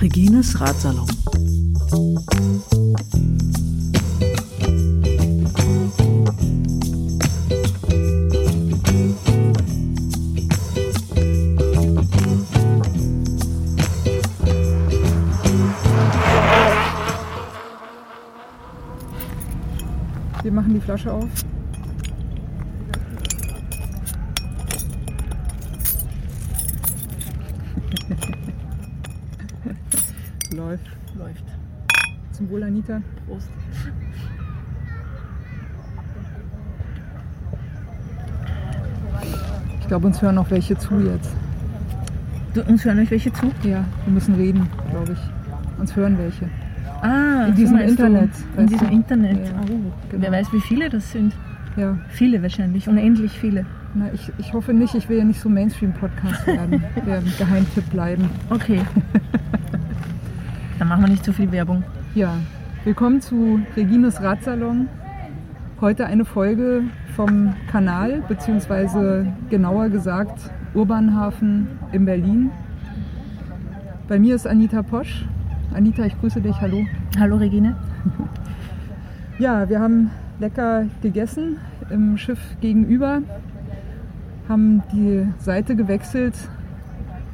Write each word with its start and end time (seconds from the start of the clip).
Regines 0.00 0.58
Ratsalon. 0.60 1.06
Wir 20.42 20.52
machen 20.56 20.74
die 20.74 20.80
Flasche 20.80 21.12
auf. 21.12 21.28
Läuft. 30.52 30.86
Läuft. 31.16 31.44
Zum 32.32 32.50
Wohl, 32.50 32.64
Anita. 32.80 33.02
Prost. 33.26 33.48
Ich 39.80 39.88
glaube, 39.88 40.06
uns 40.06 40.22
hören 40.22 40.36
noch 40.36 40.50
welche 40.50 40.78
zu 40.78 41.00
jetzt. 41.00 41.30
Du, 42.54 42.62
uns 42.62 42.84
hören 42.84 42.98
euch 43.00 43.10
welche 43.10 43.32
zu? 43.32 43.46
Ja, 43.64 43.84
wir 44.04 44.12
müssen 44.12 44.34
reden, 44.34 44.68
glaube 44.90 45.12
ich. 45.12 45.80
Uns 45.80 45.94
hören 45.94 46.16
welche. 46.18 46.48
Ah, 47.02 47.46
In 47.48 47.54
diesem? 47.54 47.78
Internet, 47.78 48.30
In 48.56 48.66
diesem 48.66 48.88
du? 48.88 48.94
Internet. 48.94 49.46
Ja, 49.46 49.52
oh, 49.62 49.66
genau. 50.10 50.22
Wer 50.22 50.32
weiß, 50.32 50.52
wie 50.52 50.60
viele 50.60 50.88
das 50.90 51.10
sind. 51.12 51.34
Ja, 51.76 51.96
Viele 52.08 52.42
wahrscheinlich, 52.42 52.88
unendlich 52.88 53.32
viele. 53.32 53.64
na, 53.94 54.10
ich, 54.12 54.32
ich 54.38 54.52
hoffe 54.52 54.72
nicht, 54.72 54.94
ich 54.94 55.08
will 55.08 55.18
ja 55.18 55.24
nicht 55.24 55.40
so 55.40 55.48
Mainstream-Podcast 55.48 56.46
werden. 56.46 56.82
werden 57.04 57.32
Geheimtipp 57.38 57.88
bleiben. 57.90 58.28
Okay. 58.50 58.80
Dann 60.78 60.88
machen 60.88 61.02
wir 61.02 61.10
nicht 61.10 61.24
so 61.24 61.32
viel 61.32 61.50
Werbung. 61.52 61.84
Ja, 62.14 62.34
willkommen 62.84 63.20
zu 63.20 63.60
Regines 63.76 64.22
Radsalon. 64.22 64.88
Heute 65.82 66.06
eine 66.06 66.24
Folge 66.24 66.84
vom 67.14 67.52
Kanal, 67.70 68.22
beziehungsweise 68.26 69.26
genauer 69.50 69.90
gesagt 69.90 70.50
Urbanhafen 70.72 71.68
in 71.92 72.06
Berlin. 72.06 72.50
Bei 74.08 74.18
mir 74.18 74.34
ist 74.34 74.46
Anita 74.46 74.82
Posch. 74.82 75.26
Anita, 75.74 76.04
ich 76.04 76.18
grüße 76.20 76.40
dich, 76.40 76.58
hallo. 76.60 76.86
Hallo 77.18 77.36
Regine. 77.36 77.76
Ja, 79.38 79.70
wir 79.70 79.80
haben 79.80 80.10
lecker 80.38 80.84
gegessen 81.00 81.56
im 81.88 82.18
Schiff 82.18 82.40
gegenüber, 82.60 83.22
haben 84.50 84.82
die 84.92 85.26
Seite 85.38 85.76
gewechselt 85.76 86.34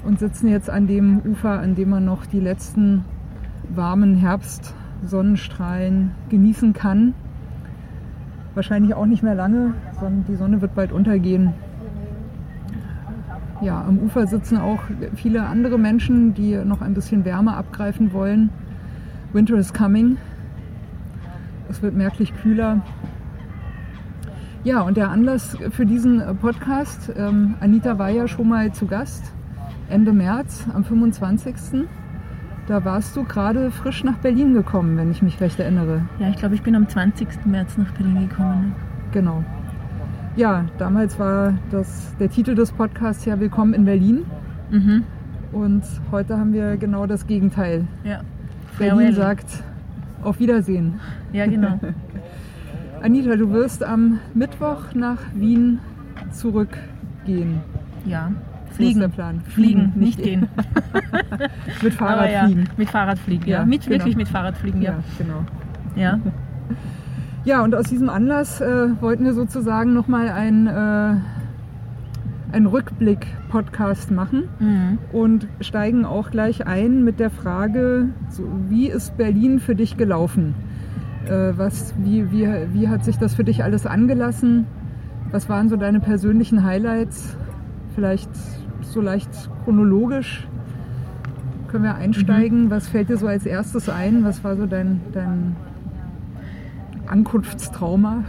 und 0.05 0.21
sitzen 0.21 0.47
jetzt 0.47 0.71
an 0.71 0.87
dem 0.87 1.19
Ufer, 1.25 1.59
an 1.59 1.75
dem 1.75 1.91
man 1.91 2.05
noch 2.05 2.25
die 2.27 2.39
letzten 2.39 3.05
warmen 3.71 4.15
Herbstsonnenstrahlen 5.01 6.13
genießen 6.31 6.73
kann. 6.73 7.15
Wahrscheinlich 8.55 8.95
auch 8.95 9.07
nicht 9.07 9.23
mehr 9.23 9.35
lange, 9.35 9.75
sondern 10.01 10.25
die 10.29 10.37
Sonne 10.37 10.61
wird 10.63 10.75
bald 10.75 10.93
untergehen. 10.93 11.53
Ja, 13.61 13.85
am 13.85 13.99
Ufer 13.99 14.27
sitzen 14.27 14.59
auch 14.59 14.81
viele 15.15 15.47
andere 15.47 15.79
Menschen, 15.79 16.35
die 16.35 16.57
noch 16.57 16.83
ein 16.83 16.95
bisschen 16.95 17.25
Wärme 17.25 17.55
abgreifen 17.55 18.13
wollen. 18.13 18.51
Winter 19.33 19.57
is 19.57 19.73
coming. 19.73 20.17
Es 21.69 21.83
wird 21.83 21.95
merklich 21.95 22.35
kühler. 22.43 22.83
Ja, 24.65 24.81
und 24.83 24.97
der 24.97 25.11
Anlass 25.11 25.57
für 25.71 25.87
diesen 25.87 26.23
Podcast, 26.41 27.13
ähm, 27.17 27.55
Anita 27.61 27.99
war 27.99 28.11
ja 28.11 28.27
schon 28.27 28.49
mal 28.49 28.73
zu 28.73 28.87
Gast, 28.87 29.33
Ende 29.89 30.13
März, 30.13 30.65
am 30.75 30.85
25. 30.85 31.87
Da 32.67 32.85
warst 32.85 33.17
du 33.17 33.23
gerade 33.23 33.71
frisch 33.71 34.03
nach 34.03 34.19
Berlin 34.19 34.53
gekommen, 34.53 34.97
wenn 34.97 35.09
ich 35.13 35.23
mich 35.23 35.41
recht 35.41 35.61
erinnere. 35.61 36.03
Ja, 36.19 36.29
ich 36.29 36.37
glaube, 36.37 36.57
ich 36.57 36.63
bin 36.63 36.75
am 36.75 36.89
20. 36.89 37.47
März 37.47 37.79
nach 37.79 37.93
Berlin 37.93 38.29
gekommen. 38.29 38.75
Genau. 39.13 39.45
Ja, 40.35 40.65
damals 40.77 41.17
war 41.21 41.55
das, 41.71 42.13
der 42.19 42.29
Titel 42.29 42.57
des 42.57 42.73
Podcasts 42.73 43.25
ja 43.25 43.39
Willkommen 43.39 43.73
in 43.73 43.85
Berlin. 43.85 44.25
Ne? 44.71 44.79
Mhm. 44.79 45.05
Und 45.53 45.85
heute 46.11 46.39
haben 46.39 46.53
wir 46.53 46.77
genau 46.77 47.07
das 47.07 47.29
Gegenteil. 47.29 47.87
Ja. 48.03 48.23
Berlin 48.79 48.97
Farewell. 48.97 49.15
sagt 49.15 49.63
auf 50.23 50.41
Wiedersehen. 50.41 50.99
Ja, 51.33 51.47
genau. 51.47 51.79
Anita, 53.01 53.37
du 53.37 53.53
wirst 53.53 53.85
am 53.85 54.19
Mittwoch 54.35 54.93
nach 54.93 55.21
Wien 55.35 55.79
zurückgehen. 56.33 57.61
Ja. 58.05 58.33
Fliegen. 58.77 59.01
der 59.01 59.09
Plan. 59.09 59.41
Fliegen, 59.41 59.93
nicht 59.97 60.23
gehen. 60.23 60.49
Mit 61.83 61.95
Fahrrad 61.95 62.31
ja, 62.33 62.45
fliegen. 62.47 62.65
Mit 62.77 62.91
Fahrrad 62.91 63.19
fliegen, 63.19 63.47
ja. 63.49 63.59
Ja, 63.61 63.67
mit, 63.67 63.83
genau. 63.83 63.95
Wirklich 63.97 64.17
mit 64.17 64.29
Fahrrad 64.29 64.57
fliegen, 64.57 64.83
Ja, 64.83 64.93
ja. 64.93 64.99
genau. 65.19 65.45
Ja. 65.97 66.19
Ja, 67.45 67.63
und 67.63 67.77
aus 67.77 67.85
diesem 67.85 68.09
Anlass 68.11 68.61
äh, 68.61 68.89
wollten 69.01 69.25
wir 69.25 69.33
sozusagen 69.33 69.95
nochmal 69.95 70.31
einen, 70.31 70.67
äh, 70.67 71.15
einen 72.53 72.67
Rückblick-Podcast 72.67 74.11
machen 74.11 74.49
Mhm. 74.59 74.99
und 75.13 75.47
steigen 75.61 76.05
auch 76.05 76.33
gleich 76.33 76.67
ein 76.67 77.05
mit 77.05 77.21
der 77.21 77.31
Frage, 77.31 78.09
so, 78.31 78.43
wie 78.69 78.89
ist 78.89 79.17
Berlin 79.17 79.61
für 79.61 79.77
dich 79.77 79.97
gelaufen? 79.97 80.57
Äh, 81.27 81.53
was, 81.57 81.95
wie, 82.03 82.33
wie, 82.33 82.49
wie 82.73 82.89
hat 82.89 83.05
sich 83.05 83.17
das 83.17 83.37
für 83.37 83.45
dich 83.45 83.63
alles 83.63 83.87
angelassen? 83.87 84.67
Was 85.31 85.49
waren 85.49 85.69
so 85.69 85.77
deine 85.77 86.01
persönlichen 86.01 86.65
Highlights? 86.65 87.37
Vielleicht 87.95 88.31
so 88.97 89.03
leicht 89.03 89.29
chronologisch 89.65 90.49
können 91.69 91.85
wir 91.85 91.97
einsteigen. 91.97 92.71
Was 92.71 92.89
fällt 92.89 93.11
dir 93.11 93.19
so 93.19 93.27
als 93.27 93.45
erstes 93.45 93.91
ein? 93.91 94.25
Was 94.25 94.43
war 94.43 94.57
so 94.57 94.65
dein, 94.65 95.03
dein 95.13 95.55
Ankunftstrauma? 97.07 98.25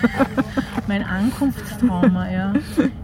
Mein 0.86 1.02
Ankunftstrauma, 1.02 2.30
ja. 2.30 2.52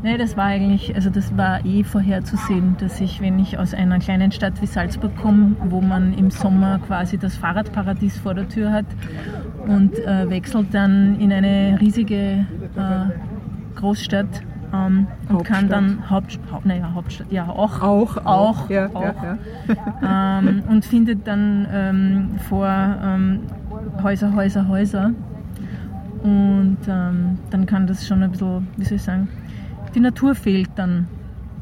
Nee, 0.03 0.19
das 0.19 0.37
war 0.37 0.45
eigentlich, 0.45 0.95
also 0.95 1.09
das 1.09 1.35
war 1.35 1.65
eh 1.65 1.83
vorherzusehen, 1.83 2.77
dass 2.79 3.01
ich, 3.01 3.23
wenn 3.23 3.39
ich 3.39 3.57
aus 3.57 3.73
einer 3.73 3.99
kleinen 3.99 4.31
Stadt 4.31 4.61
wie 4.61 4.67
Salzburg 4.67 5.17
komme, 5.17 5.57
wo 5.65 5.81
man 5.81 6.13
im 6.13 6.31
Sommer 6.31 6.79
quasi 6.87 7.17
das 7.17 7.37
Fahrradparadies 7.37 8.19
vor 8.19 8.35
der 8.35 8.51
Tür 8.51 8.71
hat 8.71 8.87
und 9.67 9.99
äh, 9.99 10.29
wechselt 10.29 10.75
dann 10.75 11.19
in 11.19 11.33
eine 11.33 11.79
riesige 11.81 12.45
äh, 12.77 13.77
Großstadt 13.77 14.43
ähm, 14.73 15.07
und 15.29 15.37
Hauptstadt. 15.37 15.59
kann 15.59 15.69
dann 15.69 16.11
Haupt, 16.11 16.39
naja, 16.65 16.91
Hauptstadt, 16.95 17.31
ja 17.31 17.49
auch, 17.49 17.81
Auch, 17.83 18.17
Auch, 18.25 18.71
ja, 18.71 18.89
auch. 18.95 19.03
Ja, 19.03 19.39
ja. 20.03 20.39
ähm, 20.39 20.63
und 20.69 20.85
findet 20.85 21.27
dann 21.27 21.67
ähm, 21.71 22.31
vor 22.49 22.69
ähm, 22.69 23.41
Häuser, 24.03 24.35
Häuser, 24.35 24.69
Häuser. 24.69 25.13
Und 26.23 26.79
ähm, 26.89 27.39
dann 27.51 27.67
kann 27.67 27.87
das 27.87 28.07
schon 28.07 28.23
ein 28.23 28.31
bisschen, 28.31 28.67
wie 28.77 28.85
soll 28.85 28.97
ich 28.97 29.03
sagen, 29.03 29.29
die 29.95 30.01
Natur 30.01 30.35
fehlt 30.35 30.71
dann. 30.77 31.09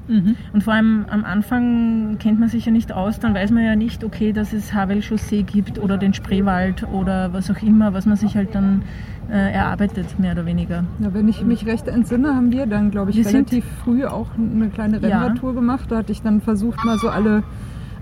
Mhm. 0.06 0.36
Und 0.52 0.64
vor 0.64 0.74
allem 0.74 1.06
am 1.08 1.24
Anfang 1.24 2.18
kennt 2.18 2.40
man 2.40 2.48
sich 2.48 2.66
ja 2.66 2.72
nicht 2.72 2.92
aus, 2.92 3.20
dann 3.20 3.32
weiß 3.32 3.52
man 3.52 3.64
ja 3.64 3.76
nicht, 3.76 4.02
okay, 4.04 4.32
dass 4.32 4.52
es 4.52 4.74
Havel 4.74 5.02
Chaussee 5.02 5.42
gibt 5.44 5.78
oder 5.78 5.96
den 5.98 6.12
Spreewald 6.14 6.86
oder 6.92 7.32
was 7.32 7.50
auch 7.50 7.62
immer, 7.62 7.94
was 7.94 8.06
man 8.06 8.16
sich 8.16 8.36
halt 8.36 8.54
dann 8.54 8.82
äh, 9.30 9.52
erarbeitet, 9.52 10.18
mehr 10.18 10.32
oder 10.32 10.46
weniger. 10.46 10.84
Ja, 10.98 11.12
wenn 11.14 11.28
ich 11.28 11.44
mich 11.44 11.66
recht 11.66 11.86
entsinne, 11.88 12.34
haben 12.34 12.50
wir 12.52 12.66
dann, 12.66 12.90
glaube 12.90 13.10
ich, 13.10 13.16
Wir 13.18 13.26
relativ 13.26 13.64
früh 13.84 14.04
auch 14.04 14.28
eine 14.36 14.68
kleine 14.68 14.98
Ja. 14.98 15.20
Rennradtour 15.20 15.54
gemacht. 15.54 15.86
Da 15.90 15.98
hatte 15.98 16.12
ich 16.12 16.22
dann 16.22 16.40
versucht, 16.40 16.84
mal 16.84 16.98
so 16.98 17.08
alle, 17.08 17.42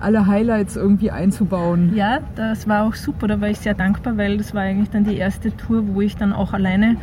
alle 0.00 0.27
Highlights 0.27 0.77
irgendwie 0.77 1.11
einzubauen. 1.11 1.93
Ja, 1.94 2.19
das 2.37 2.67
war 2.69 2.84
auch 2.84 2.94
super, 2.94 3.27
da 3.28 3.41
war 3.41 3.49
ich 3.49 3.59
sehr 3.59 3.75
dankbar, 3.75 4.17
weil 4.17 4.38
das 4.38 4.55
war 4.55 4.62
eigentlich 4.62 4.91
dann 4.91 5.05
die 5.05 5.17
erste 5.17 5.55
Tour, 5.56 5.84
wo 5.93 6.00
ich 6.00 6.17
dann 6.17 6.33
auch 6.33 6.53
alleine 6.55 6.97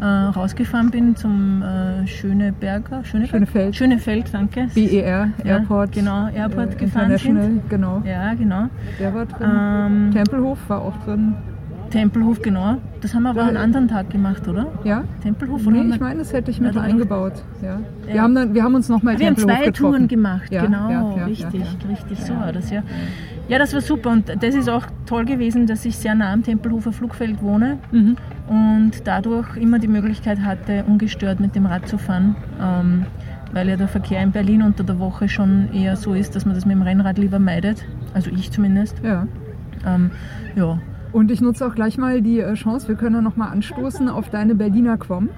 äh, 0.00 0.04
rausgefahren 0.04 0.90
bin 0.90 1.16
zum 1.16 1.62
äh, 1.62 2.06
Schöneberger, 2.06 3.04
Schöneberg? 3.04 3.30
Schönefeld. 3.30 3.76
Schönefeld, 3.76 4.24
danke. 4.32 4.66
BER, 4.74 5.28
Ja, 5.44 5.58
Airport. 5.58 5.92
genau, 5.92 6.28
Airport 6.28 6.74
äh, 6.74 6.76
gefahren 6.76 7.16
sind. 7.18 7.68
genau. 7.70 8.02
Ja, 8.04 8.34
genau. 8.34 8.66
Der 9.00 9.14
war 9.14 9.26
drin. 9.26 9.50
Ähm, 9.50 10.10
Tempelhof 10.12 10.58
war 10.68 10.82
auch 10.82 10.96
drin. 11.04 11.34
Tempelhof, 11.92 12.40
genau. 12.42 12.78
Das 13.00 13.14
haben 13.14 13.22
wir 13.24 13.30
aber 13.30 13.42
Ja, 13.42 13.48
einen 13.48 13.56
anderen 13.58 13.88
Tag 13.88 14.10
gemacht, 14.10 14.46
oder? 14.48 14.66
Ja? 14.84 15.04
Tempelhof 15.22 15.66
oder? 15.66 15.82
Nee, 15.84 15.94
ich 15.94 16.00
meine, 16.00 16.20
das 16.20 16.32
hätte 16.32 16.50
ich 16.50 16.60
mit 16.60 16.74
Ja, 16.74 16.80
eingebaut. 16.80 17.34
Ja. 17.62 17.78
Wir, 18.06 18.14
Ja. 18.16 18.22
haben 18.22 18.34
dann, 18.34 18.54
wir 18.54 18.62
haben 18.64 18.74
uns 18.74 18.88
nochmal 18.88 19.18
wir 19.18 19.26
haben 19.26 19.34
Tempelhof 19.36 19.58
zwei 19.58 19.64
getroffen. 19.66 19.92
Touren 19.92 20.08
gemacht, 20.08 20.50
genau, 20.50 21.14
richtig, 21.26 21.62
richtig, 21.88 22.24
so 22.24 22.34
war 22.34 22.52
das, 22.52 22.70
ja. 22.70 22.82
Ja, 23.48 23.58
das 23.58 23.74
war 23.74 23.80
super 23.80 24.10
und 24.10 24.28
das 24.42 24.54
ist 24.54 24.68
auch 24.68 24.86
toll 25.04 25.24
gewesen, 25.24 25.66
dass 25.66 25.84
ich 25.84 25.96
sehr 25.96 26.14
nah 26.14 26.32
am 26.32 26.42
Tempelhofer 26.42 26.92
Flugfeld 26.92 27.42
wohne 27.42 27.78
Mhm. 27.90 28.16
und 28.48 28.92
dadurch 29.04 29.56
immer 29.56 29.78
die 29.78 29.88
Möglichkeit 29.88 30.40
hatte, 30.40 30.84
ungestört 30.86 31.40
mit 31.40 31.54
dem 31.54 31.66
Rad 31.66 31.88
zu 31.88 31.98
fahren, 31.98 32.36
ähm, 32.60 33.04
weil 33.52 33.68
ja 33.68 33.76
der 33.76 33.88
Verkehr 33.88 34.22
in 34.22 34.30
Berlin 34.30 34.62
unter 34.62 34.84
der 34.84 34.98
Woche 34.98 35.28
schon 35.28 35.68
eher 35.74 35.96
so 35.96 36.14
ist, 36.14 36.34
dass 36.36 36.46
man 36.46 36.54
das 36.54 36.64
mit 36.64 36.74
dem 36.74 36.82
Rennrad 36.82 37.18
lieber 37.18 37.38
meidet, 37.38 37.84
also 38.14 38.30
ich 38.30 38.50
zumindest. 38.50 38.96
Ja. 39.04 39.26
Ähm, 39.84 40.10
ja, 40.54 40.78
Und 41.12 41.30
ich 41.30 41.40
nutze 41.40 41.66
auch 41.66 41.74
gleich 41.74 41.98
mal 41.98 42.22
die 42.22 42.40
äh, 42.40 42.54
Chance, 42.54 42.88
wir 42.88 42.94
können 42.94 43.16
ja 43.16 43.20
nochmal 43.20 43.50
anstoßen 43.52 44.08
auf 44.08 44.30
deine 44.30 44.54
Berliner 44.54 44.96
Quom. 44.96 45.28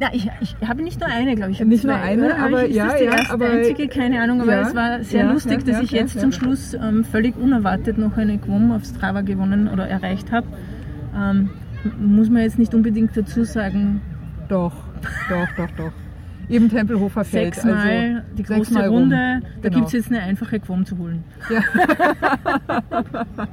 Ja, 0.00 0.10
ich, 0.12 0.30
ich 0.40 0.54
habe 0.68 0.82
nicht 0.82 1.00
nur 1.00 1.08
eine, 1.08 1.34
glaube 1.34 1.50
ich. 1.50 1.60
ich 1.60 1.66
Nicht 1.66 1.82
zwei, 1.82 2.14
nur 2.14 2.26
eine, 2.26 2.26
oder? 2.26 2.38
aber 2.44 2.62
ich, 2.64 2.70
ist 2.70 2.76
ja, 2.76 2.84
das 2.86 2.98
die 2.98 3.04
ja, 3.04 3.10
erste, 3.12 3.34
aber- 3.34 3.50
einzige, 3.50 3.88
keine 3.88 4.22
Ahnung, 4.22 4.40
aber 4.42 4.52
Ja, 4.52 4.60
es 4.62 4.74
war 4.76 5.02
sehr 5.02 5.24
ja, 5.24 5.32
lustig, 5.32 5.64
dass 5.64 5.82
ich 5.82 5.90
jetzt 5.90 6.20
zum 6.20 6.30
Schluss 6.30 6.74
ähm, 6.74 7.02
völlig 7.04 7.36
unerwartet 7.36 7.98
noch 7.98 8.16
eine 8.16 8.38
Quom 8.38 8.70
auf 8.70 8.84
Strava 8.84 9.22
gewonnen 9.22 9.68
oder 9.68 9.88
erreicht 9.88 10.30
habe. 10.30 10.46
Ähm, 11.16 11.50
muss 11.98 12.30
man 12.30 12.42
jetzt 12.42 12.58
nicht 12.60 12.74
unbedingt 12.74 13.16
dazu 13.16 13.42
sagen, 13.44 14.00
Doch, 14.48 14.72
doch, 15.28 15.48
doch, 15.56 15.70
doch. 15.76 15.92
Eben 16.48 16.68
Tempelhofer 16.70 17.24
Feld. 17.24 17.54
sechsmal 17.56 17.74
also, 17.76 18.20
die 18.38 18.42
große 18.44 18.58
sechsmal 18.64 18.86
rum. 18.88 18.98
Runde, 19.00 19.40
da 19.62 19.68
Genau. 19.68 19.74
gibt 19.74 19.86
es 19.88 19.92
jetzt 19.94 20.10
eine 20.10 20.22
einfache 20.22 20.60
Quom 20.60 20.86
zu 20.86 20.96
holen. 20.96 21.24
Ja. 21.50 21.60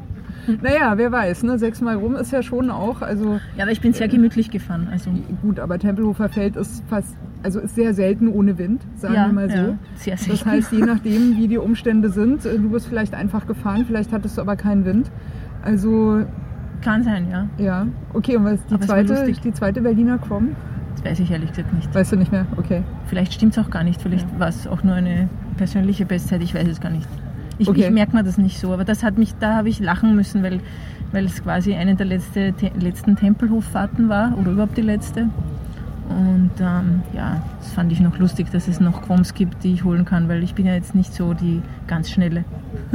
naja, 0.62 0.94
wer 0.97 1.12
weiß, 1.12 1.44
ne? 1.44 1.57
sechsmal 1.57 1.95
rum 1.95 2.15
ist 2.15 2.31
ja 2.31 2.42
schon 2.44 2.69
auch, 2.69 3.01
also 3.01 3.39
Ja, 3.57 3.63
aber 3.63 3.71
ich 3.71 3.81
bin 3.81 3.94
sehr 3.94 4.07
gemütlich 4.07 4.51
gefahren. 4.51 4.88
Also, 4.92 5.09
gut, 5.42 5.59
aber 5.59 5.80
Tempelhofer 5.80 6.30
Feld 6.30 6.56
ist 6.56 6.83
fast, 6.88 7.15
also 7.44 7.59
ist 7.59 7.75
sehr 7.75 7.94
selten 7.94 8.27
ohne 8.27 8.57
Wind, 8.57 8.81
sagen 8.95 9.15
ja, 9.15 9.25
wir 9.27 9.33
mal 9.33 9.50
so. 9.50 9.56
ja, 9.57 9.77
sehr 9.95 10.18
selten. 10.18 10.31
Das 10.31 10.45
heißt, 10.45 10.71
je 10.71 10.80
nachdem, 10.86 11.38
wie 11.38 11.47
die 11.47 11.57
Umstände 11.57 12.09
sind, 12.09 12.45
äh, 12.45 12.57
du 12.57 12.69
bist 12.69 12.88
vielleicht 12.88 13.13
einfach 13.13 13.47
gefahren, 13.47 13.86
vielleicht 13.86 14.12
hattest 14.12 14.38
du 14.38 14.42
aber 14.42 14.56
keinen 14.56 14.86
Wind. 14.86 15.12
Also, 15.63 16.24
Kann 16.81 17.03
sein, 17.03 17.27
ja. 17.30 17.47
ja. 17.57 17.88
Okay, 18.13 18.38
und 18.38 18.45
was 18.45 18.53
ist 18.53 18.69
die 18.69 18.75
Aber 18.75 18.86
zweite, 18.86 19.13
lustig. 19.13 19.42
die 19.42 19.53
zweite 19.53 19.81
Berliner 19.81 20.18
Quom? 20.18 20.56
Das 20.95 21.06
weiß 21.06 21.19
ich 21.19 21.31
ehrlich 21.31 21.50
gesagt 21.50 21.74
nicht. 21.74 21.94
Weißt 21.94 22.12
du 22.12 22.15
nicht 22.15 22.31
mehr? 22.31 22.45
Okay. 22.57 22.83
Vielleicht 23.07 23.33
stimmt 23.33 23.57
es 23.57 23.63
auch 23.63 23.69
gar 23.69 23.83
nicht. 23.83 24.01
Vielleicht 24.01 24.39
war 24.39 24.47
es 24.47 24.65
auch 24.68 24.83
nur 24.83 24.95
eine 24.95 25.27
persönliche 25.57 26.06
Bestzeit. 26.06 26.42
Ich 26.42 26.53
weiß 26.53 26.68
es 26.68 26.80
gar 26.80 26.92
nicht. 26.92 27.07
Ich, 27.57 27.68
Okay. 27.69 27.86
ich 27.86 27.90
merke 27.92 28.16
mir 28.16 28.24
das 28.24 28.38
nicht 28.38 28.60
so. 28.60 28.74
Aber 28.74 28.84
das 28.84 29.04
hat 29.04 29.18
mich, 29.18 29.34
da 29.40 29.56
habe 29.56 29.69
ich 29.69 29.80
lachen 29.80 30.16
müssen, 30.16 30.44
weil, 30.44 30.60
weil 31.12 31.25
es 31.25 31.42
quasi 31.44 31.74
eine 31.74 31.96
der 31.96 32.06
letzte, 32.06 32.54
te, 32.54 32.72
letzten 32.80 33.16
Tempelhoffahrten 33.16 34.10
war 34.10 34.38
oder 34.38 34.52
überhaupt 34.52 34.78
die 34.78 34.81
letzte. 34.81 35.30
Und 36.10 36.52
ähm, 36.60 37.02
ja, 37.13 37.42
das 37.60 37.72
fand 37.72 37.92
ich 37.92 38.00
noch 38.00 38.19
lustig, 38.19 38.52
dass 38.52 38.68
es 38.68 38.80
noch 38.80 39.02
Quoms 39.02 39.34
gibt, 39.34 39.63
die 39.63 39.74
ich 39.74 39.84
holen 39.84 40.06
kann, 40.06 40.30
weil 40.30 40.44
ich 40.44 40.54
bin 40.54 40.66
ja 40.68 40.74
jetzt 40.75 40.94
nicht 40.94 41.13
so 41.13 41.34
die 41.34 41.62
ganz 41.88 42.12
schnelle. 42.12 42.44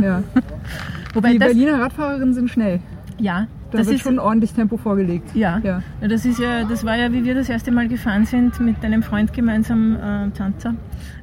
Ja. 0.01 0.23
Wobei 1.15 1.33
Die 1.33 1.39
das, 1.41 1.49
Berliner 1.49 1.81
Radfahrerinnen 1.81 2.35
sind 2.35 2.51
schnell. 2.51 2.79
ja, 3.19 3.49
Da 3.73 3.79
das 3.79 3.89
wird 3.89 3.97
ist 3.97 4.03
schon 4.05 4.21
ordentlich 4.21 4.53
Tempo 4.53 4.77
vorgelegt. 4.77 5.35
ja, 5.35 5.59
Ja. 5.65 5.83
Das, 6.01 6.25
ist 6.25 6.39
ja, 6.39 6.62
das 6.62 6.85
war 6.85 6.97
ja, 6.97 7.12
wie 7.12 7.25
wir 7.25 7.35
das 7.35 7.49
erste 7.49 7.73
Mal 7.73 7.89
gefahren 7.89 8.27
sind 8.27 8.61
mit 8.61 8.85
einem 8.85 9.03
Freund 9.03 9.33
gemeinsam, 9.33 9.97
äh, 9.97 10.31
Tanzer. 10.31 10.75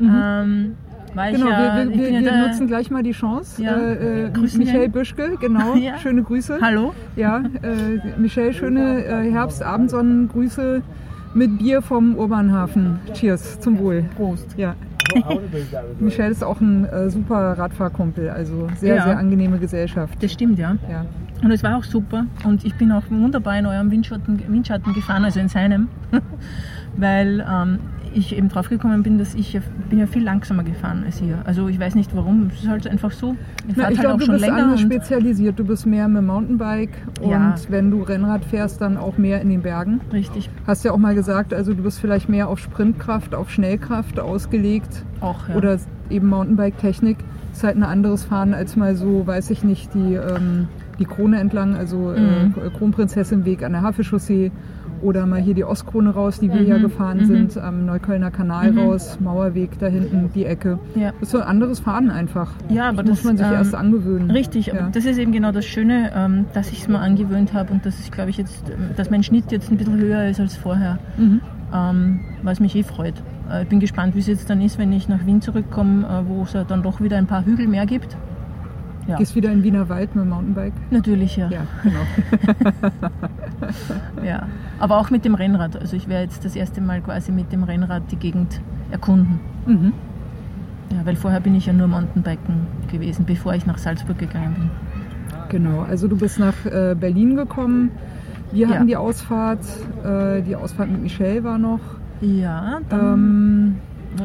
Ähm, 0.01 0.75
Mhm. 1.17 1.33
Genau, 1.33 1.49
ja, 1.49 1.75
wir, 1.77 1.89
wir, 1.89 1.97
wir, 1.97 2.11
ja 2.11 2.21
wir 2.21 2.47
nutzen 2.47 2.67
gleich 2.67 2.89
mal 2.91 3.03
die 3.03 3.11
Chance. 3.11 3.61
Ja. 3.61 3.75
Äh, 3.75 4.25
äh, 4.25 4.31
Michael. 4.57 4.89
Büschke, 4.89 5.37
genau. 5.39 5.75
Ja. 5.87 5.97
Schöne 5.97 6.23
Grüße. 6.23 6.59
Hallo? 6.61 6.93
Ja, 7.15 7.39
äh, 7.39 8.19
Michelle, 8.19 8.53
schöne 8.53 9.03
äh, 9.05 9.31
Herbst-Abendsonnengrüße 9.31 10.81
mit 11.33 11.57
Bier 11.57 11.81
vom 11.81 12.15
Urbanhafen. 12.15 12.99
Cheers, 13.13 13.59
zum 13.59 13.79
Wohl. 13.79 14.05
Prost. 14.15 14.55
Ja. 14.57 14.75
Michelle 15.99 16.31
ist 16.31 16.43
auch 16.43 16.59
ein 16.59 16.85
äh, 16.85 17.09
super 17.09 17.57
Radfahrkumpel, 17.57 18.29
also 18.29 18.67
sehr, 18.77 18.95
Ja. 18.95 19.03
sehr 19.03 19.17
angenehme 19.17 19.57
Gesellschaft. 19.57 20.21
Das 20.21 20.33
stimmt, 20.33 20.59
ja. 20.59 20.75
Ja. 20.89 21.05
Und 21.43 21.51
es 21.51 21.63
war 21.63 21.77
auch 21.77 21.83
super. 21.83 22.25
Und 22.43 22.65
ich 22.65 22.75
bin 22.75 22.91
auch 22.91 23.03
wunderbar 23.09 23.57
in 23.59 23.65
eurem 23.65 23.91
Windschatten, 23.91 24.41
Windschatten 24.47 24.93
gefahren, 24.93 25.23
also 25.23 25.39
in 25.39 25.49
seinem. 25.49 25.87
Weil 26.97 27.45
ähm, 27.49 27.79
ich 28.13 28.35
eben 28.35 28.49
draufgekommen 28.49 29.03
bin, 29.03 29.17
dass 29.17 29.35
ich 29.35 29.53
ja, 29.53 29.61
bin 29.89 29.99
ja 29.99 30.05
viel 30.07 30.23
langsamer 30.23 30.63
gefahren 30.63 31.03
als 31.05 31.21
ihr. 31.21 31.37
Also 31.45 31.67
ich 31.67 31.79
weiß 31.79 31.95
nicht 31.95 32.15
warum. 32.15 32.49
Es 32.53 32.63
ist 32.63 32.69
halt 32.69 32.87
einfach 32.87 33.11
so. 33.11 33.35
Na, 33.67 33.73
fahrt 33.83 33.91
ich 33.93 33.97
halt 33.99 33.99
glaube, 33.99 34.13
auch 34.15 34.19
du 34.19 34.25
schon 34.25 34.35
bist 34.35 34.45
länger. 34.45 34.63
anders 34.63 34.81
spezialisiert. 34.81 35.59
Du 35.59 35.63
bist 35.65 35.85
mehr 35.85 36.07
mit 36.07 36.17
dem 36.17 36.27
Mountainbike 36.27 36.91
und 37.21 37.29
Ja. 37.29 37.55
wenn 37.69 37.91
du 37.91 38.01
Rennrad 38.03 38.43
fährst, 38.45 38.81
dann 38.81 38.97
auch 38.97 39.17
mehr 39.17 39.41
in 39.41 39.49
den 39.49 39.61
Bergen. 39.61 40.01
richtig. 40.13 40.49
Hast 40.65 40.83
ja 40.85 40.91
auch 40.91 40.97
mal 40.97 41.15
gesagt, 41.15 41.53
also 41.53 41.73
du 41.73 41.83
bist 41.83 41.99
vielleicht 41.99 42.29
mehr 42.29 42.47
auf 42.49 42.59
Sprintkraft, 42.59 43.33
auf 43.35 43.49
Schnellkraft 43.51 44.19
ausgelegt 44.19 45.03
Auch, 45.21 45.47
ja. 45.49 45.55
oder 45.55 45.77
eben 46.09 46.27
Mountainbike-Technik. 46.27 47.17
Ist 47.53 47.63
halt 47.63 47.75
ein 47.75 47.83
anderes 47.83 48.23
Fahren 48.23 48.53
als 48.53 48.75
mal 48.75 48.95
so, 48.95 49.25
weiß 49.25 49.49
ich 49.49 49.63
nicht, 49.63 49.93
die, 49.95 50.13
ähm, 50.13 50.67
die 50.99 51.05
Krone 51.05 51.39
entlang, 51.39 51.75
also 51.75 52.13
Mhm. 52.15 52.53
äh, 52.63 52.69
Kronprinzessinweg 52.75 53.63
an 53.63 53.71
der 53.73 53.81
Hafenchaussee 53.81 54.51
oder 55.01 55.25
mal 55.25 55.39
hier 55.41 55.53
die 55.53 55.63
Ostkrone 55.63 56.09
raus, 56.09 56.39
die 56.39 56.51
wir 56.51 56.61
ja 56.63 56.77
Mhm, 56.77 56.81
gefahren 56.81 57.17
mhm. 57.19 57.25
sind, 57.25 57.57
am 57.57 57.85
Neuköllner 57.85 58.31
Kanal 58.31 58.71
Mhm. 58.71 58.79
raus, 58.79 59.17
Mauerweg 59.19 59.77
da 59.79 59.87
hinten, 59.87 60.29
die 60.33 60.45
Ecke. 60.45 60.79
ja. 60.95 61.11
Das 61.19 61.23
ist 61.23 61.31
so 61.31 61.37
ein 61.39 61.43
anderes 61.47 61.79
Fahren 61.79 62.09
einfach. 62.11 62.51
Ja, 62.69 62.89
aber 62.89 63.03
das 63.03 63.09
muss 63.09 63.17
das, 63.19 63.25
man 63.25 63.37
sich 63.37 63.47
ähm, 63.47 63.53
erst 63.53 63.75
angewöhnen. 63.75 64.31
Richtig, 64.31 64.71
aber 64.71 64.81
Ja. 64.81 64.89
das 64.91 65.05
ist 65.05 65.17
eben 65.17 65.31
genau 65.31 65.51
das 65.51 65.65
Schöne, 65.65 66.11
ähm, 66.15 66.45
dass 66.53 66.71
ich 66.71 66.81
es 66.81 66.87
mir 66.87 66.99
angewöhnt 66.99 67.53
habe 67.53 67.73
und 67.73 67.85
dass 67.85 67.99
ich 67.99 68.11
glaube 68.11 68.29
ich 68.29 68.37
jetzt, 68.37 68.69
ähm, 68.69 68.89
dass 68.95 69.09
mein 69.09 69.23
Schnitt 69.23 69.51
jetzt 69.51 69.71
ein 69.71 69.77
bisschen 69.77 69.97
höher 69.97 70.25
ist 70.29 70.39
als 70.39 70.55
vorher, 70.57 70.99
Mhm. 71.17 71.41
ähm, 71.73 72.19
was 72.43 72.59
mich 72.59 72.75
eh 72.75 72.83
freut. 72.83 73.15
Äh, 73.51 73.63
ich 73.63 73.69
bin 73.69 73.79
gespannt, 73.79 74.15
wie 74.15 74.19
es 74.19 74.27
jetzt 74.27 74.49
dann 74.49 74.61
ist, 74.61 74.77
wenn 74.77 74.91
ich 74.91 75.07
nach 75.09 75.25
Wien 75.25 75.41
zurückkomme, 75.41 76.05
äh, 76.05 76.27
wo 76.29 76.43
es 76.43 76.53
ja 76.53 76.63
dann 76.63 76.83
doch 76.83 77.01
wieder 77.01 77.17
ein 77.17 77.27
paar 77.27 77.45
Hügel 77.45 77.67
mehr 77.67 77.85
gibt. 77.85 78.17
Ja, 79.07 79.15
Gehst 79.17 79.35
wieder 79.35 79.51
in 79.51 79.63
Wiener 79.63 79.87
Wald 79.89 80.15
mit 80.15 80.25
dem 80.25 80.29
Mountainbike? 80.29 80.73
natürlich 80.91 81.37
ja. 81.37 81.49
Ja, 81.49 81.61
genau. 81.83 81.99
ja. 84.25 84.47
Aber 84.79 84.97
auch 84.97 85.09
mit 85.09 85.25
dem 85.25 85.35
Rennrad. 85.35 85.75
Also 85.79 85.95
ich 85.95 86.07
werde 86.07 86.23
jetzt 86.25 86.43
das 86.45 86.55
erste 86.55 86.81
Mal 86.81 87.01
quasi 87.01 87.31
mit 87.31 87.51
dem 87.51 87.63
Rennrad 87.63 88.03
die 88.11 88.17
Gegend 88.17 88.59
erkunden. 88.91 89.39
Mhm. 89.65 89.93
Ja, 90.91 91.05
weil 91.05 91.15
vorher 91.15 91.39
bin 91.39 91.55
ich 91.55 91.65
ja 91.65 91.73
nur 91.73 91.87
Mountainbiken 91.87 92.67
gewesen, 92.91 93.25
bevor 93.25 93.53
ich 93.53 93.65
nach 93.65 93.77
Salzburg 93.77 94.17
gegangen 94.17 94.53
bin. 94.55 94.69
Genau, 95.49 95.81
also 95.81 96.07
du 96.07 96.17
bist 96.17 96.39
nach 96.39 96.65
äh, 96.65 96.95
Berlin 96.99 97.35
gekommen. 97.35 97.91
Wir 98.51 98.67
Ja. 98.67 98.75
hatten 98.75 98.87
die 98.87 98.95
Ausfahrt. 98.97 99.59
Äh, 100.03 100.41
die 100.41 100.55
Ausfahrt 100.55 100.89
mit 100.89 101.01
Michelle 101.01 101.43
war 101.43 101.57
noch. 101.57 101.79
Ja, 102.21 102.79
dann. 102.89 103.13
Ähm, 103.13 103.75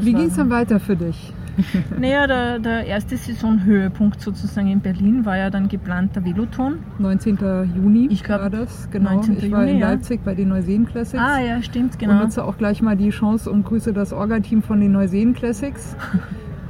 wie 0.01 0.13
ging 0.15 0.27
es 0.27 0.37
dann 0.37 0.51
weiter 0.51 0.81
für 0.81 0.97
dich? 0.97 1.33
Naja, 1.99 2.27
der, 2.27 2.59
der 2.59 2.87
erste 2.87 3.17
Saisonhöhepunkt 3.17 4.21
sozusagen 4.21 4.69
in 4.69 4.81
Berlin 4.81 5.25
war 5.25 5.37
ja 5.37 5.51
dann 5.51 5.69
geplant 5.69 6.17
der 6.17 6.25
Veloton. 6.25 6.79
19. 6.99 7.39
Juni 7.77 8.09
Ich 8.11 8.23
glaub, 8.23 8.41
war 8.41 8.51
das, 8.51 8.91
genau. 8.91 9.15
19. 9.15 9.39
Ich 9.39 9.51
war 9.51 9.63
in 9.63 9.69
Juni, 9.69 9.81
ja. 9.81 9.91
Leipzig 9.91 10.21
bei 10.25 10.35
den 10.35 10.49
Neuseen 10.49 10.87
Classics. 10.87 11.23
Ah 11.23 11.41
ja, 11.41 11.63
stimmt, 11.63 11.95
Und 11.95 11.99
genau. 11.99 12.23
nutze 12.23 12.45
auch 12.45 12.57
gleich 12.59 12.83
mal 12.83 12.97
die 12.97 13.11
Chance 13.11 13.51
und 13.51 13.65
grüße 13.65 13.93
das 13.93 14.13
Orga-Team 14.13 14.63
von 14.63 14.81
den 14.81 14.93
Neuseen 14.93 15.35
Classics. 15.35 15.97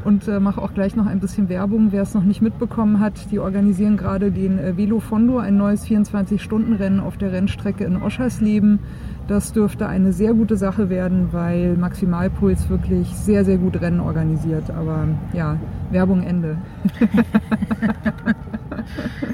Und 0.04 0.26
äh, 0.26 0.40
mache 0.40 0.60
auch 0.60 0.74
gleich 0.74 0.96
noch 0.96 1.06
ein 1.06 1.20
bisschen 1.20 1.48
Werbung, 1.48 1.92
wer 1.92 2.02
es 2.02 2.14
noch 2.14 2.24
nicht 2.24 2.42
mitbekommen 2.42 2.98
hat. 2.98 3.30
Die 3.30 3.38
organisieren 3.38 3.96
gerade 3.96 4.32
den 4.32 4.58
äh, 4.58 4.76
Velo 4.76 4.98
Fondo, 4.98 5.38
ein 5.38 5.56
neues 5.56 5.86
24-Stunden-Rennen 5.86 7.00
auf 7.00 7.16
der 7.16 7.32
Rennstrecke 7.32 7.84
in 7.84 8.02
Oschersleben. 8.02 8.80
Das 9.28 9.52
dürfte 9.52 9.86
eine 9.86 10.12
sehr 10.12 10.34
gute 10.34 10.56
Sache 10.56 10.90
werden, 10.90 11.28
weil 11.30 11.76
Maximalpuls 11.76 12.68
wirklich 12.68 13.14
sehr, 13.14 13.44
sehr 13.44 13.58
gut 13.58 13.80
Rennen 13.80 14.00
organisiert. 14.00 14.70
Aber 14.70 15.06
ja, 15.32 15.58
Werbung 15.90 16.22
Ende. 16.22 16.58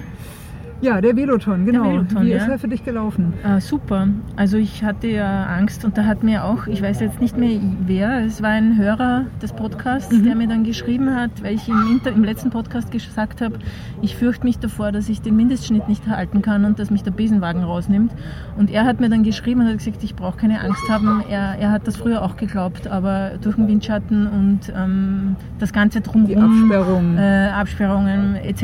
ja, 0.80 1.00
der 1.00 1.16
Veloton, 1.16 1.64
genau. 1.66 1.84
Veloton, 1.84 2.24
Wie 2.24 2.30
ja. 2.30 2.36
ist 2.38 2.48
er 2.48 2.58
für 2.58 2.68
dich 2.68 2.84
gelaufen? 2.84 3.32
Ah, 3.42 3.60
super. 3.60 4.08
Also 4.36 4.56
ich 4.56 4.84
hatte 4.84 5.08
ja 5.08 5.44
Angst 5.46 5.84
und 5.84 5.98
da 5.98 6.04
hat 6.04 6.22
mir 6.22 6.44
auch, 6.44 6.66
ich 6.66 6.80
weiß 6.82 7.00
jetzt 7.00 7.20
nicht 7.20 7.36
mehr 7.36 7.58
wer, 7.86 8.24
es 8.24 8.42
war 8.42 8.50
ein 8.50 8.76
Hörer 8.76 9.24
des 9.42 9.52
Podcasts, 9.52 10.12
Mhm. 10.12 10.24
der 10.24 10.34
mir 10.36 10.46
dann 10.48 10.64
geschrieben 10.64 11.14
hat, 11.14 11.30
weil 11.42 11.54
ich 11.54 11.68
im, 11.68 11.90
Inter 11.90 12.12
im 12.12 12.22
letzten 12.24 12.50
Podcast 12.50 12.90
gesagt 12.90 13.40
habe, 13.40 13.58
ich 14.02 14.16
fürchte 14.16 14.44
mich 14.46 14.58
davor, 14.58 14.92
dass 14.92 15.08
ich 15.08 15.20
den 15.20 15.36
Mindestschnitt 15.36 15.88
nicht 15.88 16.06
halten 16.06 16.42
kann 16.42 16.64
und 16.64 16.78
dass 16.78 16.90
mich 16.90 17.02
der 17.02 17.10
Besenwagen 17.10 17.62
rausnimmt. 17.64 18.12
Und 18.56 18.70
er 18.70 18.84
hat 18.84 19.00
mir 19.00 19.08
dann 19.08 19.24
geschrieben 19.24 19.60
und 19.62 19.66
hat 19.68 19.78
gesagt, 19.78 20.02
ich 20.04 20.14
brauche 20.14 20.36
keine 20.38 20.60
Angst 20.60 20.88
haben. 20.88 21.22
Er, 21.28 21.56
er 21.58 21.72
hat 21.72 21.86
das 21.88 21.96
früher 21.96 22.22
auch 22.22 22.36
geglaubt, 22.36 22.86
aber 22.86 23.32
durch 23.42 23.56
den 23.56 23.66
Windschatten 23.68 24.26
und 24.26 24.60
ähm, 24.76 25.36
das 25.58 25.72
Ganze 25.72 26.00
Die 26.00 26.08
drumherum 26.08 26.62
Absperrung. 26.70 27.16
äh, 27.18 27.48
Absperrungen 27.48 28.36
etc. 28.36 28.62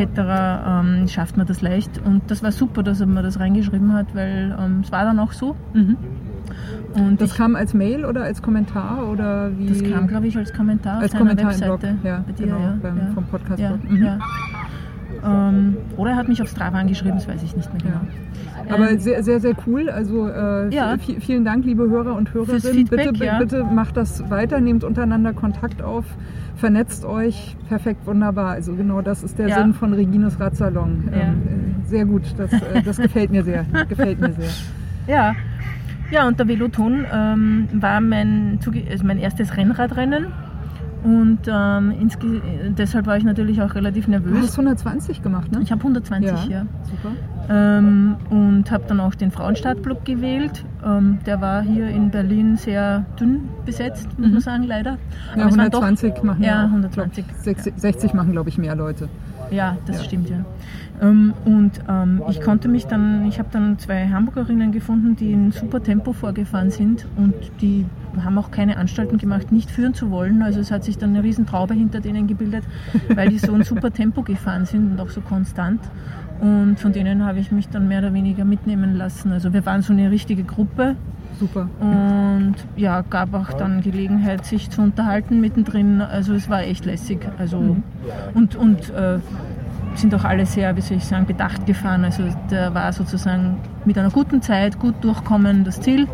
Ähm, 0.66 1.08
schafft 1.08 1.36
man 1.36 1.46
das 1.46 1.60
leicht. 1.62 2.00
Und 2.04 2.22
das 2.30 2.42
war 2.42 2.52
super, 2.52 2.82
dass 2.82 3.00
er 3.00 3.06
mir 3.06 3.22
das 3.22 3.40
reingeschrieben 3.40 3.92
hat, 3.94 4.14
weil 4.14 4.54
ähm, 4.60 4.80
es 4.84 4.92
war 4.92 5.04
dann 5.04 5.18
auch 5.18 5.32
so. 5.32 5.56
Mhm. 5.72 5.96
Und 6.94 7.20
Das 7.20 7.30
ich, 7.32 7.36
kam 7.36 7.56
als 7.56 7.72
Mail 7.74 8.04
oder 8.04 8.22
als 8.24 8.42
Kommentar 8.42 9.08
oder 9.10 9.50
wie? 9.58 9.66
das 9.66 9.82
kam, 9.82 10.06
glaube 10.06 10.26
ich, 10.26 10.36
als 10.36 10.52
Kommentar 10.52 11.00
als 11.00 11.12
auf 11.12 11.18
Kommentar 11.18 11.52
im 11.54 11.60
Blog, 11.60 11.82
Webseite. 11.82 11.96
ja, 12.06 12.18
dir, 12.36 12.44
genau, 12.46 12.58
ja, 12.60 12.76
beim, 12.82 12.98
ja. 12.98 13.06
vom 13.14 13.24
Podcast 13.24 13.58
Ja. 13.60 13.72
Mhm. 13.88 14.02
ja. 14.04 14.18
Ähm, 15.24 15.76
oder 15.96 16.10
er 16.10 16.16
hat 16.16 16.28
mich 16.28 16.42
auf 16.42 16.48
Strava 16.48 16.78
angeschrieben, 16.78 17.14
das 17.16 17.26
weiß 17.26 17.42
ich 17.42 17.56
nicht 17.56 17.72
mehr 17.72 17.82
genau. 17.82 18.74
Aber 18.74 18.90
Ähm, 18.90 18.98
sehr, 18.98 19.22
sehr, 19.22 19.40
sehr 19.40 19.54
cool. 19.66 19.88
Also 19.88 20.28
äh, 20.28 20.68
Ja. 20.74 20.94
vi- 20.94 21.20
vielen 21.20 21.44
Dank, 21.44 21.64
liebe 21.64 21.88
Hörer 21.88 22.14
und 22.14 22.32
Hörerinnen. 22.34 22.60
Feedback, 22.60 23.12
bitte, 23.12 23.24
ja. 23.24 23.38
bitte 23.38 23.64
macht 23.64 23.96
das 23.96 24.28
weiter, 24.30 24.60
nehmt 24.60 24.84
untereinander 24.84 25.32
Kontakt 25.32 25.82
auf, 25.82 26.04
vernetzt 26.64 27.04
euch. 27.04 27.56
Perfekt, 27.68 28.06
wunderbar. 28.06 28.52
Also 28.52 28.74
genau 28.74 29.02
das 29.02 29.22
ist 29.22 29.38
der 29.38 29.48
Ja. 29.48 29.58
Sinn 29.58 29.74
von 29.74 29.92
Regines 29.92 30.40
Radsalon. 30.40 31.10
Ja. 31.12 31.20
Ähm, 31.24 31.42
äh, 31.84 31.88
sehr 31.88 32.06
gut, 32.06 32.22
das, 32.38 32.50
äh, 32.54 32.82
das 32.82 32.96
gefällt 32.96 33.30
mir 33.30 33.44
sehr. 33.44 33.66
Gefällt 33.90 34.18
mir 34.18 34.32
sehr. 34.32 34.48
Ja, 35.06 35.34
ja 36.10 36.26
und 36.26 36.38
der 36.38 36.48
Veloton 36.48 37.04
ähm, 37.12 37.68
war 37.74 38.00
mein, 38.00 38.58
also 38.90 39.04
mein 39.04 39.18
erstes 39.18 39.54
Rennradrennen. 39.58 40.28
Und 41.04 41.40
ähm, 41.46 41.92
deshalb 42.78 43.06
war 43.06 43.16
ich 43.18 43.24
natürlich 43.24 43.60
auch 43.60 43.74
relativ 43.74 44.06
Du 44.06 44.12
nervös. 44.12 44.38
hast 44.42 44.52
120 44.58 45.22
gemacht, 45.22 45.52
ne? 45.52 45.60
Ich 45.62 45.70
habe 45.70 45.80
120, 45.82 46.48
ja. 46.48 46.64
Super. 46.84 47.14
Ähm, 47.50 48.16
und 48.30 48.70
habe 48.70 48.84
dann 48.88 49.00
auch 49.00 49.14
den 49.14 49.30
Frauenstartblock 49.30 50.04
gewählt. 50.06 50.64
Ähm, 50.84 51.18
der 51.26 51.42
war 51.42 51.60
hier 51.62 51.88
in 51.88 52.10
Berlin 52.10 52.56
sehr 52.56 53.04
dünn 53.20 53.40
besetzt, 53.66 54.08
muss 54.18 54.30
man 54.32 54.40
sagen, 54.40 54.62
leider. 54.64 54.92
Mhm. 54.92 55.40
Ja, 55.40 55.48
es 55.48 55.58
waren 55.58 55.70
doch- 55.70 55.82
120 55.82 56.22
machen 56.22 56.42
Ja, 56.42 56.64
auch, 56.64 56.70
120. 56.70 57.26
glaub, 57.26 57.38
60, 57.38 57.74
60 57.76 58.14
machen, 58.14 58.32
glaube 58.32 58.48
ich, 58.48 58.56
mehr 58.56 58.74
Leute. 58.74 59.10
Ja, 59.50 59.76
das 59.86 59.98
Ja. 59.98 60.04
stimmt 60.04 60.30
ja. 60.30 60.36
Ähm, 61.02 61.34
und 61.44 61.72
ähm, 61.86 62.22
ich 62.30 62.40
konnte 62.40 62.68
mich 62.68 62.86
dann, 62.86 63.26
ich 63.26 63.38
habe 63.38 63.48
dann 63.52 63.78
zwei 63.78 64.08
Hamburgerinnen 64.08 64.72
gefunden, 64.72 65.16
die 65.16 65.32
in 65.32 65.52
super 65.52 65.82
Tempo 65.82 66.14
vorgefahren 66.14 66.70
sind 66.70 67.06
und 67.16 67.34
die 67.60 67.84
haben 68.22 68.38
auch 68.38 68.50
keine 68.50 68.76
Anstalten 68.76 69.18
gemacht, 69.18 69.50
nicht 69.50 69.70
führen 69.70 69.94
zu 69.94 70.10
wollen. 70.10 70.42
Also 70.42 70.60
es 70.60 70.70
hat 70.70 70.84
sich 70.84 70.98
dann 70.98 71.10
eine 71.10 71.22
riesen 71.22 71.46
Traube 71.46 71.74
hinter 71.74 72.00
denen 72.00 72.26
gebildet, 72.26 72.64
weil 73.14 73.28
die 73.30 73.38
so 73.38 73.52
ein 73.52 73.64
super 73.64 73.90
Tempo 73.90 74.22
gefahren 74.22 74.66
sind 74.66 74.92
und 74.92 75.00
auch 75.00 75.10
so 75.10 75.20
konstant. 75.20 75.80
Und 76.40 76.78
von 76.78 76.92
denen 76.92 77.24
habe 77.24 77.38
ich 77.38 77.50
mich 77.50 77.68
dann 77.68 77.88
mehr 77.88 78.00
oder 78.00 78.12
weniger 78.12 78.44
mitnehmen 78.44 78.96
lassen. 78.96 79.32
Also 79.32 79.52
wir 79.52 79.64
waren 79.66 79.82
so 79.82 79.92
eine 79.92 80.10
richtige 80.10 80.44
Gruppe 80.44 80.96
Super. 81.38 81.68
und 81.80 82.54
ja, 82.76 83.02
gab 83.02 83.34
auch 83.34 83.52
dann 83.52 83.80
Gelegenheit, 83.80 84.44
sich 84.44 84.70
zu 84.70 84.82
unterhalten 84.82 85.40
mittendrin. 85.40 86.00
Also 86.00 86.34
es 86.34 86.48
war 86.48 86.62
echt 86.62 86.84
lässig. 86.84 87.20
Also 87.38 87.76
und 88.34 88.56
und 88.56 88.90
äh, 88.90 89.18
sind 89.94 90.14
auch 90.14 90.24
alle 90.24 90.44
sehr, 90.46 90.76
wie 90.76 90.80
soll 90.80 90.96
ich 90.96 91.04
sagen, 91.04 91.26
bedacht 91.26 91.66
gefahren. 91.66 92.04
Also 92.04 92.24
da 92.50 92.74
war 92.74 92.92
sozusagen 92.92 93.56
mit 93.84 93.96
einer 93.96 94.10
guten 94.10 94.42
Zeit, 94.42 94.78
gut 94.78 94.94
durchkommen 95.02 95.64
das 95.64 95.80
Ziel. 95.80 96.08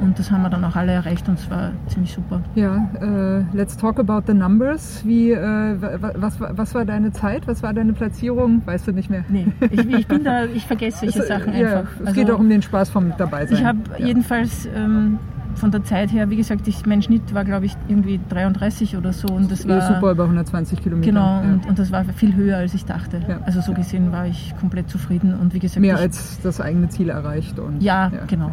Und 0.00 0.18
das 0.18 0.30
haben 0.30 0.42
wir 0.42 0.50
dann 0.50 0.64
auch 0.64 0.74
alle 0.76 0.92
erreicht 0.92 1.28
und 1.28 1.38
es 1.38 1.48
war 1.50 1.70
ziemlich 1.86 2.12
super. 2.12 2.40
Ja, 2.56 2.88
äh, 3.00 3.44
let's 3.56 3.76
talk 3.76 3.98
about 4.00 4.22
the 4.26 4.34
numbers. 4.34 5.02
Wie, 5.06 5.30
äh, 5.30 5.36
wa- 5.80 5.98
wa- 6.00 6.12
was, 6.16 6.40
war- 6.40 6.58
was 6.58 6.74
war 6.74 6.84
deine 6.84 7.12
Zeit? 7.12 7.46
Was 7.46 7.62
war 7.62 7.72
deine 7.72 7.92
Platzierung? 7.92 8.62
Weißt 8.66 8.86
du 8.88 8.92
nicht 8.92 9.08
mehr? 9.08 9.24
Nee, 9.28 9.46
ich, 9.70 9.86
ich 9.88 10.06
bin 10.08 10.24
da, 10.24 10.44
ich 10.46 10.66
vergesse 10.66 10.98
solche 11.10 11.20
äh, 11.24 11.26
Sachen 11.26 11.54
ja, 11.56 11.78
einfach. 11.80 11.90
Es 12.06 12.12
geht 12.14 12.30
auch 12.30 12.38
um 12.38 12.48
den 12.48 12.62
Spaß 12.62 12.90
vom 12.90 13.12
Dabeisein. 13.16 13.56
Ich 13.58 13.64
habe 13.64 13.78
ja. 13.98 14.06
jedenfalls 14.06 14.68
ähm, 14.74 15.18
von 15.54 15.70
der 15.70 15.84
Zeit 15.84 16.12
her, 16.12 16.28
wie 16.28 16.36
gesagt, 16.36 16.66
ich, 16.66 16.84
mein 16.84 17.00
Schnitt 17.00 17.32
war 17.32 17.44
glaube 17.44 17.66
ich 17.66 17.76
irgendwie 17.86 18.18
33 18.30 18.96
oder 18.96 19.12
so 19.12 19.28
und 19.28 19.52
das 19.52 19.66
war 19.68 19.80
super 19.94 20.10
über 20.10 20.24
120 20.24 20.82
Kilometer. 20.82 21.06
genau 21.08 21.40
ja. 21.40 21.40
und, 21.42 21.66
und 21.68 21.78
das 21.78 21.92
war 21.92 22.04
viel 22.04 22.34
höher 22.34 22.56
als 22.56 22.74
ich 22.74 22.84
dachte. 22.84 23.20
Ja. 23.28 23.38
Also 23.46 23.60
so 23.60 23.72
gesehen 23.72 24.10
war 24.10 24.26
ich 24.26 24.52
komplett 24.58 24.90
zufrieden 24.90 25.32
und 25.40 25.54
wie 25.54 25.60
gesagt 25.60 25.80
Mehr 25.80 25.94
ich, 25.94 26.00
als 26.00 26.40
das 26.42 26.60
eigene 26.60 26.88
Ziel 26.88 27.08
erreicht. 27.10 27.60
Und, 27.60 27.80
Ja, 27.80 28.10
genau. 28.26 28.50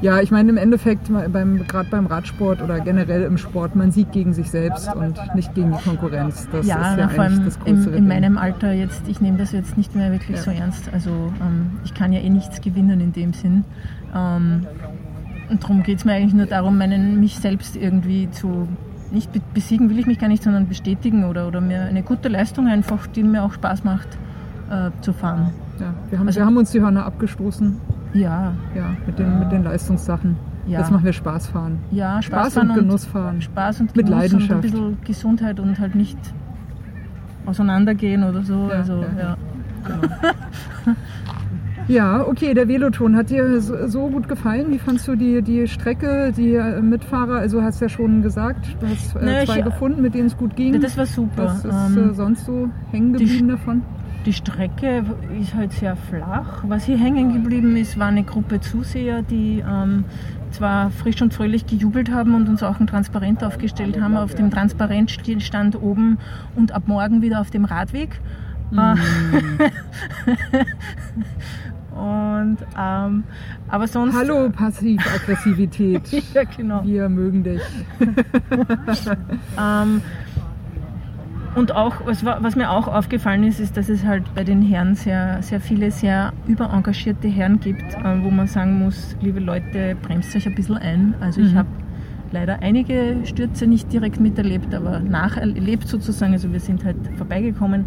Ja, 0.00 0.20
ich 0.20 0.30
meine 0.30 0.50
im 0.50 0.56
Endeffekt 0.56 1.10
beim, 1.32 1.66
gerade 1.66 1.88
beim 1.90 2.06
Radsport 2.06 2.62
oder 2.62 2.78
generell 2.80 3.22
im 3.22 3.36
Sport, 3.36 3.74
man 3.74 3.90
sieht 3.90 4.12
gegen 4.12 4.32
sich 4.32 4.48
selbst 4.50 4.94
und 4.94 5.18
nicht 5.34 5.54
gegen 5.54 5.72
die 5.72 5.82
Konkurrenz. 5.82 6.46
Das 6.52 6.66
ja, 6.66 6.92
ist 6.92 6.98
ja 6.98 7.08
vor 7.08 7.24
allem 7.24 7.44
das 7.44 7.56
in, 7.64 7.74
größere 7.76 7.96
in 7.96 8.04
Ding. 8.04 8.08
meinem 8.08 8.38
Alter 8.38 8.72
jetzt, 8.72 9.08
ich 9.08 9.20
nehme 9.20 9.38
das 9.38 9.50
jetzt 9.50 9.76
nicht 9.76 9.96
mehr 9.96 10.12
wirklich 10.12 10.36
Ja. 10.36 10.42
so 10.44 10.50
ernst. 10.52 10.88
Also 10.92 11.10
ähm, 11.10 11.72
ich 11.84 11.94
kann 11.94 12.12
ja 12.12 12.20
eh 12.20 12.30
nichts 12.30 12.60
gewinnen 12.60 13.00
in 13.00 13.12
dem 13.12 13.32
Sinn. 13.32 13.64
Ähm, 14.14 14.66
und 15.50 15.62
darum 15.64 15.82
geht 15.82 15.98
es 15.98 16.04
mir 16.04 16.12
eigentlich 16.12 16.34
nur 16.34 16.46
darum, 16.46 16.78
meinen, 16.78 17.18
mich 17.18 17.36
selbst 17.38 17.74
irgendwie 17.74 18.30
zu, 18.30 18.68
nicht 19.10 19.32
be- 19.32 19.40
besiegen 19.52 19.90
will 19.90 19.98
ich 19.98 20.06
mich 20.06 20.20
gar 20.20 20.28
nicht, 20.28 20.44
sondern 20.44 20.68
bestätigen 20.68 21.24
oder, 21.24 21.48
oder 21.48 21.60
mir 21.60 21.82
eine 21.82 22.02
gute 22.02 22.28
Leistung 22.28 22.68
einfach, 22.68 23.06
die 23.08 23.24
mir 23.24 23.42
auch 23.42 23.52
Spaß 23.54 23.82
macht, 23.82 24.08
äh, 24.70 24.90
zu 25.00 25.12
fahren. 25.12 25.50
Ja, 25.80 25.92
wir, 26.10 26.18
haben, 26.20 26.26
Also- 26.28 26.38
wir 26.40 26.46
haben 26.46 26.56
uns 26.56 26.70
die 26.70 26.80
Hörner 26.80 27.04
abgestoßen 27.04 27.76
Ja, 28.14 28.52
ja, 28.74 28.96
mit, 29.06 29.18
den, 29.18 29.38
mit 29.38 29.52
den 29.52 29.64
Leistungssachen. 29.64 30.36
Ja. 30.66 30.80
Jetzt 30.80 30.90
machen 30.90 31.04
wir 31.04 31.12
Spaß 31.12 31.46
fahren. 31.48 31.78
ja, 31.90 32.20
Spaß, 32.20 32.52
Spaß 32.52 32.62
und 32.64 32.74
Genuss 32.74 33.04
fahren. 33.06 33.40
Spaß 33.40 33.80
und 33.80 33.96
Mit 33.96 34.06
Genuss 34.06 34.10
und 34.10 34.14
ein 34.26 34.30
Leidenschaft. 34.32 34.60
bisschen 34.62 34.98
Gesundheit 35.04 35.60
und 35.60 35.78
halt 35.78 35.94
nicht 35.94 36.18
auseinandergehen 37.46 38.22
oder 38.24 38.42
so. 38.42 38.68
Ja, 38.70 38.76
also, 38.78 39.02
ja. 39.18 39.36
ja. 39.86 40.94
Ja, 41.88 42.20
okay, 42.28 42.52
der 42.52 42.68
Veloton 42.68 43.16
hat 43.16 43.30
dir 43.30 43.60
so, 43.60 44.08
gut 44.08 44.28
gefallen. 44.28 44.66
Wie 44.70 44.78
fandst 44.78 45.08
du 45.08 45.16
die, 45.16 45.40
die 45.42 45.66
Strecke, 45.66 46.32
die 46.36 46.54
äh, 46.54 46.80
Mitfahrer? 46.82 47.36
Also 47.38 47.62
hast 47.62 47.80
ja 47.80 47.88
schon 47.88 48.20
gesagt, 48.22 48.76
du 48.80 48.86
hast 48.88 49.16
äh, 49.16 49.46
zwei 49.46 49.58
ich- 49.60 49.64
gefunden, 49.64 50.02
mit 50.02 50.14
denen 50.14 50.26
es 50.26 50.36
gut 50.36 50.54
ging. 50.56 50.78
Das 50.80 50.98
war 50.98 51.06
super. 51.06 51.44
Was 51.44 51.64
ist 51.64 51.96
Ähm, 51.96 52.10
äh, 52.10 52.14
sonst 52.14 52.44
so 52.44 52.68
hängen 52.90 53.12
geblieben 53.14 53.48
davon? 53.48 53.82
Die 54.28 54.34
Strecke 54.34 55.04
ist 55.40 55.54
halt 55.54 55.72
sehr 55.72 55.96
flach. 55.96 56.62
Was 56.64 56.84
hier 56.84 56.98
hängen 56.98 57.32
geblieben 57.32 57.74
ist, 57.78 57.98
war 57.98 58.08
eine 58.08 58.24
Gruppe 58.24 58.60
Zuseher, 58.60 59.22
die 59.22 59.64
ähm, 59.66 60.04
zwar 60.50 60.90
frisch 60.90 61.22
und 61.22 61.32
fröhlich 61.32 61.64
gejubelt 61.64 62.12
haben 62.12 62.34
und 62.34 62.46
uns 62.46 62.62
auch 62.62 62.78
ein 62.78 62.86
Transparent 62.86 63.42
aufgestellt 63.42 63.98
haben. 63.98 64.18
Auf 64.18 64.34
dem 64.34 64.50
Transparent 64.50 65.10
stand 65.10 65.80
oben 65.80 66.18
und 66.54 66.72
ab 66.72 66.82
morgen 66.84 67.22
wieder 67.22 67.40
auf 67.40 67.48
dem 67.48 67.64
Radweg. 67.64 68.20
Äh, 68.70 68.76
und 71.98 72.58
ähm, 72.78 73.24
aber 73.68 73.88
sonst. 73.88 74.14
Hallo 74.14 74.50
Passiv-Aggressivität. 74.50 76.02
Ja, 76.34 76.44
genau. 76.44 76.84
Wir 76.84 77.08
mögen 77.08 77.44
dich. 77.44 77.62
Ähm, 79.58 80.02
und 81.54 81.72
auch, 81.74 81.94
was, 82.06 82.24
wa- 82.24 82.38
was 82.40 82.56
mir 82.56 82.70
auch 82.70 82.86
aufgefallen 82.88 83.42
ist, 83.44 83.58
ist, 83.60 83.76
dass 83.76 83.88
es 83.88 84.04
halt 84.04 84.22
bei 84.34 84.44
den 84.44 84.62
Herren 84.62 84.94
sehr, 84.94 85.42
sehr 85.42 85.60
viele 85.60 85.90
sehr 85.90 86.32
überengagierte 86.46 87.28
Herren 87.28 87.58
gibt, 87.60 87.94
äh, 87.94 88.22
wo 88.22 88.30
man 88.30 88.46
sagen 88.46 88.78
muss, 88.78 89.16
liebe 89.20 89.40
Leute, 89.40 89.96
bremst 90.02 90.34
euch 90.36 90.46
ein 90.46 90.54
bisschen 90.54 90.76
ein. 90.78 91.14
Also 91.20 91.40
ich 91.40 91.52
Mhm. 91.52 91.58
habe 91.58 91.68
leider 92.30 92.60
einige 92.62 93.16
Stürze 93.24 93.66
nicht 93.66 93.92
direkt 93.92 94.20
miterlebt, 94.20 94.74
aber 94.74 95.00
nacherlebt 95.00 95.88
sozusagen. 95.88 96.32
Also 96.32 96.52
wir 96.52 96.60
sind 96.60 96.84
halt 96.84 96.96
vorbeigekommen 97.16 97.86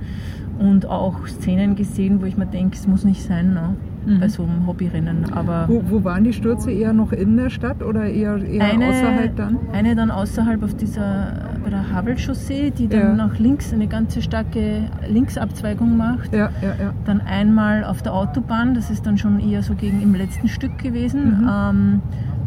und 0.60 0.86
auch 0.88 1.28
Szenen 1.28 1.76
gesehen, 1.76 2.22
wo 2.22 2.26
ich 2.26 2.38
mir 2.38 2.48
denke, 2.48 2.76
es 2.76 2.88
muss 2.88 3.04
nicht 3.04 3.22
sein 3.24 3.54
ne? 3.54 3.76
Mhm. 4.06 4.20
bei 4.20 4.28
so 4.28 4.44
einem 4.44 4.66
Hobbyrennen. 4.68 5.32
Aber 5.34 5.66
Wo, 5.68 5.84
wo 5.88 6.04
waren 6.04 6.24
die 6.24 6.34
Stürze? 6.34 6.72
Eher 6.72 6.94
noch 6.94 7.12
in 7.12 7.38
der 7.38 7.50
Stadt 7.50 7.84
oder 7.84 8.06
eher, 8.06 8.38
eher 8.44 8.66
eine, 8.66 8.88
außerhalb 8.88 9.36
dann? 9.36 9.58
Eine 9.72 9.96
dann 9.96 10.10
außerhalb 10.12 10.64
auf 10.64 10.74
dieser, 10.76 11.34
bei 11.64 11.70
der 11.70 11.92
Havel-Chaussee, 11.92 12.72
die 12.72 12.88
dann 12.88 13.00
Ja. 13.00 13.14
nach 13.14 13.38
links 13.40 13.74
eine 13.74 13.88
ganze 13.88 14.22
starke 14.22 14.84
Linksabzweigung 15.08 15.98
macht. 15.98 16.34
Ja, 16.34 16.50
ja, 16.62 16.70
ja. 16.80 16.94
Dann 17.06 17.22
einmal 17.22 17.84
auf 17.84 18.02
der 18.02 18.14
Autobahn, 18.14 18.74
das 18.74 18.90
ist 18.90 19.06
dann 19.06 19.18
schon 19.18 19.40
eher 19.40 19.62
so 19.64 19.76
gegen 19.76 20.02
im 20.02 20.16
letzten 20.16 20.48
Stück 20.48 20.78
gewesen, 20.80 21.42
Mhm. 21.42 21.50
ähm, 21.52 22.02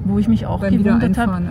wo 0.05 0.19
ich 0.19 0.29
mich 0.29 0.47
auch 0.47 0.61
Beim 0.61 0.77
gewundert 0.83 1.17
habe. 1.19 1.43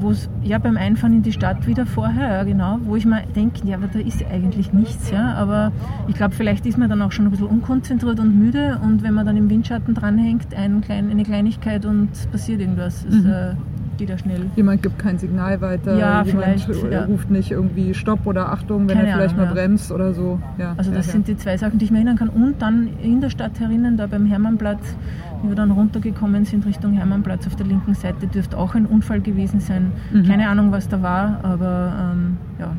Wo's, 0.00 0.28
Ja. 0.42 0.50
ja, 0.50 0.58
beim 0.58 0.76
Einfahren 0.76 1.14
in 1.14 1.22
die 1.22 1.32
Stadt 1.32 1.66
wieder 1.66 1.86
vorher, 1.86 2.28
ja 2.32 2.44
genau, 2.44 2.78
wo 2.84 2.96
ich 2.96 3.06
mir 3.06 3.22
denke, 3.34 3.66
ja, 3.66 3.76
aber 3.76 3.86
da 3.92 3.98
ist 3.98 4.24
eigentlich 4.30 4.72
nichts, 4.72 5.10
ja, 5.10 5.32
aber 5.34 5.72
ich 6.08 6.14
glaube, 6.14 6.34
vielleicht 6.34 6.66
ist 6.66 6.76
man 6.78 6.88
dann 6.90 7.00
auch 7.02 7.12
schon 7.12 7.24
ein 7.26 7.30
bisschen 7.30 7.46
unkonzentriert 7.46 8.20
und 8.20 8.38
müde 8.38 8.78
und 8.82 9.02
wenn 9.02 9.14
man 9.14 9.24
dann 9.26 9.36
im 9.36 9.48
Windschatten 9.48 9.94
dranhängt, 9.94 10.54
ein 10.54 10.80
klein, 10.82 11.10
eine 11.10 11.22
Kleinigkeit 11.22 11.86
und 11.86 12.08
es 12.12 12.26
passiert 12.26 12.60
irgendwas, 12.60 13.04
es 13.08 13.14
Mhm. 13.24 13.30
äh, 13.30 13.54
geht 13.96 14.08
ja 14.10 14.18
schnell. 14.18 14.46
Jemand 14.56 14.82
gibt 14.82 14.98
kein 14.98 15.18
Signal 15.18 15.60
weiter, 15.60 15.96
Ja, 15.96 16.22
jemand 16.24 16.66
ja. 16.90 17.04
ruft 17.04 17.30
nicht 17.30 17.50
irgendwie 17.52 17.94
Stopp 17.94 18.26
oder 18.26 18.50
Achtung, 18.52 18.88
wenn 18.88 18.96
Keine 18.96 19.08
er 19.08 19.14
vielleicht 19.16 19.34
Ahnung, 19.36 19.46
mal 19.50 19.56
ja. 19.56 19.62
bremst 19.62 19.92
oder 19.92 20.12
so. 20.12 20.40
Ja, 20.58 20.74
Also 20.76 20.90
das 20.90 21.10
sind 21.12 21.28
die 21.28 21.36
zwei 21.36 21.56
Sachen, 21.56 21.78
die 21.78 21.84
ich 21.86 21.90
mir 21.92 21.98
erinnern 21.98 22.16
kann. 22.16 22.28
Und 22.28 22.60
dann 22.60 22.88
in 23.02 23.20
der 23.20 23.30
Stadt 23.30 23.58
herinnen, 23.60 23.96
da 23.96 24.06
beim 24.08 24.26
Hermannplatz, 24.26 24.96
wie 25.44 25.48
wir 25.50 25.56
dann 25.56 25.70
runtergekommen 25.70 26.44
sind 26.44 26.66
Richtung 26.66 26.94
Hermannplatz 26.94 27.46
auf 27.46 27.56
der 27.56 27.66
linken 27.66 27.94
Seite, 27.94 28.26
dürfte 28.26 28.56
auch 28.58 28.74
ein 28.74 28.86
Unfall 28.86 29.20
gewesen 29.20 29.60
sein. 29.60 29.92
Mhm. 30.12 30.24
Keine 30.24 30.48
Ahnung, 30.48 30.72
was 30.72 30.88
da 30.88 31.02
war, 31.02 31.40
aber 31.42 32.12
ähm, 32.12 32.36
ja. 32.58 32.72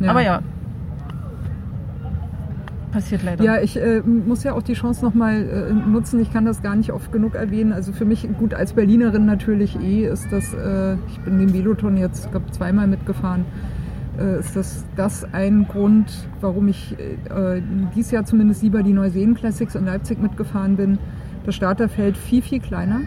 Ja. 0.00 0.10
Aber 0.10 0.22
ja. 0.22 0.40
Passiert 2.92 3.24
leider. 3.24 3.42
Ja, 3.42 3.60
ich 3.60 3.76
äh, 3.76 4.02
muss 4.02 4.44
ja 4.44 4.52
auch 4.52 4.62
die 4.62 4.74
Chance 4.74 5.04
nochmal 5.04 5.34
äh, 5.34 5.72
nutzen. 5.72 6.20
Ich 6.20 6.32
kann 6.32 6.44
das 6.44 6.62
gar 6.62 6.76
nicht 6.76 6.92
oft 6.92 7.10
genug 7.10 7.34
erwähnen. 7.34 7.72
Also 7.72 7.92
für 7.92 8.04
mich, 8.04 8.28
gut, 8.38 8.54
als 8.54 8.74
Berlinerin 8.74 9.26
natürlich 9.26 9.76
eh, 9.80 10.06
ist 10.06 10.28
das, 10.30 10.54
äh, 10.54 10.94
ich 11.08 11.18
bin 11.20 11.38
den 11.38 11.52
Veloton 11.52 11.96
jetzt, 11.96 12.30
glaube 12.30 12.52
zweimal 12.52 12.86
mitgefahren, 12.86 13.46
ist 14.40 14.54
das, 14.56 14.84
das 14.96 15.26
ein 15.32 15.66
Grund, 15.66 16.12
warum 16.40 16.68
ich 16.68 16.96
äh, 16.98 17.60
dieses 17.94 18.10
Jahr 18.12 18.24
zumindest 18.24 18.62
lieber 18.62 18.82
die 18.82 18.92
Neuseen 18.92 19.34
Classics 19.34 19.74
in 19.74 19.84
Leipzig 19.86 20.20
mitgefahren 20.22 20.76
bin. 20.76 20.98
Das 21.46 21.54
Starterfeld 21.54 22.16
viel, 22.16 22.42
viel 22.42 22.60
kleiner. 22.60 23.00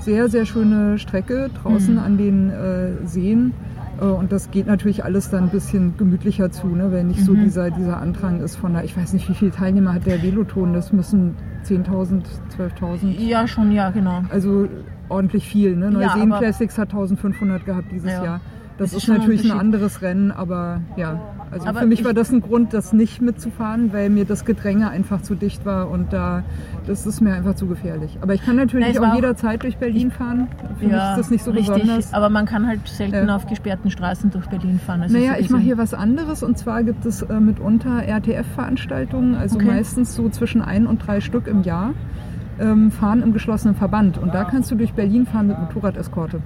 Sehr, 0.00 0.28
sehr 0.28 0.46
schöne 0.46 0.98
Strecke 0.98 1.50
draußen 1.62 1.94
Mhm. 1.94 2.00
an 2.00 2.18
den 2.18 2.50
äh, 2.50 3.06
Seen. 3.06 3.52
Äh, 4.00 4.04
Und 4.04 4.32
das 4.32 4.50
geht 4.50 4.66
natürlich 4.66 5.04
alles 5.04 5.30
dann 5.30 5.44
ein 5.44 5.50
bisschen 5.50 5.96
gemütlicher 5.96 6.50
zu, 6.50 6.66
ne? 6.68 6.90
wenn 6.90 7.08
nicht 7.08 7.24
so 7.24 7.32
Mhm. 7.32 7.44
dieser, 7.44 7.70
dieser 7.70 8.00
Andrang 8.00 8.40
ist 8.40 8.56
von 8.56 8.72
der, 8.72 8.84
ich 8.84 8.96
weiß 8.96 9.12
nicht, 9.12 9.28
wie 9.28 9.34
viele 9.34 9.50
Teilnehmer 9.50 9.92
hat 9.94 10.06
der 10.06 10.22
Veloton, 10.22 10.72
das 10.72 10.92
müssen 10.92 11.34
10.000, 11.64 12.24
12.000, 12.56 13.18
Ja, 13.20 13.46
schon, 13.46 13.72
ja, 13.72 13.90
genau. 13.90 14.22
also 14.30 14.66
ordentlich 15.10 15.46
viel. 15.46 15.76
Ne? 15.76 15.86
Ja, 15.86 15.90
Neuseen 15.90 16.32
aber- 16.32 16.40
Classics 16.40 16.78
hat 16.78 16.94
1.500 16.94 17.64
gehabt 17.64 17.92
dieses 17.92 18.10
Ja. 18.12 18.24
Jahr. 18.24 18.40
Das, 18.80 18.92
Das 18.92 18.96
ist 18.96 19.02
ist 19.04 19.10
ein 19.10 19.18
natürlich 19.18 19.40
ein 19.42 19.50
Unterschied. 19.50 19.60
anderes 19.60 20.00
Rennen, 20.02 20.30
aber 20.32 20.80
ja. 20.96 21.20
Also 21.50 21.66
Aber 21.66 21.80
für 21.80 21.86
mich 21.86 22.00
ich- 22.00 22.06
war 22.06 22.14
das 22.14 22.32
ein 22.32 22.40
Grund, 22.40 22.72
das 22.72 22.92
nicht 22.94 23.20
mitzufahren, 23.20 23.92
weil 23.92 24.08
mir 24.08 24.24
das 24.24 24.46
Gedränge 24.46 24.88
einfach 24.88 25.20
zu 25.20 25.34
dicht 25.34 25.66
war 25.66 25.90
und 25.90 26.12
da 26.14 26.44
das 26.86 27.04
ist 27.06 27.20
mir 27.20 27.34
einfach 27.34 27.54
zu 27.56 27.66
gefährlich. 27.66 28.16
Aber 28.22 28.32
ich 28.32 28.42
kann 28.42 28.56
natürlich 28.56 28.94
Nein, 28.98 29.04
auch 29.10 29.14
jederzeit 29.14 29.62
durch 29.64 29.76
Berlin 29.76 30.10
fahren. 30.10 30.48
Für 30.78 30.84
mich 30.86 30.94
ist 30.94 31.16
das 31.18 31.30
nicht 31.30 31.44
so 31.44 31.50
richtig. 31.50 31.74
besonders. 31.74 32.14
Aber 32.14 32.30
man 32.30 32.46
kann 32.46 32.66
halt 32.66 32.88
selten 32.88 33.28
Ja. 33.28 33.36
auf 33.36 33.46
gesperrten 33.46 33.90
Straßen 33.90 34.30
durch 34.30 34.46
Berlin 34.46 34.78
fahren. 34.80 35.02
Also 35.02 35.14
Naja, 35.14 35.34
so 35.34 35.40
ich 35.40 35.50
mache 35.50 35.60
hier 35.62 35.76
was 35.76 35.92
anderes 35.92 36.42
und 36.42 36.56
zwar 36.56 36.82
gibt 36.82 37.04
es 37.04 37.20
äh, 37.20 37.38
mitunter 37.38 38.02
RTF-Veranstaltungen, 38.06 39.34
also 39.34 39.56
Okay. 39.56 39.66
meistens 39.66 40.14
so 40.14 40.28
zwischen 40.30 40.62
ein 40.62 40.86
und 40.86 41.06
drei 41.06 41.20
Stück 41.20 41.46
im 41.48 41.62
Jahr, 41.64 41.92
ähm, 42.58 42.90
fahren 42.90 43.22
im 43.22 43.32
geschlossenen 43.34 43.74
Verband. 43.76 44.16
Und 44.18 44.34
da 44.34 44.44
kannst 44.44 44.70
du 44.70 44.74
durch 44.74 44.92
Berlin 44.94 45.26
fahren 45.26 45.48
mit 45.48 45.58
Motorradeskorte. 45.58 46.40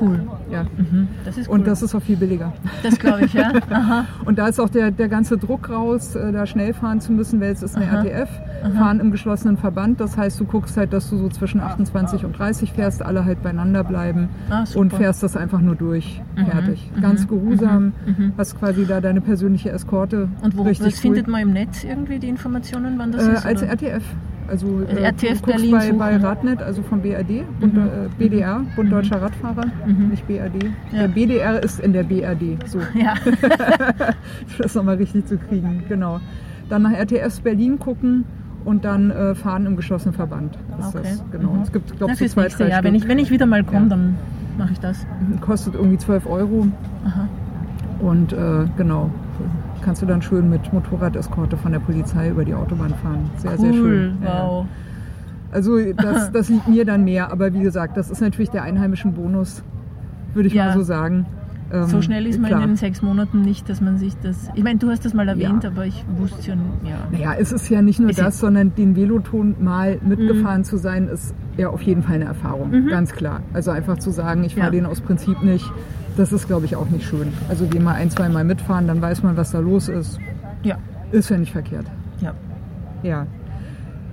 Cool. 0.00 0.20
Ja. 0.50 0.64
Mhm. 0.76 1.08
Das 1.24 1.36
ist 1.38 1.48
cool. 1.48 1.54
Und 1.54 1.66
das 1.66 1.82
ist 1.82 1.94
auch 1.94 2.02
viel 2.02 2.16
billiger. 2.16 2.52
das 2.82 2.98
glaube 2.98 3.24
ich, 3.24 3.32
ja. 3.34 3.52
Aha. 3.70 4.04
Und 4.24 4.38
da 4.38 4.48
ist 4.48 4.60
auch 4.60 4.68
der, 4.68 4.90
der 4.90 5.08
ganze 5.08 5.36
Druck 5.38 5.70
raus, 5.70 6.14
äh, 6.14 6.32
da 6.32 6.46
schnell 6.46 6.72
fahren 6.74 7.00
zu 7.00 7.12
müssen, 7.12 7.40
weil 7.40 7.52
es 7.52 7.62
ist 7.62 7.76
eine 7.76 7.86
Aha. 7.86 8.02
RTF, 8.04 8.28
fahren 8.76 9.00
im 9.00 9.10
geschlossenen 9.10 9.56
Verband. 9.56 10.00
Das 10.00 10.16
heißt, 10.16 10.38
du 10.40 10.44
guckst 10.44 10.76
halt, 10.76 10.92
dass 10.92 11.10
du 11.10 11.16
so 11.16 11.28
zwischen 11.28 11.60
28 11.60 12.24
und 12.24 12.38
30 12.38 12.72
fährst, 12.72 13.02
alle 13.02 13.24
halt 13.24 13.42
beieinander 13.42 13.84
bleiben 13.84 14.28
Ah, 14.50 14.64
und 14.74 14.92
fährst 14.92 15.22
das 15.22 15.36
einfach 15.36 15.60
nur 15.60 15.74
durch. 15.74 16.22
Fertig. 16.50 16.90
Ganz 17.00 17.26
geruhsam, 17.28 17.92
hast 18.36 18.58
quasi 18.58 18.86
da 18.86 19.00
deine 19.00 19.20
persönliche 19.20 19.70
Eskorte. 19.70 20.28
Und 20.42 20.56
wo, 20.56 20.62
Richtig 20.62 20.86
was 20.86 20.94
cool. 20.96 21.00
findet 21.00 21.28
man 21.28 21.42
im 21.42 21.52
Netz 21.52 21.84
irgendwie 21.84 22.18
die 22.18 22.28
Informationen, 22.28 22.94
wann 22.98 23.12
das 23.12 23.26
Äh, 23.26 23.32
ist? 23.32 23.46
als 23.46 23.62
oder? 23.62 23.72
RTF. 23.72 24.02
Also 24.48 24.80
äh, 24.88 25.02
RTF 25.02 25.20
du 25.20 25.28
guckst 25.28 25.70
Berlin 25.70 25.70
bei, 25.70 25.92
bei 25.92 26.16
Radnet, 26.16 26.62
also 26.62 26.82
vom 26.82 27.00
BRD, 27.02 27.44
Bund, 27.60 27.76
äh, 27.76 28.08
BDR, 28.18 28.62
Bund 28.76 28.90
Deutscher 28.90 29.20
Radfahrer, 29.20 29.66
nicht 29.86 30.26
BRD. 30.26 30.64
Mhm. 30.64 30.72
Ja. 30.92 30.98
Der 31.00 31.08
BDR 31.08 31.62
ist 31.62 31.80
in 31.80 31.92
der 31.92 32.02
BRD. 32.04 32.56
So. 32.66 32.78
Ja, 32.94 33.14
das 34.58 34.74
nochmal 34.74 34.96
richtig 34.96 35.26
zu 35.26 35.36
kriegen, 35.38 35.84
genau. 35.88 36.20
Dann 36.68 36.82
nach 36.82 36.92
RTFs 36.92 37.40
Berlin 37.40 37.78
gucken 37.78 38.24
und 38.64 38.84
dann 38.84 39.10
äh, 39.10 39.34
fahren 39.34 39.66
im 39.66 39.76
geschlossenen 39.76 40.14
Verband. 40.14 40.56
Ist 40.78 40.88
Okay. 40.94 40.98
das, 41.04 41.24
genau. 41.30 41.52
Mhm. 41.54 41.62
Es 41.62 41.72
gibt, 41.72 41.96
glaube 41.96 42.12
ich, 42.14 42.18
so 42.18 42.26
zwei, 42.28 42.48
drei 42.48 42.68
Jahr. 42.68 42.84
Wenn 42.84 42.94
ich, 42.94 43.06
wenn 43.06 43.18
ich 43.18 43.30
wieder 43.30 43.46
mal 43.46 43.62
komme, 43.64 43.82
Ja. 43.84 43.88
dann 43.90 44.16
mache 44.56 44.72
ich 44.72 44.80
das. 44.80 45.06
Kostet 45.40 45.74
irgendwie 45.74 45.98
12 45.98 46.26
Euro. 46.26 46.66
Aha. 47.04 47.28
Und 48.00 48.32
äh, 48.32 48.64
genau, 48.76 49.10
kannst 49.82 50.02
du 50.02 50.06
dann 50.06 50.22
schön 50.22 50.48
mit 50.50 50.72
Motorradeskorte 50.72 51.56
von 51.56 51.72
der 51.72 51.78
Polizei 51.80 52.30
über 52.30 52.44
die 52.44 52.54
Autobahn 52.54 52.90
fahren. 53.02 53.30
Sehr, 53.36 53.52
Cool, 53.52 53.58
sehr 53.58 53.72
schön. 53.72 54.12
Ja, 54.22 54.28
ja. 54.28 54.46
wow. 54.48 54.66
Also 55.52 55.78
das, 55.94 56.30
das 56.32 56.48
liegt 56.48 56.68
mir 56.68 56.84
dann 56.84 57.04
mehr, 57.04 57.32
aber 57.32 57.52
wie 57.54 57.60
gesagt, 57.60 57.96
das 57.96 58.10
ist 58.10 58.20
natürlich 58.20 58.50
der 58.50 58.62
einheimischen 58.64 59.14
Bonus, 59.14 59.62
würde 60.34 60.48
ich 60.48 60.54
Ja. 60.54 60.66
mal 60.66 60.74
so 60.74 60.82
sagen. 60.82 61.26
Ähm, 61.70 61.86
So 61.86 62.00
schnell 62.00 62.26
ist 62.26 62.40
man 62.40 62.48
klar. 62.50 62.62
in 62.62 62.68
den 62.70 62.76
sechs 62.76 63.02
Monaten 63.02 63.42
nicht, 63.42 63.68
dass 63.68 63.82
man 63.82 63.98
sich 63.98 64.16
das. 64.22 64.48
Ich 64.54 64.64
meine, 64.64 64.78
du 64.78 64.88
hast 64.90 65.04
das 65.04 65.12
mal 65.12 65.28
erwähnt, 65.28 65.64
Ja. 65.64 65.70
aber 65.70 65.84
ich 65.84 66.02
wusste 66.16 66.42
schon, 66.42 66.58
ja. 66.82 66.96
Naja, 67.10 67.34
es 67.38 67.52
ist 67.52 67.68
ja 67.68 67.82
nicht 67.82 68.00
nur 68.00 68.10
ja- 68.10 68.24
das, 68.24 68.38
sondern 68.40 68.74
den 68.74 68.96
Veloton 68.96 69.54
mal 69.60 69.98
mitgefahren 70.02 70.64
zu 70.64 70.78
sein, 70.78 71.08
ist 71.08 71.34
ja 71.58 71.68
auf 71.68 71.82
jeden 71.82 72.02
Fall 72.02 72.14
eine 72.16 72.24
Erfahrung, 72.24 72.86
ganz 72.88 73.12
klar. 73.12 73.40
Also 73.52 73.70
einfach 73.70 73.98
zu 73.98 74.10
sagen, 74.10 74.44
ich 74.44 74.54
fahre 74.54 74.68
Mhm. 74.70 74.74
Ja. 74.76 74.80
den 74.80 74.86
aus 74.86 75.00
Prinzip 75.02 75.42
nicht, 75.42 75.70
das 76.18 76.32
ist, 76.32 76.46
glaube 76.46 76.66
ich, 76.66 76.76
auch 76.76 76.88
nicht 76.90 77.06
schön. 77.06 77.32
Also 77.48 77.64
den 77.66 77.82
mal 77.84 77.94
ein, 77.94 78.10
zwei 78.10 78.28
Mal 78.28 78.44
mitfahren, 78.44 78.86
dann 78.86 79.00
weiß 79.00 79.22
man, 79.22 79.36
was 79.36 79.50
da 79.52 79.58
los 79.60 79.88
ist. 79.88 80.18
Ja, 80.62 80.76
Ist 81.12 81.30
ja 81.30 81.36
nicht 81.38 81.52
verkehrt. 81.52 81.86
ja. 82.20 82.32
Ja. 83.02 83.26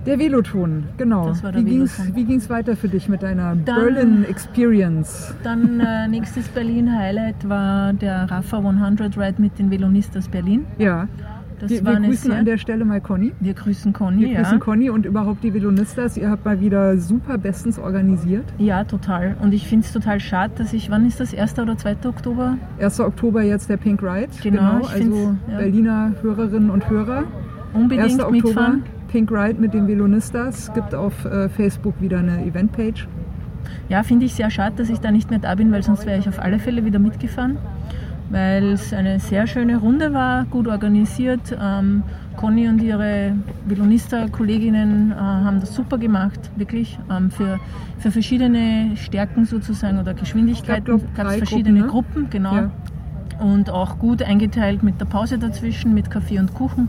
Der 0.06 0.20
Veloton, 0.20 0.84
genau. 0.98 1.26
Das 1.30 1.42
war 1.42 1.50
der 1.50 1.64
wie 1.66 1.70
ging's, 1.70 1.98
Veloton. 1.98 2.14
wie 2.16 2.24
ging's 2.24 2.48
weiter 2.48 2.76
für 2.76 2.88
dich 2.88 3.08
mit 3.08 3.24
deiner 3.24 3.56
Dann- 3.56 3.64
Berlin 3.64 4.24
Experience? 4.28 5.34
Dann 5.42 5.80
äh, 5.80 6.06
nächstes 6.06 6.46
Berlin-Highlight 6.50 7.48
war 7.48 7.92
der 7.92 8.30
Rafa 8.30 8.58
100 8.58 9.18
Ride 9.18 9.42
mit 9.42 9.58
den 9.58 9.68
Velonistas 9.72 10.28
Berlin. 10.28 10.64
Ja. 10.78 11.08
Das 11.58 11.70
Wir, 11.70 11.84
wir 11.84 12.00
grüßen 12.00 12.32
an 12.32 12.44
der 12.44 12.58
Stelle 12.58 12.84
mal 12.84 13.00
Conny. 13.00 13.32
Wir 13.40 13.54
grüßen 13.54 13.92
Conny, 13.92 14.22
Wir 14.22 14.28
ja. 14.28 14.42
grüßen 14.42 14.60
Conny 14.60 14.90
und 14.90 15.06
überhaupt 15.06 15.42
die 15.42 15.54
Velonistas. 15.54 16.16
Ihr 16.16 16.30
habt 16.30 16.44
mal 16.44 16.60
wieder 16.60 16.98
super 16.98 17.38
bestens 17.38 17.78
organisiert. 17.78 18.44
Ja, 18.58 18.84
total. 18.84 19.36
Und 19.40 19.54
ich 19.54 19.66
finde 19.66 19.86
es 19.86 19.92
total 19.92 20.20
schade, 20.20 20.52
dass 20.58 20.72
ich, 20.72 20.90
wann 20.90 21.06
ist 21.06 21.18
das, 21.18 21.34
1. 21.34 21.58
oder 21.58 21.78
2. 21.78 21.96
Oktober? 22.04 22.58
1. 22.78 23.00
Oktober 23.00 23.42
jetzt 23.42 23.70
der 23.70 23.78
Pink 23.78 24.02
Ride. 24.02 24.28
Genau, 24.42 24.80
ich 24.80 24.90
also 24.90 25.36
ja. 25.50 25.56
Berliner 25.56 26.12
Hörerinnen 26.20 26.70
und 26.70 26.88
Hörer. 26.90 27.18
1. 27.18 27.26
Unbedingt 27.74 28.20
Oktober 28.20 28.30
mitfahren. 28.30 28.84
Pink 29.08 29.30
Ride 29.30 29.60
mit 29.60 29.72
den 29.72 29.86
Velonistas. 29.88 30.72
Gibt 30.74 30.94
auf 30.94 31.24
äh, 31.24 31.48
Facebook 31.48 31.94
wieder 32.00 32.18
eine 32.18 32.44
Eventpage. 32.44 33.08
Ja, 33.88 34.02
finde 34.02 34.26
ich 34.26 34.34
sehr 34.34 34.50
schade, 34.50 34.76
dass 34.76 34.90
ich 34.90 35.00
da 35.00 35.10
nicht 35.10 35.30
mehr 35.30 35.38
da 35.38 35.54
bin, 35.54 35.72
weil 35.72 35.82
sonst 35.82 36.06
wäre 36.06 36.18
ich 36.18 36.28
auf 36.28 36.38
alle 36.38 36.58
Fälle 36.58 36.84
wieder 36.84 36.98
mitgefahren. 36.98 37.58
Weil 38.30 38.72
es 38.72 38.92
eine 38.92 39.20
sehr 39.20 39.46
schöne 39.46 39.76
Runde 39.76 40.12
war, 40.12 40.46
gut 40.46 40.66
organisiert. 40.66 41.56
Ähm, 41.60 42.02
Conny 42.36 42.68
und 42.68 42.82
ihre 42.82 43.32
Velonista-Kolleginnen 43.66 45.12
äh, 45.12 45.14
haben 45.14 45.60
das 45.60 45.74
super 45.74 45.96
gemacht, 45.96 46.50
wirklich. 46.56 46.98
Ähm, 47.10 47.30
für, 47.30 47.58
für 47.98 48.10
verschiedene 48.10 48.96
Stärken 48.96 49.44
sozusagen 49.44 49.98
oder 49.98 50.14
Geschwindigkeiten 50.14 51.02
gab 51.14 51.28
es 51.28 51.36
verschiedene 51.36 51.80
Gruppen, 51.82 52.12
Gruppen, 52.14 52.30
genau. 52.30 52.54
Ja. 52.54 52.70
Und 53.38 53.70
auch 53.70 53.98
gut 53.98 54.22
eingeteilt 54.22 54.82
mit 54.82 55.00
der 55.00 55.04
Pause 55.06 55.38
dazwischen, 55.38 55.94
mit 55.94 56.10
Kaffee 56.10 56.38
und 56.38 56.54
Kuchen. 56.54 56.88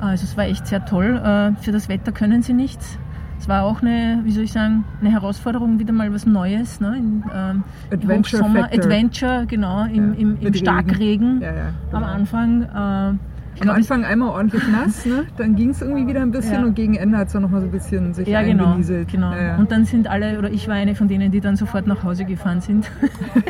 Also 0.00 0.24
es 0.24 0.36
war 0.36 0.44
echt 0.44 0.66
sehr 0.66 0.84
toll. 0.84 1.16
Äh, 1.16 1.62
Für 1.62 1.72
das 1.72 1.88
Wetter 1.88 2.12
können 2.12 2.42
sie 2.42 2.52
nichts. 2.52 2.98
Es 3.38 3.48
war 3.48 3.64
auch 3.64 3.82
eine, 3.82 4.20
wie 4.24 4.32
soll 4.32 4.44
ich 4.44 4.52
sagen, 4.52 4.84
eine 5.00 5.10
Herausforderung, 5.10 5.78
wieder 5.78 5.92
mal 5.92 6.12
was 6.12 6.26
Neues. 6.26 6.80
Ne? 6.80 6.96
In, 6.96 7.24
ähm, 7.34 7.64
Adventure. 7.92 8.44
Adventure, 8.72 9.44
genau, 9.46 9.84
im, 9.84 10.14
Ja, 10.14 10.20
im, 10.20 10.36
im. 10.40 10.54
Starkregen 10.54 11.40
Ja, 11.40 11.54
ja, 11.54 11.66
am 11.92 12.00
genau. 12.00 12.06
Anfang. 12.06 12.62
Äh, 12.62 13.35
Am 13.60 13.70
Anfang 13.70 14.04
einmal 14.04 14.28
ordentlich 14.30 14.62
nass, 14.68 15.06
ne? 15.06 15.24
dann 15.36 15.56
ging 15.56 15.70
es 15.70 15.80
irgendwie 15.82 16.06
wieder 16.06 16.20
ein 16.22 16.30
bisschen 16.30 16.60
Ja. 16.60 16.64
und 16.64 16.74
gegen 16.74 16.94
Ende 16.94 17.16
hat 17.18 17.28
es 17.28 17.32
dann 17.32 17.42
nochmal 17.42 17.60
so 17.60 17.66
ein 17.66 17.72
bisschen 17.72 18.12
sich 18.14 18.28
ja, 18.28 18.42
genau, 18.42 18.76
genau. 19.10 19.32
Ja, 19.32 19.42
ja. 19.42 19.56
Und 19.56 19.70
dann 19.72 19.84
sind 19.84 20.08
alle, 20.08 20.38
oder 20.38 20.50
ich 20.50 20.68
war 20.68 20.74
eine 20.74 20.94
von 20.94 21.08
denen, 21.08 21.30
die 21.32 21.40
dann 21.40 21.56
sofort 21.56 21.86
nach 21.86 22.02
Hause 22.04 22.24
gefahren 22.24 22.60
sind. 22.60 22.90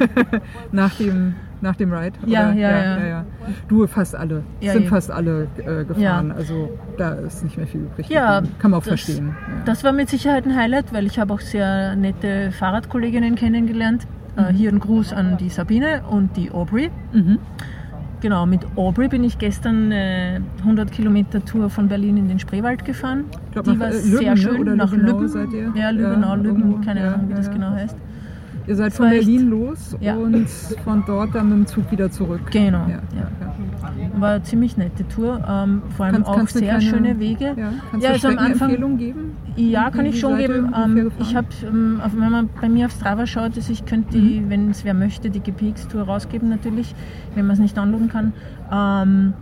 nach, 0.73 0.95
dem, 0.95 1.35
nach 1.61 1.77
dem 1.77 1.93
Ride? 1.93 2.17
Ja, 2.27 2.51
oder? 2.51 2.55
ja, 2.55 3.07
ja. 3.07 3.25
Du, 3.69 3.87
fast 3.87 4.15
alle. 4.15 4.43
Ja, 4.61 4.73
sind 4.73 4.85
ja. 4.85 4.89
fast 4.91 5.11
alle 5.11 5.49
äh, 5.59 5.85
gefahren. 5.85 6.29
Ja. 6.29 6.35
Also 6.35 6.71
da 6.99 7.11
ist 7.15 7.43
nicht 7.45 7.57
mehr 7.57 7.67
viel 7.67 7.83
übrig. 7.83 8.09
Ja. 8.09 8.43
Kann 8.59 8.71
man 8.71 8.81
auch 8.81 8.85
das- 8.85 9.01
verstehen. 9.03 9.29
Ja. 9.29 9.63
Das 9.65 9.85
war 9.85 9.93
mit 9.93 10.09
Sicherheit 10.09 10.47
ein 10.47 10.57
Highlight, 10.57 10.93
weil 10.93 11.07
ich 11.07 11.19
habe 11.19 11.33
auch 11.35 11.41
sehr 11.41 11.97
nette 11.97 12.53
Fahrradkolleginnen 12.53 13.35
kennengelernt. 13.35 14.07
Äh, 14.37 14.53
hier 14.53 14.71
ein 14.71 14.79
Gruß 14.81 15.13
an 15.13 15.37
die 15.39 15.49
Sabine 15.49 16.03
und 16.11 16.37
die 16.37 16.51
Aubrey. 16.51 16.91
Mhm. 17.13 17.39
Genau, 18.21 18.47
mit 18.47 18.61
Aubrey 18.77 19.09
bin 19.09 19.25
ich 19.25 19.39
gestern 19.39 19.93
äh, 19.93 20.41
100 20.61 20.91
Kilometer 20.91 21.45
Tour 21.45 21.69
von 21.69 21.89
Berlin 21.89 22.17
in 22.17 22.29
den 22.29 22.39
Spreewald 22.39 22.85
gefahren. 22.85 23.25
Ich 23.47 23.53
glaub, 23.53 23.67
die 23.67 23.79
war 23.79 23.89
äh, 23.89 23.93
sehr 23.93 24.35
Lübben, 24.35 24.67
schön. 24.67 24.77
Nach 24.77 24.91
Lübbenau 24.91 25.21
Lübben. 25.21 25.77
Ja, 25.77 25.91
Lübbenau, 25.91 26.29
Ja, 26.29 26.35
Lübben, 26.35 26.81
keine 26.81 27.15
Ahnung, 27.15 27.29
wie 27.29 27.35
das 27.35 27.51
genau 27.51 27.71
heißt. 27.71 27.97
Ihr 28.67 28.75
seid 28.77 28.93
von 28.93 29.09
Berlin 29.11 29.49
los 29.51 29.97
Ja. 30.01 30.17
und 30.17 30.49
von 30.49 31.05
dort 31.07 31.35
dann 31.35 31.49
mit 31.51 31.59
dem 31.59 31.67
Zug 31.67 31.91
wieder 31.93 32.11
zurück. 32.11 32.41
Genau, 32.51 32.87
Ja, 32.89 33.01
ja. 33.17 33.29
War 34.21 34.31
eine 34.31 34.43
ziemlich 34.43 34.77
nette 34.77 35.07
Tour, 35.09 35.41
ähm, 35.49 35.83
vor 35.97 36.07
allem 36.07 36.15
Kannst- 36.17 36.29
auch 36.31 36.37
kannst 36.37 36.55
sehr 36.55 36.75
eine 36.75 36.79
kleine- 36.81 36.97
schöne 37.07 37.21
Wege. 37.21 37.45
Ja. 37.57 37.71
Kannst 37.91 38.07
du 38.07 38.11
also 38.11 38.29
am 38.29 38.39
Anfang- 38.39 38.55
Streckenempfehlungen 38.55 38.99
geben? 38.99 39.21
Ja, 39.57 39.91
kann 39.91 40.07
ich 40.07 40.19
schon 40.19 40.33
ihr 40.39 40.49
geben. 40.49 40.75
Ähm, 40.77 41.11
ich 41.21 41.37
habe, 41.37 41.47
ähm, 41.67 42.01
wenn 42.17 42.31
man 42.33 42.49
bei 42.61 42.69
mir 42.69 42.87
auf 42.87 42.93
Strava 42.93 43.27
schaut, 43.27 43.55
also 43.57 43.73
ich 43.73 43.85
könnte 43.87 44.19
die, 44.19 44.41
Mhm. 44.41 44.51
wenn 44.51 44.71
es 44.71 44.85
wer 44.85 44.95
möchte, 44.95 45.31
die 45.31 45.41
GPX-Tour 45.41 46.03
rausgeben 46.03 46.49
natürlich, 46.49 46.95
wenn 47.35 47.47
man 47.47 47.55
es 47.55 47.61
nicht 47.61 47.77
downloaden 47.77 48.09
kann. 48.09 48.33
Ähm, 48.73 49.33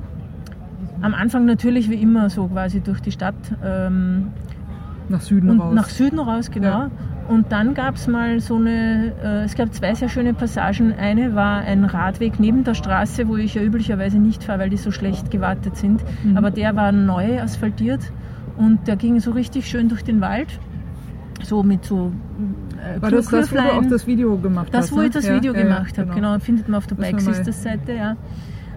am 1.01 1.15
Anfang 1.15 1.45
natürlich 1.47 1.89
wie 1.91 1.95
immer 2.01 2.29
so 2.31 2.47
quasi 2.49 2.81
durch 2.81 3.01
die 3.01 3.11
Stadt 3.13 3.35
ähm, 3.65 4.29
Nach 5.09 5.21
Süden 5.21 5.51
und 5.51 5.61
raus. 5.61 5.75
nach 5.75 5.89
Süden 5.89 6.19
raus, 6.19 6.51
genau. 6.51 6.69
Ja. 6.69 6.91
Und 7.29 7.53
dann 7.53 7.75
gab 7.75 7.95
es 7.95 8.07
mal 8.07 8.41
so 8.41 8.57
eine, 8.57 9.13
äh, 9.23 9.45
es 9.45 9.55
gab 9.55 9.73
zwei 9.73 9.95
sehr 9.95 10.09
schöne 10.09 10.35
Passagen. 10.35 10.93
Eine 10.93 11.35
war 11.35 11.61
ein 11.61 11.85
Radweg 11.85 12.39
neben 12.39 12.65
der 12.65 12.75
Straße, 12.75 13.29
wo 13.29 13.37
ich 13.37 13.55
ja 13.55 13.63
üblicherweise 13.63 14.19
nicht 14.19 14.45
fahre, 14.45 14.61
weil 14.61 14.71
die 14.71 14.77
so 14.77 14.91
schlecht 14.91 15.31
gewartet 15.31 15.77
sind. 15.77 16.03
Mhm. 16.23 16.37
Aber 16.37 16.51
der 16.51 16.77
war 16.77 16.93
neu 16.93 17.41
asphaltiert 17.41 18.01
und 18.57 18.87
der 18.87 18.97
ging 18.97 19.21
so 19.21 19.31
richtig 19.31 19.67
schön 19.67 19.89
durch 19.89 20.05
den 20.05 20.21
Wald. 20.21 20.49
So 21.43 21.63
mit 21.63 21.85
so 21.85 22.13
äh, 22.79 23.01
War 23.03 23.11
das 23.11 23.27
das, 23.27 23.53
wo 23.53 23.57
du 23.57 23.73
auch 23.73 23.89
das 23.91 24.07
Video 24.07 24.37
gemacht 24.39 24.69
Das, 24.73 24.87
hast? 24.87 24.93
wo 24.93 25.01
ne? 25.01 25.07
ich 25.07 25.13
das 25.13 25.27
Ja, 25.27 25.35
Video 25.35 25.53
ja, 25.53 25.61
ja, 25.61 25.65
gemacht 25.67 25.99
habe, 25.99 26.15
genau. 26.15 26.39
Findet 26.39 26.69
man 26.69 26.79
auf 26.79 26.87
der 26.87 26.97
Müssen 26.99 27.27
wir 27.27 27.35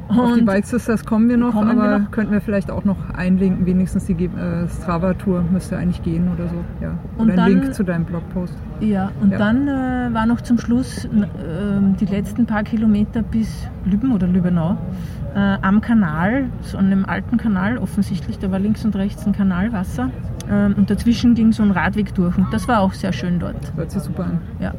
Ja. 0.10 0.24
Auf 0.24 0.34
die 0.36 0.40
Und- 0.40 0.46
Bike 0.46 0.66
Sisters 0.66 1.06
kommen 1.06 1.28
wir 1.30 1.38
noch, 1.38 1.52
Kommen 1.54 1.76
wir 1.78 1.84
aber 1.84 2.00
noch. 2.00 2.12
könnten 2.12 2.32
wir 2.32 2.42
vielleicht 2.42 2.72
auch 2.72 2.86
noch 2.86 3.10
einlinken, 3.14 3.66
wenigstens 3.66 4.06
die 4.06 4.14
äh, 4.14 4.68
Strava-Tour 4.68 5.44
müsste 5.52 5.78
eigentlich 5.78 6.02
gehen 6.02 6.30
oder 6.34 6.48
so. 6.48 6.56
Ja. 6.82 6.92
Und 7.18 7.26
Oder 7.26 7.32
ein 7.34 7.38
dann- 7.38 7.62
Link 7.62 7.74
zu 7.74 7.84
deinem 7.84 8.06
Blogpost. 8.06 8.56
Ja, 8.80 9.12
und 9.22 9.32
Ja. 9.32 9.38
dann 9.38 9.68
äh, 9.68 10.14
war 10.14 10.26
noch 10.26 10.42
zum 10.42 10.58
Schluss 10.60 11.06
ähm, 11.06 11.96
die 12.00 12.06
letzten 12.06 12.46
paar 12.46 12.64
Kilometer 12.64 13.22
bis 13.22 13.68
Lübben 13.86 14.12
oder 14.14 14.28
Lübbenau 14.28 14.78
äh, 15.36 15.40
am 15.62 15.82
Kanal, 15.82 16.46
so 16.62 16.78
einem 16.78 17.04
alten 17.06 17.38
Kanal 17.38 17.78
offensichtlich, 17.78 18.40
da 18.40 18.50
war 18.52 18.60
links 18.60 18.86
und 18.86 18.96
rechts 18.96 19.26
ein 19.28 19.34
Kanalwasser 19.34 20.10
ähm, 20.50 20.76
und 20.78 20.90
dazwischen 20.90 21.36
ging 21.36 21.52
so 21.52 21.64
ein 21.64 21.72
Radweg 21.72 22.14
durch 22.16 22.38
und 22.38 22.48
das 22.54 22.68
war 22.68 22.80
auch 22.80 22.94
sehr 22.94 23.12
schön 23.14 23.40
dort. 23.40 23.74
Hört 23.76 23.92
sich 23.92 24.02
super 24.04 24.24
an. 24.26 24.40
Ja, 24.60 24.74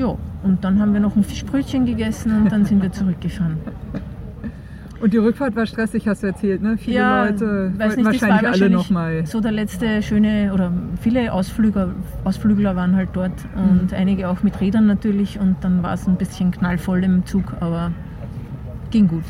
ja, 0.00 0.16
und 0.42 0.64
dann 0.64 0.80
haben 0.80 0.92
wir 0.94 1.00
noch 1.00 1.14
ein 1.16 1.22
Fischbrötchen 1.22 1.84
gegessen 1.84 2.34
und 2.42 2.50
dann 2.52 2.64
sind 2.64 2.82
wir 2.82 2.90
zurückgefahren. 2.90 3.58
Und 5.00 5.14
die 5.14 5.16
Rückfahrt 5.16 5.56
war 5.56 5.64
stressig, 5.64 6.06
hast 6.06 6.22
du 6.22 6.26
erzählt, 6.26 6.60
ne? 6.60 6.76
Viele 6.76 6.96
ja, 6.96 7.24
Leute 7.24 7.72
weiß 7.78 7.96
nicht, 7.96 8.06
das 8.06 8.20
wahrscheinlich 8.20 8.42
war 8.42 8.52
alle 8.52 8.68
nochmal. 8.68 9.24
So 9.24 9.40
der 9.40 9.50
letzte 9.52 10.02
schöne, 10.02 10.52
oder 10.52 10.70
viele 11.00 11.32
Ausflüger, 11.32 11.94
Ausflügler 12.24 12.76
waren 12.76 12.94
halt 12.94 13.08
dort 13.14 13.32
und 13.56 13.92
Mhm. 13.92 13.96
einige 13.96 14.28
auch 14.28 14.42
mit 14.42 14.60
Rädern 14.60 14.86
natürlich 14.86 15.40
und 15.40 15.56
dann 15.62 15.82
war 15.82 15.94
es 15.94 16.06
ein 16.06 16.16
bisschen 16.16 16.50
knallvoll 16.50 17.02
im 17.02 17.24
Zug, 17.24 17.44
aber 17.60 17.92
ging 18.90 19.08
gut, 19.08 19.24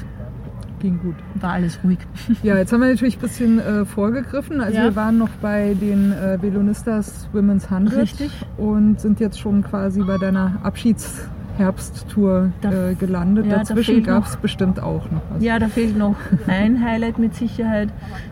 Ging 0.80 0.98
gut. 1.02 1.14
war 1.34 1.52
alles 1.52 1.78
ruhig. 1.84 1.98
Ja, 2.42 2.56
jetzt 2.56 2.72
haben 2.72 2.80
wir 2.80 2.88
natürlich 2.88 3.18
ein 3.18 3.20
bisschen 3.20 3.58
äh, 3.58 3.84
vorgegriffen. 3.84 4.60
Also 4.60 4.76
Ja. 4.78 4.84
wir 4.84 4.96
waren 4.96 5.18
noch 5.18 5.28
bei 5.42 5.74
den 5.80 6.12
äh, 6.12 6.38
Velonistas 6.40 7.28
Women's 7.32 7.66
100 7.70 7.96
Richtig. 7.96 8.30
und 8.56 8.98
sind 9.00 9.20
jetzt 9.20 9.38
schon 9.38 9.62
quasi 9.62 10.00
bei 10.02 10.16
deiner 10.16 10.58
Abschiedsherbsttour 10.62 12.52
Da- 12.62 12.90
äh, 12.90 12.94
gelandet. 12.94 13.44
ja, 13.46 13.52
da 13.52 13.58
Dazwischen 13.58 13.94
fehlt 13.96 14.06
gab 14.06 14.24
es 14.26 14.36
bestimmt 14.36 14.80
auch 14.82 15.10
noch 15.10 15.20
was. 15.34 15.42
Ja, 15.42 15.58
da 15.58 15.68
fehlt 15.68 15.96
noch 15.98 16.16
ein 16.46 16.82
Highlight 16.84 17.18
mit 17.18 17.34
Sicherheit, 17.34 17.90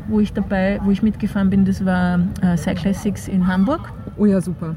wo 0.09 0.21
ich 0.21 0.33
dabei, 0.33 0.81
wo 0.85 0.91
ich 0.91 1.03
mitgefahren 1.03 1.51
bin, 1.51 1.65
das 1.67 1.85
war 1.85 2.21
äh, 2.41 2.57
Cyclassics 2.57 3.29
in 3.29 3.47
Hamburg. 3.47 3.93
Oh 4.17 4.25
ja, 4.27 4.41
super. 4.41 4.75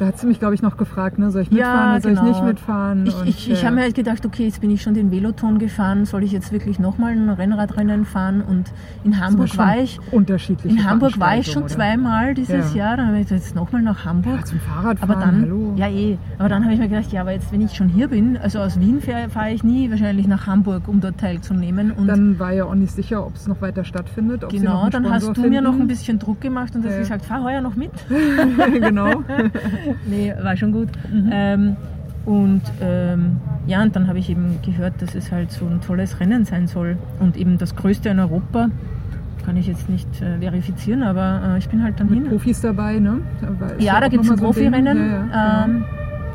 Da 0.00 0.06
hat 0.06 0.18
sie 0.18 0.26
mich, 0.26 0.38
glaube 0.38 0.54
ich, 0.54 0.62
noch 0.62 0.78
gefragt, 0.78 1.18
ne? 1.18 1.30
soll 1.30 1.42
ich 1.42 1.50
mitfahren 1.50 1.78
Ja, 1.78 1.92
oder 1.92 2.00
soll 2.00 2.12
genau. 2.14 2.22
ich 2.24 2.28
nicht 2.30 2.42
mitfahren? 2.42 3.06
Ich, 3.06 3.14
Und, 3.14 3.28
ich, 3.28 3.50
ich 3.50 3.64
habe 3.66 3.74
mir 3.76 3.82
halt 3.82 3.94
gedacht, 3.94 4.24
okay, 4.24 4.44
jetzt 4.46 4.62
bin 4.62 4.70
ich 4.70 4.80
schon 4.80 4.94
den 4.94 5.10
Veloton 5.10 5.58
gefahren, 5.58 6.06
soll 6.06 6.24
ich 6.24 6.32
jetzt 6.32 6.52
wirklich 6.52 6.78
nochmal 6.78 7.12
ein 7.12 7.28
Rennradrennen 7.28 8.06
fahren? 8.06 8.40
Und 8.40 8.72
in 9.04 9.20
Hamburg 9.20 9.58
war 9.58 9.76
ich, 9.76 10.00
unterschiedliche 10.10 10.74
in 10.74 10.88
Hamburg 10.88 11.20
war 11.20 11.36
ich 11.36 11.44
schon 11.52 11.68
Veranstaltungen, 11.68 12.02
zweimal 12.02 12.32
dieses 12.34 12.72
Ja. 12.72 12.78
Jahr, 12.86 12.96
dann 12.96 13.08
habe 13.08 13.18
ich 13.18 13.28
gedacht, 13.28 13.42
jetzt 13.44 13.54
nochmal 13.54 13.82
nach 13.82 13.96
oder? 14.00 14.04
Hamburg. 14.06 14.36
Ja, 14.38 14.44
zum 14.46 14.60
Fahrradfahren, 14.60 15.10
Aber 15.14 15.20
dann, 15.20 15.42
hallo. 15.42 15.74
ja 15.76 15.88
eh, 15.90 16.16
aber 16.38 16.48
dann 16.48 16.62
habe 16.64 16.72
ich 16.72 16.80
mir 16.80 16.88
gedacht, 16.88 17.12
ja, 17.12 17.20
aber 17.20 17.32
jetzt, 17.32 17.52
wenn 17.52 17.60
ich 17.60 17.74
schon 17.74 17.88
hier 17.90 18.08
bin, 18.08 18.38
also 18.38 18.60
aus 18.60 18.80
Wien 18.80 19.02
fahre 19.02 19.50
ich 19.52 19.62
nie 19.62 19.90
wahrscheinlich 19.90 20.26
nach 20.26 20.46
Hamburg, 20.46 20.88
um 20.88 21.02
dort 21.02 21.18
teilzunehmen. 21.18 21.90
Und 21.92 22.06
Dann 22.06 22.38
war 22.38 22.52
ja 22.52 22.64
auch 22.64 22.74
nicht 22.74 22.92
sicher, 22.94 23.26
ob 23.26 23.36
es 23.36 23.46
noch 23.46 23.60
weiter 23.60 23.84
stattfindet. 23.84 24.46
Genau, 24.48 24.88
dann 24.88 25.10
hast 25.10 25.36
du 25.36 25.42
mir 25.46 25.60
noch 25.60 25.72
ein 25.72 25.76
finden. 25.76 25.88
bisschen 25.88 26.18
Druck 26.18 26.40
gemacht 26.40 26.74
und 26.74 26.86
hast 26.86 26.92
Ja. 26.94 26.98
gesagt, 27.00 27.26
fahr 27.26 27.44
heuer 27.44 27.60
noch 27.60 27.76
mit. 27.76 27.90
genau. 28.80 29.22
Nee, 30.06 30.34
war 30.42 30.56
schon 30.56 30.72
gut. 30.72 30.88
Mhm. 31.12 31.30
Ähm, 31.32 31.76
und 32.26 32.62
ähm, 32.80 33.38
ja, 33.66 33.82
und 33.82 33.96
dann 33.96 34.06
habe 34.06 34.18
ich 34.18 34.28
eben 34.30 34.58
gehört, 34.64 35.00
dass 35.00 35.14
es 35.14 35.32
halt 35.32 35.50
so 35.50 35.66
ein 35.66 35.80
tolles 35.80 36.20
Rennen 36.20 36.44
sein 36.44 36.66
soll. 36.66 36.96
Und 37.18 37.36
eben 37.36 37.58
das 37.58 37.74
größte 37.76 38.08
in 38.08 38.18
Europa. 38.18 38.68
Kann 39.44 39.56
ich 39.56 39.66
jetzt 39.66 39.88
nicht 39.88 40.06
äh, 40.20 40.38
verifizieren, 40.38 41.02
aber 41.02 41.54
äh, 41.54 41.58
ich 41.58 41.68
bin 41.68 41.82
halt 41.82 41.98
dann 41.98 42.10
Mit 42.10 42.20
hin. 42.20 42.28
Profis 42.28 42.60
dabei, 42.60 42.98
ne? 42.98 43.20
Ja, 43.78 43.98
da 43.98 44.08
gibt 44.08 44.24
es 44.24 44.30
ein 44.30 44.36
so. 44.36 44.44
Profirennen. 44.44 44.98
Ja, 44.98 45.04
ja, 45.04 45.64
genau. 45.64 45.76
ähm, 45.78 45.84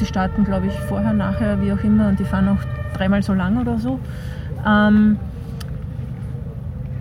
die 0.01 0.05
starten, 0.05 0.43
glaube 0.43 0.65
ich, 0.67 0.73
vorher, 0.89 1.13
nachher, 1.13 1.61
wie 1.61 1.71
auch 1.71 1.83
immer, 1.83 2.09
und 2.09 2.19
die 2.19 2.23
fahren 2.25 2.47
auch 2.49 2.97
dreimal 2.97 3.21
so 3.21 3.33
lang 3.33 3.57
oder 3.57 3.77
so. 3.77 3.99
Ähm, 4.67 5.17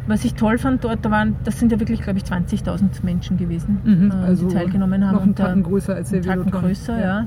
was 0.07 0.25
ich 0.25 0.35
toll 0.35 0.59
fand 0.59 0.85
dort, 0.85 1.05
da 1.05 1.11
waren, 1.11 1.37
das 1.45 1.59
sind 1.59 1.73
ja 1.73 1.81
wirklich, 1.81 2.03
glaube 2.03 2.19
ich, 2.19 2.25
20.000 2.25 3.03
Menschen 3.05 3.37
gewesen, 3.39 3.79
Mhm, 3.85 4.11
äh, 4.11 4.15
also 4.27 4.49
die 4.49 4.55
teilgenommen 4.55 5.05
haben. 5.07 5.15
noch 5.15 5.23
einen 5.23 5.31
und 5.31 5.39
da- 5.39 5.47
Tacken 5.47 5.63
größer 5.63 5.95
als 5.95 6.11
der 6.11 6.23
Tacken 6.23 6.51
größer, 6.51 6.99
ja. 7.01 7.27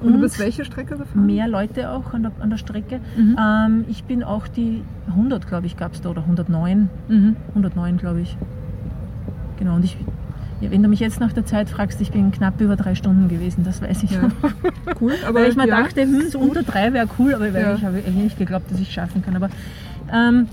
Und 0.00 0.12
du 0.12 0.20
bist 0.20 0.38
welche 0.38 0.64
Strecke 0.64 0.96
gefahren? 0.98 1.24
mehr 1.26 1.48
Leute 1.48 1.90
auch 1.90 2.12
an 2.12 2.22
der, 2.24 2.32
an 2.40 2.50
der 2.50 2.58
Strecke. 2.58 3.00
Mhm. 3.16 3.36
Ähm, 3.42 3.84
ich 3.88 4.04
bin 4.04 4.22
auch 4.22 4.46
die 4.46 4.82
100, 5.08 5.46
glaube 5.48 5.66
ich, 5.66 5.76
gab 5.78 5.94
es 5.94 6.02
da, 6.02 6.10
oder 6.10 6.20
109. 6.22 6.88
Mhm. 7.08 7.36
109, 7.54 7.96
glaube 7.96 8.20
ich. 8.20 8.36
Genau, 9.58 9.76
und 9.76 9.84
ich, 9.86 9.96
ja, 10.60 10.70
wenn 10.70 10.82
du 10.82 10.88
mich 10.90 11.00
jetzt 11.00 11.18
nach 11.18 11.32
der 11.32 11.46
Zeit 11.46 11.70
fragst, 11.70 12.00
ich 12.02 12.12
bin 12.12 12.30
knapp 12.30 12.60
über 12.60 12.76
drei 12.76 12.94
Stunden 12.94 13.28
gewesen, 13.28 13.64
das 13.64 13.80
weiß 13.80 14.02
ich 14.02 14.10
Ja. 14.12 14.22
noch. 14.22 14.30
Cool, 15.00 15.12
aber 15.26 15.40
Weil 15.40 15.50
ich 15.50 15.56
mir 15.56 15.66
ja, 15.66 15.82
dachte, 15.82 16.02
hm, 16.02 16.28
so 16.30 16.38
unter 16.38 16.62
drei 16.62 16.92
wäre 16.94 17.06
cool, 17.18 17.34
aber 17.34 17.52
weil 17.52 17.62
Ja. 17.62 17.74
ich 17.74 17.84
habe 17.84 17.96
eigentlich 17.98 18.14
nicht 18.14 18.38
geglaubt, 18.38 18.70
dass 18.70 18.78
ich 18.80 18.88
es 18.88 18.94
schaffen 18.94 19.22
kann. 19.22 19.34
Aber 19.36 19.48
ähm, 20.12 20.46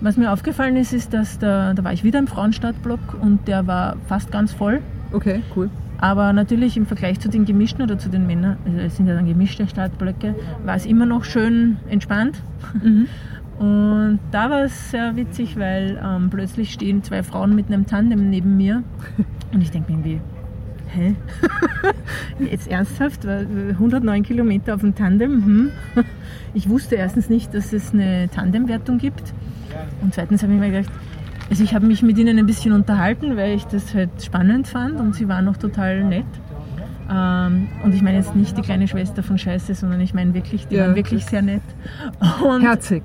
was 0.00 0.16
mir 0.16 0.32
aufgefallen 0.32 0.76
ist, 0.76 0.92
ist, 0.92 1.12
dass 1.12 1.38
da, 1.38 1.74
da 1.74 1.84
war 1.84 1.92
ich 1.92 2.04
wieder 2.04 2.18
im 2.18 2.26
Frauenstartblock 2.26 3.16
und 3.20 3.48
der 3.48 3.66
war 3.66 3.96
fast 4.06 4.30
ganz 4.30 4.52
voll. 4.52 4.80
Okay, 5.12 5.42
cool. 5.54 5.70
Aber 5.98 6.32
natürlich 6.32 6.76
im 6.76 6.86
Vergleich 6.86 7.20
zu 7.20 7.28
den 7.28 7.46
gemischten 7.46 7.82
oder 7.82 7.98
zu 7.98 8.10
den 8.10 8.26
Männern, 8.26 8.58
also 8.66 8.78
es 8.78 8.96
sind 8.96 9.06
ja 9.06 9.14
dann 9.14 9.26
gemischte 9.26 9.66
Startblöcke, 9.66 10.34
war 10.64 10.76
es 10.76 10.84
immer 10.84 11.06
noch 11.06 11.24
schön 11.24 11.78
entspannt. 11.88 12.42
Mhm. 12.82 13.08
Und 13.58 14.18
da 14.32 14.50
war 14.50 14.64
es 14.64 14.90
sehr 14.90 15.16
witzig, 15.16 15.58
weil 15.58 15.98
ähm, 16.04 16.28
plötzlich 16.28 16.74
stehen 16.74 17.02
zwei 17.02 17.22
Frauen 17.22 17.54
mit 17.54 17.68
einem 17.68 17.86
Tandem 17.86 18.28
neben 18.28 18.58
mir. 18.58 18.82
Und 19.52 19.62
ich 19.62 19.70
denke 19.70 19.92
mir 19.92 19.98
irgendwie, 19.98 20.20
hä? 20.88 21.14
Jetzt 22.50 22.68
ernsthaft? 22.68 23.26
Weil, 23.26 23.46
äh, 23.70 23.70
109 23.70 24.24
Kilometer 24.24 24.74
auf 24.74 24.82
dem 24.82 24.94
Tandem? 24.94 25.44
Hm? 25.44 25.70
Ich 26.52 26.68
wusste 26.68 26.96
erstens 26.96 27.30
nicht, 27.30 27.54
dass 27.54 27.72
es 27.72 27.94
eine 27.94 28.28
Tandemwertung 28.28 28.98
gibt. 28.98 29.32
Und 30.02 30.14
zweitens 30.14 30.42
habe 30.42 30.52
ich 30.54 30.60
mir 30.60 30.70
gedacht, 30.70 30.92
also 31.50 31.62
ich 31.62 31.74
habe 31.74 31.86
mich 31.86 32.02
mit 32.02 32.18
ihnen 32.18 32.38
ein 32.38 32.46
bisschen 32.46 32.72
unterhalten, 32.72 33.36
weil 33.36 33.54
ich 33.54 33.64
das 33.66 33.94
halt 33.94 34.10
spannend 34.22 34.66
fand 34.68 34.98
und 34.98 35.14
sie 35.14 35.28
waren 35.28 35.46
auch 35.48 35.56
total 35.56 36.02
nett. 36.04 36.24
Ähm, 37.08 37.68
und 37.84 37.94
ich 37.94 38.02
meine 38.02 38.16
jetzt 38.18 38.34
nicht 38.34 38.56
die 38.58 38.62
kleine 38.62 38.88
Schwester 38.88 39.22
von 39.22 39.38
Scheiße, 39.38 39.74
sondern 39.76 40.00
ich 40.00 40.12
meine 40.12 40.34
wirklich, 40.34 40.66
die 40.66 40.74
Ja, 40.74 40.86
waren 40.86 40.96
wirklich 40.96 41.24
sehr 41.24 41.40
nett. 41.40 41.62
Und 42.44 42.62
Herzig. 42.62 43.04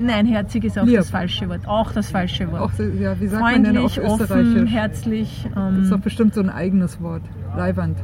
Nein, 0.00 0.26
herzig 0.26 0.64
ist 0.64 0.76
auch 0.76 0.84
Lieb. 0.84 0.96
das 0.96 1.10
falsche 1.10 1.48
Wort. 1.48 1.60
Auch 1.68 1.92
das 1.92 2.10
falsche 2.10 2.50
Wort. 2.50 2.62
Auch, 2.62 2.72
ja, 3.00 3.18
wie 3.20 3.28
sagt 3.28 3.40
man 3.40 3.62
denn 3.62 3.78
auf 3.78 3.94
Freundlich, 3.94 4.20
offen, 4.20 4.66
herzlich. 4.66 5.46
Das 5.54 5.74
ist 5.84 5.90
doch 5.90 5.96
Ähm, 5.98 6.02
bestimmt 6.02 6.34
so 6.34 6.40
ein 6.40 6.50
eigenes 6.50 7.00
Wort. 7.00 7.22
Leiwand. 7.56 7.96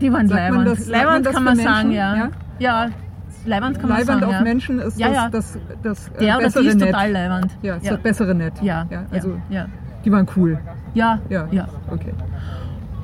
die 0.00 0.12
waren 0.12 0.28
sagt 0.28 0.40
Leiwand. 0.40 0.66
das- 0.68 0.78
sagt 0.86 0.90
man 0.92 1.00
Leiwand 1.04 1.26
kann 1.26 1.44
man 1.44 1.56
Menschen? 1.56 1.72
sagen, 1.74 1.90
ja. 1.92 2.16
Ja? 2.16 2.30
Ja, 2.60 2.86
Leiwand 3.44 3.78
kann 3.78 3.88
man 3.88 3.98
Leiwand 4.00 4.20
sagen. 4.20 4.24
auf 4.24 4.32
ja. 4.32 4.42
Menschen 4.42 4.78
ist 4.78 4.98
Ja, 4.98 5.08
das, 5.08 5.16
ja. 5.16 5.28
das, 5.30 5.58
das, 5.82 6.08
äh, 6.08 6.18
Der 6.20 6.36
oder 6.36 6.44
bessere 6.46 6.62
die 6.62 6.68
ist 6.68 6.80
total 6.80 7.12
Leiwand. 7.12 7.58
Ja, 7.62 7.76
ist 7.76 7.90
das 7.90 7.98
bessere 7.98 8.34
Nett. 8.34 8.54
Ja, 8.62 8.86
also 9.10 9.36
die 10.04 10.12
waren 10.12 10.26
cool. 10.36 10.58
Ja, 10.94 11.18
Ja, 11.28 11.46
ja. 11.50 11.66
okay. 11.90 12.12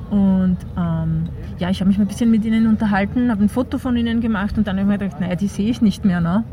Und 0.09 0.57
ähm, 0.77 1.23
ja, 1.57 1.69
ich 1.69 1.79
habe 1.79 1.87
mich 1.87 1.97
ein 1.99 2.05
bisschen 2.05 2.29
mit 2.31 2.43
ihnen 2.43 2.67
unterhalten, 2.67 3.31
habe 3.31 3.43
ein 3.43 3.49
Foto 3.49 3.77
von 3.77 3.95
ihnen 3.95 4.19
gemacht 4.19 4.57
und 4.57 4.67
dann 4.67 4.77
habe 4.77 4.81
ich 4.81 4.87
mir 4.87 4.97
gedacht, 5.05 5.21
naja, 5.21 5.35
die 5.35 5.47
sehe 5.47 5.69
ich 5.69 5.81
nicht 5.81 6.03
mehr. 6.03 6.19
Ne? 6.19 6.43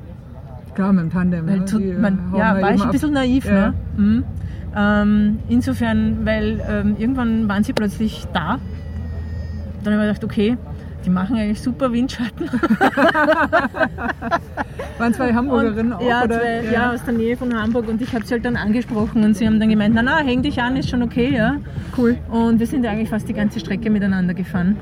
Klar, 0.76 0.92
mit 0.92 1.02
dem 1.02 1.10
Tandem. 1.10 1.46
Weil 1.48 1.58
ne? 1.60 1.64
zu, 1.64 1.80
äh, 1.80 1.94
man, 1.98 2.32
ja, 2.36 2.54
da 2.54 2.62
war 2.62 2.72
ich 2.72 2.80
ein 2.80 2.86
ab. 2.86 2.92
bisschen 2.92 3.12
naiv. 3.14 3.44
Ja. 3.46 3.52
Ne? 3.52 3.74
Mhm. 3.96 4.24
Ähm, 4.76 5.38
insofern, 5.48 6.24
weil 6.24 6.60
ähm, 6.68 6.94
irgendwann 6.98 7.48
waren 7.48 7.64
sie 7.64 7.72
plötzlich 7.72 8.26
da. 8.32 8.58
Dann 9.82 9.94
habe 9.94 9.94
ich 9.94 9.96
mir 9.96 10.06
gedacht, 10.06 10.24
okay, 10.24 10.56
die 11.04 11.10
machen 11.10 11.36
eigentlich 11.36 11.60
super 11.60 11.92
Windschatten. 11.92 12.48
Waren 14.98 15.14
zwei 15.14 15.32
Hamburgerinnen 15.32 15.92
auch, 15.92 16.00
ja, 16.00 16.24
oder? 16.24 16.40
zwei, 16.40 16.64
ja. 16.72 16.92
aus 16.92 17.04
der 17.04 17.14
Nähe 17.14 17.36
von 17.36 17.54
Hamburg 17.56 17.88
und 17.88 18.02
ich 18.02 18.12
habe 18.14 18.24
sie 18.26 18.34
halt 18.34 18.44
dann 18.44 18.56
angesprochen 18.56 19.22
und 19.24 19.36
sie 19.36 19.46
haben 19.46 19.60
dann 19.60 19.68
gemeint, 19.68 19.94
na 19.94 20.02
na, 20.02 20.18
häng 20.18 20.42
dich 20.42 20.60
an, 20.60 20.76
ist 20.76 20.90
schon 20.90 21.02
okay, 21.02 21.32
ja. 21.34 21.56
Cool. 21.96 22.18
Und 22.30 22.58
wir 22.58 22.66
sind 22.66 22.84
eigentlich 22.84 23.08
fast 23.08 23.28
die 23.28 23.34
ganze 23.34 23.60
Strecke 23.60 23.90
miteinander 23.90 24.34
gefahren. 24.34 24.76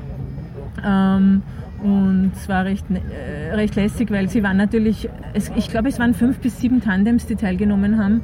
Ähm, 0.83 1.43
und 1.83 2.31
es 2.35 2.49
war 2.49 2.65
recht, 2.65 2.89
ne- 2.89 3.01
äh, 3.11 3.53
recht 3.53 3.75
lässig, 3.75 4.09
weil 4.09 4.29
sie 4.29 4.41
waren 4.41 4.57
natürlich, 4.57 5.07
es, 5.33 5.51
ich 5.55 5.69
glaube, 5.69 5.89
es 5.89 5.99
waren 5.99 6.15
fünf 6.15 6.39
bis 6.39 6.59
sieben 6.59 6.81
Tandems, 6.81 7.27
die 7.27 7.35
teilgenommen 7.35 8.03
haben. 8.03 8.21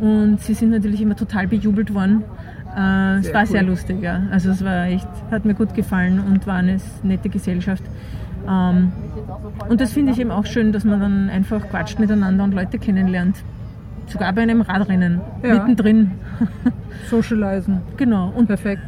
Und 0.00 0.40
sie 0.40 0.54
sind 0.54 0.70
natürlich 0.70 1.00
immer 1.02 1.14
total 1.16 1.46
bejubelt 1.46 1.92
worden. 1.94 2.24
Äh, 2.76 3.18
es 3.18 3.32
war 3.32 3.42
cool. 3.42 3.46
sehr 3.46 3.62
lustig, 3.62 4.02
ja. 4.02 4.22
Also 4.30 4.50
es 4.50 4.64
war 4.64 4.86
echt, 4.86 5.08
hat 5.30 5.44
mir 5.44 5.54
gut 5.54 5.74
gefallen 5.74 6.20
und 6.20 6.46
war 6.46 6.56
eine 6.56 6.76
nette 7.02 7.28
Gesellschaft. 7.28 7.82
Ähm, 8.48 8.92
und 9.68 9.80
das 9.80 9.92
finde 9.92 10.12
ich 10.12 10.18
eben 10.18 10.30
auch 10.30 10.44
schön, 10.46 10.72
dass 10.72 10.84
man 10.84 11.00
dann 11.00 11.30
einfach 11.30 11.66
quatscht 11.68 11.98
miteinander 11.98 12.44
und 12.44 12.52
Leute 12.54 12.78
kennenlernt. 12.78 13.36
Sogar 14.06 14.32
bei 14.32 14.42
einem 14.42 14.60
Radrennen, 14.60 15.20
Ja. 15.42 15.54
mittendrin. 15.54 16.10
Socializen. 17.08 17.80
genau. 17.96 18.32
Und 18.36 18.46
Perfekt. 18.46 18.82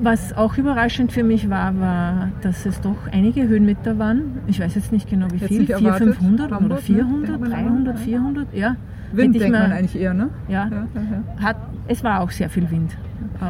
Was 0.00 0.36
auch 0.36 0.56
überraschend 0.58 1.12
für 1.12 1.22
mich 1.24 1.50
war, 1.50 1.78
war, 1.80 2.28
dass 2.42 2.66
es 2.66 2.80
doch 2.80 2.96
einige 3.12 3.48
Höhenmeter 3.48 3.98
waren. 3.98 4.38
Ich 4.46 4.60
weiß 4.60 4.74
jetzt 4.74 4.92
nicht 4.92 5.08
genau 5.10 5.26
wie 5.32 5.38
viel, 5.38 5.58
nicht 5.60 5.66
400, 5.74 6.00
erwartet. 6.00 6.14
500 6.16 6.46
oder 6.46 6.56
Hamburg, 6.56 6.78
ne? 6.78 6.82
400, 6.84 7.28
Denkt 7.28 7.40
man 7.40 7.50
immer, 7.50 7.56
300, 7.62 7.96
ja. 7.98 8.04
400, 8.04 8.54
ja. 8.54 8.76
Wind 9.12 9.34
denkt 9.34 9.50
man 9.58 9.72
eigentlich 9.72 10.00
eher, 10.00 10.14
ne? 10.14 10.28
Ja, 10.48 10.68
Ja, 10.70 10.86
ja. 10.94 11.42
Hat, 11.42 11.56
es 11.88 12.04
war 12.04 12.20
auch 12.20 12.30
sehr 12.30 12.50
viel 12.50 12.70
Wind. 12.70 12.96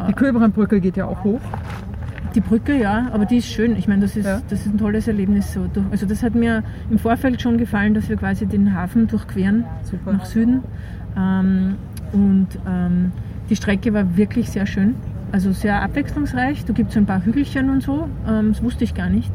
Die 0.07 0.11
Äh, 0.11 0.15
Kühlbrandbrücke 0.15 0.81
geht 0.81 0.97
ja 0.97 1.07
auch 1.07 1.25
hoch. 1.25 1.41
Die 2.35 2.41
Brücke, 2.41 2.79
ja, 2.79 3.09
aber 3.13 3.25
die 3.25 3.39
ist 3.39 3.49
schön. 3.49 3.75
Ich 3.77 3.89
meine, 3.89 4.03
das 4.03 4.17
ist, 4.17 4.27
Ja. 4.27 4.41
das 4.49 4.61
ist 4.61 4.73
ein 4.73 4.79
tolles 4.79 5.09
Erlebnis. 5.09 5.53
So. 5.53 5.67
Also 5.91 6.07
das 6.07 6.23
hat 6.23 6.35
mir 6.35 6.63
im 6.91 6.99
Vorfeld 6.99 7.41
schon 7.43 7.57
gefallen, 7.59 7.95
dass 7.95 8.09
wir 8.09 8.17
quasi 8.17 8.47
den 8.47 8.75
Hafen 8.75 9.07
durchqueren 9.09 9.65
Super. 9.83 10.13
nach 10.13 10.25
Süden. 10.27 10.63
Ähm, 11.17 11.75
und 12.13 12.49
ähm, 12.69 13.13
die 13.51 13.57
Strecke 13.57 13.93
war 13.95 14.17
wirklich 14.17 14.51
sehr 14.51 14.67
schön. 14.67 14.95
Also 15.33 15.53
sehr 15.53 15.83
abwechslungsreich. 15.83 16.65
Da 16.65 16.73
gibt 16.73 16.91
es 16.91 16.97
ein 16.97 17.07
paar 17.07 17.25
Hügelchen 17.25 17.71
und 17.71 17.83
so. 17.83 18.09
Ähm, 18.27 18.53
das 18.53 18.63
wusste 18.63 18.85
ich 18.85 18.95
gar 18.95 19.09
nicht. 19.09 19.33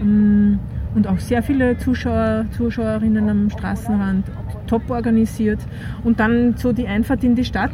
Ähm, 0.00 0.58
und 0.94 1.06
auch 1.06 1.18
sehr 1.18 1.42
viele 1.42 1.76
Zuschauer, 1.78 2.46
Zuschauerinnen 2.56 3.28
am 3.28 3.50
Straßenrand. 3.50 4.26
Top 4.66 4.88
organisiert. 4.90 5.60
Und 6.04 6.20
dann 6.20 6.56
so 6.56 6.72
die 6.72 6.86
Einfahrt 6.86 7.24
in 7.24 7.34
die 7.34 7.44
Stadt 7.44 7.72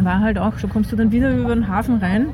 war 0.00 0.20
halt 0.20 0.38
auch, 0.38 0.58
so 0.58 0.68
kommst 0.68 0.92
du 0.92 0.96
dann 0.96 1.12
wieder 1.12 1.36
über 1.36 1.54
den 1.54 1.68
Hafen 1.68 1.98
rein 1.98 2.26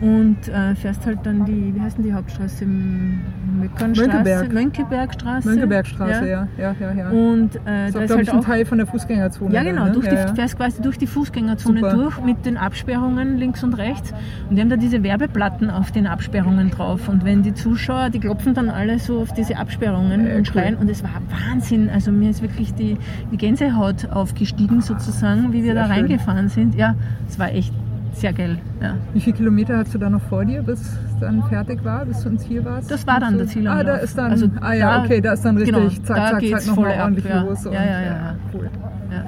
und 0.00 0.48
äh, 0.48 0.74
fährst 0.76 1.04
halt 1.06 1.18
dann 1.24 1.44
die, 1.44 1.74
wie 1.74 1.80
heißt 1.80 1.98
denn 1.98 2.04
die 2.04 2.12
Hauptstraße? 2.12 2.64
Mönckeberg. 2.66 4.52
Mönckebergstraße. 4.52 5.48
Mönckebergstraße, 5.48 6.28
ja, 6.28 6.48
ja, 6.56 6.74
ja. 6.78 6.92
ja. 6.92 7.08
Und 7.10 7.56
äh, 7.56 7.90
das 7.90 7.92
da 7.92 8.00
ist, 8.00 8.06
glaube 8.06 8.14
halt 8.14 8.22
ich, 8.22 8.32
ein 8.32 8.38
auch 8.38 8.44
Teil 8.44 8.64
von 8.66 8.78
der 8.78 8.86
Fußgängerzone. 8.86 9.54
ja, 9.54 9.62
genau. 9.62 9.84
dann, 9.84 9.94
Durch 9.94 10.04
ne? 10.04 10.10
die, 10.10 10.16
ja, 10.16 10.26
ja. 10.26 10.34
fährst 10.34 10.56
quasi 10.56 10.82
durch 10.82 10.98
die 10.98 11.06
Fußgängerzone 11.06 11.80
Super. 11.80 11.94
durch 11.94 12.20
mit 12.20 12.46
den 12.46 12.56
Absperrungen 12.56 13.36
links 13.38 13.64
und 13.64 13.74
rechts. 13.74 14.12
Und 14.48 14.56
die 14.56 14.60
haben 14.62 14.70
da 14.70 14.76
diese 14.76 15.02
Werbeplatten 15.02 15.70
auf 15.70 15.90
den 15.90 16.06
Absperrungen 16.06 16.70
drauf. 16.70 17.08
Und 17.08 17.24
wenn 17.24 17.42
die 17.42 17.54
Zuschauer, 17.54 18.10
die 18.10 18.20
klopfen 18.20 18.54
dann 18.54 18.70
alle 18.70 18.98
so 18.98 19.20
auf 19.20 19.32
diese 19.32 19.56
Absperrungen 19.56 20.26
Ja, 20.26 20.32
und 20.34 20.38
cool. 20.40 20.44
schreien. 20.46 20.76
Und 20.76 20.88
es 20.88 21.02
war 21.02 21.10
Wahnsinn. 21.30 21.90
Also 21.90 22.12
mir 22.12 22.30
ist 22.30 22.42
wirklich 22.42 22.74
die, 22.74 22.96
die 23.32 23.36
Gänsehaut 23.36 24.10
aufgestiegen 24.10 24.80
sozusagen, 24.80 25.52
wie 25.52 25.64
wir 25.64 25.72
Sehr 25.72 25.74
da 25.74 25.84
schön. 25.84 25.92
reingefahren 25.92 26.48
sind. 26.48 26.74
Ja, 26.74 26.94
es 27.28 27.38
war 27.38 27.52
echt 27.52 27.72
sehr 28.20 28.32
geil. 28.32 28.58
Ja. 28.82 28.94
Wie 29.14 29.20
viele 29.20 29.36
Kilometer 29.36 29.78
hast 29.78 29.94
du 29.94 29.98
da 29.98 30.08
noch 30.10 30.22
vor 30.22 30.44
dir, 30.44 30.62
bis 30.62 30.80
es 30.80 30.96
dann 31.20 31.42
fertig 31.44 31.84
war, 31.84 32.04
bis 32.04 32.22
du 32.22 32.30
ins 32.30 32.42
Ziel 32.46 32.64
warst? 32.64 32.90
Das 32.90 33.06
war 33.06 33.20
dann 33.20 33.32
So- 33.34 33.38
der 33.38 33.46
Zielumlauf. 33.48 33.78
Ah, 33.80 33.84
da 33.84 33.96
ist 33.96 34.18
dann, 34.18 34.30
Also 34.30 34.46
ah 34.60 34.72
ja, 34.72 34.98
da- 34.98 35.04
okay, 35.04 35.20
da 35.20 35.32
ist 35.32 35.44
dann 35.44 35.56
richtig, 35.56 35.74
genau, 35.74 35.88
zack, 36.04 36.16
da 36.16 36.30
zack, 36.30 36.40
geht's 36.40 36.64
zack, 36.64 36.76
nochmal 36.76 36.90
voll 36.92 36.98
ab, 37.00 37.04
ordentlich 37.04 37.24
ja. 37.26 37.42
los. 37.42 37.64
Ja, 37.64 37.70
und- 37.70 37.76
ja, 37.76 37.84
ja, 37.84 38.02
ja. 38.02 38.34
Cool. 38.54 38.70
Ja. 39.12 39.24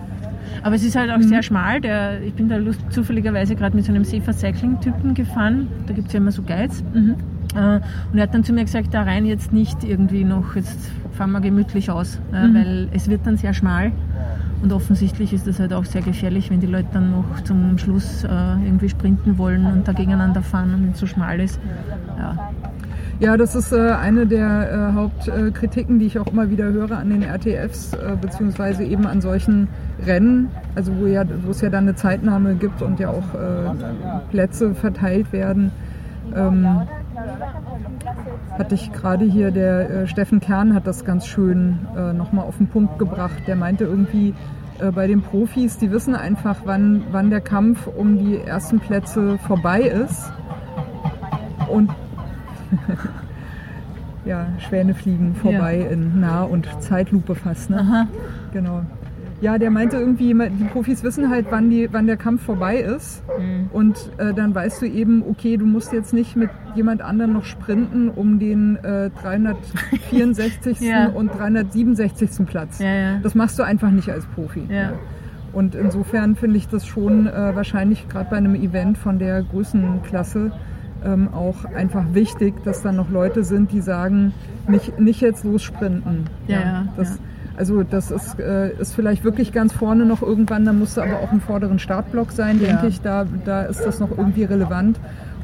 Aber 0.63 0.75
es 0.75 0.83
ist 0.85 0.95
halt 0.97 1.11
auch 1.11 1.17
Mhm. 1.17 1.23
sehr 1.23 1.43
schmal. 1.43 1.81
Der, 1.81 2.21
ich 2.23 2.35
bin 2.35 2.49
da 2.49 2.57
lust, 2.57 2.81
zufälligerweise 2.91 3.55
gerade 3.57 3.75
mit 3.75 3.85
so 3.85 3.93
einem 3.93 4.05
Safer 4.05 4.33
Cycling-Typen 4.33 5.15
gefahren. 5.15 5.69
Da 5.87 5.95
gibt 5.95 6.09
es 6.09 6.13
ja 6.13 6.19
immer 6.19 6.33
so 6.33 6.43
Guides. 6.43 6.85
Mhm. 6.93 7.15
Äh, 7.55 7.81
und 8.13 8.19
er 8.19 8.23
hat 8.25 8.35
dann 8.35 8.45
zu 8.45 8.53
mir 8.53 8.65
gesagt, 8.65 8.93
da 8.93 9.03
rein 9.03 9.25
jetzt 9.25 9.53
nicht 9.53 9.83
irgendwie 9.85 10.23
noch, 10.25 10.55
jetzt 10.57 10.79
fahren 11.13 11.33
wir 11.33 11.41
gemütlich 11.41 11.91
aus, 11.91 12.21
äh, 12.33 12.47
Mhm. 12.47 12.55
weil 12.55 12.89
es 12.93 13.09
wird 13.09 13.27
dann 13.27 13.37
sehr 13.37 13.55
schmal. 13.55 13.91
Und 14.63 14.73
offensichtlich 14.73 15.33
ist 15.33 15.47
das 15.47 15.59
halt 15.59 15.73
auch 15.73 15.85
sehr 15.85 16.03
gefährlich, 16.03 16.51
wenn 16.51 16.61
die 16.61 16.67
Leute 16.67 16.89
dann 16.93 17.13
noch 17.13 17.41
zum 17.45 17.79
Schluss 17.79 18.25
äh, 18.25 18.29
irgendwie 18.29 18.89
sprinten 18.89 19.39
wollen 19.39 19.67
und 19.67 19.89
da 19.89 19.93
gegeneinander 19.93 20.43
fahren 20.43 20.75
und 20.75 20.95
es 20.95 21.01
so 21.01 21.07
schmal 21.07 21.41
ist. 21.41 21.59
Ja. 22.19 22.51
Ja, 23.21 23.37
das 23.37 23.55
ist 23.55 23.71
äh, 23.73 23.91
eine 23.91 24.27
der 24.27 24.93
äh, 24.93 24.95
Hauptkritiken, 24.95 25.99
die 25.99 26.07
ich 26.07 26.19
auch 26.19 26.29
immer 26.29 26.49
wieder 26.49 26.65
höre 26.65 26.93
an 26.93 27.11
den 27.11 27.23
RTFs, 27.23 27.93
äh, 27.93 28.17
beziehungsweise 28.19 28.83
eben 28.83 29.07
an 29.07 29.21
solchen 29.21 29.69
Rennen, 30.07 30.49
also 30.75 30.91
wo, 30.99 31.07
ja, 31.07 31.25
wo 31.43 31.51
es 31.51 31.61
ja 31.61 31.69
dann 31.69 31.85
eine 31.85 31.95
Zeitnahme 31.95 32.55
gibt 32.55 32.81
und 32.81 32.99
ja 32.99 33.11
auch 33.11 33.35
äh, 33.35 34.21
Plätze 34.31 34.75
verteilt 34.75 35.35
werden. 35.35 35.71
Ähm, 36.35 36.67
hatte 38.61 38.75
ich 38.75 38.93
gerade 38.93 39.25
hier, 39.25 39.51
der 39.51 39.91
äh, 39.91 40.07
Steffen 40.07 40.39
Kern 40.39 40.75
hat 40.75 40.87
das 40.87 41.07
ganz 41.07 41.27
schön 41.27 41.79
äh, 41.97 42.13
nochmal 42.13 42.45
auf 42.45 42.59
den 42.59 42.67
Punkt 42.67 42.99
gebracht. 42.99 43.43
Der 43.47 43.57
meinte 43.57 43.85
irgendwie, 43.85 44.35
äh, 44.79 44.91
bei 44.93 45.07
den 45.07 45.23
Profis, 45.23 45.79
die 45.79 45.91
wissen 45.91 46.15
einfach, 46.15 46.57
wann, 46.67 47.05
wann 47.11 47.31
der 47.31 47.41
Kampf 47.41 47.87
um 47.87 48.19
die 48.19 48.37
ersten 48.37 48.79
Plätze 48.79 49.39
vorbei 49.39 49.81
ist. 49.81 50.31
Und 51.71 51.91
ja, 54.27 54.47
Schwäne 54.59 54.93
fliegen 54.93 55.35
vorbei 55.37 55.89
in 55.91 56.21
Nah- 56.21 56.43
und 56.43 56.69
Zeitlupe 56.81 57.35
fast. 57.35 57.71
Ne? 57.71 57.81
Aha. 57.81 58.07
Genau. 58.53 58.83
Ja, 59.41 59.57
der 59.57 59.71
meinte 59.71 59.97
irgendwie, 59.97 60.35
die 60.35 60.65
Profis 60.65 61.03
wissen 61.03 61.31
halt, 61.31 61.47
wann, 61.51 61.71
die, 61.71 61.89
wann 61.93 62.07
der 62.07 62.19
Kampf 62.19 62.43
vorbei 62.43 62.77
ist. 62.77 63.23
Mhm. 63.39 63.71
Und 63.73 64.11
äh, 64.19 64.35
dann 64.35 64.55
weißt 64.55 64.83
du 64.83 64.87
eben, 64.87 65.23
okay, 65.29 65.57
du 65.57 65.65
musst 65.65 65.93
jetzt 65.93 66.13
nicht 66.13 66.37
mit 66.37 66.51
jemand 66.75 67.01
anderem 67.01 67.33
noch 67.33 67.45
sprinten 67.45 68.11
um 68.11 68.39
den 68.39 68.77
äh, 68.77 69.11
364. 69.23 70.81
Ja. 70.91 71.09
und 71.09 71.29
367. 71.35 72.47
Platz. 72.47 72.79
Ja, 72.79 72.95
ja. 72.95 73.19
Das 73.23 73.35
machst 73.35 73.59
du 73.59 73.63
einfach 73.63 73.91
nicht 73.91 74.11
als 74.11 74.25
Profi. 74.27 74.67
Ja. 74.69 74.93
Und 75.53 75.75
insofern 75.75 76.37
finde 76.37 76.57
ich 76.57 76.69
das 76.69 76.87
schon 76.87 77.27
äh, 77.27 77.55
wahrscheinlich 77.55 78.09
gerade 78.09 78.31
bei 78.31 78.37
einem 78.37 78.55
Event 78.55 78.99
von 78.99 79.19
der 79.19 79.43
Größenklasse 79.43 80.53
ähm, 81.05 81.29
auch 81.33 81.65
einfach 81.65 82.05
wichtig, 82.13 82.63
dass 82.65 82.83
da 82.83 82.93
noch 82.93 83.11
Leute 83.11 83.45
sind, 83.45 83.73
die 83.73 83.81
sagen, 83.81 84.33
nicht, 84.69 84.99
nicht 84.99 85.21
jetzt 85.21 85.45
lossprinten. 85.45 86.29
Ja, 86.47 86.61
ja, 86.61 86.89
das, 86.97 87.17
ja. 87.17 87.23
Also 87.61 87.83
das 87.83 88.11
ist, 88.11 88.41
äh, 88.41 88.71
ist 88.79 88.95
vielleicht 88.95 89.23
wirklich 89.23 89.53
ganz 89.53 89.75
vorne 89.75 90.07
noch 90.07 90.23
irgendwann, 90.23 90.65
da 90.65 90.73
musst 90.73 90.97
du 90.97 91.03
aber 91.03 91.19
auch 91.23 91.31
im 91.31 91.43
vorderen 91.43 91.79
Startblock 91.79 92.33
sein, 92.33 92.59
Ja. 92.59 92.69
denke 92.69 92.87
ich. 92.87 93.03
Da, 93.03 93.27
da 93.45 93.65
ist 93.65 93.85
das 93.85 94.01
noch 94.01 94.11
irgendwie 94.17 94.45
relevant. 94.45 94.99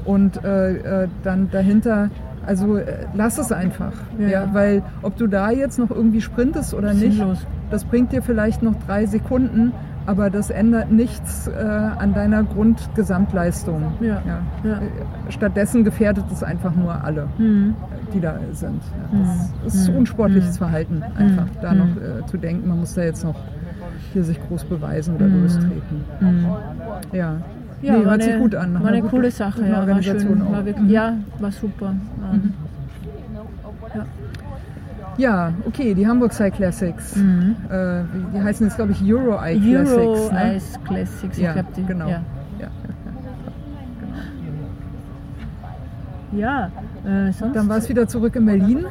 Und 0.06 0.42
äh, 0.42 1.02
äh, 1.02 1.08
dann 1.24 1.50
dahinter, 1.50 2.08
also 2.46 2.78
äh, 2.78 2.84
lass 3.14 3.36
es 3.36 3.52
einfach. 3.52 3.92
Ja, 4.18 4.28
Ja. 4.28 4.48
Weil 4.54 4.82
ob 5.02 5.18
du 5.18 5.26
da 5.26 5.50
jetzt 5.50 5.78
noch 5.78 5.90
irgendwie 5.90 6.22
sprintest 6.22 6.72
oder 6.72 6.94
nicht, 6.94 7.22
das 7.70 7.84
bringt 7.84 8.12
dir 8.12 8.22
vielleicht 8.22 8.62
noch 8.62 8.72
drei 8.86 9.04
Sekunden, 9.04 9.72
aber 10.06 10.30
das 10.30 10.50
ändert 10.50 10.90
nichts 10.92 11.48
äh, 11.48 11.52
an 11.60 12.14
deiner 12.14 12.44
Grundgesamtleistung. 12.44 13.82
Ja. 14.00 14.22
Ja. 14.64 14.72
Äh, 14.72 14.78
Stattdessen 15.30 15.84
gefährdet 15.84 16.24
es 16.32 16.42
einfach 16.42 16.74
nur 16.74 17.02
alle, 17.04 17.26
Mhm. 17.38 17.74
die 18.14 18.20
da 18.20 18.34
sind. 18.52 18.82
Ja, 19.12 19.18
das 19.64 19.74
Mhm. 19.74 19.80
ist 19.80 19.90
Mhm. 19.90 19.96
unsportliches 19.98 20.54
Mhm. 20.54 20.58
Verhalten, 20.64 21.02
einfach 21.18 21.46
da 21.60 21.74
noch 21.74 21.86
äh, 21.96 22.26
zu 22.26 22.36
denken, 22.38 22.68
man 22.68 22.80
muss 22.80 22.94
da 22.94 23.02
jetzt 23.02 23.24
noch 23.24 23.36
hier 24.12 24.24
sich 24.24 24.38
groß 24.48 24.64
beweisen 24.64 25.16
oder 25.16 25.26
lostreten. 25.28 26.04
Ja, 27.12 27.36
Ja, 27.82 27.92
nee, 27.98 28.04
war 28.04 28.12
hört 28.12 28.22
sich 28.22 28.32
eine- 28.32 28.42
gut 28.42 28.54
an. 28.54 28.74
War 28.74 28.86
eine 28.88 29.00
gute- 29.02 29.10
coole 29.10 29.30
Sache, 29.30 29.66
ja, 29.68 29.86
war 29.86 30.02
schön. 30.02 30.40
War 30.50 30.64
wirklich. 30.64 30.90
Ja, 30.90 31.12
war 31.40 31.52
super. 31.52 31.92
Ähm, 32.32 32.54
Ja, 35.18 35.52
okay, 35.66 35.94
die 35.94 36.06
Hamburg 36.06 36.32
Cycle 36.32 36.56
Classics. 36.58 37.16
Mhm. 37.16 37.56
Äh, 37.70 38.02
die 38.34 38.42
heißen 38.42 38.66
jetzt, 38.66 38.76
glaube 38.76 38.92
ich, 38.92 39.02
Euro 39.12 39.42
Eye 39.42 39.58
Classics. 39.58 39.96
Euro 39.96 40.32
ne? 40.32 40.60
Classics, 40.84 41.38
Ja, 41.38 41.48
ich 41.48 41.54
glaube 41.54 41.68
die. 41.76 41.84
genau. 41.84 42.08
Ja, 42.08 42.22
Ja. 46.32 46.70
ja 47.04 47.28
äh, 47.28 47.32
sonst. 47.32 47.56
Dann 47.56 47.68
war 47.68 47.78
es 47.78 47.88
wieder 47.88 48.06
zurück 48.06 48.36
in 48.36 48.44
Berlin. 48.46 48.84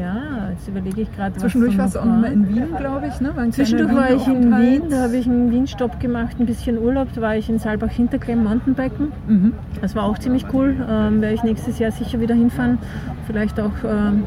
ja, 0.00 0.29
jetzt 0.50 0.68
überlege 0.68 1.02
ich 1.02 1.14
gerade, 1.14 1.34
was 1.34 1.42
Zwischendurch 1.42 1.78
warst 1.78 1.94
du 1.94 2.00
auch 2.00 2.04
noch 2.04 2.16
mal 2.20 2.32
in 2.32 2.48
Wien, 2.48 2.68
glaube 2.76 3.06
ich. 3.08 3.20
Ne? 3.20 3.34
War 3.34 3.50
Zwischendurch 3.50 3.94
war 3.94 4.10
ich 4.10 4.26
in. 4.26 4.50
Wien, 4.50 4.82
da 4.90 5.02
habe 5.04 5.16
ich 5.16 5.26
einen 5.26 5.50
Wien-Stopp 5.50 6.00
gemacht, 6.00 6.36
ein 6.38 6.46
bisschen 6.46 6.78
Urlaub. 6.78 7.08
Da 7.14 7.20
war 7.20 7.36
ich 7.36 7.48
in 7.48 7.58
Saalbach-Hinterklemm 7.58 8.44
Mountainbiken. 8.44 9.12
Mhm. 9.26 9.52
Das 9.80 9.94
war 9.96 10.04
auch 10.04 10.18
ziemlich 10.18 10.46
cool. 10.52 10.76
Ähm, 10.88 11.20
werde 11.20 11.34
ich 11.34 11.42
nächstes 11.42 11.78
Jahr 11.78 11.90
sicher 11.92 12.20
wieder 12.20 12.34
hinfahren. 12.34 12.78
Vielleicht 13.26 13.58
auch 13.60 13.70
ähm, 13.84 14.24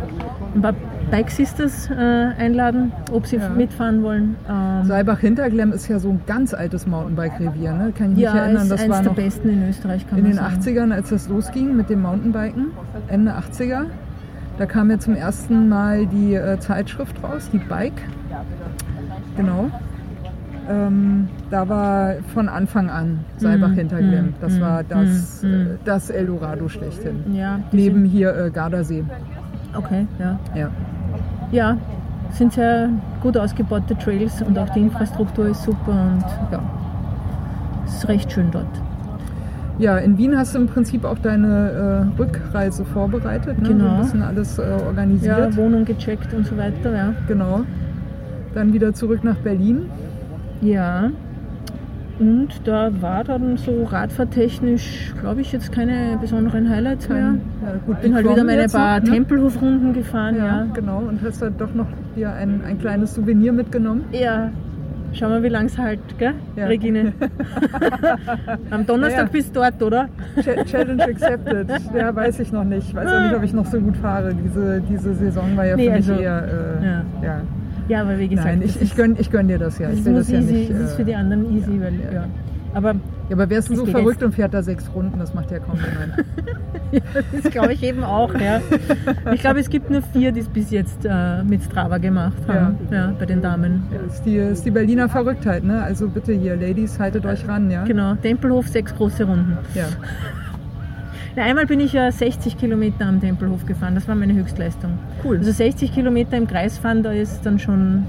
ein 0.56 0.62
paar 0.62 0.74
Bike 1.12 1.30
Sisters 1.30 1.90
äh, 1.92 1.94
einladen, 1.96 2.92
ob 3.12 3.28
sie 3.28 3.36
Ja. 3.36 3.50
mitfahren 3.50 4.02
wollen. 4.04 4.36
Ähm, 4.50 4.86
Saalbach-Hinterglemm 4.86 5.72
ist 5.74 5.88
ja 5.88 6.00
so 6.00 6.10
ein 6.10 6.22
ganz 6.26 6.54
altes 6.54 6.88
Mountainbike-Revier. 6.88 7.74
Ne? 7.74 7.94
Kann 7.96 8.12
ich 8.12 8.16
mich 8.16 8.24
ja, 8.24 8.36
erinnern, 8.36 8.64
ist 8.64 8.72
das 8.72 8.82
eins 8.82 8.90
war 8.90 9.02
der 9.04 9.10
besten 9.12 9.50
in 9.50 9.70
Österreich, 9.70 10.08
kann 10.08 10.18
in 10.20 10.24
man 10.24 10.32
den 10.34 10.40
sagen. 10.40 10.62
80ern, 10.62 10.94
als 10.94 11.10
das 11.10 11.28
losging 11.30 11.76
mit 11.76 11.90
dem 11.90 12.02
Mountainbiken, 12.02 12.72
Ende 13.10 13.32
80er. 13.34 13.86
Da 14.58 14.66
kam 14.66 14.92
ja 14.92 15.00
zum 15.00 15.16
ersten 15.16 15.68
Mal 15.68 16.06
die 16.06 16.36
äh, 16.36 16.60
Zeitschrift 16.60 17.22
raus, 17.24 17.50
die 17.52 17.58
Bike. 17.58 18.02
Genau. 19.36 19.70
Ähm, 20.70 21.28
da 21.50 21.68
war 21.68 22.14
von 22.34 22.48
Anfang 22.48 22.90
an 22.90 23.20
Saalbach-Hinterglemm. 23.38 24.28
mm, 24.28 24.34
Das 24.40 24.58
mm, 24.58 24.62
war 24.62 24.84
das, 24.84 25.44
mm, 25.44 25.48
äh, 25.48 25.66
das 25.84 26.10
Eldorado 26.10 26.70
schlechthin. 26.70 27.34
Ja, 27.34 27.60
Neben 27.72 28.06
hier 28.06 28.34
äh, 28.36 28.50
Gardasee. 28.50 29.04
Okay, 29.76 30.08
ja. 30.20 30.40
Ja. 30.56 30.70
Ja, 31.52 31.78
sind 32.32 32.54
sehr 32.54 32.90
gut 33.22 33.38
ausgebaute 33.38 33.98
Trails 33.98 34.42
und 34.42 34.58
auch 34.58 34.70
die 34.70 34.82
Infrastruktur 34.82 35.48
ist 35.50 35.64
super 35.64 35.92
und 35.92 36.24
ja, 36.52 36.60
es 37.86 37.96
ist 37.96 38.08
recht 38.08 38.32
schön 38.32 38.50
dort. 38.52 38.66
Ja, 39.80 39.98
in 39.98 40.18
Wien 40.18 40.38
hast 40.38 40.54
du 40.54 40.60
im 40.60 40.68
Prinzip 40.68 41.04
auch 41.04 41.18
deine 41.18 42.08
äh, 42.16 42.22
Rückreise 42.22 42.86
vorbereitet. 42.86 43.62
Ne? 43.62 43.70
Genau. 43.70 43.96
Ein 43.96 44.02
bisschen 44.02 44.22
alles 44.22 44.60
äh, 44.60 44.64
organisiert. 44.86 45.38
Ja, 45.38 45.56
Wohnung 45.56 45.86
gecheckt 45.86 46.34
und 46.34 46.46
so 46.46 46.58
weiter, 46.58 46.96
ja. 46.96 47.14
Genau. 47.28 47.62
Dann 48.54 48.74
wieder 48.74 48.94
zurück 48.94 49.24
nach 49.24 49.38
Berlin. 49.38 49.90
Ja. 50.62 51.10
Und 52.20 52.50
da 52.66 53.02
war 53.02 53.24
dann 53.24 53.58
so 53.58 53.86
radfahrtechnisch, 53.86 55.14
glaube 55.20 55.42
ich, 55.42 55.52
jetzt 55.52 55.72
keine 55.72 56.18
besonderen 56.22 56.70
Highlights 56.70 57.10
mehr. 57.10 57.36
Ja, 57.64 57.74
gut, 57.86 58.02
Bin 58.02 58.14
halt 58.14 58.30
wieder 58.30 58.44
meine 58.44 58.68
paar 58.68 59.00
ne? 59.00 59.10
Tempelhofrunden 59.10 59.94
gefahren, 59.94 60.38
Ja, 60.38 60.46
ja. 60.46 60.68
genau. 60.74 61.00
Und 61.00 61.22
hast 61.24 61.42
dann 61.42 61.58
doch 61.58 61.74
noch 61.74 61.88
dir 62.16 62.32
ein, 62.32 62.62
ein 62.64 62.78
kleines 62.78 63.16
Souvenir 63.16 63.52
mitgenommen. 63.52 64.04
Ja. 64.12 64.52
Schauen 65.14 65.32
wir, 65.32 65.44
wie 65.44 65.50
lange 65.50 65.68
es 65.68 65.78
halt, 65.78 66.00
gell, 66.18 66.34
Ja. 66.56 66.66
Regine? 66.66 67.14
Am 68.72 68.86
Donnerstag 68.86 69.18
Ja, 69.20 69.24
ja. 69.26 69.30
bist 69.32 69.56
du 69.56 69.60
dort, 69.60 69.82
oder? 69.84 70.10
Ch- 70.38 70.66
Challenge 70.66 71.04
accepted. 71.04 71.70
Ja, 71.96 72.16
weiß 72.16 72.40
ich 72.40 72.52
noch 72.52 72.64
nicht. 72.64 72.94
Weiß 72.96 73.08
auch 73.12 73.22
nicht, 73.24 73.36
ob 73.36 73.44
ich 73.44 73.54
noch 73.54 73.66
so 73.66 73.80
gut 73.80 73.96
fahre. 73.98 74.34
Diese, 74.34 74.82
diese 74.82 75.14
Saison 75.14 75.56
war 75.56 75.66
ja 75.66 75.76
Nee, 75.76 75.86
für 75.90 75.98
mich 75.98 76.10
also, 76.10 76.22
eher. 76.22 76.44
Äh, 76.82 76.86
ja. 77.26 77.42
ja. 77.88 78.02
Aber 78.02 78.18
wie 78.18 78.28
gesagt, 78.28 78.48
Nein, 78.48 78.62
ich, 78.64 78.76
ich, 78.82 78.98
ist- 78.98 79.32
gönn, 79.32 79.48
dir 79.48 79.60
das 79.60 79.78
ja. 79.78 79.90
das 79.90 80.00
Ich 80.00 80.06
muss 80.06 80.20
das 80.28 80.32
ja 80.32 80.40
nicht. 80.42 80.72
das 80.72 80.80
ist 80.80 80.94
für 80.96 81.02
äh, 81.04 81.06
die 81.06 81.16
anderen 81.16 81.56
easy, 81.56 81.80
weil. 81.80 81.94
Aber 82.74 82.96
ja, 83.30 83.36
aber 83.36 83.50
wärst 83.50 83.70
du 83.70 83.74
Das 83.74 83.86
so 83.86 83.86
verrückt 83.86 84.22
jetzt. 84.22 84.24
und 84.24 84.36
fährt 84.36 84.54
da 84.54 84.62
sechs 84.62 84.90
Runden, 84.94 85.20
das 85.20 85.34
macht 85.34 85.52
ja 85.52 85.60
kaum 85.60 85.78
jemand. 85.78 86.26
das 87.44 87.52
glaube 87.52 87.74
ich 87.74 87.84
eben 87.84 88.04
auch, 88.04 88.34
ja. 88.40 88.62
Ich 89.34 89.42
glaube, 89.42 89.60
es 89.60 89.70
gibt 89.70 89.90
nur 89.90 90.02
vier, 90.02 90.32
die 90.32 90.42
es 90.42 90.50
bis 90.50 90.72
jetzt 90.72 91.06
äh, 91.06 91.44
mit 91.44 91.64
Strava 91.64 91.98
gemacht 92.00 92.38
haben, 92.48 92.78
ja. 92.92 93.14
bei 93.18 93.26
den 93.26 93.42
Damen. 93.42 93.84
Ja, 93.92 94.00
ist, 94.08 94.24
die, 94.24 94.36
ist 94.38 94.66
die 94.66 94.72
Berliner 94.72 95.08
Verrücktheit, 95.08 95.64
ne? 95.64 95.82
Also 95.82 96.08
bitte 96.10 96.34
hier, 96.34 96.56
Ladies, 96.56 97.00
haltet 97.00 97.26
euch 97.26 97.48
ran, 97.48 97.72
ja? 97.72 97.84
Genau, 97.86 98.16
Tempelhof, 98.16 98.68
sechs 98.68 98.94
große 98.96 99.24
Runden. 99.24 99.58
Ja. 99.74 99.86
Na, 101.36 101.44
einmal 101.44 101.66
bin 101.66 101.80
ich 101.80 101.94
ja 101.94 102.12
60 102.12 102.58
Kilometer 102.58 103.06
am 103.06 103.20
Tempelhof 103.20 103.66
gefahren, 103.66 103.96
das 103.96 104.08
war 104.08 104.16
meine 104.16 104.34
Höchstleistung. 104.34 105.00
Cool. 105.24 105.38
Also 105.38 105.52
60 105.52 105.92
Kilometer 105.94 106.38
im 106.38 106.48
Kreis 106.48 106.78
fahren, 106.78 107.02
da 107.02 107.12
ist 107.12 107.44
dann 107.46 107.58
schon, 107.58 108.04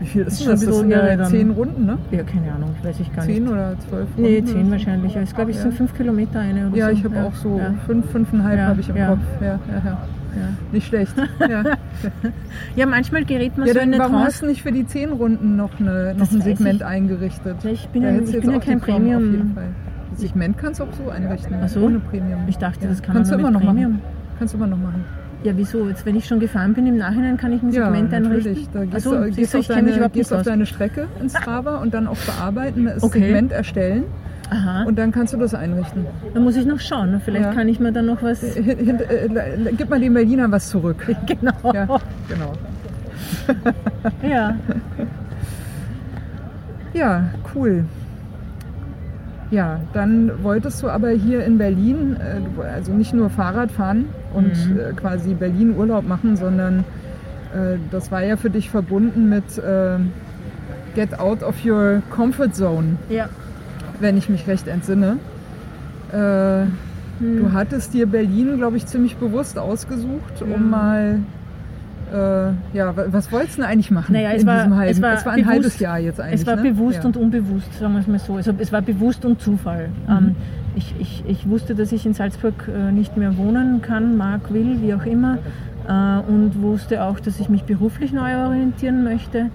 Wie 0.00 0.06
viel 0.06 0.22
ist 0.22 0.38
Schon 0.42 0.52
das? 0.52 0.64
Das 0.64 0.76
sind 0.78 0.90
ja 0.90 1.08
ja, 1.12 1.24
zehn 1.24 1.50
Runden, 1.50 1.86
ne? 1.86 1.98
ja 2.12 2.22
keine 2.22 2.52
Ahnung, 2.52 2.70
weiß 2.82 3.00
ich 3.00 3.12
gar 3.14 3.24
Zehn 3.24 3.42
nicht. 3.42 3.52
oder 3.52 3.74
zwölf 3.88 4.06
Runden? 4.16 4.22
Nee, 4.22 4.38
oder 4.38 4.46
10 4.46 4.64
so? 4.66 4.70
wahrscheinlich. 4.70 5.16
Ich 5.16 5.34
glaube, 5.34 5.50
es 5.50 5.56
Ja. 5.56 5.62
sind 5.64 5.74
5 5.74 5.94
Kilometer 5.96 6.38
eine 6.40 6.68
oder 6.68 6.76
Ja, 6.76 6.86
so. 6.86 6.92
ich 6.92 7.04
habe 7.04 7.22
auch 7.24 7.34
so 7.34 7.58
Ja. 7.58 7.74
fünf, 7.86 8.08
fünfeinhalb 8.10 8.58
Ja, 8.58 8.66
habe 8.66 8.80
ich 8.80 8.88
im 8.88 8.96
ja. 8.96 9.08
Kopf. 9.08 9.18
Ja, 9.40 9.46
ja, 9.46 9.58
ja. 9.84 9.98
Ja. 10.36 10.48
Nicht 10.72 10.86
schlecht. 10.86 11.14
Ja. 11.48 11.64
ja, 12.76 12.86
manchmal 12.86 13.24
gerät 13.24 13.56
man 13.58 13.66
ja, 13.66 13.72
so 13.74 13.80
in 13.80 13.86
eine 13.92 13.98
warum 13.98 14.16
hast 14.16 14.24
Trance. 14.38 14.40
du 14.42 14.46
nicht 14.46 14.62
für 14.62 14.70
die 14.72 14.86
zehn 14.86 15.10
Runden 15.10 15.56
noch, 15.56 15.80
eine, 15.80 16.12
noch 16.12 16.18
Das 16.20 16.32
ein 16.32 16.42
Segment 16.42 16.76
ich. 16.76 16.84
eingerichtet? 16.86 17.56
Ja, 17.64 17.70
ich 17.70 17.88
bin 17.88 18.02
ja, 18.02 18.10
ich 18.10 18.40
bin 18.40 18.50
ja 18.52 18.58
kein 18.60 18.80
Premium. 18.80 19.56
Das 20.12 20.20
Segment 20.20 20.58
kannst 20.58 20.78
du 20.80 20.84
auch 20.84 20.92
so 20.92 21.10
einrichten. 21.10 21.56
Ach 21.60 21.68
so? 21.68 21.80
Ohne 21.80 21.98
Premium. 21.98 22.40
Ich 22.46 22.58
dachte, 22.58 22.84
Ja. 22.84 22.90
das 22.90 23.02
kann 23.02 23.16
kannst 23.16 23.30
man 23.32 23.40
nur 23.40 23.48
immer 23.50 23.58
mit 23.58 23.66
noch 23.66 23.72
Premium. 23.72 23.92
machen. 23.94 24.02
Kannst 24.38 24.54
du 24.54 24.58
immer 24.58 24.66
noch 24.68 24.78
machen. 24.78 25.04
Ja, 25.44 25.52
wieso? 25.56 25.86
Jetzt, 25.88 26.04
wenn 26.04 26.16
ich 26.16 26.26
schon 26.26 26.40
gefahren 26.40 26.74
bin, 26.74 26.86
im 26.86 26.96
Nachhinein 26.96 27.36
kann 27.36 27.52
ich 27.52 27.62
ein 27.62 27.70
Ja, 27.72 27.84
Segment 27.84 28.12
einrichten. 28.12 28.52
natürlich. 28.52 28.68
Da 28.72 28.84
gehst, 28.84 29.06
du, 29.06 29.22
siehst 29.24 29.36
gehst, 29.36 29.54
du, 29.54 29.58
auf, 29.58 29.66
deine, 29.68 30.10
gehst 30.10 30.32
auf 30.32 30.42
deine 30.42 30.66
Strecke 30.66 31.06
ins 31.20 31.36
Strava 31.36 31.76
und 31.76 31.94
dann 31.94 32.06
auf 32.08 32.18
Bearbeiten, 32.26 32.86
das 32.86 33.02
Okay. 33.02 33.20
Segment 33.20 33.52
erstellen 33.52 34.04
Aha, 34.50 34.82
und 34.84 34.98
dann 34.98 35.12
kannst 35.12 35.32
du 35.34 35.36
das 35.38 35.54
einrichten. 35.54 36.06
da 36.34 36.40
muss 36.40 36.56
ich 36.56 36.66
noch 36.66 36.80
schauen. 36.80 37.20
Vielleicht 37.24 37.44
Ja. 37.46 37.52
kann 37.54 37.68
ich 37.68 37.78
mir 37.78 37.92
dann 37.92 38.06
noch 38.06 38.20
was... 38.22 38.40
Hin, 38.42 38.64
hin, 38.64 38.98
äh, 39.00 39.28
gib 39.76 39.88
mal 39.90 40.00
den 40.00 40.14
Berlinern 40.14 40.50
was 40.50 40.70
zurück. 40.70 41.06
genau. 41.26 41.72
Ja, 41.72 41.86
genau. 42.28 42.52
ja. 44.28 44.56
Ja, 46.94 47.24
cool. 47.54 47.84
Ja, 49.50 49.80
dann 49.92 50.30
wolltest 50.42 50.82
du 50.82 50.88
aber 50.88 51.10
hier 51.10 51.44
in 51.44 51.58
Berlin, 51.58 52.16
äh, 52.16 52.62
also 52.62 52.92
nicht 52.92 53.14
nur 53.14 53.30
Fahrrad 53.30 53.70
fahren 53.70 54.06
und 54.34 54.52
Mhm. 54.70 54.78
äh, 54.80 54.92
quasi 54.94 55.34
Berlin 55.34 55.74
Urlaub 55.76 56.06
machen, 56.06 56.36
sondern 56.36 56.80
äh, 57.54 57.76
das 57.90 58.10
war 58.10 58.22
ja 58.22 58.36
für 58.36 58.50
dich 58.50 58.70
verbunden 58.70 59.28
mit 59.28 59.58
äh, 59.58 59.98
Get 60.94 61.18
out 61.18 61.42
of 61.42 61.54
your 61.64 62.02
comfort 62.10 62.52
zone, 62.54 62.96
Ja. 63.08 63.28
wenn 64.00 64.16
ich 64.16 64.28
mich 64.28 64.46
recht 64.46 64.68
entsinne. 64.68 65.18
Äh, 66.12 66.66
Hm. 67.20 67.36
Du 67.38 67.52
hattest 67.52 67.94
dir 67.94 68.06
Berlin, 68.06 68.58
glaube 68.58 68.76
ich, 68.76 68.86
ziemlich 68.86 69.16
bewusst 69.16 69.58
ausgesucht, 69.58 70.40
um 70.40 70.70
mal, 70.70 71.18
äh, 72.12 72.76
ja, 72.76 72.96
wa- 72.96 73.06
was 73.10 73.30
wolltest 73.32 73.58
du 73.58 73.62
denn 73.62 73.70
eigentlich 73.70 73.90
machen 73.90 74.12
Naja, 74.12 74.30
es 74.32 74.42
in 74.42 74.48
war- 74.48 74.56
diesem 74.56 74.76
halben, 74.76 74.90
es 74.92 75.02
war 75.02 75.10
ein 75.10 75.24
bewusst- 75.36 75.46
halbes 75.48 75.78
Jahr 75.78 75.98
jetzt 75.98 76.20
eigentlich, 76.20 76.40
Es 76.40 76.46
war 76.46 76.56
ne? 76.56 76.62
bewusst 76.62 76.98
ja. 76.98 77.04
und 77.04 77.16
unbewusst, 77.16 77.72
sagen 77.78 77.92
wir 77.94 78.00
es 78.00 78.06
mal 78.06 78.18
so. 78.18 78.34
Also 78.36 78.52
es 78.58 78.72
war 78.72 78.82
bewusst 78.82 79.24
und 79.24 79.40
Zufall. 79.40 79.88
Mhm. 80.06 80.12
Ähm, 80.16 80.36
ich, 80.76 80.94
ich, 80.98 81.24
ich 81.26 81.48
wusste, 81.48 81.74
dass 81.74 81.92
ich 81.92 82.06
in 82.06 82.14
Salzburg 82.14 82.68
äh, 82.68 82.92
nicht 82.92 83.16
mehr 83.16 83.36
wohnen 83.36 83.82
kann, 83.82 84.16
mag, 84.16 84.52
will, 84.52 84.78
wie 84.82 84.94
auch 84.94 85.04
immer. 85.04 85.38
Äh, 85.88 86.30
und 86.30 86.60
wusste 86.62 87.02
auch, 87.02 87.18
dass 87.20 87.40
ich 87.40 87.48
mich 87.48 87.64
beruflich 87.64 88.12
neu 88.12 88.36
orientieren 88.46 89.02
möchte. 89.04 89.46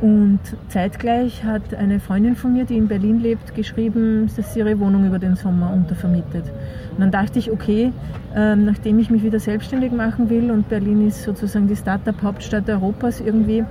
Und 0.00 0.40
zeitgleich 0.68 1.44
hat 1.44 1.74
eine 1.74 2.00
Freundin 2.00 2.34
von 2.34 2.54
mir, 2.54 2.64
die 2.64 2.76
in 2.76 2.88
Berlin 2.88 3.20
lebt, 3.20 3.54
geschrieben, 3.54 4.30
dass 4.34 4.54
sie 4.54 4.60
ihre 4.60 4.78
Wohnung 4.80 5.06
über 5.06 5.18
den 5.18 5.36
Sommer 5.36 5.72
untervermietet. 5.72 6.44
Und 6.92 7.00
dann 7.00 7.10
dachte 7.10 7.38
ich, 7.38 7.50
okay, 7.50 7.92
ähm, 8.34 8.64
nachdem 8.64 8.98
ich 8.98 9.10
mich 9.10 9.22
wieder 9.22 9.38
selbstständig 9.38 9.92
machen 9.92 10.30
will 10.30 10.50
und 10.50 10.68
Berlin 10.68 11.06
ist 11.06 11.22
sozusagen 11.22 11.68
die 11.68 11.76
Startup-Hauptstadt 11.76 12.68
Europas 12.70 13.20
irgendwie, 13.20 13.64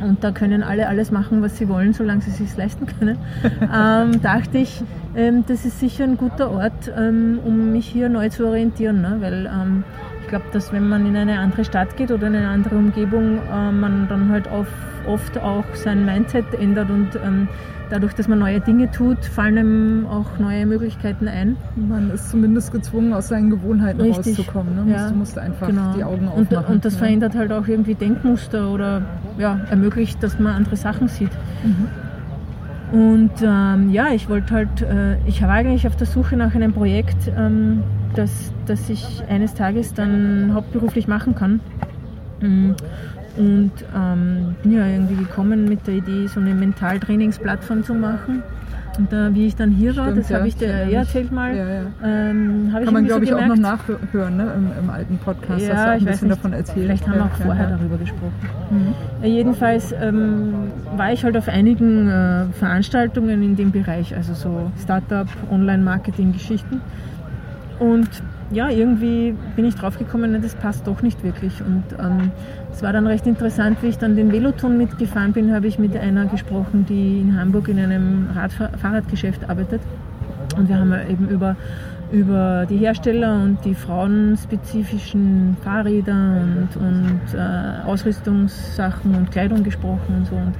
und 0.00 0.22
da 0.22 0.30
können 0.30 0.62
alle 0.62 0.88
alles 0.88 1.10
machen, 1.10 1.42
was 1.42 1.56
sie 1.56 1.68
wollen, 1.68 1.92
solange 1.94 2.20
sie 2.20 2.30
es 2.30 2.36
sich 2.36 2.56
leisten 2.56 2.86
können. 2.86 3.18
ähm, 3.62 4.20
dachte 4.20 4.58
ich, 4.58 4.82
ähm, 5.14 5.44
das 5.46 5.64
ist 5.64 5.80
sicher 5.80 6.04
ein 6.04 6.16
guter 6.16 6.50
Ort, 6.50 6.92
ähm, 6.96 7.38
um 7.44 7.72
mich 7.72 7.86
hier 7.86 8.08
neu 8.08 8.28
zu 8.28 8.46
orientieren. 8.46 9.00
Ne? 9.00 9.16
Weil 9.20 9.46
ähm, 9.46 9.84
ich 10.20 10.28
glaube, 10.28 10.44
dass 10.52 10.72
wenn 10.72 10.88
man 10.88 11.06
in 11.06 11.16
eine 11.16 11.38
andere 11.38 11.64
Stadt 11.64 11.96
geht 11.96 12.10
oder 12.10 12.26
in 12.26 12.34
eine 12.34 12.48
andere 12.48 12.76
Umgebung, 12.76 13.38
äh, 13.50 13.72
man 13.72 14.06
dann 14.08 14.30
halt 14.30 14.48
auf, 14.48 14.66
oft 15.06 15.38
auch 15.38 15.64
sein 15.74 16.04
Mindset 16.04 16.54
ändert 16.58 16.90
und 16.90 17.08
ähm, 17.24 17.48
dadurch, 17.90 18.14
dass 18.14 18.28
man 18.28 18.38
neue 18.38 18.60
Dinge 18.60 18.90
tut, 18.90 19.24
fallen 19.24 19.58
einem 19.58 20.06
auch 20.06 20.38
neue 20.38 20.66
Möglichkeiten 20.66 21.28
ein. 21.28 21.56
Man 21.76 22.10
ist 22.10 22.30
zumindest 22.30 22.72
gezwungen, 22.72 23.12
aus 23.12 23.28
seinen 23.28 23.50
Gewohnheiten 23.50 24.00
Richtig. 24.00 24.38
rauszukommen. 24.38 24.86
Ne? 24.86 24.92
Ja. 24.92 25.08
Du 25.08 25.14
musst 25.14 25.38
einfach 25.38 25.68
Genau. 25.68 25.94
die 25.96 26.04
Augen 26.04 26.28
und, 26.28 26.48
aufmachen. 26.52 26.74
und 26.76 26.84
das 26.84 26.94
ja. 26.94 26.98
verändert 27.00 27.34
halt 27.34 27.52
auch 27.52 27.66
irgendwie 27.68 27.94
Denkmuster 27.94 28.70
oder 28.70 29.02
ja, 29.38 29.60
ermöglicht, 29.70 30.22
dass 30.22 30.38
man 30.38 30.54
andere 30.54 30.76
Sachen 30.76 31.08
sieht. 31.08 31.30
Und 32.92 33.32
ähm, 33.42 33.90
ja, 33.90 34.08
ich 34.12 34.28
wollte 34.28 34.54
halt, 34.54 34.82
äh, 34.82 35.16
ich 35.26 35.42
war 35.42 35.50
eigentlich 35.50 35.86
auf 35.86 35.96
der 35.96 36.06
Suche 36.06 36.36
nach 36.36 36.54
einem 36.54 36.72
Projekt, 36.72 37.32
ähm, 37.36 37.82
das, 38.14 38.52
das 38.66 38.88
ich 38.88 39.22
eines 39.28 39.54
Tages 39.54 39.92
dann 39.94 40.52
hauptberuflich 40.54 41.08
machen 41.08 41.34
kann. 41.34 41.60
Und 43.36 43.72
ähm, 43.94 44.54
bin 44.62 44.72
ja 44.72 44.86
irgendwie 44.86 45.16
gekommen 45.16 45.68
mit 45.68 45.86
der 45.86 45.94
Idee, 45.94 46.26
so 46.26 46.40
eine 46.40 46.54
Mentaltrainingsplattform 46.54 47.84
zu 47.84 47.94
machen. 47.94 48.42
Und 48.98 49.12
da, 49.12 49.34
wie 49.34 49.46
ich 49.46 49.54
dann 49.56 49.70
hier 49.70 49.94
war, 49.96 50.04
Stimmt, 50.06 50.18
das 50.20 50.28
ja, 50.30 50.38
habe 50.38 50.48
ich 50.48 50.56
dir 50.56 50.88
ja 50.88 51.00
erzählt 51.00 51.30
mal, 51.30 51.54
Ja, 51.54 51.68
ja. 51.68 51.80
ähm, 52.02 52.70
Kann 52.72 52.94
man, 52.94 53.04
glaube 53.04 53.26
so 53.26 53.36
ich, 53.36 53.42
auch 53.42 53.46
noch 53.46 53.56
nachhören 53.56 54.36
ne? 54.38 54.52
Im, 54.56 54.84
im 54.84 54.90
alten 54.90 55.18
Podcast. 55.18 55.60
du 55.60 55.66
ja, 55.66 55.90
ein 55.90 55.98
ich 55.98 56.04
weiß 56.06 56.12
bisschen 56.12 56.28
nicht. 56.28 56.38
davon 56.38 56.52
erzählt. 56.54 56.78
Vielleicht 56.78 57.06
haben 57.06 57.14
wir 57.16 57.24
auch 57.26 57.36
vorher 57.36 57.68
darüber 57.68 57.98
gesprochen. 57.98 58.32
Mhm. 58.70 58.94
Ja, 59.22 59.28
jedenfalls 59.28 59.92
ähm, 60.00 60.54
war 60.96 61.12
ich 61.12 61.24
halt 61.24 61.36
auf 61.36 61.48
einigen 61.48 62.08
äh, 62.08 62.46
Veranstaltungen 62.54 63.42
in 63.42 63.54
dem 63.56 63.70
Bereich, 63.70 64.16
also 64.16 64.32
so 64.32 64.72
Startup, 64.82 65.28
Online-Marketing-Geschichten. 65.50 66.80
Und 67.78 68.08
ja, 68.50 68.70
irgendwie 68.70 69.34
bin 69.56 69.64
ich 69.64 69.74
draufgekommen, 69.74 70.32
ne, 70.32 70.40
das 70.40 70.54
passt 70.54 70.86
doch 70.86 71.02
nicht 71.02 71.22
wirklich. 71.24 71.60
Und 71.60 71.84
ähm, 71.98 72.30
es 72.72 72.82
war 72.82 72.92
dann 72.92 73.06
recht 73.06 73.26
interessant, 73.26 73.78
wie 73.82 73.88
ich 73.88 73.98
dann 73.98 74.16
den 74.16 74.32
Veloton 74.32 74.76
mitgefahren 74.76 75.32
bin, 75.32 75.52
habe 75.54 75.66
ich 75.66 75.78
mit 75.78 75.96
einer 75.96 76.26
gesprochen, 76.26 76.86
die 76.88 77.20
in 77.20 77.38
Hamburg 77.38 77.68
in 77.68 77.78
einem 77.78 78.28
Radfahr 78.34 78.70
Fahrradgeschäft 78.78 79.48
arbeitet. 79.48 79.80
Und 80.56 80.68
wir 80.68 80.78
haben 80.78 80.94
eben 81.10 81.28
über, 81.28 81.56
über 82.12 82.66
die 82.68 82.76
Hersteller 82.76 83.34
und 83.42 83.64
die 83.64 83.74
frauenspezifischen 83.74 85.56
Fahrräder 85.62 86.40
und, 86.40 86.76
und 86.76 87.20
äh, 87.34 87.86
Ausrüstungssachen 87.86 89.14
und 89.14 89.30
Kleidung 89.32 89.64
gesprochen 89.64 90.14
und 90.18 90.26
so. 90.26 90.36
Und 90.36 90.54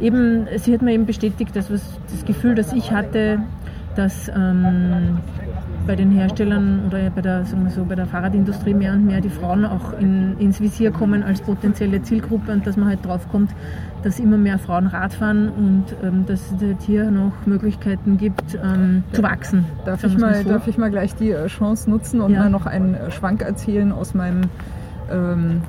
eben, 0.00 0.46
sie 0.56 0.74
hat 0.74 0.82
mir 0.82 0.92
eben 0.92 1.06
bestätigt, 1.06 1.54
dass 1.54 1.70
was, 1.70 1.82
das 2.10 2.24
Gefühl, 2.24 2.54
das 2.54 2.72
ich 2.72 2.90
hatte, 2.90 3.38
dass 3.94 4.28
ähm, 4.28 5.18
bei 5.86 5.96
den 5.96 6.10
Herstellern 6.10 6.82
oder 6.86 7.10
bei 7.10 7.20
der, 7.20 7.44
sagen 7.44 7.64
wir 7.64 7.70
so, 7.70 7.84
bei 7.84 7.94
der 7.94 8.06
Fahrradindustrie 8.06 8.74
mehr 8.74 8.92
und 8.92 9.06
mehr 9.06 9.20
die 9.20 9.28
Frauen 9.30 9.64
auch 9.64 9.92
in, 9.98 10.38
ins 10.38 10.60
Visier 10.60 10.90
kommen 10.90 11.22
als 11.22 11.40
potenzielle 11.40 12.02
Zielgruppe 12.02 12.52
und 12.52 12.66
dass 12.66 12.76
man 12.76 12.88
halt 12.88 13.04
draufkommt, 13.04 13.50
dass 14.02 14.18
immer 14.18 14.36
mehr 14.36 14.58
Frauen 14.58 14.86
Rad 14.86 15.12
fahren 15.12 15.48
und 15.48 15.84
ähm, 16.02 16.24
dass 16.26 16.52
es 16.52 16.60
halt 16.62 16.82
hier 16.82 17.10
noch 17.10 17.32
Möglichkeiten 17.46 18.16
gibt, 18.18 18.58
ähm, 18.62 19.04
zu 19.12 19.22
wachsen. 19.22 19.64
Darf 19.84 20.04
ich, 20.04 20.16
mal, 20.16 20.42
so. 20.42 20.48
darf 20.48 20.66
ich 20.68 20.78
mal 20.78 20.90
gleich 20.90 21.14
die 21.14 21.30
äh, 21.30 21.46
Chance 21.48 21.90
nutzen 21.90 22.20
und 22.20 22.32
Ja. 22.32 22.40
mal 22.40 22.50
noch 22.50 22.66
einen 22.66 22.96
Schwank 23.10 23.42
erzählen 23.42 23.92
aus 23.92 24.14
meinem, 24.14 24.42
ähm, 25.10 25.62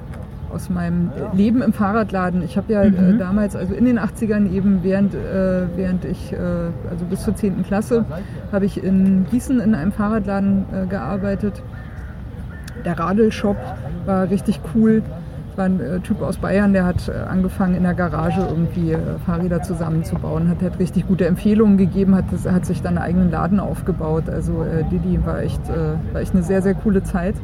aus 0.53 0.69
meinem 0.69 1.11
Leben 1.33 1.61
im 1.61 1.73
Fahrradladen? 1.73 2.41
Ich 2.43 2.57
habe 2.57 2.71
ja 2.73 2.83
äh, 2.83 2.89
Mhm. 2.91 3.17
damals, 3.17 3.55
also 3.55 3.73
in 3.73 3.85
den 3.85 3.99
80ern 3.99 4.51
eben, 4.51 4.79
während, 4.83 5.13
äh, 5.15 5.63
während 5.75 6.05
ich, 6.05 6.33
äh, 6.33 6.37
also 6.89 7.05
bis 7.09 7.21
zur 7.23 7.35
10. 7.35 7.63
Klasse, 7.63 8.05
habe 8.51 8.65
ich 8.65 8.83
in 8.83 9.25
Gießen 9.31 9.59
in 9.59 9.75
einem 9.75 9.91
Fahrradladen 9.91 10.65
äh, 10.73 10.85
gearbeitet. 10.87 11.61
Der 12.85 12.97
Radelshop 12.97 13.57
war 14.05 14.29
richtig 14.29 14.59
cool. 14.73 15.03
Es 15.51 15.57
war 15.57 15.65
ein 15.65 15.81
äh, 15.81 15.99
Typ 15.99 16.21
aus 16.21 16.37
Bayern, 16.37 16.71
der 16.71 16.85
hat 16.85 17.09
äh, 17.09 17.11
angefangen 17.29 17.75
in 17.75 17.83
der 17.83 17.93
Garage 17.93 18.39
irgendwie 18.39 18.93
äh, 18.93 18.97
Fahrräder 19.25 19.61
zusammenzubauen, 19.61 20.47
hat 20.47 20.61
halt 20.61 20.79
richtig 20.79 21.07
gute 21.07 21.25
Empfehlungen 21.27 21.77
gegeben, 21.77 22.15
hat, 22.15 22.23
hat 22.49 22.65
sich 22.65 22.81
dann 22.81 22.97
einen 22.97 23.05
eigenen 23.05 23.31
Laden 23.31 23.59
aufgebaut. 23.59 24.29
Also 24.29 24.63
äh, 24.63 24.83
Didi 24.89 25.19
war 25.25 25.41
echt, 25.41 25.61
äh, 25.69 26.13
war 26.13 26.21
echt 26.21 26.33
eine 26.33 26.43
sehr, 26.43 26.61
sehr 26.61 26.73
coole 26.73 27.03
Zeit. 27.03 27.35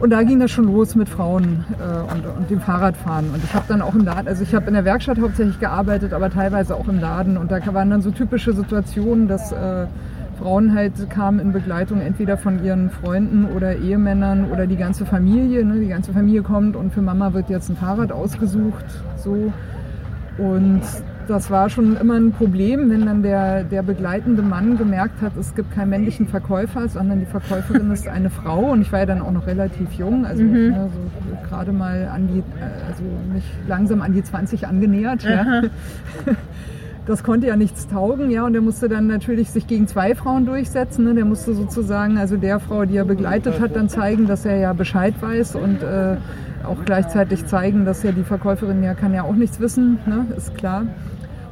Und 0.00 0.10
da 0.10 0.22
ging 0.22 0.40
das 0.40 0.50
schon 0.50 0.64
los 0.64 0.94
mit 0.94 1.10
Frauen 1.10 1.66
äh, 1.78 2.12
und, 2.12 2.26
und 2.26 2.50
dem 2.50 2.60
Fahrradfahren. 2.60 3.30
Und 3.30 3.44
ich 3.44 3.52
habe 3.52 3.66
dann 3.68 3.82
auch 3.82 3.94
im 3.94 4.02
Laden, 4.02 4.28
also 4.28 4.42
ich 4.42 4.54
habe 4.54 4.66
in 4.68 4.72
der 4.72 4.86
Werkstatt 4.86 5.20
hauptsächlich 5.20 5.60
gearbeitet, 5.60 6.14
aber 6.14 6.30
teilweise 6.30 6.74
auch 6.74 6.88
im 6.88 6.98
Laden. 7.00 7.36
Und 7.36 7.52
da 7.52 7.60
waren 7.74 7.90
dann 7.90 8.00
so 8.00 8.10
typische 8.10 8.54
Situationen, 8.54 9.28
dass 9.28 9.52
äh, 9.52 9.86
Frauen 10.38 10.74
halt 10.74 11.10
kamen 11.10 11.38
in 11.38 11.52
Begleitung 11.52 12.00
entweder 12.00 12.38
von 12.38 12.64
ihren 12.64 12.88
Freunden 12.88 13.44
oder 13.54 13.76
Ehemännern 13.76 14.50
oder 14.50 14.66
die 14.66 14.76
ganze 14.76 15.04
Familie. 15.04 15.66
Ne? 15.66 15.80
Die 15.80 15.88
ganze 15.88 16.14
Familie 16.14 16.42
kommt 16.42 16.76
und 16.76 16.94
für 16.94 17.02
Mama 17.02 17.34
wird 17.34 17.50
jetzt 17.50 17.68
ein 17.68 17.76
Fahrrad 17.76 18.10
ausgesucht. 18.10 18.86
So. 19.18 19.52
Und 20.38 20.80
das 21.28 21.50
war 21.50 21.70
schon 21.70 21.96
immer 21.96 22.14
ein 22.14 22.32
Problem, 22.32 22.90
wenn 22.90 23.06
dann 23.06 23.22
der, 23.22 23.64
der 23.64 23.82
begleitende 23.82 24.42
Mann 24.42 24.76
gemerkt 24.76 25.22
hat, 25.22 25.36
es 25.38 25.54
gibt 25.54 25.72
keinen 25.72 25.90
männlichen 25.90 26.26
Verkäufer, 26.26 26.88
sondern 26.88 27.20
die 27.20 27.26
Verkäuferin 27.26 27.90
ist 27.90 28.08
eine 28.08 28.30
Frau. 28.30 28.72
Und 28.72 28.82
ich 28.82 28.92
war 28.92 29.00
ja 29.00 29.06
dann 29.06 29.22
auch 29.22 29.32
noch 29.32 29.46
relativ 29.46 29.92
jung, 29.92 30.24
also 30.26 30.42
Mhm. 30.42 30.52
ne, 30.52 30.90
so 30.92 31.48
gerade 31.48 31.72
mal 31.72 32.10
an 32.12 32.28
die, 32.28 32.42
also 32.88 33.02
mich 33.32 33.44
langsam 33.68 34.02
an 34.02 34.12
die 34.12 34.22
20 34.22 34.66
angenähert. 34.66 35.22
Ja. 35.22 35.62
das 37.06 37.22
konnte 37.22 37.46
ja 37.46 37.56
nichts 37.56 37.88
taugen, 37.88 38.30
ja, 38.30 38.44
und 38.44 38.54
er 38.54 38.60
musste 38.60 38.88
dann 38.88 39.06
natürlich 39.06 39.50
sich 39.50 39.66
gegen 39.66 39.86
zwei 39.86 40.14
Frauen 40.14 40.46
durchsetzen. 40.46 41.04
Ne? 41.04 41.14
Der 41.14 41.24
musste 41.24 41.54
sozusagen, 41.54 42.18
also 42.18 42.36
der 42.36 42.60
Frau, 42.60 42.84
die 42.84 42.96
er 42.96 43.04
begleitet 43.04 43.60
hat, 43.60 43.76
dann 43.76 43.88
zeigen, 43.88 44.26
dass 44.26 44.44
er 44.44 44.56
ja 44.56 44.72
Bescheid 44.72 45.14
weiß 45.20 45.56
und 45.56 45.82
äh, 45.82 46.16
auch 46.64 46.84
gleichzeitig 46.84 47.46
zeigen, 47.46 47.84
dass 47.84 48.02
ja 48.02 48.12
die 48.12 48.22
Verkäuferin 48.22 48.82
ja 48.82 48.94
kann 48.94 49.14
ja 49.14 49.22
auch 49.22 49.34
nichts 49.34 49.60
wissen, 49.60 49.98
ne? 50.06 50.26
ist 50.36 50.54
klar. 50.54 50.84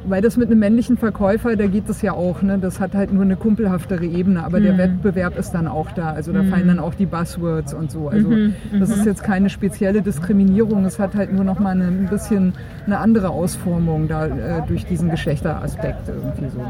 Weil 0.09 0.23
das 0.23 0.37
mit 0.37 0.49
einem 0.49 0.59
männlichen 0.59 0.97
Verkäufer, 0.97 1.55
da 1.55 1.67
geht 1.67 1.87
das 1.87 2.01
ja 2.01 2.13
auch. 2.13 2.41
Ne? 2.41 2.57
Das 2.57 2.79
hat 2.79 2.95
halt 2.95 3.13
nur 3.13 3.23
eine 3.23 3.35
kumpelhaftere 3.35 4.05
Ebene, 4.05 4.43
aber 4.43 4.59
mhm. 4.59 4.63
der 4.63 4.77
Wettbewerb 4.79 5.37
ist 5.37 5.51
dann 5.51 5.67
auch 5.67 5.91
da. 5.91 6.11
Also 6.11 6.33
da 6.33 6.41
mhm. 6.41 6.49
fallen 6.49 6.67
dann 6.67 6.79
auch 6.79 6.95
die 6.95 7.05
Buzzwords 7.05 7.73
und 7.73 7.91
so. 7.91 8.09
Also 8.09 8.29
mhm. 8.29 8.55
das 8.79 8.89
ist 8.89 9.01
mhm. 9.01 9.05
jetzt 9.05 9.23
keine 9.23 9.49
spezielle 9.49 10.01
Diskriminierung. 10.01 10.83
Es 10.85 10.97
hat 10.97 11.15
halt 11.15 11.31
nur 11.31 11.43
noch 11.43 11.59
mal 11.59 11.71
eine, 11.71 11.85
ein 11.85 12.07
bisschen 12.09 12.53
eine 12.87 12.97
andere 12.97 13.29
Ausformung 13.29 14.07
da 14.07 14.25
äh, 14.25 14.61
durch 14.67 14.85
diesen 14.85 15.11
Geschlechteraspekt 15.11 16.09
irgendwie 16.09 16.49
so. 16.49 16.65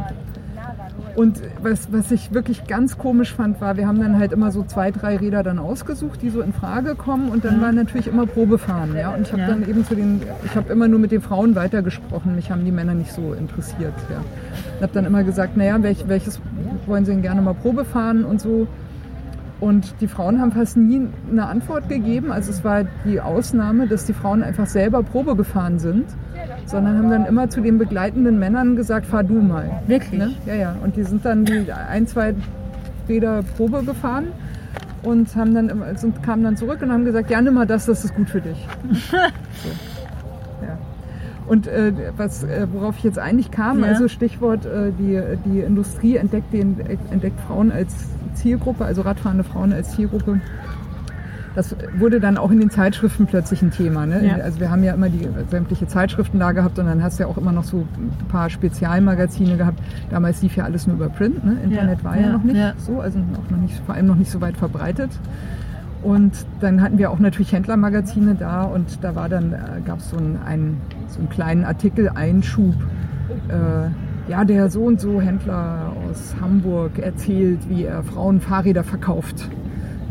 Und 1.15 1.41
was, 1.61 1.91
was 1.91 2.11
ich 2.11 2.33
wirklich 2.33 2.65
ganz 2.65 2.97
komisch 2.97 3.33
fand, 3.33 3.61
war, 3.61 3.77
wir 3.77 3.87
haben 3.87 3.99
dann 3.99 4.17
halt 4.19 4.31
immer 4.31 4.51
so 4.51 4.63
zwei, 4.63 4.91
drei 4.91 5.17
Räder 5.17 5.43
dann 5.43 5.59
ausgesucht, 5.59 6.21
die 6.21 6.29
so 6.29 6.41
in 6.41 6.53
Frage 6.53 6.95
kommen 6.95 7.29
und 7.29 7.45
dann 7.45 7.57
mhm. 7.57 7.61
war 7.61 7.71
natürlich 7.71 8.07
immer 8.07 8.25
Probefahren. 8.25 8.95
Ja? 8.95 9.13
Und 9.13 9.23
ich 9.23 9.31
habe 9.31 9.41
ja. 9.41 9.47
dann 9.47 9.67
eben 9.67 9.85
zu 9.85 9.95
den, 9.95 10.21
ich 10.45 10.55
habe 10.55 10.71
immer 10.71 10.87
nur 10.87 10.99
mit 10.99 11.11
den 11.11 11.21
Frauen 11.21 11.55
weitergesprochen, 11.55 12.35
mich 12.35 12.51
haben 12.51 12.65
die 12.65 12.71
Männer 12.71 12.93
nicht 12.93 13.11
so 13.11 13.33
interessiert. 13.33 13.93
Ja. 14.09 14.21
Ich 14.77 14.83
habe 14.83 14.93
dann 14.93 15.05
immer 15.05 15.23
gesagt, 15.23 15.57
naja, 15.57 15.81
welch, 15.83 16.07
welches 16.07 16.39
wollen 16.85 17.05
sie 17.05 17.11
denn 17.11 17.21
gerne 17.21 17.41
mal 17.41 17.53
Probefahren 17.53 18.23
und 18.23 18.41
so. 18.41 18.67
Und 19.59 19.95
die 19.99 20.07
Frauen 20.07 20.39
haben 20.39 20.51
fast 20.51 20.77
nie 20.77 21.07
eine 21.29 21.45
Antwort 21.47 21.89
gegeben. 21.89 22.31
Also 22.31 22.51
es 22.51 22.63
war 22.63 22.85
die 23.05 23.19
Ausnahme, 23.19 23.87
dass 23.87 24.05
die 24.05 24.13
Frauen 24.13 24.41
einfach 24.41 24.67
selber 24.67 25.03
Probe 25.03 25.35
gefahren 25.35 25.79
sind 25.79 26.05
sondern 26.69 26.97
haben 26.97 27.09
dann 27.09 27.25
immer 27.25 27.49
zu 27.49 27.61
den 27.61 27.77
begleitenden 27.77 28.39
Männern 28.39 28.75
gesagt, 28.75 29.05
fahr 29.05 29.23
du 29.23 29.33
mal. 29.33 29.81
Wirklich? 29.87 30.19
Ne? 30.19 30.35
Ja, 30.45 30.55
ja. 30.55 30.75
Und 30.83 30.95
die 30.95 31.03
sind 31.03 31.25
dann 31.25 31.45
die 31.45 31.71
ein, 31.71 32.07
zwei 32.07 32.35
Räder 33.07 33.43
Probe 33.57 33.83
gefahren 33.83 34.27
und 35.03 35.35
haben 35.35 35.53
dann, 35.53 35.83
sind, 35.95 36.21
kamen 36.23 36.43
dann 36.43 36.57
zurück 36.57 36.81
und 36.81 36.91
haben 36.91 37.05
gesagt, 37.05 37.29
ja, 37.29 37.41
nimm 37.41 37.55
mal 37.55 37.65
das, 37.65 37.85
das 37.85 38.05
ist 38.05 38.15
gut 38.15 38.29
für 38.29 38.41
dich. 38.41 38.67
so. 39.11 39.17
ja. 39.17 40.77
Und 41.47 41.67
äh, 41.67 41.91
was, 42.15 42.43
äh, 42.43 42.67
worauf 42.71 42.97
ich 42.97 43.03
jetzt 43.03 43.17
eigentlich 43.17 43.49
kam, 43.49 43.79
ja. 43.79 43.87
also 43.87 44.07
Stichwort, 44.07 44.65
äh, 44.65 44.91
die, 44.99 45.19
die 45.45 45.61
Industrie 45.61 46.17
entdeckt, 46.17 46.53
den, 46.53 46.79
entdeckt 47.11 47.39
Frauen 47.41 47.71
als 47.71 47.95
Zielgruppe, 48.33 48.85
also 48.85 49.01
radfahrende 49.01 49.43
Frauen 49.43 49.73
als 49.73 49.91
Zielgruppe 49.91 50.39
das 51.55 51.75
wurde 51.97 52.19
dann 52.19 52.37
auch 52.37 52.51
in 52.51 52.59
den 52.59 52.69
Zeitschriften 52.69 53.25
plötzlich 53.25 53.61
ein 53.61 53.71
Thema. 53.71 54.05
Ne? 54.05 54.25
Ja. 54.25 54.35
Also 54.35 54.59
wir 54.59 54.71
haben 54.71 54.83
ja 54.83 54.93
immer 54.93 55.09
die 55.09 55.27
sämtliche 55.49 55.87
Zeitschriften 55.87 56.39
da 56.39 56.51
gehabt 56.51 56.79
und 56.79 56.85
dann 56.85 57.03
hast 57.03 57.19
du 57.19 57.23
ja 57.23 57.29
auch 57.29 57.37
immer 57.37 57.51
noch 57.51 57.63
so 57.63 57.85
ein 57.97 58.27
paar 58.29 58.49
Spezialmagazine 58.49 59.57
gehabt. 59.57 59.79
Damals 60.09 60.41
lief 60.41 60.55
ja 60.55 60.63
alles 60.63 60.87
nur 60.87 60.95
über 60.95 61.09
Print. 61.09 61.43
Ne? 61.43 61.57
Internet 61.63 61.99
ja. 61.99 62.03
war 62.03 62.15
ja, 62.15 62.27
ja, 62.27 62.31
noch 62.31 62.43
nicht 62.43 62.73
so, 62.77 63.01
also 63.01 63.19
auch 63.19 63.51
noch 63.51 63.57
nicht, 63.57 63.75
vor 63.85 63.95
allem 63.95 64.07
noch 64.07 64.15
nicht 64.15 64.31
so 64.31 64.41
weit 64.41 64.57
verbreitet. 64.57 65.11
Und 66.01 66.31
dann 66.61 66.81
hatten 66.81 66.97
wir 66.97 67.11
auch 67.11 67.19
natürlich 67.19 67.51
Händlermagazine 67.51 68.35
da 68.35 68.63
und 68.63 69.03
da 69.03 69.15
war 69.15 69.27
dann, 69.27 69.51
äh, 69.51 69.57
gab 69.85 69.99
es 69.99 70.11
so 70.11 70.17
einen, 70.17 70.37
einen, 70.45 70.81
so 71.07 71.19
einen 71.19 71.29
kleinen 71.29 71.65
Artikel, 71.65 72.09
Einschub. 72.09 72.75
Äh, 73.49 74.31
ja, 74.31 74.45
der 74.45 74.69
so 74.69 74.83
und 74.83 75.01
so 75.01 75.19
Händler 75.19 75.88
aus 76.09 76.35
Hamburg 76.41 76.99
erzählt, 76.99 77.59
wie 77.69 77.83
er 77.83 78.03
Frauen 78.03 78.41
Fahrräder 78.41 78.83
verkauft. 78.83 79.49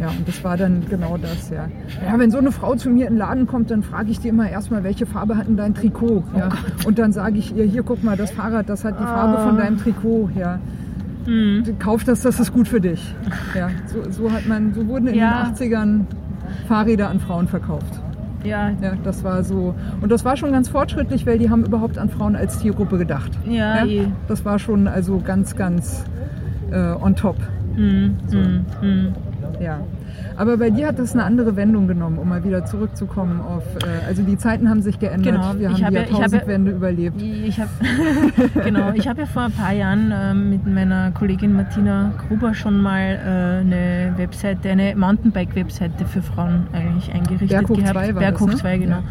Ja, 0.00 0.10
und 0.10 0.28
das 0.28 0.44
war 0.44 0.56
dann 0.56 0.84
genau 0.88 1.16
das, 1.16 1.50
ja. 1.50 1.66
Ja, 2.06 2.18
wenn 2.18 2.30
so 2.30 2.38
eine 2.38 2.52
Frau 2.52 2.76
zu 2.76 2.88
mir 2.88 3.08
in 3.08 3.14
den 3.14 3.18
Laden 3.18 3.46
kommt, 3.48 3.70
dann 3.72 3.82
frage 3.82 4.10
ich 4.12 4.20
die 4.20 4.28
immer 4.28 4.48
erstmal, 4.48 4.84
welche 4.84 5.06
Farbe 5.06 5.36
hat 5.36 5.48
denn 5.48 5.56
dein 5.56 5.74
Trikot? 5.74 6.22
Ja. 6.36 6.50
Oh 6.84 6.88
und 6.88 7.00
dann 7.00 7.12
sage 7.12 7.38
ich 7.38 7.56
ihr, 7.56 7.64
hier 7.64 7.82
guck 7.82 8.04
mal, 8.04 8.16
das 8.16 8.30
Fahrrad, 8.30 8.68
das 8.68 8.84
hat 8.84 9.00
die 9.00 9.04
Farbe 9.04 9.42
von 9.42 9.56
ah. 9.56 9.62
deinem 9.62 9.76
Trikot, 9.76 10.30
ja. 10.36 10.60
Mhm. 11.26 11.78
Kauf 11.80 12.04
das, 12.04 12.22
das 12.22 12.38
ist 12.38 12.52
gut 12.52 12.68
für 12.68 12.80
dich. 12.80 13.12
Ja, 13.56 13.70
so, 13.86 14.10
so 14.10 14.32
hat 14.32 14.46
man, 14.46 14.72
so 14.72 14.86
wurden 14.86 15.08
in 15.08 15.16
ja. 15.16 15.50
den 15.50 15.72
80ern 15.72 16.00
Fahrräder 16.68 17.08
an 17.08 17.18
Frauen 17.18 17.48
verkauft. 17.48 18.00
Ja. 18.44 18.70
ja. 18.80 18.92
Das 19.02 19.24
war 19.24 19.42
so. 19.44 19.74
Und 20.00 20.10
das 20.10 20.24
war 20.24 20.36
schon 20.36 20.52
ganz 20.52 20.68
fortschrittlich, 20.68 21.26
weil 21.26 21.38
die 21.38 21.50
haben 21.50 21.64
überhaupt 21.64 21.98
an 21.98 22.08
Frauen 22.08 22.36
als 22.36 22.58
Zielgruppe 22.60 22.98
gedacht. 22.98 23.32
Ja. 23.46 23.84
ja? 23.84 24.04
Das 24.28 24.44
war 24.44 24.58
schon 24.58 24.86
also 24.86 25.18
ganz, 25.18 25.56
ganz 25.56 26.04
äh, 26.70 26.76
on 26.76 27.16
top. 27.16 27.36
Mhm. 27.76 28.16
So. 28.26 28.38
Mhm. 28.38 29.14
Ja. 29.60 29.80
Aber 30.36 30.56
bei 30.56 30.70
dir 30.70 30.86
hat 30.86 30.98
das 30.98 31.14
eine 31.14 31.24
andere 31.24 31.56
Wendung 31.56 31.88
genommen, 31.88 32.18
um 32.18 32.28
mal 32.28 32.44
wieder 32.44 32.64
zurückzukommen 32.64 33.40
auf. 33.40 33.64
Äh, 33.82 34.06
also 34.06 34.22
die 34.22 34.38
Zeiten 34.38 34.70
haben 34.70 34.82
sich 34.82 34.98
geändert. 34.98 35.34
Genau. 35.34 35.58
Wir 35.58 35.70
haben 35.70 35.76
die 35.76 35.94
Jahrtausendwende 35.94 36.70
ja, 36.70 36.76
überlebt. 36.76 37.20
Ich 37.20 37.60
hab, 37.60 37.68
genau. 38.64 38.92
Ich 38.94 39.08
habe 39.08 39.22
ja 39.22 39.26
vor 39.26 39.42
ein 39.42 39.52
paar 39.52 39.72
Jahren 39.72 40.12
äh, 40.12 40.34
mit 40.34 40.66
meiner 40.66 41.10
Kollegin 41.10 41.54
Martina 41.54 42.12
Gruber 42.28 42.54
schon 42.54 42.80
mal 42.80 43.00
äh, 43.00 43.60
eine 43.60 44.14
Webseite, 44.16 44.70
eine 44.70 44.94
Mountainbike-Webseite 44.94 46.04
für 46.04 46.22
Frauen 46.22 46.68
eigentlich 46.72 47.12
eingerichtet 47.12 47.48
Berghof 47.48 47.76
gehabt. 47.76 47.92
2 47.92 48.14
war 48.14 48.20
Berghof 48.20 48.50
das, 48.50 48.56
ne? 48.56 48.62
2, 48.62 48.78
genau. 48.78 48.96
Ja, 48.96 49.02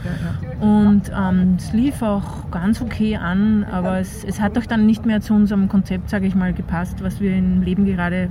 ja, 0.62 0.66
Und 0.66 1.12
ähm, 1.12 1.56
es 1.58 1.74
lief 1.74 2.02
auch 2.02 2.50
ganz 2.52 2.82
okay 2.82 3.18
an, 3.18 3.66
aber 3.70 4.00
es, 4.00 4.24
es 4.24 4.40
hat 4.40 4.56
doch 4.56 4.66
dann 4.66 4.86
nicht 4.86 5.06
mehr 5.06 5.20
zu 5.20 5.34
unserem 5.34 5.68
Konzept, 5.68 6.10
sage 6.10 6.26
ich 6.26 6.36
mal, 6.36 6.54
gepasst, 6.54 7.04
was 7.04 7.20
wir 7.20 7.36
im 7.36 7.64
Leben 7.64 7.86
gerade 7.86 8.30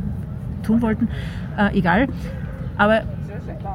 tun 0.62 0.83
wollten. 0.83 1.09
Äh, 1.59 1.79
egal. 1.79 2.09
Aber 2.79 3.03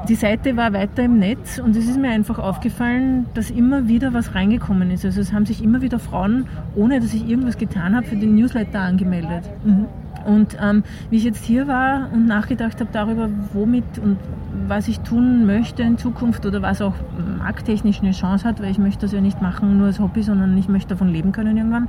die 0.08 0.14
Seite 0.14 0.56
war 0.56 0.72
weiter 0.72 1.04
im 1.04 1.18
Netz 1.18 1.58
und 1.58 1.76
es 1.76 1.88
ist 1.88 1.98
mir 1.98 2.10
einfach 2.10 2.38
aufgefallen, 2.38 3.26
dass 3.34 3.50
immer 3.50 3.88
wieder 3.88 4.12
was 4.12 4.34
reingekommen 4.34 4.90
ist. 4.90 5.04
Also 5.04 5.20
es 5.20 5.32
haben 5.32 5.46
sich 5.46 5.62
immer 5.62 5.80
wieder 5.82 5.98
Frauen, 5.98 6.46
ohne 6.74 7.00
dass 7.00 7.14
ich 7.14 7.28
irgendwas 7.28 7.56
getan 7.56 7.94
habe, 7.96 8.06
für 8.06 8.16
den 8.16 8.34
Newsletter 8.34 8.80
angemeldet. 8.80 9.44
Mhm. 9.64 9.86
Und 10.24 10.56
ähm, 10.60 10.84
wie 11.10 11.16
ich 11.16 11.24
jetzt 11.24 11.44
hier 11.44 11.66
war 11.66 12.08
und 12.12 12.26
nachgedacht 12.26 12.80
habe 12.80 12.90
darüber, 12.92 13.28
womit 13.52 13.98
und 13.98 14.18
was 14.72 14.88
ich 14.88 15.00
tun 15.00 15.44
möchte 15.44 15.82
in 15.82 15.98
Zukunft 15.98 16.46
oder 16.46 16.62
was 16.62 16.80
auch 16.80 16.94
markttechnisch 17.36 18.00
eine 18.00 18.12
Chance 18.12 18.48
hat, 18.48 18.62
weil 18.62 18.70
ich 18.70 18.78
möchte 18.78 19.02
das 19.02 19.12
ja 19.12 19.20
nicht 19.20 19.42
machen 19.42 19.76
nur 19.76 19.88
als 19.88 20.00
Hobby, 20.00 20.22
sondern 20.22 20.56
ich 20.56 20.66
möchte 20.66 20.88
davon 20.94 21.08
leben 21.08 21.30
können 21.30 21.58
irgendwann, 21.58 21.88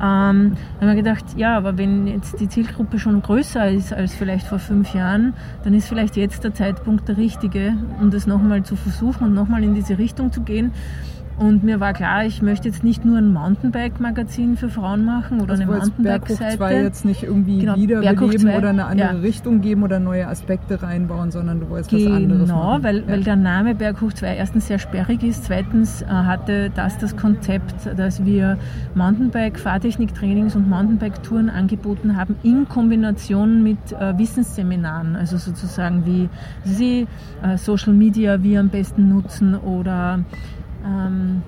ähm, 0.00 0.52
habe 0.80 0.92
ich 0.92 0.96
gedacht, 0.96 1.24
ja, 1.36 1.54
aber 1.54 1.76
wenn 1.76 2.06
jetzt 2.06 2.40
die 2.40 2.48
Zielgruppe 2.48 2.98
schon 2.98 3.20
größer 3.20 3.68
ist 3.68 3.92
als 3.92 4.14
vielleicht 4.14 4.46
vor 4.46 4.58
fünf 4.58 4.94
Jahren, 4.94 5.34
dann 5.64 5.74
ist 5.74 5.86
vielleicht 5.86 6.16
jetzt 6.16 6.44
der 6.44 6.54
Zeitpunkt 6.54 7.08
der 7.08 7.18
richtige, 7.18 7.74
um 8.00 8.10
das 8.10 8.26
nochmal 8.26 8.62
zu 8.62 8.74
versuchen 8.74 9.24
und 9.24 9.34
nochmal 9.34 9.62
in 9.62 9.74
diese 9.74 9.98
Richtung 9.98 10.32
zu 10.32 10.40
gehen. 10.40 10.72
Und 11.36 11.64
mir 11.64 11.80
war 11.80 11.92
klar, 11.92 12.24
ich 12.24 12.42
möchte 12.42 12.68
jetzt 12.68 12.84
nicht 12.84 13.04
nur 13.04 13.18
ein 13.18 13.32
Mountainbike-Magazin 13.32 14.56
für 14.56 14.68
Frauen 14.68 15.04
machen 15.04 15.40
oder 15.40 15.52
also 15.52 15.64
eine 15.64 15.72
Mountainbike-Seite. 15.72 16.58
Berghof 16.58 16.82
jetzt 16.82 17.04
nicht 17.04 17.24
irgendwie 17.24 17.58
genau, 17.58 17.74
wiederbeleben 17.74 18.54
oder 18.54 18.68
eine 18.68 18.84
andere 18.84 19.14
ja. 19.14 19.20
Richtung 19.20 19.60
geben 19.60 19.82
oder 19.82 19.98
neue 19.98 20.28
Aspekte 20.28 20.82
reinbauen, 20.82 21.32
sondern 21.32 21.60
du 21.60 21.70
wolltest 21.70 21.90
genau, 21.90 22.10
was 22.10 22.16
anderes 22.16 22.48
machen. 22.48 22.82
Genau, 22.82 22.82
weil, 22.82 22.96
ja. 22.98 23.08
weil 23.08 23.24
der 23.24 23.36
Name 23.36 23.74
Berghof 23.74 24.14
2 24.14 24.36
erstens 24.36 24.68
sehr 24.68 24.78
sperrig 24.78 25.24
ist, 25.24 25.44
zweitens 25.44 26.02
äh, 26.02 26.06
hatte 26.06 26.70
das 26.70 26.98
das 26.98 27.16
Konzept, 27.16 27.74
dass 27.96 28.24
wir 28.24 28.56
Mountainbike-Fahrtechnik-Trainings 28.94 30.54
und 30.54 30.68
Mountainbike-Touren 30.68 31.50
angeboten 31.50 32.16
haben 32.16 32.36
in 32.44 32.68
Kombination 32.68 33.64
mit 33.64 33.78
äh, 33.92 34.16
Wissensseminaren, 34.16 35.16
also 35.16 35.36
sozusagen 35.36 36.06
wie 36.06 36.28
Sie 36.64 37.08
äh, 37.42 37.56
Social 37.56 37.92
Media 37.92 38.42
wie 38.42 38.56
am 38.56 38.68
besten 38.68 39.08
nutzen 39.08 39.56
oder 39.56 40.20
ähm, 40.84 41.42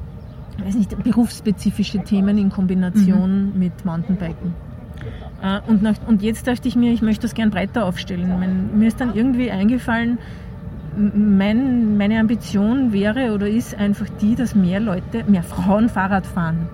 weiß 0.64 0.74
nicht, 0.74 1.03
berufsspezifische 1.03 1.99
Themen 2.01 2.39
in 2.39 2.51
Kombination 2.51 3.53
mhm. 3.53 3.59
mit 3.59 3.84
Mountainbiken. 3.84 4.55
Äh, 5.43 5.61
und, 5.66 5.82
nach, 5.82 5.97
und 6.07 6.22
jetzt 6.22 6.47
dachte 6.47 6.68
ich 6.68 6.76
mir, 6.76 6.93
ich 6.93 7.03
möchte 7.03 7.22
das 7.22 7.34
gern 7.34 7.51
breiter 7.51 7.84
aufstellen. 7.84 8.28
Mein, 8.39 8.78
mir 8.78 8.89
ist 8.89 9.01
dann 9.01 9.14
irgendwie 9.14 9.51
eingefallen, 9.51 10.18
mein, 10.97 11.97
meine 11.99 12.18
Ambition 12.18 12.93
wäre 12.93 13.32
oder 13.34 13.49
ist 13.49 13.74
einfach 13.74 14.09
die, 14.20 14.34
dass 14.34 14.55
mehr 14.55 14.80
Leute, 14.80 15.24
mehr 15.28 15.43
Frauen 15.43 15.89
Fahrrad 15.89 16.26
fahren. 16.26 16.68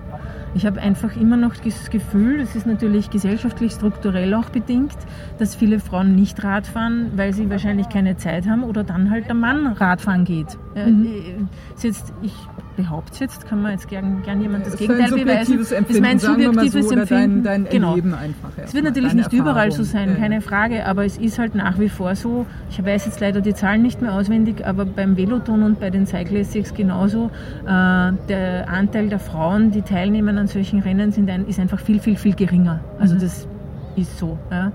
Ich 0.55 0.65
habe 0.65 0.79
einfach 0.81 1.15
immer 1.15 1.35
noch 1.35 1.55
das 1.55 1.89
Gefühl, 1.89 2.39
das 2.39 2.55
ist 2.55 2.67
natürlich 2.67 3.09
gesellschaftlich 3.09 3.71
strukturell 3.71 4.33
auch 4.35 4.49
bedingt, 4.49 4.97
dass 5.39 5.55
viele 5.55 5.79
Frauen 5.79 6.15
nicht 6.15 6.43
Rad 6.43 6.67
fahren, 6.67 7.11
weil 7.15 7.33
sie 7.33 7.49
wahrscheinlich 7.49 7.89
keine 7.89 8.17
Zeit 8.17 8.47
haben 8.47 8.63
oder 8.63 8.83
dann 8.83 9.09
halt 9.09 9.27
der 9.27 9.33
Mann 9.33 9.67
Radfahren 9.67 10.25
geht. 10.25 10.57
Mhm. 10.75 11.05
Äh, 11.05 11.85
jetzt, 11.85 12.13
ich 12.21 12.33
behaupte 12.75 13.13
es 13.13 13.19
jetzt, 13.19 13.47
kann 13.47 13.61
man 13.61 13.71
jetzt 13.71 13.87
gern, 13.87 14.23
gern 14.23 14.41
jemand 14.41 14.65
das, 14.65 14.73
das 14.73 14.79
Gegenteil 14.79 15.11
beweisen. 15.11 15.57
Das 15.59 15.71
ist 15.71 16.01
mein 16.01 16.19
subjektives 16.19 16.89
so, 16.89 16.95
Empfinden. 16.95 17.43
Dein, 17.43 17.63
dein 17.65 17.71
genau. 17.71 17.93
Einfach. 17.93 18.51
Es 18.57 18.73
wird 18.73 18.85
natürlich 18.85 19.13
nicht 19.13 19.25
Erfahrung. 19.25 19.51
überall 19.51 19.71
so 19.71 19.83
sein, 19.83 20.17
keine 20.17 20.41
Frage, 20.41 20.85
aber 20.85 21.05
es 21.05 21.17
ist 21.17 21.39
halt 21.39 21.55
nach 21.55 21.79
wie 21.79 21.89
vor 21.89 22.15
so. 22.15 22.45
Ich 22.69 22.83
weiß 22.83 23.05
jetzt 23.05 23.19
leider 23.19 23.41
die 23.41 23.53
Zahlen 23.53 23.81
nicht 23.81 24.01
mehr 24.01 24.13
auswendig, 24.13 24.65
aber 24.65 24.85
beim 24.85 25.17
Veloton 25.17 25.63
und 25.63 25.79
bei 25.79 25.89
den 25.89 26.05
Cyclassics 26.05 26.73
genauso. 26.73 27.29
Äh, 27.65 28.13
der 28.27 28.69
Anteil 28.69 29.09
der 29.09 29.19
Frauen, 29.19 29.71
die 29.71 29.81
teilnehmen 29.81 30.37
an 30.37 30.47
solchen 30.47 30.79
Rennen, 30.79 31.11
sind 31.11 31.29
ein, 31.29 31.47
ist 31.47 31.59
einfach 31.59 31.79
viel, 31.79 31.99
viel, 31.99 32.15
viel 32.15 32.35
geringer. 32.35 32.79
Also 32.99 33.15
mhm. 33.15 33.19
das 33.19 33.47
ist 33.95 34.17
so. 34.17 34.37
Ja. 34.51 34.71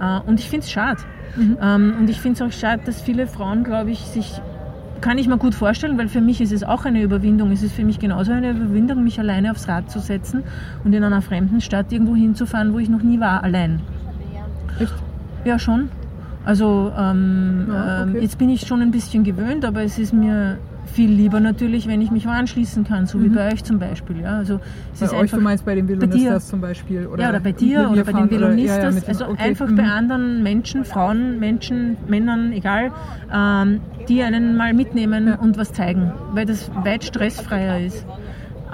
Äh, 0.00 0.28
und 0.28 0.40
ich 0.40 0.48
finde 0.48 0.64
es 0.64 0.70
schade. 0.70 1.00
Mhm. 1.36 1.58
Ähm, 1.62 1.94
und 2.00 2.10
ich 2.10 2.20
finde 2.20 2.44
es 2.44 2.52
auch 2.54 2.56
schade, 2.56 2.82
dass 2.84 3.00
viele 3.00 3.26
Frauen, 3.26 3.64
glaube 3.64 3.90
ich, 3.90 4.00
sich 4.00 4.40
kann 5.02 5.18
ich 5.18 5.28
mir 5.28 5.36
gut 5.36 5.54
vorstellen, 5.54 5.98
weil 5.98 6.08
für 6.08 6.22
mich 6.22 6.40
ist 6.40 6.52
es 6.52 6.64
auch 6.64 6.86
eine 6.86 7.02
Überwindung. 7.02 7.50
Es 7.52 7.62
ist 7.62 7.74
für 7.74 7.84
mich 7.84 7.98
genauso 7.98 8.32
eine 8.32 8.50
Überwindung, 8.52 9.04
mich 9.04 9.18
alleine 9.18 9.50
aufs 9.50 9.68
Rad 9.68 9.90
zu 9.90 9.98
setzen 9.98 10.42
und 10.84 10.94
in 10.94 11.04
einer 11.04 11.20
fremden 11.20 11.60
Stadt 11.60 11.92
irgendwo 11.92 12.16
hinzufahren, 12.16 12.72
wo 12.72 12.78
ich 12.78 12.88
noch 12.88 13.02
nie 13.02 13.20
war, 13.20 13.44
allein. 13.44 13.80
Echt? 14.78 14.94
Ja, 15.44 15.58
schon. 15.58 15.90
Also 16.44 16.92
ähm, 16.96 17.66
Ja, 17.68 18.02
okay. 18.02 18.10
ähm, 18.16 18.22
jetzt 18.22 18.38
bin 18.38 18.48
ich 18.48 18.66
schon 18.66 18.80
ein 18.80 18.90
bisschen 18.90 19.24
gewöhnt, 19.24 19.64
aber 19.64 19.82
es 19.82 19.98
ist 19.98 20.12
mir 20.12 20.58
viel 20.86 21.10
lieber 21.10 21.40
natürlich, 21.40 21.86
wenn 21.86 22.00
ich 22.02 22.10
mich 22.10 22.26
anschließen 22.26 22.84
kann, 22.84 23.06
so 23.06 23.22
wie 23.22 23.28
bei 23.28 23.52
euch 23.52 23.64
zum 23.64 23.78
Beispiel. 23.78 24.20
Ja? 24.20 24.36
Also 24.38 24.60
es 24.92 25.00
Bei 25.00 25.06
ist 25.06 25.12
euch, 25.12 25.20
einfach, 25.20 25.38
du 25.38 25.44
meinst 25.44 25.64
bei 25.64 25.74
den 25.74 25.86
dir. 25.86 26.00
Velonistas 26.00 26.48
zum 26.48 26.60
Beispiel? 26.60 27.06
Oder 27.06 27.22
ja, 27.22 27.28
oder 27.30 27.40
bei 27.40 27.52
dir 27.52 27.90
oder 27.90 28.04
bei 28.04 28.12
den 28.12 28.30
Velonistas. 28.30 28.94
ja, 28.94 29.00
ja, 29.00 29.08
also 29.08 29.26
okay, 29.26 29.42
einfach 29.42 29.68
mhm. 29.68 29.76
bei 29.76 29.84
anderen 29.84 30.42
Menschen, 30.42 30.84
Frauen, 30.84 31.38
Menschen, 31.38 31.96
Männern, 32.06 32.52
egal, 32.52 32.92
ähm, 33.32 33.80
die 34.08 34.22
einen 34.22 34.56
mal 34.56 34.74
mitnehmen 34.74 35.28
Ja. 35.28 35.34
und 35.36 35.56
was 35.56 35.72
zeigen, 35.72 36.12
weil 36.32 36.46
das 36.46 36.70
weit 36.84 37.04
stressfreier 37.04 37.80
ist. 37.80 38.06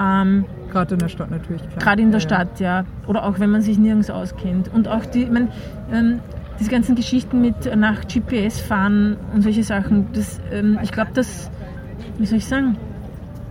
Ähm, 0.00 0.44
Gerade 0.70 0.94
in 0.94 1.00
der 1.00 1.08
Stadt 1.08 1.30
natürlich. 1.30 1.62
klar. 1.62 1.78
Gerade 1.78 2.02
in 2.02 2.12
der. 2.12 2.20
Stadt, 2.20 2.60
ja. 2.60 2.84
Oder 3.06 3.24
auch 3.24 3.40
wenn 3.40 3.50
man 3.50 3.62
sich 3.62 3.78
nirgends 3.78 4.10
auskennt. 4.10 4.70
Und 4.72 4.86
auch 4.88 5.04
die, 5.06 5.22
ich 5.24 5.30
mein, 5.30 5.48
ähm, 5.92 6.20
diese 6.60 6.70
ganzen 6.70 6.94
Geschichten 6.94 7.40
mit 7.40 7.74
nach 7.76 8.02
GPS 8.06 8.60
fahren 8.60 9.16
und 9.32 9.42
solche 9.42 9.62
Sachen, 9.62 10.08
das, 10.12 10.40
ähm, 10.52 10.78
ich 10.82 10.92
glaube, 10.92 11.10
das, 11.14 11.50
wie 12.18 12.26
soll 12.26 12.38
ich 12.38 12.46
sagen, 12.46 12.76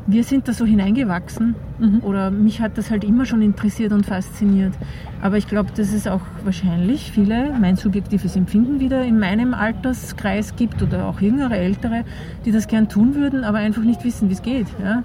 wir 0.05 0.24
sind 0.24 0.47
da 0.47 0.53
so 0.53 0.65
hineingewachsen 0.65 1.55
Mhm. 1.80 2.01
oder 2.03 2.32
mich 2.32 2.61
hat 2.61 2.78
das 2.78 2.89
halt 2.89 3.03
immer 3.03 3.26
schon 3.26 3.41
interessiert 3.41 3.91
und 3.91 4.05
fasziniert. 4.05 4.74
Aber 5.22 5.38
ich 5.38 5.47
glaube, 5.47 5.70
dass 5.76 5.93
es 5.93 6.07
auch 6.07 6.22
wahrscheinlich 6.43 7.11
viele, 7.11 7.53
mein 7.59 7.76
subjektives 7.76 8.36
Empfinden 8.36 8.80
wieder 8.80 9.03
in 9.03 9.20
meinem 9.20 9.53
Alterskreis 9.53 10.55
gibt 10.55 10.82
oder 10.82 11.05
auch 11.05 11.22
jüngere, 11.22 11.55
ältere, 11.55 12.03
die 12.45 12.51
das 12.51 12.68
gern 12.68 12.89
tun 12.89 13.15
würden, 13.15 13.43
aber 13.43 13.59
einfach 13.59 13.84
nicht 13.84 14.03
wissen, 14.03 14.30
wie 14.30 14.34
es 14.34 14.41
geht. 14.41 14.68
Ja? 14.84 15.03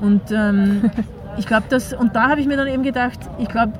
Und 0.00 0.22
ähm, 0.32 0.90
ich 1.38 1.46
glaube, 1.46 1.66
dass, 1.68 1.92
und 1.92 2.16
da 2.16 2.28
habe 2.28 2.40
ich 2.40 2.46
mir 2.46 2.56
dann 2.56 2.68
eben 2.68 2.82
gedacht, 2.82 3.18
ich 3.38 3.48
glaube, 3.48 3.74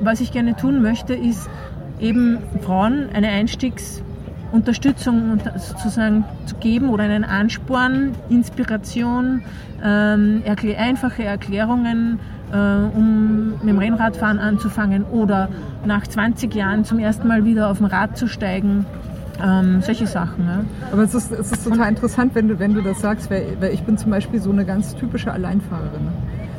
was 0.00 0.20
ich 0.20 0.32
gerne 0.32 0.54
tun 0.56 0.82
möchte, 0.82 1.14
ist 1.14 1.48
eben 2.00 2.38
Frauen 2.62 3.08
eine 3.12 3.28
Einstiegsunterstützung 3.28 4.07
und 4.52 4.66
sozusagen 5.58 6.24
zu 6.46 6.56
geben 6.56 6.90
oder 6.90 7.04
einen 7.04 7.24
Ansporn, 7.24 8.14
Inspiration, 8.28 9.42
ähm, 9.84 10.42
einfache 10.76 11.24
Erklärungen, 11.24 12.18
äh, 12.52 12.56
um 12.56 13.50
mit 13.60 13.68
dem 13.68 13.78
Rennradfahren 13.78 14.38
anzufangen 14.38 15.04
oder 15.04 15.48
nach 15.84 16.06
20 16.06 16.54
Jahren 16.54 16.84
zum 16.84 16.98
ersten 16.98 17.28
Mal 17.28 17.44
wieder 17.44 17.70
auf 17.70 17.78
dem 17.78 17.86
Rad 17.86 18.16
zu 18.16 18.26
steigen. 18.26 18.86
Ähm, 19.42 19.82
solche 19.82 20.06
Sachen. 20.06 20.46
Ja. 20.46 20.64
Aber 20.92 21.02
es 21.02 21.14
ist, 21.14 21.30
es 21.30 21.52
ist 21.52 21.64
total 21.64 21.90
interessant, 21.90 22.34
wenn 22.34 22.48
du, 22.48 22.58
wenn 22.58 22.74
du 22.74 22.82
das 22.82 23.00
sagst, 23.00 23.30
weil, 23.30 23.56
weil 23.60 23.72
ich 23.72 23.82
bin 23.82 23.96
zum 23.96 24.10
Beispiel 24.10 24.40
so 24.40 24.50
eine 24.50 24.64
ganz 24.64 24.96
typische 24.96 25.32
Alleinfahrerin. 25.32 26.08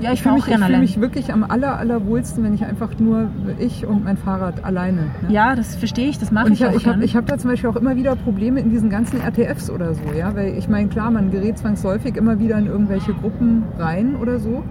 Ja, 0.01 0.13
ich 0.13 0.21
fühle 0.21 0.35
mich, 0.35 0.47
ich 0.47 0.53
fühle 0.53 0.65
allein. 0.65 0.81
mich 0.81 1.01
wirklich 1.01 1.33
am 1.33 1.43
aller, 1.43 1.77
allerwohlsten, 1.77 2.43
wenn 2.43 2.53
ich 2.53 2.63
einfach 2.65 2.97
nur 2.99 3.29
ich 3.59 3.85
und 3.85 4.03
mein 4.03 4.17
Fahrrad 4.17 4.63
alleine. 4.63 5.01
Ne? 5.21 5.33
Ja, 5.33 5.55
das 5.55 5.75
verstehe 5.75 6.09
ich, 6.09 6.17
das 6.17 6.31
mache 6.31 6.51
ich, 6.53 6.61
ich, 6.61 6.65
auch 6.65 6.73
ich 6.73 6.87
habe 6.87 7.05
hab 7.05 7.25
da 7.25 7.37
zum 7.37 7.49
Beispiel 7.49 7.69
auch 7.69 7.75
immer 7.75 7.95
wieder 7.95 8.15
Probleme 8.15 8.59
in 8.59 8.69
diesen 8.69 8.89
ganzen 8.89 9.19
RTFs 9.21 9.69
oder 9.69 9.93
so, 9.93 10.01
ja, 10.17 10.35
weil 10.35 10.57
ich 10.57 10.69
meine, 10.69 10.87
klar, 10.87 11.11
man 11.11 11.31
gerät 11.31 11.57
zwangsläufig 11.57 12.15
immer 12.15 12.39
wieder 12.39 12.57
in 12.57 12.67
irgendwelche 12.67 13.13
Gruppen 13.13 13.63
rein 13.77 14.15
oder 14.15 14.39
so. 14.39 14.63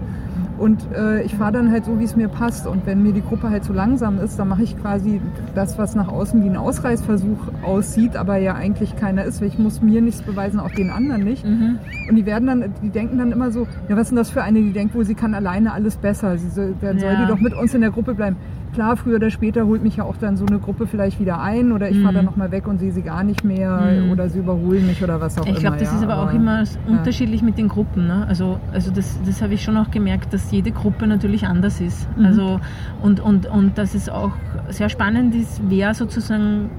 Und 0.59 0.85
äh, 0.93 1.23
ich 1.23 1.35
fahre 1.35 1.53
dann 1.53 1.71
halt 1.71 1.85
so, 1.85 1.99
wie 1.99 2.03
es 2.03 2.15
mir 2.15 2.27
passt. 2.27 2.67
Und 2.67 2.85
wenn 2.85 3.01
mir 3.01 3.13
die 3.13 3.21
Gruppe 3.21 3.49
halt 3.49 3.63
zu 3.63 3.71
langsam 3.73 4.19
ist, 4.19 4.37
dann 4.37 4.49
mache 4.49 4.63
ich 4.63 4.77
quasi 4.79 5.21
das, 5.55 5.77
was 5.77 5.95
nach 5.95 6.09
außen 6.09 6.43
wie 6.43 6.49
ein 6.49 6.57
Ausreißversuch 6.57 7.37
aussieht, 7.63 8.15
aber 8.17 8.37
ja 8.37 8.55
eigentlich 8.55 8.95
keiner 8.97 9.23
ist, 9.23 9.41
weil 9.41 9.47
ich 9.47 9.57
muss 9.57 9.81
mir 9.81 10.01
nichts 10.01 10.21
beweisen, 10.21 10.59
auch 10.59 10.71
den 10.71 10.89
anderen 10.89 11.23
nicht. 11.23 11.45
Mhm. 11.45 11.79
Und 12.09 12.15
die 12.15 12.25
werden 12.25 12.47
dann, 12.47 12.73
die 12.83 12.89
denken 12.89 13.17
dann 13.17 13.31
immer 13.31 13.51
so, 13.51 13.67
ja, 13.87 13.95
was 13.95 14.03
ist 14.03 14.09
denn 14.09 14.17
das 14.17 14.29
für 14.29 14.43
eine, 14.43 14.59
die 14.61 14.73
denkt 14.73 14.93
wohl, 14.95 15.05
sie 15.05 15.15
kann 15.15 15.33
alleine 15.33 15.71
alles 15.73 15.95
besser. 15.97 16.37
Sie 16.37 16.49
soll, 16.49 16.75
dann 16.81 16.99
soll 16.99 17.13
Ja. 17.13 17.21
die 17.21 17.27
doch 17.27 17.39
mit 17.39 17.53
uns 17.53 17.73
in 17.73 17.81
der 17.81 17.91
Gruppe 17.91 18.13
bleiben. 18.13 18.35
Klar, 18.73 18.95
früher 18.97 19.15
oder 19.15 19.29
später 19.31 19.65
holt 19.65 19.83
mich 19.83 19.97
ja 19.97 20.03
auch 20.03 20.17
dann 20.17 20.37
so 20.37 20.45
eine 20.45 20.59
Gruppe 20.59 20.85
vielleicht 20.85 21.19
wieder 21.19 21.41
ein 21.41 21.71
oder 21.71 21.89
ich 21.89 21.99
fahre 22.01 22.13
dann 22.13 22.25
nochmal 22.25 22.51
weg 22.51 22.67
und 22.67 22.77
sehe 22.79 22.91
sie 22.91 23.01
gar 23.01 23.23
nicht 23.23 23.43
mehr 23.43 23.79
Mhm. 24.05 24.11
oder 24.11 24.29
sie 24.29 24.39
überholen 24.39 24.85
mich 24.85 25.03
oder 25.03 25.19
was 25.19 25.37
auch 25.37 25.43
Ich 25.43 25.49
immer. 25.49 25.59
glaube, 25.59 25.77
das 25.77 25.91
ja, 25.91 25.97
ist 25.97 26.03
aber 26.03 26.17
auch 26.23 26.33
immer 26.33 26.61
ja. 26.63 26.69
unterschiedlich 26.87 27.41
mit 27.41 27.57
den 27.57 27.67
Gruppen. 27.67 28.07
Ne? 28.07 28.25
Also, 28.27 28.59
also 28.71 28.91
das, 28.91 29.19
das 29.25 29.41
habe 29.41 29.55
ich 29.55 29.63
schon 29.63 29.75
auch 29.75 29.89
gemerkt, 29.89 30.33
dass 30.33 30.51
jede 30.51 30.71
Gruppe 30.71 31.07
natürlich 31.07 31.47
anders 31.47 31.81
ist. 31.81 32.07
Mhm. 32.17 32.25
Also, 32.25 32.59
und, 33.01 33.19
und, 33.19 33.47
und 33.47 33.77
dass 33.77 33.95
es 33.95 34.07
auch 34.07 34.31
sehr 34.69 34.89
spannend 34.89 35.33
ist, 35.33 35.61
wer 35.67 35.93
sozusagen, 35.95 36.69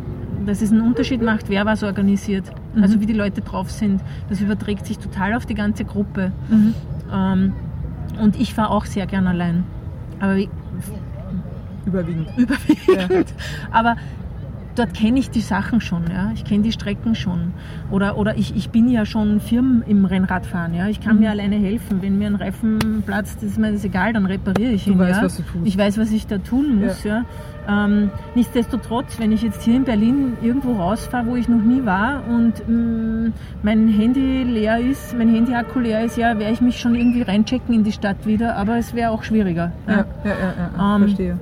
dass 0.47 0.63
es 0.63 0.71
einen 0.71 0.83
Unterschied 0.83 1.23
macht, 1.23 1.49
wer 1.51 1.67
was 1.67 1.83
organisiert. 1.83 2.45
Mhm. 2.75 2.83
Also 2.85 3.01
wie 3.01 3.07
die 3.07 3.13
Leute 3.15 3.41
drauf 3.41 3.71
sind. 3.71 4.01
Das 4.29 4.41
überträgt 4.41 4.87
sich 4.87 4.99
total 4.99 5.35
auf 5.35 5.45
die 5.45 5.55
ganze 5.55 5.85
Gruppe. 5.85 6.31
Mhm. 6.49 6.75
Ähm, 7.13 7.53
und 8.23 8.39
ich 8.41 8.55
fahre 8.55 8.71
auch 8.71 8.85
sehr 8.87 9.07
gern 9.07 9.27
allein. 9.27 9.65
Aber 10.21 10.37
wie, 11.93 11.99
Überwiegend. 11.99 12.29
überwiegend. 12.37 13.35
Aber 13.73 13.97
dort 14.77 14.95
kenne 14.95 15.19
ich 15.19 15.31
die 15.31 15.41
Sachen 15.41 15.81
schon, 15.81 16.05
ja. 16.11 16.31
Ich 16.35 16.45
kenne 16.45 16.63
die 16.63 16.73
Strecken 16.73 17.15
schon. 17.15 17.53
Oder, 17.91 18.17
oder 18.17 18.37
ich, 18.39 18.55
ich 18.57 18.71
bin 18.71 18.89
ja 18.89 19.05
schon 19.05 19.41
firm 19.41 19.83
im 19.87 20.05
Rennradfahren, 20.05 20.75
ja. 20.75 20.87
Ich 20.89 21.01
kann 21.01 21.17
Mhm. 21.17 21.23
mir 21.23 21.31
alleine 21.31 21.57
helfen. 21.57 22.01
Wenn 22.03 22.19
mir 22.19 22.29
ein 22.29 22.37
Reifen 22.37 23.03
platzt, 23.05 23.43
ist 23.43 23.59
mir 23.59 23.73
das 23.73 23.85
egal, 23.85 24.13
dann 24.13 24.27
repariere 24.27 24.73
ich 24.73 24.85
Du 24.85 24.93
ihn. 24.93 24.99
weißt, 24.99 25.19
ja. 25.19 25.25
was 25.25 25.37
du 25.37 25.43
tust. 25.43 25.67
Ich 25.67 25.77
weiß, 25.77 25.99
was 25.99 26.11
ich 26.13 26.27
da 26.27 26.39
tun 26.39 26.81
muss, 26.81 27.03
ja. 27.05 27.25
Ähm, 27.69 28.11
nichtsdestotrotz, 28.35 29.19
wenn 29.21 29.33
ich 29.33 29.43
jetzt 29.43 29.63
hier 29.63 29.77
in 29.77 29.85
Berlin 29.85 30.33
irgendwo 30.41 30.73
rausfahre, 30.73 31.27
wo 31.27 31.37
ich 31.37 31.47
noch 31.49 31.61
nie 31.63 31.85
war 31.85 32.23
und 32.29 32.55
mh, 32.67 33.33
mein 33.63 33.87
Handy 33.89 34.43
leer 34.45 34.79
ist, 34.79 35.17
mein 35.17 35.29
Handy-Akku 35.33 35.79
leer 35.79 36.05
ist, 36.05 36.17
ja, 36.17 36.39
werde 36.39 36.53
ich 36.55 36.61
mich 36.63 36.81
schon 36.81 36.95
irgendwie 36.95 37.23
reinchecken 37.23 37.75
in 37.75 37.85
die 37.85 37.93
Stadt 37.93 38.25
wieder, 38.27 38.57
aber 38.57 38.79
es 38.79 38.95
wäre 38.95 39.11
auch 39.11 39.23
schwieriger. 39.23 39.73
Ja, 39.87 39.93
ja, 39.93 40.05
ja, 40.25 40.31
ja, 40.31 40.71
ja 40.79 40.97
Ähm, 40.97 41.03
verstehe. 41.03 41.39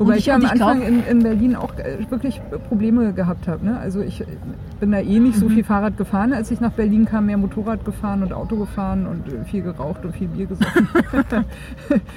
Wobei 0.00 0.12
und 0.12 0.16
ich, 0.16 0.20
ich- 0.22 0.26
ja 0.26 0.34
am 0.34 0.42
ich 0.42 0.50
Anfang 0.50 0.80
glaub- 0.80 0.88
in, 0.88 1.04
in 1.04 1.22
Berlin 1.22 1.54
auch 1.56 1.74
äh, 1.78 2.10
wirklich 2.10 2.40
Probleme 2.68 3.12
gehabt 3.12 3.46
habe. 3.46 3.64
Ne? 3.64 3.78
Also 3.78 4.00
ich 4.00 4.24
bin 4.80 4.90
da 4.90 4.98
eh 4.98 5.18
nicht 5.20 5.36
Mhm. 5.36 5.40
so 5.40 5.48
viel 5.48 5.62
Fahrrad 5.62 5.96
gefahren, 5.96 6.32
als 6.32 6.50
ich 6.50 6.60
nach 6.60 6.72
Berlin 6.72 7.04
kam, 7.04 7.26
mehr 7.26 7.36
Motorrad 7.36 7.84
gefahren 7.84 8.22
und 8.22 8.32
Auto 8.32 8.56
gefahren 8.56 9.06
und 9.06 9.32
äh, 9.32 9.44
viel 9.44 9.62
geraucht 9.62 10.04
und 10.04 10.16
viel 10.16 10.26
Bier 10.28 10.46
gesoffen. 10.46 10.88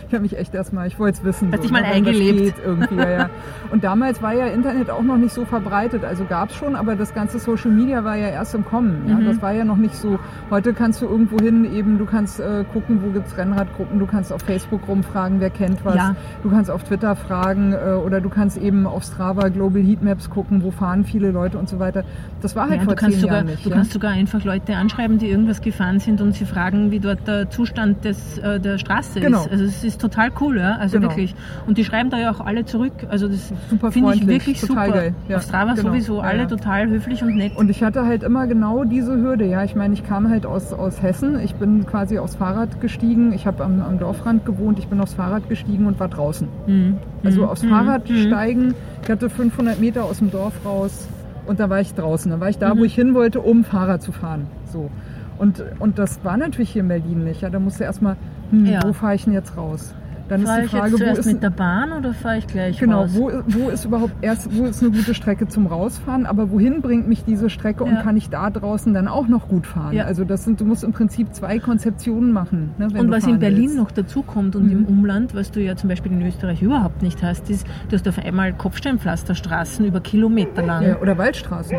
ich 0.08 0.14
habe 0.14 0.22
mich 0.22 0.38
echt 0.38 0.54
erstmal, 0.56 0.88
ich 0.88 0.98
wollte 1.00 1.20
es 1.20 1.24
wissen. 1.24 1.52
Hast 1.52 1.64
dich 1.64 1.72
mal 1.72 1.82
ne, 1.82 1.88
eingelebt. 1.90 2.56
Irgendwie, 2.66 2.96
ja, 2.96 3.10
ja. 3.10 3.30
Und 3.72 3.84
damals 3.84 4.22
war 4.22 4.34
ja 4.34 4.48
Internet 4.48 4.90
auch 4.90 5.02
noch 5.04 5.18
nicht 5.18 5.34
so 5.34 5.46
verbreitet. 5.46 6.04
Also 6.06 6.26
gab 6.26 6.50
es 6.50 6.56
schon, 6.56 6.76
aber 6.76 6.96
das 6.96 7.14
ganze 7.14 7.40
Social 7.40 7.72
Media 7.72 8.04
war 8.04 8.16
ja 8.16 8.30
erst 8.30 8.56
im 8.56 8.66
Kommen. 8.66 9.04
Ja? 9.08 9.16
Mhm. 9.16 9.26
Das 9.26 9.42
war 9.42 9.52
ja 9.52 9.66
noch 9.66 9.78
nicht 9.78 9.96
so. 9.96 10.20
Heute 10.50 10.74
kannst 10.74 11.02
du 11.02 11.06
irgendwo 11.06 11.38
hin, 11.40 11.66
eben 11.66 11.98
du 11.98 12.06
kannst 12.06 12.40
äh, 12.40 12.64
gucken, 12.72 13.00
wo 13.04 13.10
gibt's 13.10 13.38
Rennradgruppen, 13.38 14.00
du 14.00 14.06
kannst 14.06 14.32
auf 14.32 14.42
Facebook 14.42 14.88
rumfragen, 14.88 15.40
wer 15.40 15.50
kennt 15.50 15.84
was. 15.84 15.96
Ja. 15.96 16.16
Du 16.44 16.50
kannst 16.50 16.72
auf 16.72 16.84
Twitter 16.84 17.16
fragen 17.16 17.73
äh, 17.74 17.94
oder 18.06 18.22
du 18.22 18.30
kannst 18.30 18.58
eben 18.58 18.86
auf 18.88 19.04
Strava 19.04 19.50
Global 19.50 19.82
Heatmaps 19.82 20.30
gucken, 20.30 20.64
wo 20.64 20.72
fahren 20.72 21.04
viele 21.06 21.32
Leute 21.32 21.58
und 21.58 21.70
so 21.70 21.80
weiter. 21.80 22.04
Das 22.42 22.56
war 22.56 22.70
halt 22.70 22.80
Ja, 22.80 22.86
vor 22.86 22.96
du 22.96 23.00
kannst, 23.02 23.16
zehn 23.16 23.22
sogar, 23.22 23.36
Jahren 23.38 23.46
nicht. 23.48 23.66
du 23.66 23.70
ja? 23.70 23.76
kannst 23.76 23.94
sogar 23.94 24.12
einfach 24.12 24.44
Leute 24.44 24.76
anschreiben, 24.76 25.18
die 25.18 25.30
irgendwas 25.30 25.62
gefahren 25.62 26.00
sind 26.00 26.22
und 26.22 26.34
sie 26.36 26.46
fragen, 26.46 26.92
wie 26.92 27.00
dort 27.00 27.28
der 27.28 27.50
Zustand 27.50 28.04
des, 28.06 28.38
äh, 28.40 28.60
der 28.60 28.78
Straße 28.78 29.20
Genau. 29.20 29.42
ist. 29.42 29.52
Also 29.52 29.64
es 29.66 29.84
ist 29.84 30.02
total 30.02 30.30
cool, 30.42 30.58
ja? 30.58 30.76
also 30.78 30.98
Genau. 30.98 31.10
wirklich. 31.10 31.36
Und 31.68 31.78
die 31.78 31.86
schreiben 31.86 32.10
da 32.10 32.18
ja 32.18 32.32
auch 32.32 32.42
alle 32.42 32.66
zurück. 32.66 32.94
Also 33.10 33.28
das 33.28 33.52
finde 33.92 34.14
ich 34.16 34.28
wirklich 34.28 34.60
total 34.62 34.88
super. 34.88 34.98
geil. 35.00 35.16
Ja, 35.30 35.38
Auf 35.38 35.44
Strava 35.44 35.74
genau. 35.74 35.90
sowieso, 35.90 36.20
alle 36.22 36.48
total 36.48 36.90
höflich 36.90 37.22
und 37.24 37.36
nett. 37.36 37.56
Und 37.56 37.70
ich 37.70 37.84
hatte 37.84 38.06
halt 38.06 38.24
immer 38.24 38.48
genau 38.48 38.84
diese 38.84 39.16
Hürde. 39.16 39.46
Ja, 39.46 39.64
ich 39.64 39.76
meine, 39.76 39.94
ich 39.94 40.06
kam 40.06 40.30
halt 40.30 40.46
aus, 40.46 40.74
aus 40.74 41.02
Hessen. 41.02 41.40
Ich 41.40 41.56
bin 41.56 41.86
quasi 41.86 42.20
aufs 42.20 42.36
Fahrrad 42.36 42.82
gestiegen. 42.82 43.34
Ich 43.34 43.48
habe 43.48 43.64
am, 43.64 43.82
am 43.82 44.00
Dorfrand 44.00 44.46
gewohnt. 44.46 44.80
Ich 44.80 44.88
bin 44.88 45.00
aufs 45.00 45.14
Fahrrad 45.14 45.50
gestiegen 45.50 45.86
und 45.88 46.00
war 46.00 46.08
draußen. 46.10 46.48
Mhm. 46.68 46.98
Also 47.24 47.44
Mhm. 47.44 47.48
Aufs 47.64 47.66
Mhm. 47.66 47.70
Fahrrad 47.70 48.10
Mhm. 48.10 48.16
steigen. 48.28 48.76
Ich 49.04 49.10
hatte 49.10 49.30
500 49.30 49.80
Meter 49.80 50.04
aus 50.06 50.20
dem 50.20 50.32
Dorf 50.32 50.54
raus 50.66 51.08
und 51.48 51.60
da 51.60 51.70
war 51.70 51.82
ich 51.82 51.94
draußen. 51.94 52.32
Da 52.32 52.40
war 52.40 52.50
ich 52.50 52.58
da, 52.58 52.74
Mhm. 52.74 52.80
wo 52.80 52.84
ich 52.84 52.96
hin 52.96 53.14
wollte, 53.14 53.42
um 53.42 53.64
Fahrrad 53.64 54.02
zu 54.02 54.12
fahren. 54.12 54.48
So. 54.72 54.90
Und, 55.38 55.64
und 55.80 55.98
das 56.00 56.24
war 56.24 56.38
natürlich 56.38 56.70
hier 56.72 56.82
in 56.84 56.88
Berlin 56.88 57.24
nicht. 57.24 57.42
Ja, 57.42 57.50
da 57.50 57.60
musst 57.60 57.80
du 57.80 57.84
erstmal, 57.84 58.16
hm, 58.52 58.66
Ja. 58.66 58.82
wo 58.86 58.94
fahre 58.94 59.16
ich 59.16 59.24
denn 59.26 59.34
jetzt 59.34 59.58
raus? 59.58 59.94
Dann 60.30 60.42
Fahre 60.46 60.60
ist 60.60 60.66
ich 60.66 60.72
die 60.72 60.78
Frage, 60.78 60.92
jetzt 60.98 61.16
wo 61.16 61.20
ist, 61.20 61.26
mit 61.26 61.44
der 61.44 61.50
Bahn 61.50 61.92
oder 61.92 62.14
fahre 62.14 62.38
ich 62.38 62.48
gleich 62.48 62.78
Genau, 62.80 63.02
raus? 63.02 63.12
wo, 63.14 63.32
wo 63.48 63.70
ist 63.70 63.86
überhaupt 63.86 64.14
erst, 64.22 64.58
wo 64.58 64.66
ist 64.66 64.82
eine 64.82 64.92
gute 64.92 65.14
Strecke 65.14 65.48
zum 65.48 65.68
Rausfahren, 65.68 66.26
aber 66.26 66.50
wohin 66.50 66.82
bringt 66.82 67.08
mich 67.08 67.24
diese 67.26 67.50
Strecke 67.50 67.84
und 67.84 67.94
Ja. 67.96 68.02
kann 68.02 68.16
ich 68.18 68.30
da 68.30 68.50
draußen 68.50 68.94
dann 68.94 69.08
auch 69.08 69.28
noch 69.28 69.48
gut 69.50 69.68
fahren? 69.68 69.94
Ja. 69.94 70.06
Also 70.06 70.24
das 70.24 70.44
sind, 70.46 70.62
du 70.62 70.66
musst 70.66 70.84
im 70.84 70.94
Prinzip 70.94 71.34
zwei 71.36 71.60
Konzeptionen 71.60 72.32
machen. 72.32 72.72
Ne, 72.78 72.88
Und 72.98 73.12
was 73.12 73.28
in 73.28 73.40
Berlin 73.40 73.64
willst. 73.66 73.78
noch 73.78 73.92
dazu 73.92 74.22
kommt 74.24 74.56
und 74.56 74.72
im 74.72 74.80
Mhm. 74.82 74.86
Umland, 74.88 75.36
was 75.36 75.52
du 75.52 75.62
ja 75.62 75.76
zum 75.76 75.90
Beispiel 75.90 76.12
in 76.12 76.22
Österreich 76.22 76.62
überhaupt 76.62 77.02
nicht 77.02 77.22
hast, 77.22 77.50
ist, 77.50 77.68
du 77.90 77.96
hast 77.96 78.08
auf 78.08 78.18
einmal 78.18 78.54
Kopfsteinpflasterstraßen 78.54 79.86
über 79.86 80.00
Kilometer 80.00 80.62
lang. 80.66 80.84
Ja, 80.84 81.00
oder 81.02 81.18
Waldstraßen. 81.18 81.78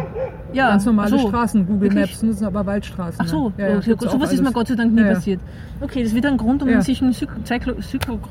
Ja, 0.53 0.71
ganz 0.71 0.85
normale 0.87 1.11
so. 1.11 1.29
Straßen. 1.29 1.67
Google 1.67 1.83
Wirklich? 1.91 2.11
Maps 2.11 2.23
nutzen 2.23 2.45
aber 2.45 2.67
Waldstraßen. 2.67 3.19
Ach 3.21 3.27
so, 3.27 3.53
ne? 3.57 3.81
ja, 3.87 3.97
sowas 3.99 4.33
ist 4.33 4.43
mir. 4.43 4.53
Gott 4.53 4.69
sei 4.69 4.75
Dank 4.75 4.93
nie 4.93 5.03
passiert. 5.03 5.41
Okay, 5.81 6.01
das 6.03 6.11
ist 6.11 6.15
wieder 6.15 6.31
ein 6.31 6.37
Grund, 6.37 6.63
um 6.63 6.81
sich 6.81 7.03
ein 7.03 7.11
Zyk- 7.13 7.45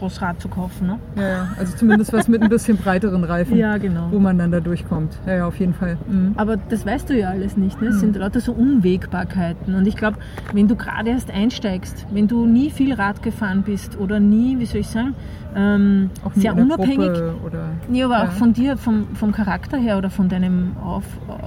Cyclocross-Rad 0.10 0.42
zu 0.42 0.48
kaufen. 0.50 0.88
Ne? 0.88 1.00
Ja, 1.16 1.28
ja, 1.30 1.48
also 1.58 1.76
zumindest 1.78 2.14
was 2.14 2.28
mit 2.28 2.42
ein 2.42 2.50
bisschen 2.50 2.78
breiteren 2.78 3.24
Reifen, 3.24 3.58
Ja, 3.58 3.78
genau. 3.78 4.08
wo 4.12 4.20
man 4.20 4.38
dann 4.38 4.52
da 4.52 4.60
durchkommt. 4.60 5.18
Ja, 5.26 5.36
ja, 5.36 5.48
auf 5.48 5.60
jeden 5.60 5.74
Fall. 5.74 5.98
Mhm. 6.08 6.34
Aber 6.36 6.58
das 6.58 6.86
weißt 6.86 7.10
du 7.10 7.18
ja 7.18 7.30
alles 7.30 7.58
nicht. 7.58 7.82
Ne? 7.82 7.90
Es 7.90 8.00
sind 8.00 8.16
lauter 8.16 8.40
so 8.40 8.54
Unwägbarkeiten. 8.54 9.76
Und 9.76 9.88
ich 9.88 9.96
glaube, 9.96 10.18
wenn 10.54 10.68
du 10.68 10.76
gerade 10.76 11.10
erst 11.10 11.32
einsteigst, 11.32 12.06
wenn 12.12 12.28
du 12.28 12.46
nie 12.46 12.70
viel 12.70 12.94
Rad 12.94 13.22
gefahren 13.24 13.64
bist 13.64 13.98
oder 14.00 14.20
nie, 14.20 14.60
wie 14.60 14.66
soll 14.66 14.82
ich 14.82 14.88
sagen, 14.88 15.16
ähm, 15.56 16.10
sehr 16.36 16.56
unabhängig, 16.58 17.12
oder 17.46 17.70
Nee, 17.88 18.04
aber 18.04 18.16
Ja. 18.16 18.24
auch 18.24 18.32
von 18.32 18.54
dir, 18.54 18.76
vom, 18.76 19.06
vom 19.14 19.32
Charakter 19.32 19.78
her 19.78 20.00
oder 20.00 20.10
von 20.10 20.28
deinem 20.28 20.76
Auf, 20.84 21.04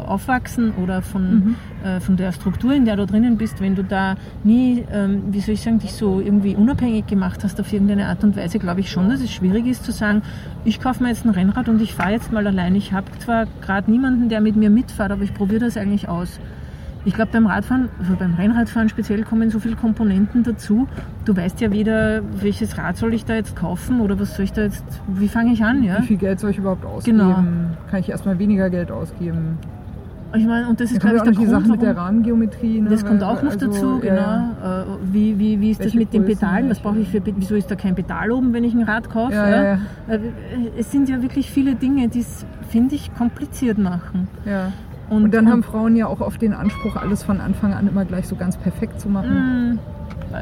Aufwachsen 0.06 0.72
oder 0.80 1.02
von, 1.02 1.34
Mhm. 1.34 1.54
äh, 1.84 1.98
von 1.98 2.16
der 2.16 2.30
Struktur, 2.30 2.72
in 2.72 2.84
der 2.84 2.94
du 2.94 3.04
drinnen 3.04 3.36
bist, 3.36 3.60
wenn 3.60 3.74
du 3.74 3.82
da 3.82 4.14
nie, 4.44 4.84
ähm, 4.92 5.22
wie 5.30 5.40
soll 5.40 5.54
ich 5.54 5.62
sagen, 5.62 5.80
dich 5.80 5.92
so 5.92 6.20
irgendwie 6.20 6.54
unabhängig 6.54 7.08
gemacht 7.08 7.42
hast 7.42 7.60
auf 7.60 7.72
irgendeine 7.72 8.06
Art 8.06 8.22
und 8.22 8.36
Weise, 8.36 8.45
glaube 8.52 8.80
ich 8.80 8.90
schon, 8.90 9.08
dass 9.08 9.20
es 9.20 9.30
schwierig 9.30 9.66
ist 9.66 9.84
zu 9.84 9.92
sagen, 9.92 10.22
ich 10.64 10.80
kaufe 10.80 11.02
mir 11.02 11.10
jetzt 11.10 11.24
ein 11.24 11.30
Rennrad 11.30 11.68
und 11.68 11.80
ich 11.80 11.94
fahre 11.94 12.12
jetzt 12.12 12.32
mal 12.32 12.46
allein. 12.46 12.74
Ich 12.74 12.92
habe 12.92 13.06
zwar 13.18 13.46
gerade 13.60 13.90
niemanden, 13.90 14.28
der 14.28 14.40
mit 14.40 14.56
mir 14.56 14.70
mitfährt, 14.70 15.12
aber 15.12 15.22
ich 15.22 15.34
probiere 15.34 15.60
das 15.60 15.76
eigentlich 15.76 16.08
aus. 16.08 16.40
Ich 17.04 17.14
glaube, 17.14 17.30
beim 17.30 17.46
Radfahren, 17.46 17.88
also 18.00 18.16
beim 18.16 18.34
Rennradfahren 18.34 18.88
speziell, 18.88 19.22
kommen 19.22 19.48
so 19.50 19.60
viele 19.60 19.76
Komponenten 19.76 20.42
dazu. 20.42 20.88
Du 21.24 21.36
weißt 21.36 21.60
ja 21.60 21.70
weder, 21.70 22.22
welches 22.40 22.76
Rad 22.78 22.96
soll 22.96 23.14
ich 23.14 23.24
da 23.24 23.34
jetzt 23.34 23.54
kaufen 23.54 24.00
oder 24.00 24.18
was 24.18 24.34
soll 24.34 24.44
ich 24.44 24.52
da 24.52 24.62
jetzt, 24.62 24.84
wie 25.06 25.28
fange 25.28 25.52
ich 25.52 25.62
an? 25.62 25.84
Ja? 25.84 26.00
wie 26.00 26.06
viel 26.06 26.16
Geld 26.16 26.40
soll 26.40 26.50
ich 26.50 26.58
überhaupt 26.58 26.84
ausgeben? 26.84 27.18
Genau. 27.18 27.34
Kann 27.90 28.00
ich 28.00 28.08
erstmal 28.08 28.40
weniger 28.40 28.70
Geld 28.70 28.90
ausgeben? 28.90 29.58
Ich 30.34 30.44
meine, 30.44 30.68
und 30.68 30.80
das 30.80 30.90
ist, 30.90 31.02
Dann 31.02 31.12
glaube 31.12 31.30
ich, 31.30 31.36
der 31.36 31.46
Grund, 31.46 31.50
Sache 31.62 31.70
mit 31.72 31.82
der 31.82 31.96
Rahmengeometrie. 31.96 32.80
Ne? 32.80 32.90
das 32.90 33.04
kommt 33.04 33.22
auch 33.22 33.42
noch 33.42 33.52
also, 33.52 33.66
dazu, 33.66 33.98
genau. 34.00 34.14
ja. 34.14 34.82
Äh, 34.82 34.84
Wie, 35.12 35.38
wie, 35.38 35.60
wie 35.60 35.70
ist 35.70 35.80
das 35.80 35.86
Welche 35.86 35.98
mit 35.98 36.12
den 36.12 36.24
Größen, 36.24 36.38
Pedalen? 36.40 36.70
Was 36.70 36.80
brauche 36.80 36.98
ich 36.98 37.08
für, 37.08 37.22
wieso 37.24 37.54
ist 37.54 37.70
da 37.70 37.76
kein 37.76 37.94
Pedal 37.94 38.32
oben, 38.32 38.52
wenn 38.52 38.64
ich 38.64 38.74
ein 38.74 38.82
Rad 38.82 39.08
kaufe? 39.08 39.32
Ja, 39.34 39.48
ja, 39.48 39.62
ja. 39.62 39.78
Äh, 40.08 40.18
Es 40.78 40.90
sind 40.90 41.08
ja 41.08 41.22
wirklich 41.22 41.50
viele 41.50 41.74
Dinge, 41.74 42.08
die 42.08 42.20
es, 42.20 42.44
finde 42.68 42.96
ich, 42.96 43.14
kompliziert 43.14 43.78
machen. 43.78 44.28
Ja. 44.44 44.72
Und 45.08 45.32
dann 45.32 45.48
haben 45.48 45.62
Frauen 45.62 45.94
ja 45.94 46.08
auch 46.08 46.20
oft 46.20 46.42
den 46.42 46.52
Anspruch, 46.52 46.96
alles 46.96 47.22
von 47.22 47.40
Anfang 47.40 47.72
an 47.72 47.86
immer 47.86 48.04
gleich 48.04 48.26
so 48.26 48.34
ganz 48.34 48.56
perfekt 48.56 49.00
zu 49.00 49.08
machen. 49.08 49.78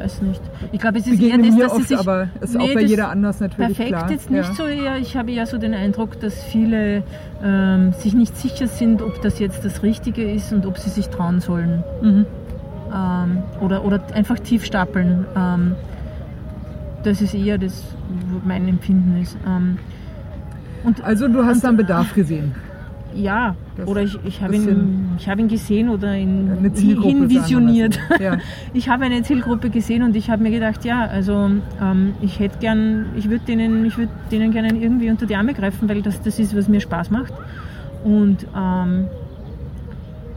Weiß 0.01 0.21
nicht. 0.21 0.41
Ich 0.73 0.79
glaube, 0.79 0.99
es 0.99 1.07
ist 1.07 1.21
eher 1.21 1.37
das, 1.37 1.47
dass 1.47 1.55
sie 1.55 1.63
oft, 1.63 1.87
sich... 1.87 1.97
aber 1.97 2.27
ist 2.41 2.55
Nee, 2.55 2.63
auch 2.63 2.73
bei 2.73 2.81
jeder 2.81 3.09
anders 3.09 3.39
natürlich 3.39 3.67
Perfekt 3.77 3.89
klar. 3.89 4.11
jetzt 4.11 4.29
nicht 4.29 4.49
ja. 4.49 4.53
so 4.53 4.65
eher. 4.65 4.97
Ich 4.97 5.15
habe 5.15 5.31
eher 5.31 5.45
so 5.45 5.57
den 5.57 5.73
Eindruck, 5.73 6.19
dass 6.19 6.43
viele 6.43 7.03
ähm, 7.43 7.93
sich 7.93 8.13
nicht 8.13 8.35
sicher 8.37 8.67
sind, 8.67 9.01
ob 9.01 9.21
das 9.21 9.39
jetzt 9.39 9.63
das 9.63 9.83
Richtige 9.83 10.29
ist 10.29 10.51
und 10.51 10.65
ob 10.65 10.77
sie 10.77 10.89
sich 10.89 11.07
trauen 11.07 11.39
sollen. 11.39 11.83
Mhm. 12.01 12.25
Ähm, 12.93 13.43
oder, 13.61 13.85
oder 13.85 14.01
einfach 14.13 14.37
tief 14.39 14.65
stapeln. 14.65 15.25
Ähm, 15.35 15.75
das 17.03 17.21
ist 17.21 17.33
eher 17.33 17.57
das, 17.57 17.83
mein 18.43 18.67
Empfinden 18.67 19.21
ist. 19.21 19.37
Ähm, 19.47 19.77
und 20.83 21.03
Also 21.03 21.27
du 21.27 21.45
hast 21.45 21.63
dann 21.63 21.77
Bedarf 21.77 22.13
gesehen. 22.13 22.53
Ja, 23.15 23.55
Das 23.77 23.87
oder 23.87 24.01
ich, 24.03 24.17
ich 24.25 24.41
habe 24.41 24.55
ihn, 24.55 25.15
ich 25.17 25.27
hab 25.29 25.39
ihn 25.39 25.47
gesehen 25.47 25.89
oder 25.89 26.15
ihn 26.15 26.49
mal 27.27 27.43
so. 27.63 28.23
Ja. 28.23 28.37
Ich 28.73 28.89
habe 28.89 29.05
eine 29.05 29.21
Zielgruppe 29.23 29.69
gesehen 29.69 30.03
und 30.03 30.15
ich 30.15 30.29
habe 30.29 30.43
mir 30.43 30.51
gedacht, 30.51 30.83
ja, 30.85 31.05
also 31.05 31.49
ähm, 31.81 32.13
ich 32.21 32.39
hätte 32.39 32.59
gern, 32.59 33.07
ich 33.15 33.29
würde 33.29 33.45
denen, 33.45 33.85
ich 33.85 33.97
würde 33.97 34.11
denen 34.31 34.51
gerne 34.51 34.75
irgendwie 34.77 35.09
unter 35.09 35.25
die 35.25 35.35
Arme 35.35 35.53
greifen, 35.53 35.87
weil 35.89 36.01
das 36.01 36.21
das 36.21 36.39
ist, 36.39 36.55
was 36.55 36.67
mir 36.67 36.81
Spaß 36.81 37.09
macht. 37.11 37.33
Und 38.03 38.45
ähm, 38.55 39.07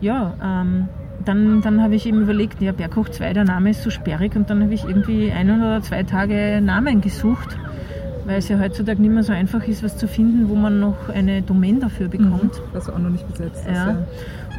ja, 0.00 0.34
ähm, 0.42 0.88
dann, 1.24 1.60
dann 1.60 1.82
habe 1.82 1.94
ich 1.94 2.06
eben 2.06 2.22
überlegt, 2.22 2.62
ja, 2.62 2.72
Berghoch 2.72 3.08
2, 3.08 3.32
der 3.32 3.44
Name 3.44 3.70
ist 3.70 3.82
so 3.82 3.90
sperrig 3.90 4.34
und 4.36 4.48
dann 4.48 4.62
habe 4.62 4.72
ich 4.72 4.84
irgendwie 4.84 5.30
ein 5.30 5.50
oder 5.50 5.82
zwei 5.82 6.02
Tage 6.04 6.60
Namen 6.62 7.00
gesucht, 7.00 7.56
weil 8.28 8.38
es 8.38 8.48
ja 8.48 8.58
heutzutage 8.60 9.00
nicht 9.00 9.10
mehr 9.10 9.22
so 9.22 9.32
einfach 9.32 9.66
ist, 9.66 9.82
was 9.82 9.96
zu 9.96 10.06
finden, 10.06 10.50
wo 10.50 10.54
man 10.54 10.78
noch 10.80 11.08
eine 11.08 11.40
Domain 11.40 11.80
dafür 11.80 12.08
bekommt. 12.08 12.60
Was 12.74 12.90
auch 12.90 12.98
noch 12.98 13.08
nicht 13.08 13.26
besetzt 13.26 13.66
ist. 13.66 13.74
Ja. 13.74 13.90
Ja. 13.92 13.98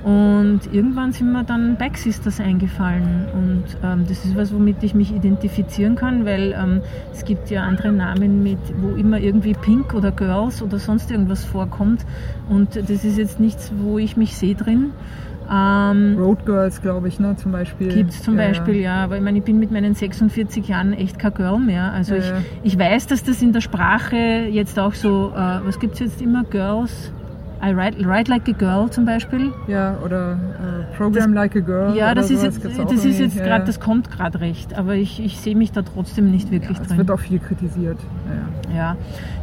Und 0.03 0.61
irgendwann 0.72 1.11
sind 1.11 1.32
mir 1.32 1.43
dann 1.43 1.76
Bike 1.76 1.97
Sisters 1.97 2.39
eingefallen. 2.39 3.28
Und 3.32 3.65
ähm, 3.84 4.05
das 4.07 4.26
ist 4.26 4.36
was, 4.36 4.51
womit 4.51 4.82
ich 4.82 4.95
mich 4.95 5.13
identifizieren 5.13 5.95
kann, 5.95 6.26
weil 6.26 6.55
ähm, 6.57 6.82
es 7.13 7.26
gibt 7.26 7.51
ja 7.51 7.61
andere 7.61 7.91
Namen, 7.91 8.41
mit, 8.41 8.57
wo 8.82 8.95
immer 8.95 9.20
irgendwie 9.20 9.53
Pink 9.53 9.93
oder 9.93 10.11
Girls 10.11 10.63
oder 10.63 10.80
sonst 10.80 11.11
irgendwas 11.11 11.45
vorkommt. 11.45 12.05
Und 12.49 12.76
das 12.76 13.03
ist 13.03 13.20
jetzt 13.20 13.39
nichts, 13.39 13.72
wo 13.78 13.99
ich 13.99 14.17
mich 14.17 14.36
sehe 14.36 14.55
drin. 14.55 14.93
Ähm, 15.52 16.16
Road 16.20 16.45
Girls, 16.45 16.82
glaube 16.82 17.08
ich, 17.08 17.20
ne, 17.20 17.36
zum 17.36 17.52
Beispiel. 17.52 17.88
Gibt 17.88 18.12
es 18.12 18.22
zum 18.22 18.38
Ja. 18.38 18.47
Beispiel, 18.47 18.76
ja. 18.76 19.04
Aber 19.04 19.18
ich 19.18 19.24
meine, 19.24 19.39
ich 19.39 19.43
bin 19.43 19.60
mit 19.60 19.72
meinen 19.72 19.95
46 19.95 20.68
Jahren 20.68 20.93
echt 20.93 21.18
kein 21.18 21.34
Girl 21.34 21.60
mehr. 21.60 21.91
Also 21.91 22.16
Ja, 22.16 22.22
ich, 22.64 22.74
ich 22.74 22.80
weiß, 22.80 23.08
dass 23.08 23.24
das 23.24 23.41
in 23.41 23.52
der 23.54 23.62
Sprache 23.62 24.16
jetzt 24.50 24.78
auch 24.78 24.93
so, 24.93 25.32
äh, 25.36 25.60
was 25.66 25.80
gibt 25.80 25.95
es 25.95 26.00
jetzt 26.02 26.22
immer? 26.22 26.43
Girls. 26.43 27.12
I 27.62 27.72
ride, 27.72 27.97
ride 28.07 28.30
like 28.32 28.47
a 28.47 28.53
girl 28.53 28.89
zum 28.89 29.05
Beispiel. 29.05 29.51
Ja, 29.68 29.97
oder 30.03 30.34
äh, 30.34 30.95
Program 30.95 31.34
Like 31.34 31.55
a 31.57 31.60
Girl. 31.60 31.95
Ja, 31.95 32.16
das 32.16 32.32
ist 32.32 32.41
jetzt, 32.41 32.64
das 32.64 33.03
ist 33.05 33.20
jetzt 33.20 33.36
gerade, 33.38 33.66
das 33.66 33.80
kommt 33.82 34.10
gerade 34.12 34.39
recht. 34.39 34.78
Aber 34.78 34.95
ich, 34.95 35.20
ich 35.24 35.38
sehe 35.39 35.55
mich 35.57 35.72
da 35.74 35.82
trotzdem 35.82 36.32
nicht 36.32 36.51
wirklich 36.51 36.78
Ja, 36.78 36.82
es 36.84 36.88
drin. 36.88 36.97
wird 36.99 37.12
auch 37.12 37.20
viel 37.20 37.39
kritisiert. 37.39 37.97
Ja. 38.70 38.76
Ja. 38.76 38.97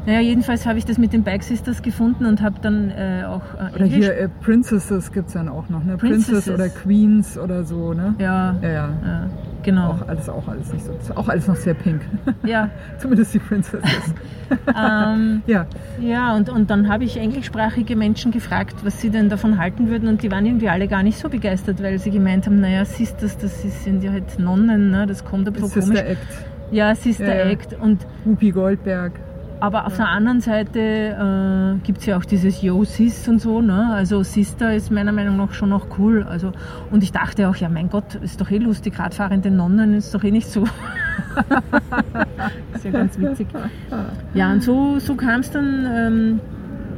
Naja, 0.06 0.20
jedenfalls 0.20 0.64
habe 0.66 0.78
ich 0.78 0.84
das 0.84 0.98
mit 0.98 1.12
den 1.12 1.24
Bike 1.24 1.42
Sisters 1.42 1.82
gefunden 1.82 2.26
und 2.26 2.40
habe 2.40 2.56
dann 2.62 2.90
äh, 2.90 3.24
auch 3.26 3.42
äh, 3.54 3.74
Oder 3.74 3.80
Englisch. 3.84 3.94
hier 4.04 4.16
äh, 4.16 4.28
Princesses 4.40 5.12
gibt 5.12 5.28
es 5.28 5.34
dann 5.34 5.48
auch 5.48 5.68
noch, 5.68 5.84
ne? 5.84 5.96
Princesses. 5.96 6.44
Princess 6.44 6.54
oder 6.54 6.68
Queens 6.68 7.36
oder 7.36 7.64
so, 7.64 7.92
ne? 7.92 8.14
Ja, 8.18 8.54
Ja, 8.62 8.68
ja. 8.70 8.88
genau. 9.64 9.90
Auch 9.90 10.08
alles, 10.08 10.28
auch 10.28 10.46
alles 10.48 10.72
nicht 10.72 10.84
so. 10.86 10.92
Auch 11.16 11.28
alles 11.28 11.48
noch 11.48 11.56
sehr 11.56 11.74
pink. 11.74 12.00
Ja, 12.46 12.70
Zumindest 12.98 13.34
die 13.34 13.40
Princesses. 13.40 14.14
ähm, 14.80 15.42
ja. 15.48 15.66
ja 16.00 16.36
und, 16.36 16.48
und 16.48 16.70
dann 16.70 16.88
habe 16.88 17.02
ich 17.02 17.16
englischsprachige 17.16 17.96
Menschen 17.96 18.05
gefragt, 18.14 18.76
was 18.84 19.00
sie 19.00 19.10
denn 19.10 19.28
davon 19.28 19.58
halten 19.58 19.88
würden 19.88 20.08
und 20.08 20.22
die 20.22 20.30
waren 20.30 20.46
irgendwie 20.46 20.68
alle 20.68 20.86
gar 20.88 21.02
nicht 21.02 21.18
so 21.18 21.28
begeistert, 21.28 21.82
weil 21.82 21.98
sie 21.98 22.10
gemeint 22.10 22.46
haben, 22.46 22.60
naja, 22.60 22.84
Sisters, 22.84 23.36
das 23.38 23.64
ist- 23.64 23.84
sind 23.84 24.02
ja 24.04 24.12
halt 24.12 24.38
Nonnen, 24.38 24.90
ne? 24.90 25.06
das 25.06 25.24
kommt 25.24 25.46
ein 25.48 25.52
bisschen 25.52 25.70
komisch. 25.70 25.86
Sister 25.88 26.06
Act. 26.06 26.26
Ja, 26.70 26.94
Sister 26.94 27.36
Ja, 27.36 27.44
ja. 27.46 27.50
Act 27.50 27.74
und 27.80 28.06
Whoopi 28.24 28.50
Goldberg. 28.50 29.12
Aber 29.58 29.86
auf 29.86 29.96
der 29.96 30.08
anderen 30.08 30.42
Seite 30.42 30.78
äh, 30.80 31.78
gibt 31.86 32.00
es 32.00 32.06
ja 32.06 32.18
auch 32.18 32.26
dieses 32.26 32.60
Yo 32.60 32.84
Sis 32.84 33.26
und 33.26 33.40
so. 33.40 33.62
Ne? 33.62 33.90
Also 33.94 34.22
Sister 34.22 34.74
ist 34.74 34.90
meiner 34.90 35.12
Meinung 35.12 35.38
nach 35.38 35.54
schon 35.54 35.70
noch 35.70 35.98
cool. 35.98 36.26
Also, 36.28 36.52
und 36.90 37.02
ich 37.02 37.10
dachte 37.10 37.48
auch, 37.48 37.56
ja 37.56 37.70
mein 37.70 37.88
Gott, 37.88 38.16
ist 38.16 38.38
doch 38.40 38.50
eh 38.50 38.58
lustig, 38.58 38.98
radfahrende 38.98 39.50
Nonnen 39.50 39.94
ist 39.94 40.14
doch 40.14 40.22
eh 40.24 40.30
nicht 40.30 40.48
so. 40.48 40.64
ist 42.74 42.84
ja 42.84 42.90
ganz 42.90 43.18
witzig. 43.18 43.46
Ja, 44.34 44.52
und 44.52 44.62
so, 44.62 44.98
so 44.98 45.14
kam 45.14 45.40
es 45.40 45.50
dann, 45.50 45.86
ähm, 45.90 46.40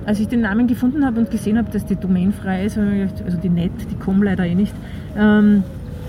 als 0.09 0.20
ich 0.20 0.28
den 0.28 0.40
Namen 0.40 0.66
gefunden 0.66 1.04
habe 1.04 1.20
und 1.20 1.30
gesehen 1.30 1.59
habe, 1.59 1.70
dass 1.70 1.84
die 1.84 1.94
Domain 1.94 2.32
frei 2.32 2.64
ist, 2.64 2.78
also 2.78 3.36
die 3.36 3.50
Net, 3.50 3.72
die 3.90 3.94
kommen 3.96 4.22
leider 4.22 4.46
eh 4.46 4.54
nicht, 4.54 4.72
ähm, 5.18 5.62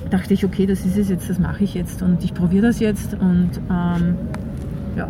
dachte 0.10 0.34
ich, 0.34 0.46
okay, 0.46 0.66
das 0.66 0.86
ist 0.86 0.98
es 0.98 1.10
jetzt, 1.10 1.30
das 1.30 1.38
mache 1.38 1.66
ich 1.66 1.74
jetzt 1.74 2.02
und 2.02 2.24
ich 2.24 2.34
probiere 2.34 2.68
das 2.68 2.80
jetzt 2.80 3.14
und 3.16 3.50
ähm, 3.70 4.16
ja, 4.96 5.10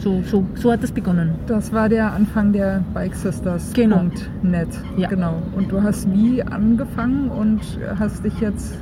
so, 0.00 0.22
so, 0.26 0.44
so 0.56 0.72
hat 0.72 0.82
das 0.82 0.90
begonnen. 0.90 1.36
Das 1.46 1.72
war 1.72 1.88
der 1.88 2.12
Anfang 2.12 2.52
der 2.52 2.82
Bike 2.92 3.14
Sisters. 3.14 3.72
Genau. 3.74 4.02
Net. 4.42 4.68
Ja. 4.96 5.08
Genau. 5.08 5.40
Und 5.54 5.70
du 5.70 5.80
hast 5.80 6.12
wie 6.12 6.42
angefangen 6.42 7.30
und 7.30 7.60
hast 7.96 8.24
dich 8.24 8.40
jetzt. 8.40 8.74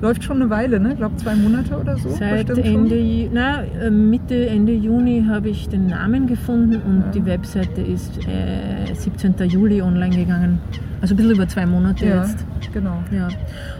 Läuft 0.00 0.24
schon 0.24 0.42
eine 0.42 0.50
Weile, 0.50 0.78
ne? 0.78 0.90
Ich 0.90 0.96
glaube 0.96 1.16
zwei 1.16 1.34
Monate 1.34 1.76
oder 1.78 1.96
so. 1.96 2.10
Seit 2.10 2.50
Ende, 2.50 2.62
schon. 2.66 3.30
Na, 3.32 3.62
äh, 3.62 3.90
Mitte, 3.90 4.46
Ende 4.48 4.72
Juni 4.74 5.24
habe 5.28 5.48
ich 5.48 5.68
den 5.68 5.86
Namen 5.86 6.26
gefunden 6.26 6.76
und 6.86 7.00
Ja. 7.06 7.10
die 7.14 7.24
Webseite 7.26 7.80
ist 7.80 8.18
äh, 8.28 8.92
17. 8.94 9.34
Juli 9.48 9.80
online 9.82 10.14
gegangen. 10.14 10.58
Also 11.00 11.14
ein 11.14 11.16
bisschen 11.16 11.32
über 11.32 11.48
zwei 11.48 11.66
Monate 11.66 12.06
Ja, 12.06 12.22
jetzt. 12.24 12.44
genau. 12.72 13.02
Ja. 13.10 13.28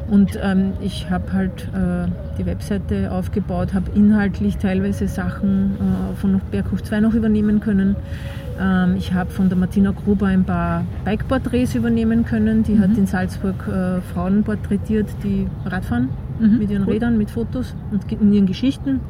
Und 0.08 0.38
ähm, 0.42 0.72
ich 0.80 1.08
habe 1.10 1.32
halt 1.32 1.68
äh, 1.74 2.08
die 2.38 2.46
Webseite 2.46 3.10
aufgebaut, 3.10 3.74
habe 3.74 3.90
inhaltlich 3.94 4.56
teilweise 4.58 5.08
Sachen 5.08 5.72
äh, 6.12 6.16
von 6.16 6.40
Berghof 6.50 6.82
2 6.82 7.00
noch 7.00 7.14
übernehmen 7.14 7.60
können. 7.60 7.96
Ähm, 8.60 8.96
ich 8.96 9.12
habe 9.12 9.30
von 9.30 9.48
der 9.48 9.58
Martina 9.58 9.92
Gruber 9.92 10.26
ein 10.26 10.44
paar 10.44 10.84
Bike-Porträts 11.04 11.74
übernehmen 11.74 12.24
können. 12.24 12.62
Die 12.62 12.78
hat 12.78 12.96
in 12.96 13.06
Salzburg 13.06 13.66
äh, 13.68 14.00
Frauen 14.12 14.42
porträtiert, 14.44 15.08
die 15.22 15.46
Radfahren 15.64 16.08
Mhm, 16.38 16.58
mit 16.58 16.70
ihren 16.70 16.84
cool. 16.84 16.92
Rädern, 16.94 17.18
mit 17.18 17.30
Fotos 17.30 17.74
und 17.90 18.10
in 18.12 18.32
ihren 18.32 18.46
Geschichten. 18.46 19.00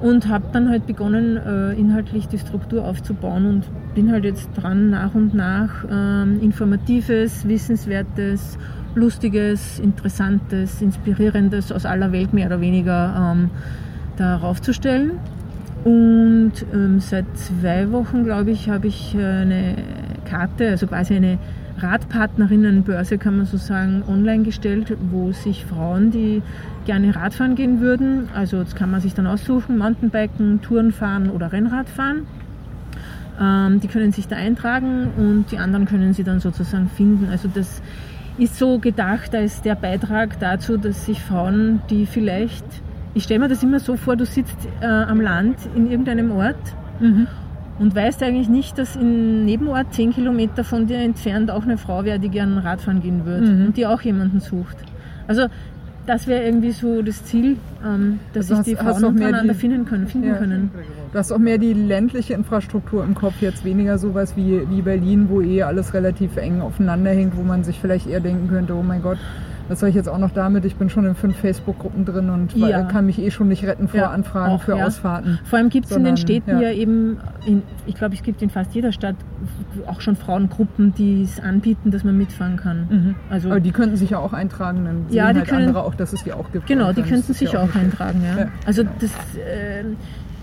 Und 0.00 0.28
habe 0.28 0.44
dann 0.52 0.68
halt 0.68 0.86
begonnen, 0.86 1.36
äh, 1.36 1.72
inhaltlich 1.72 2.28
die 2.28 2.38
Struktur 2.38 2.84
aufzubauen 2.84 3.46
und 3.46 3.64
bin 3.94 4.12
halt 4.12 4.24
jetzt 4.24 4.48
dran, 4.54 4.90
nach 4.90 5.14
und 5.14 5.34
nach 5.34 5.84
ähm, 5.90 6.38
Informatives, 6.40 7.48
Wissenswertes, 7.48 8.58
Lustiges, 8.94 9.80
Interessantes, 9.80 10.80
Inspirierendes 10.80 11.72
aus 11.72 11.84
aller 11.84 12.12
Welt 12.12 12.32
mehr 12.32 12.46
oder 12.46 12.60
weniger 12.60 13.32
ähm, 13.34 13.50
darauf 14.16 14.62
zu 14.62 14.72
stellen. 14.72 15.12
Und 15.88 16.52
ähm, 16.74 17.00
seit 17.00 17.24
zwei 17.38 17.90
Wochen, 17.92 18.22
glaube 18.22 18.50
ich, 18.50 18.68
habe 18.68 18.88
ich 18.88 19.14
äh, 19.14 19.24
eine 19.24 19.74
Karte, 20.28 20.68
also 20.68 20.86
quasi 20.86 21.14
eine 21.14 21.38
Radpartnerinnenbörse, 21.78 23.16
kann 23.16 23.38
man 23.38 23.46
so 23.46 23.56
sagen, 23.56 24.02
online 24.06 24.42
gestellt, 24.42 24.94
wo 25.10 25.32
sich 25.32 25.64
Frauen, 25.64 26.10
die 26.10 26.42
gerne 26.84 27.16
Radfahren 27.16 27.54
gehen 27.54 27.80
würden, 27.80 28.28
also 28.34 28.62
das 28.62 28.74
kann 28.74 28.90
man 28.90 29.00
sich 29.00 29.14
dann 29.14 29.26
aussuchen, 29.26 29.78
Mountainbiken, 29.78 30.60
Touren 30.60 30.92
fahren 30.92 31.30
oder 31.30 31.52
Rennrad 31.52 31.88
fahren. 31.88 32.26
Ähm, 33.40 33.80
die 33.80 33.88
können 33.88 34.12
sich 34.12 34.28
da 34.28 34.36
eintragen 34.36 35.08
und 35.16 35.46
die 35.52 35.56
anderen 35.56 35.86
können 35.86 36.12
sie 36.12 36.22
dann 36.22 36.40
sozusagen 36.40 36.90
finden. 36.90 37.28
Also 37.30 37.48
das 37.48 37.80
ist 38.36 38.58
so 38.58 38.78
gedacht 38.78 39.34
als 39.34 39.62
der 39.62 39.74
Beitrag 39.74 40.38
dazu, 40.38 40.76
dass 40.76 41.06
sich 41.06 41.22
Frauen, 41.22 41.80
die 41.88 42.04
vielleicht, 42.04 42.66
ich 43.18 43.24
stelle 43.24 43.40
mir 43.40 43.48
das 43.48 43.64
immer 43.64 43.80
so 43.80 43.96
vor, 43.96 44.14
du 44.14 44.24
sitzt 44.24 44.56
äh, 44.80 44.86
am 44.86 45.20
Land 45.20 45.56
in 45.74 45.90
irgendeinem 45.90 46.30
Ort 46.30 46.54
mhm. 47.00 47.26
und 47.80 47.92
weißt 47.92 48.22
eigentlich 48.22 48.48
nicht, 48.48 48.78
dass 48.78 48.94
im 48.94 49.44
Nebenort, 49.44 49.92
zehn 49.92 50.12
Kilometer 50.12 50.62
von 50.62 50.86
dir 50.86 50.98
entfernt, 50.98 51.50
auch 51.50 51.64
eine 51.64 51.78
Frau 51.78 52.04
wäre, 52.04 52.20
die 52.20 52.28
gerne 52.28 52.62
Radfahren 52.62 53.02
gehen 53.02 53.26
würde 53.26 53.48
mhm. 53.48 53.66
und 53.66 53.76
die 53.76 53.86
auch 53.86 54.02
jemanden 54.02 54.38
sucht. 54.38 54.76
Also 55.26 55.46
das 56.06 56.28
wäre 56.28 56.44
irgendwie 56.44 56.70
so 56.70 57.02
das 57.02 57.24
Ziel, 57.24 57.56
ähm, 57.84 58.20
dass 58.34 58.52
also 58.52 58.62
sich 58.62 58.76
die 58.76 58.80
Frauen 58.80 59.04
untereinander 59.04 59.54
finden 59.54 59.84
können. 59.84 60.06
Finden 60.06 60.28
ja. 60.28 60.36
können. 60.36 60.70
Du 61.12 61.18
hast 61.18 61.32
auch 61.32 61.38
mehr 61.38 61.58
die 61.58 61.72
ländliche 61.72 62.34
Infrastruktur 62.34 63.02
im 63.02 63.16
Kopf, 63.16 63.34
jetzt 63.40 63.64
weniger 63.64 63.98
sowas 63.98 64.36
wie, 64.36 64.62
wie 64.70 64.80
Berlin, 64.80 65.26
wo 65.28 65.40
eh 65.40 65.64
alles 65.64 65.92
relativ 65.92 66.36
eng 66.36 66.60
aufeinander 66.60 67.10
hängt, 67.10 67.36
wo 67.36 67.42
man 67.42 67.64
sich 67.64 67.80
vielleicht 67.80 68.06
eher 68.06 68.20
denken 68.20 68.48
könnte, 68.48 68.74
oh 68.74 68.82
mein 68.84 69.02
Gott, 69.02 69.18
was 69.68 69.80
soll 69.80 69.88
ich 69.90 69.94
jetzt 69.94 70.08
auch 70.08 70.18
noch 70.18 70.30
damit? 70.30 70.64
Ich 70.64 70.76
bin 70.76 70.90
schon 70.90 71.04
in 71.04 71.14
fünf 71.14 71.36
Facebook-Gruppen 71.36 72.04
drin 72.04 72.30
und 72.30 72.56
ja. 72.56 72.82
kann 72.84 73.06
mich 73.06 73.18
eh 73.18 73.30
schon 73.30 73.48
nicht 73.48 73.64
retten 73.64 73.88
vor 73.88 74.00
ja, 74.00 74.10
Anfragen 74.10 74.54
auch, 74.54 74.62
für 74.62 74.76
ja. 74.76 74.86
Ausfahrten. 74.86 75.38
Vor 75.44 75.58
allem 75.58 75.68
gibt 75.68 75.86
es 75.90 75.96
in 75.96 76.04
den 76.04 76.16
Städten 76.16 76.60
ja, 76.60 76.70
eben, 76.70 77.18
in, 77.46 77.62
ich 77.86 77.94
glaube, 77.94 78.14
es 78.14 78.22
gibt 78.22 78.42
in 78.42 78.50
fast 78.50 78.74
jeder 78.74 78.92
Stadt 78.92 79.16
auch 79.86 80.00
schon 80.00 80.16
Frauengruppen, 80.16 80.94
die 80.94 81.22
es 81.22 81.40
anbieten, 81.40 81.90
dass 81.90 82.04
man 82.04 82.16
mitfahren 82.16 82.56
kann. 82.56 82.86
Mhm. 82.90 83.14
Also, 83.30 83.50
Aber 83.50 83.60
die 83.60 83.72
könnten 83.72 83.96
sich 83.96 84.10
ja 84.10 84.18
auch 84.18 84.32
eintragen, 84.32 84.84
dann 84.84 85.06
ja, 85.10 85.26
sehen 85.26 85.34
die 85.34 85.38
halt 85.40 85.48
können, 85.48 85.68
andere 85.68 85.84
auch, 85.84 85.94
dass 85.94 86.12
es 86.12 86.24
die 86.24 86.32
auch 86.32 86.50
gibt. 86.50 86.66
Genau, 86.66 86.92
die 86.92 87.02
könnten 87.02 87.32
sich 87.32 87.56
auch, 87.56 87.68
auch 87.68 87.74
eintragen. 87.74 88.22
Ja. 88.24 88.48
Also 88.66 88.82
das... 88.82 89.10
Äh, 89.36 89.84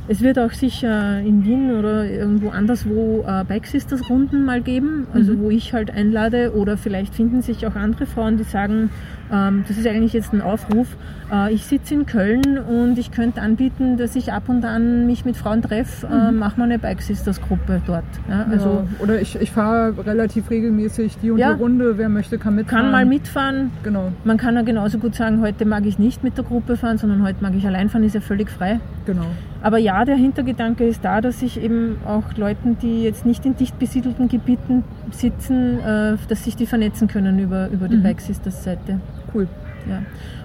es 0.08 0.22
wird 0.22 0.38
auch 0.38 0.52
sicher 0.52 1.20
in 1.20 1.44
Wien 1.46 1.76
oder 1.76 2.06
irgendwo 2.06 2.50
anderswo 2.50 3.26
äh, 3.28 3.44
Bike 3.44 3.66
Sisters 3.66 4.10
Runden 4.10 4.46
mal 4.46 4.62
geben, 4.62 5.08
also 5.14 5.34
mhm. 5.34 5.42
wo 5.42 5.50
ich 5.50 5.74
halt 5.74 5.92
einlade 5.92 6.54
oder 6.56 6.78
vielleicht 6.78 7.16
finden 7.16 7.42
sich 7.42 7.66
auch 7.66 7.76
andere 7.76 8.06
Frauen, 8.06 8.38
die 8.38 8.44
sagen, 8.44 8.92
ähm, 9.32 9.64
das 9.68 9.78
ist 9.78 9.88
eigentlich 9.88 10.14
jetzt 10.14 10.34
ein 10.34 10.42
Aufruf. 10.42 10.88
Äh, 11.32 11.54
ich 11.54 11.66
sitze 11.66 11.96
in 11.96 12.06
Köln 12.06 12.60
und 12.60 13.00
ich 13.00 13.12
könnte 13.12 13.42
anbieten, 13.42 13.98
dass 13.98 14.16
ich 14.16 14.32
ab 14.32 14.44
und 14.48 14.64
an 14.64 15.08
mich 15.08 15.26
mit 15.26 15.38
Frauen 15.38 15.62
treffe, 15.62 16.06
äh, 16.06 16.32
mhm. 16.32 16.38
mach 16.38 16.58
mal 16.58 16.66
eine 16.66 16.78
Bike 16.78 17.02
Sisters 17.02 17.42
Gruppe 17.42 17.82
dort. 17.88 18.04
Ja, 18.30 18.46
also 18.50 18.86
ja, 18.86 19.04
oder 19.04 19.20
ich, 19.20 19.36
ich 19.42 19.52
fahre 19.52 20.06
relativ 20.06 20.50
regelmäßig 20.50 21.18
die 21.22 21.32
und 21.32 21.40
ja, 21.40 21.54
die 21.54 21.62
Runde, 21.62 21.98
wer 21.98 22.10
möchte, 22.10 22.38
kann 22.38 22.56
mitfahren. 22.56 22.84
Kann 22.84 22.92
mal 22.92 23.06
mitfahren. 23.06 23.72
Genau. 23.84 24.12
Man 24.24 24.38
kann 24.38 24.56
ja 24.56 24.62
genauso 24.62 25.00
gut 25.00 25.16
sagen, 25.16 25.42
heute 25.42 25.66
mag 25.66 25.86
ich 25.86 25.98
nicht 25.98 26.24
mit 26.24 26.38
der 26.38 26.44
Gruppe 26.44 26.78
fahren, 26.78 26.98
sondern 26.98 27.24
heute 27.24 27.42
mag 27.42 27.54
ich 27.56 27.66
allein 27.66 27.90
fahren, 27.90 28.04
ist 28.04 28.14
ja 28.14 28.22
völlig 28.22 28.50
frei. 28.50 28.80
Genau. 29.06 29.26
Aber 29.62 29.78
ja, 29.78 30.06
der 30.06 30.16
Hintergedanke 30.16 30.86
ist 30.86 31.04
da, 31.04 31.22
dass 31.22 31.42
ich 31.42 31.60
eben 31.62 31.98
auch 32.06 32.38
Leuten, 32.38 32.78
die 32.78 33.04
jetzt 33.04 33.26
nicht 33.26 33.46
in 33.46 33.56
dicht 33.56 33.80
besiedelten 33.80 34.28
Gebieten 34.28 34.84
sitzen, 35.12 35.80
äh, 35.80 36.18
dass 36.28 36.44
sich 36.44 36.56
die 36.56 36.66
vernetzen 36.66 37.08
können 37.08 37.40
über, 37.40 37.70
über 37.70 37.88
die 37.88 37.98
mhm. 37.98 38.04
Bike 38.04 38.22
Sisters 38.22 38.64
Seite 38.64 39.00
cool. 39.34 39.48
Ja. 39.88 40.02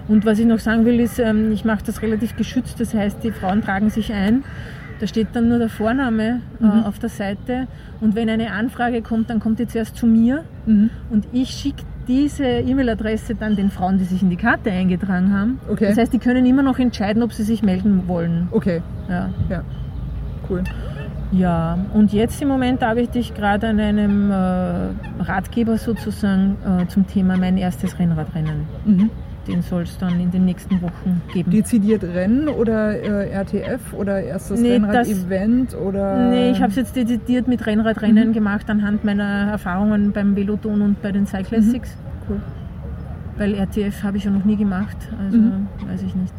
Und 0.07 0.25
was 0.25 0.39
ich 0.39 0.45
noch 0.45 0.59
sagen 0.59 0.85
will, 0.85 0.99
ist, 0.99 1.19
ähm, 1.19 1.51
ich 1.51 1.65
mache 1.65 1.83
das 1.85 2.01
relativ 2.01 2.35
geschützt. 2.35 2.79
Das 2.79 2.93
heißt, 2.93 3.23
die 3.23 3.31
Frauen 3.31 3.61
tragen 3.61 3.89
sich 3.89 4.13
ein. 4.13 4.43
Da 4.99 5.07
steht 5.07 5.29
dann 5.33 5.49
nur 5.49 5.57
der 5.57 5.69
Vorname 5.69 6.41
äh, 6.59 6.63
mhm. 6.63 6.83
auf 6.83 6.99
der 6.99 7.09
Seite. 7.09 7.67
Und 8.01 8.15
wenn 8.15 8.29
eine 8.29 8.51
Anfrage 8.51 9.01
kommt, 9.01 9.29
dann 9.29 9.39
kommt 9.39 9.59
die 9.59 9.67
zuerst 9.67 9.95
zu 9.95 10.05
mir. 10.05 10.43
Mhm. 10.65 10.91
Und 11.09 11.27
ich 11.31 11.49
schicke 11.49 11.83
diese 12.11 12.45
E-Mail-Adresse 12.45 13.35
dann 13.35 13.55
den 13.55 13.71
Frauen, 13.71 13.97
die 13.97 14.03
sich 14.03 14.21
in 14.21 14.29
die 14.29 14.35
Karte 14.35 14.69
eingetragen 14.69 15.33
haben. 15.33 15.59
Okay. 15.69 15.87
Das 15.87 15.97
heißt, 15.97 16.11
die 16.11 16.19
können 16.19 16.45
immer 16.45 16.61
noch 16.61 16.77
entscheiden, 16.77 17.23
ob 17.23 17.31
sie 17.31 17.43
sich 17.43 17.63
melden 17.63 18.03
wollen. 18.07 18.49
Okay. 18.51 18.81
Ja. 19.07 19.29
ja. 19.49 19.63
Cool. 20.49 20.63
Ja, 21.31 21.77
und 21.93 22.11
jetzt 22.11 22.41
im 22.41 22.49
Moment 22.49 22.83
arbeite 22.83 23.17
ich 23.17 23.33
gerade 23.33 23.69
an 23.69 23.79
einem 23.79 24.29
äh, 24.29 25.23
Ratgeber 25.23 25.77
sozusagen 25.77 26.57
äh, 26.65 26.87
zum 26.87 27.07
Thema 27.07 27.37
mein 27.37 27.57
erstes 27.57 27.97
Rennradrennen. 27.97 28.65
Mhm. 28.83 29.09
Den 29.47 29.61
soll 29.61 29.83
es 29.83 29.97
dann 29.97 30.19
in 30.19 30.29
den 30.29 30.45
nächsten 30.45 30.81
Wochen 30.81 31.21
geben. 31.33 31.51
Dezidiert 31.51 32.03
Rennen 32.03 32.47
oder 32.47 32.93
äh, 32.99 33.31
RTF 33.31 33.93
oder 33.93 34.21
erstes 34.21 34.59
nee, 34.59 34.73
Rennrad-Event? 34.73 35.75
Nee, 36.29 36.51
ich 36.51 36.61
habe 36.61 36.69
es 36.69 36.75
jetzt 36.75 36.95
dezidiert 36.95 37.47
mit 37.47 37.65
Rennradrennen 37.65 38.29
mhm. 38.29 38.33
gemacht 38.33 38.69
anhand 38.69 39.03
meiner 39.03 39.51
Erfahrungen 39.51 40.11
beim 40.11 40.35
Veloton 40.35 40.81
und 40.81 41.01
bei 41.01 41.11
den 41.11 41.25
Cyclassics. 41.25 41.95
Mhm. 41.95 42.33
Cool. 42.33 42.41
Weil 43.37 43.55
RTF 43.55 44.03
habe 44.03 44.17
ich 44.17 44.25
ja 44.25 44.31
noch 44.31 44.45
nie 44.45 44.57
gemacht, 44.57 44.97
also 45.19 45.37
mhm. 45.37 45.67
weiß 45.87 46.03
ich 46.03 46.13
nicht. 46.15 46.33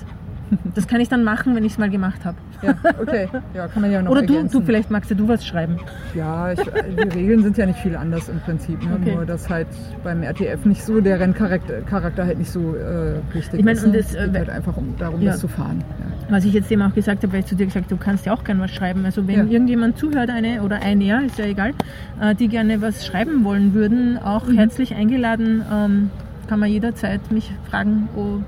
Das 0.75 0.87
kann 0.87 1.01
ich 1.01 1.09
dann 1.09 1.25
machen, 1.25 1.55
wenn 1.55 1.65
ich 1.65 1.73
es 1.73 1.79
mal 1.79 1.91
gemacht 1.91 2.25
habe. 2.25 2.37
Ja, 2.63 2.75
okay. 3.01 3.29
Ja, 3.55 3.69
kann 3.69 3.83
man 3.83 3.91
ja 3.91 4.03
noch 4.03 4.11
Oder 4.11 4.23
du, 4.23 4.45
du, 4.45 4.61
vielleicht 4.61 4.91
magst 4.91 5.11
du 5.11 5.29
was 5.29 5.45
schreiben. 5.47 5.79
Ja, 6.15 6.53
ich, 6.53 6.61
die 6.61 7.19
Regeln 7.19 7.43
sind 7.43 7.57
ja 7.57 7.67
nicht 7.67 7.79
viel 7.79 7.97
anders 7.97 8.29
im 8.29 8.39
Prinzip. 8.41 8.83
Ne? 8.83 8.99
Okay. 9.01 9.15
Nur, 9.15 9.27
dass 9.27 9.49
halt 9.49 9.69
beim 10.05 10.23
RTF 10.23 10.65
nicht 10.65 10.83
so, 10.85 11.01
der 11.01 11.21
Renncharakter 11.21 11.81
Charakter 11.83 12.27
halt 12.27 12.39
nicht 12.39 12.51
so 12.51 12.75
äh, 12.77 13.15
wichtig 13.35 13.61
ich 13.61 13.65
mein, 13.65 13.77
ist. 13.77 13.85
Und 13.85 13.95
es 13.95 14.13
geht 14.13 14.35
äh, 14.35 14.39
halt 14.39 14.51
einfach 14.51 14.77
um, 14.77 14.95
darum, 14.99 15.21
ja. 15.21 15.33
das 15.33 15.41
zu 15.41 15.49
fahren. 15.49 15.83
Ja. 15.99 16.37
Was 16.37 16.45
ich 16.45 16.53
jetzt 16.53 16.71
eben 16.71 16.83
auch 16.83 16.95
gesagt 16.95 17.23
habe, 17.23 17.33
weil 17.33 17.41
ich 17.41 17.47
zu 17.47 17.57
dir 17.57 17.67
gesagt 17.67 17.91
du 17.91 17.97
kannst 17.97 18.27
ja 18.27 18.33
auch 18.33 18.45
gerne 18.45 18.61
was 18.61 18.71
schreiben. 18.71 19.05
Also 19.05 19.27
wenn 19.27 19.47
ja. 19.47 19.53
irgendjemand 19.53 19.99
zuhört, 19.99 20.31
eine 20.31 20.63
oder 20.63 20.83
ein 20.83 21.01
ja, 21.01 21.21
ist 21.21 21.39
ja 21.39 21.47
egal, 21.47 21.73
äh, 22.21 22.35
die 22.35 22.49
gerne 22.49 22.81
was 22.81 23.07
schreiben 23.07 23.45
wollen 23.45 23.75
würden, 23.75 24.19
auch 24.19 24.47
mhm. 24.47 24.57
herzlich 24.57 24.95
eingeladen, 24.95 25.63
ähm, 25.73 26.11
kann 26.49 26.61
man 26.61 26.69
jederzeit 26.71 27.31
mich 27.31 27.53
fragen, 27.71 28.09
oh, 28.17 28.41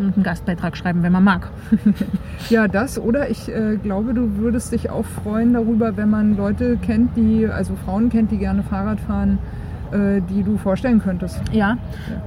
einen 0.00 0.22
Gastbeitrag 0.22 0.76
schreiben, 0.76 1.02
wenn 1.02 1.12
man 1.12 1.24
mag. 1.24 1.50
ja, 2.50 2.68
das 2.68 2.98
oder 2.98 3.30
ich 3.30 3.48
äh, 3.48 3.76
glaube, 3.76 4.14
du 4.14 4.36
würdest 4.36 4.72
dich 4.72 4.90
auch 4.90 5.04
freuen 5.04 5.52
darüber, 5.54 5.96
wenn 5.96 6.10
man 6.10 6.36
Leute 6.36 6.76
kennt, 6.76 7.16
die, 7.16 7.46
also 7.46 7.74
Frauen 7.84 8.10
kennt, 8.10 8.30
die 8.30 8.38
gerne 8.38 8.62
Fahrrad 8.62 9.00
fahren, 9.00 9.38
äh, 9.92 10.20
die 10.28 10.42
du 10.42 10.56
vorstellen 10.56 11.00
könntest. 11.00 11.40
Ja, 11.52 11.76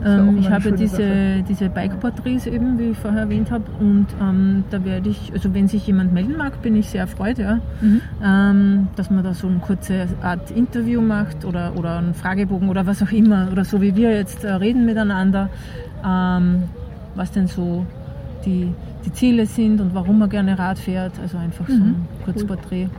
ja 0.03 0.19
ähm, 0.19 0.37
ich 0.37 0.49
habe 0.49 0.73
diese, 0.73 1.43
diese 1.47 1.69
Bike-Porträts 1.69 2.45
eben, 2.45 2.77
wie 2.77 2.91
ich 2.91 2.97
vorher 2.97 3.21
erwähnt 3.21 3.51
habe, 3.51 3.63
und 3.79 4.07
ähm, 4.21 4.65
da 4.69 4.83
werde 4.83 5.09
ich, 5.09 5.31
also 5.33 5.53
wenn 5.53 5.67
sich 5.67 5.87
jemand 5.87 6.13
melden 6.13 6.35
mag, 6.37 6.61
bin 6.61 6.75
ich 6.75 6.89
sehr 6.89 7.01
erfreut, 7.01 7.37
ja, 7.37 7.59
mhm. 7.81 8.01
ähm, 8.23 8.87
dass 8.95 9.09
man 9.09 9.23
da 9.23 9.33
so 9.33 9.47
eine 9.47 9.59
kurze 9.59 10.07
Art 10.21 10.51
Interview 10.51 10.99
macht 11.01 11.45
oder, 11.45 11.73
oder 11.77 11.97
einen 11.99 12.13
Fragebogen 12.13 12.69
oder 12.69 12.85
was 12.85 13.01
auch 13.01 13.11
immer, 13.11 13.47
oder 13.51 13.63
so 13.63 13.81
wie 13.81 13.95
wir 13.95 14.11
jetzt 14.11 14.43
äh, 14.43 14.51
reden 14.51 14.85
miteinander. 14.85 15.49
Was 17.15 17.31
denn 17.31 17.47
so 17.47 17.85
die, 18.45 18.73
die 19.05 19.13
Ziele 19.13 19.45
sind 19.45 19.79
und 19.79 19.93
warum 19.93 20.19
man 20.19 20.29
gerne 20.29 20.57
Rad 20.57 20.79
fährt. 20.79 21.13
Also 21.21 21.37
einfach 21.37 21.67
so 21.67 21.73
ein 21.73 21.79
mhm. 21.79 22.23
Kurzporträt. 22.25 22.89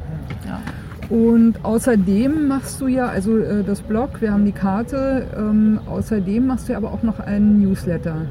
Ja. 0.46 0.60
Und 1.08 1.62
außerdem 1.62 2.48
machst 2.48 2.80
du 2.80 2.86
ja, 2.86 3.06
also 3.06 3.38
äh, 3.38 3.62
das 3.62 3.82
Blog, 3.82 4.20
wir 4.20 4.32
haben 4.32 4.44
die 4.44 4.52
Karte, 4.52 5.26
ähm, 5.36 5.78
außerdem 5.86 6.46
machst 6.46 6.68
du 6.68 6.72
ja 6.72 6.78
aber 6.78 6.92
auch 6.92 7.02
noch 7.02 7.20
einen 7.20 7.60
Newsletter 7.60 8.22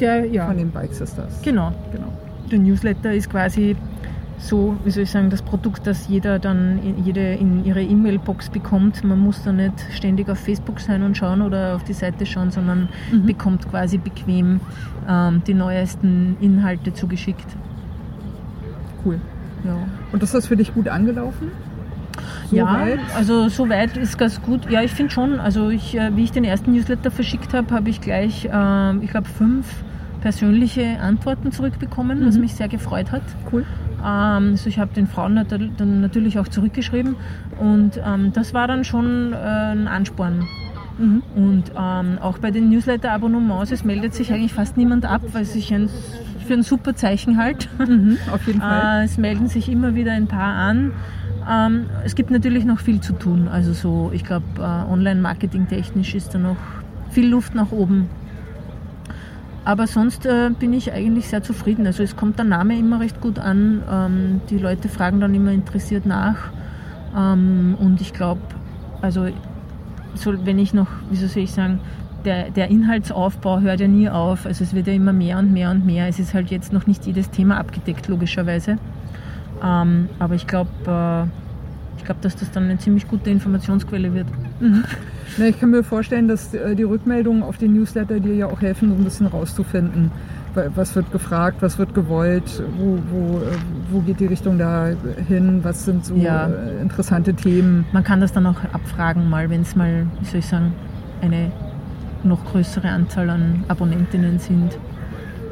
Der, 0.00 0.24
ja. 0.24 0.46
von 0.46 0.56
den 0.56 0.70
Bike 0.70 0.94
Sisters. 0.94 1.40
Genau. 1.42 1.72
genau. 1.92 2.08
Der 2.50 2.58
Newsletter 2.58 3.12
ist 3.12 3.28
quasi 3.28 3.76
so, 4.38 4.76
wie 4.84 4.90
soll 4.90 5.04
ich 5.04 5.10
sagen, 5.10 5.30
das 5.30 5.42
Produkt, 5.42 5.86
das 5.86 6.08
jeder 6.08 6.38
dann 6.38 6.78
in, 6.82 7.04
jede 7.04 7.34
in 7.34 7.64
ihre 7.64 7.82
E-Mail-Box 7.82 8.50
bekommt. 8.50 9.02
Man 9.02 9.18
muss 9.18 9.42
da 9.42 9.52
nicht 9.52 9.74
ständig 9.92 10.28
auf 10.28 10.38
Facebook 10.38 10.80
sein 10.80 11.02
und 11.02 11.16
schauen 11.16 11.42
oder 11.42 11.74
auf 11.74 11.84
die 11.84 11.94
Seite 11.94 12.26
schauen, 12.26 12.50
sondern 12.50 12.88
mhm. 13.10 13.26
bekommt 13.26 13.68
quasi 13.68 13.98
bequem 13.98 14.60
ähm, 15.08 15.42
die 15.46 15.54
neuesten 15.54 16.36
Inhalte 16.40 16.92
zugeschickt. 16.92 17.46
Cool. 19.04 19.20
Ja. 19.64 19.76
Und 20.12 20.22
ist 20.22 20.34
das 20.34 20.46
für 20.46 20.56
dich 20.56 20.74
gut 20.74 20.88
angelaufen? 20.88 21.50
So 22.50 22.56
ja, 22.56 22.72
weit? 22.72 23.00
also 23.16 23.48
soweit 23.48 23.96
ist 23.96 24.18
ganz 24.18 24.40
gut. 24.40 24.70
Ja, 24.70 24.82
ich 24.82 24.92
finde 24.92 25.12
schon. 25.12 25.40
Also 25.40 25.70
ich, 25.70 25.96
äh, 25.96 26.14
wie 26.14 26.24
ich 26.24 26.32
den 26.32 26.44
ersten 26.44 26.72
Newsletter 26.72 27.10
verschickt 27.10 27.54
habe, 27.54 27.74
habe 27.74 27.88
ich 27.88 28.00
gleich, 28.00 28.44
äh, 28.44 28.96
ich 28.98 29.10
glaube, 29.10 29.28
fünf 29.28 29.66
persönliche 30.20 31.00
Antworten 31.00 31.52
zurückbekommen, 31.52 32.20
mhm. 32.20 32.26
was 32.26 32.38
mich 32.38 32.54
sehr 32.54 32.68
gefreut 32.68 33.12
hat. 33.12 33.22
Cool. 33.52 33.64
Ähm, 34.00 34.50
also 34.52 34.68
ich 34.68 34.78
habe 34.78 34.92
den 34.94 35.06
Frauen 35.06 35.36
dann 35.76 36.00
natürlich 36.00 36.38
auch 36.38 36.48
zurückgeschrieben 36.48 37.16
und 37.58 38.00
ähm, 38.04 38.32
das 38.32 38.54
war 38.54 38.68
dann 38.68 38.84
schon 38.84 39.32
äh, 39.32 39.36
ein 39.36 39.88
Ansporn. 39.88 40.46
Mhm. 40.98 41.22
Und 41.34 41.64
ähm, 41.78 42.18
auch 42.20 42.38
bei 42.38 42.50
den 42.50 42.70
Newsletter-Abonnements, 42.70 43.70
es 43.70 43.84
meldet 43.84 44.14
sich 44.14 44.32
eigentlich 44.32 44.54
fast 44.54 44.76
niemand 44.76 45.04
ab, 45.04 45.22
weil 45.32 45.44
sich 45.44 45.72
ein, 45.74 45.90
für 46.46 46.54
ein 46.54 46.62
super 46.62 46.94
Zeichen 46.94 47.36
halt. 47.36 47.68
Mhm, 47.78 48.18
auf 48.32 48.46
jeden 48.46 48.60
Fall. 48.60 49.00
Äh, 49.02 49.04
es 49.04 49.18
melden 49.18 49.48
sich 49.48 49.68
immer 49.68 49.94
wieder 49.94 50.12
ein 50.12 50.26
paar 50.26 50.54
an. 50.54 50.92
Ähm, 51.48 51.86
es 52.04 52.14
gibt 52.14 52.30
natürlich 52.30 52.64
noch 52.64 52.80
viel 52.80 53.00
zu 53.00 53.12
tun. 53.12 53.48
Also 53.48 53.72
so, 53.72 54.10
ich 54.12 54.24
glaube, 54.24 54.44
äh, 54.58 54.60
online-marketing 54.62 55.68
technisch 55.68 56.14
ist 56.14 56.34
da 56.34 56.38
noch 56.38 56.56
viel 57.10 57.28
Luft 57.28 57.54
nach 57.54 57.72
oben. 57.72 58.08
Aber 59.66 59.88
sonst 59.88 60.24
äh, 60.26 60.50
bin 60.56 60.72
ich 60.72 60.92
eigentlich 60.92 61.26
sehr 61.26 61.42
zufrieden. 61.42 61.88
Also 61.88 62.04
es 62.04 62.14
kommt 62.14 62.38
der 62.38 62.44
Name 62.44 62.78
immer 62.78 63.00
recht 63.00 63.20
gut 63.20 63.40
an. 63.40 63.82
Ähm, 63.90 64.40
die 64.48 64.58
Leute 64.58 64.88
fragen 64.88 65.18
dann 65.18 65.34
immer 65.34 65.50
interessiert 65.50 66.06
nach. 66.06 66.36
Ähm, 67.16 67.76
und 67.80 68.00
ich 68.00 68.12
glaube, 68.12 68.40
also 69.02 69.26
so, 70.14 70.46
wenn 70.46 70.60
ich 70.60 70.72
noch, 70.72 70.86
wieso 71.10 71.26
soll 71.26 71.42
ich 71.42 71.50
sagen, 71.50 71.80
der, 72.24 72.50
der 72.50 72.68
Inhaltsaufbau 72.68 73.58
hört 73.58 73.80
ja 73.80 73.88
nie 73.88 74.08
auf. 74.08 74.46
Also 74.46 74.62
es 74.62 74.72
wird 74.72 74.86
ja 74.86 74.92
immer 74.92 75.12
mehr 75.12 75.36
und 75.36 75.52
mehr 75.52 75.72
und 75.72 75.84
mehr. 75.84 76.06
Es 76.06 76.20
ist 76.20 76.32
halt 76.32 76.52
jetzt 76.52 76.72
noch 76.72 76.86
nicht 76.86 77.04
jedes 77.04 77.30
Thema 77.30 77.58
abgedeckt, 77.58 78.06
logischerweise. 78.06 78.78
Ähm, 79.64 80.08
aber 80.20 80.36
ich 80.36 80.46
glaube, 80.46 80.70
äh, 80.86 81.45
glaube, 82.06 82.20
dass 82.22 82.36
das 82.36 82.50
dann 82.50 82.64
eine 82.64 82.78
ziemlich 82.78 83.06
gute 83.06 83.30
Informationsquelle 83.30 84.14
wird. 84.14 84.26
Mhm. 84.60 84.84
Na, 85.36 85.46
ich 85.46 85.60
kann 85.60 85.70
mir 85.70 85.84
vorstellen, 85.84 86.28
dass 86.28 86.54
äh, 86.54 86.74
die 86.74 86.84
Rückmeldungen 86.84 87.42
auf 87.42 87.58
den 87.58 87.74
Newsletter 87.74 88.20
dir 88.20 88.34
ja 88.34 88.46
auch 88.46 88.60
helfen, 88.60 88.88
so 88.88 88.94
ein 88.94 89.04
bisschen 89.04 89.26
rauszufinden, 89.26 90.10
was 90.74 90.96
wird 90.96 91.12
gefragt, 91.12 91.58
was 91.60 91.78
wird 91.78 91.94
gewollt, 91.94 92.62
wo, 92.78 92.98
wo, 93.10 93.38
äh, 93.38 93.56
wo 93.90 94.00
geht 94.00 94.20
die 94.20 94.26
Richtung 94.26 94.58
da 94.58 94.90
hin, 95.28 95.60
was 95.62 95.84
sind 95.84 96.06
so 96.06 96.16
ja. 96.16 96.46
Äh, 96.46 96.80
interessante 96.80 97.34
Themen. 97.34 97.84
Man 97.92 98.04
kann 98.04 98.20
das 98.20 98.32
dann 98.32 98.46
auch 98.46 98.62
abfragen, 98.72 99.28
mal, 99.28 99.50
wenn 99.50 99.62
es 99.62 99.76
mal, 99.76 100.06
wie 100.20 100.24
soll 100.24 100.38
ich 100.40 100.46
sagen, 100.46 100.72
eine 101.20 101.52
noch 102.22 102.44
größere 102.46 102.88
Anzahl 102.88 103.28
an 103.28 103.64
Abonnentinnen 103.68 104.38
sind, 104.38 104.78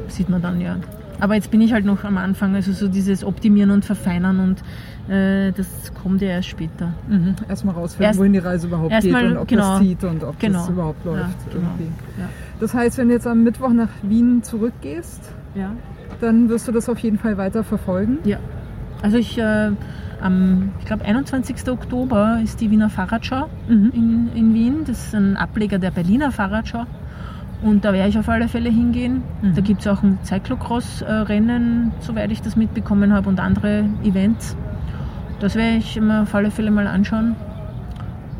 sieht 0.07 0.29
man 0.29 0.41
dann 0.41 0.59
ja. 0.59 0.77
Aber 1.19 1.35
jetzt 1.35 1.51
bin 1.51 1.61
ich 1.61 1.73
halt 1.73 1.85
noch 1.85 2.03
am 2.03 2.17
Anfang, 2.17 2.55
also 2.55 2.73
so 2.73 2.87
dieses 2.87 3.23
Optimieren 3.23 3.71
und 3.71 3.85
Verfeinern 3.85 4.39
und 4.39 5.11
äh, 5.11 5.51
das 5.51 5.93
kommt 5.93 6.21
ja 6.21 6.29
erst 6.29 6.49
später. 6.49 6.93
Mhm. 7.07 7.35
Erstmal 7.47 7.75
rausfinden, 7.75 8.05
erst, 8.05 8.19
wohin 8.19 8.33
die 8.33 8.39
Reise 8.39 8.67
überhaupt 8.67 8.99
geht 9.01 9.11
mal, 9.11 9.25
und 9.31 9.37
ob 9.37 9.47
genau, 9.47 9.77
das 9.77 9.81
zieht 9.81 10.03
und 10.03 10.23
ob 10.23 10.39
genau, 10.39 10.59
das 10.59 10.69
überhaupt 10.69 11.05
läuft. 11.05 11.21
Ja, 11.21 11.53
genau, 11.53 11.69
ja. 12.17 12.29
Das 12.59 12.73
heißt, 12.73 12.97
wenn 12.97 13.09
du 13.09 13.13
jetzt 13.13 13.27
am 13.27 13.43
Mittwoch 13.43 13.69
nach 13.69 13.89
Wien 14.01 14.43
zurückgehst, 14.43 15.21
ja. 15.55 15.71
dann 16.21 16.49
wirst 16.49 16.67
du 16.67 16.71
das 16.71 16.89
auf 16.89 16.99
jeden 16.99 17.17
Fall 17.17 17.37
weiter 17.37 17.63
verfolgen? 17.63 18.19
Ja. 18.23 18.37
Also 19.01 19.17
ich, 19.17 19.37
äh, 19.37 19.71
am, 20.21 20.71
ich 20.79 20.85
glaube 20.85 21.05
21. 21.05 21.69
Oktober 21.69 22.39
ist 22.43 22.61
die 22.61 22.71
Wiener 22.71 22.89
Fahrradschau 22.89 23.47
mhm. 23.67 23.91
in, 23.93 24.29
in 24.33 24.53
Wien. 24.53 24.83
Das 24.85 25.07
ist 25.07 25.15
ein 25.15 25.37
Ableger 25.37 25.77
der 25.77 25.91
Berliner 25.91 26.31
Fahrradschau. 26.31 26.85
Und 27.61 27.85
da 27.85 27.93
werde 27.93 28.09
ich 28.09 28.17
auf 28.17 28.29
alle 28.29 28.47
Fälle 28.47 28.69
hingehen. 28.69 29.23
Mhm. 29.41 29.55
Da 29.55 29.61
gibt 29.61 29.81
es 29.81 29.87
auch 29.87 30.03
ein 30.03 30.19
Cyclocross-Rennen, 30.23 31.91
soweit 31.99 32.31
ich 32.31 32.41
das 32.41 32.55
mitbekommen 32.55 33.13
habe, 33.13 33.29
und 33.29 33.39
andere 33.39 33.85
Events. 34.03 34.55
Das 35.39 35.55
werde 35.55 35.77
ich 35.77 35.99
mir 35.99 36.23
auf 36.23 36.35
alle 36.35 36.51
Fälle 36.51 36.71
mal 36.71 36.87
anschauen. 36.87 37.35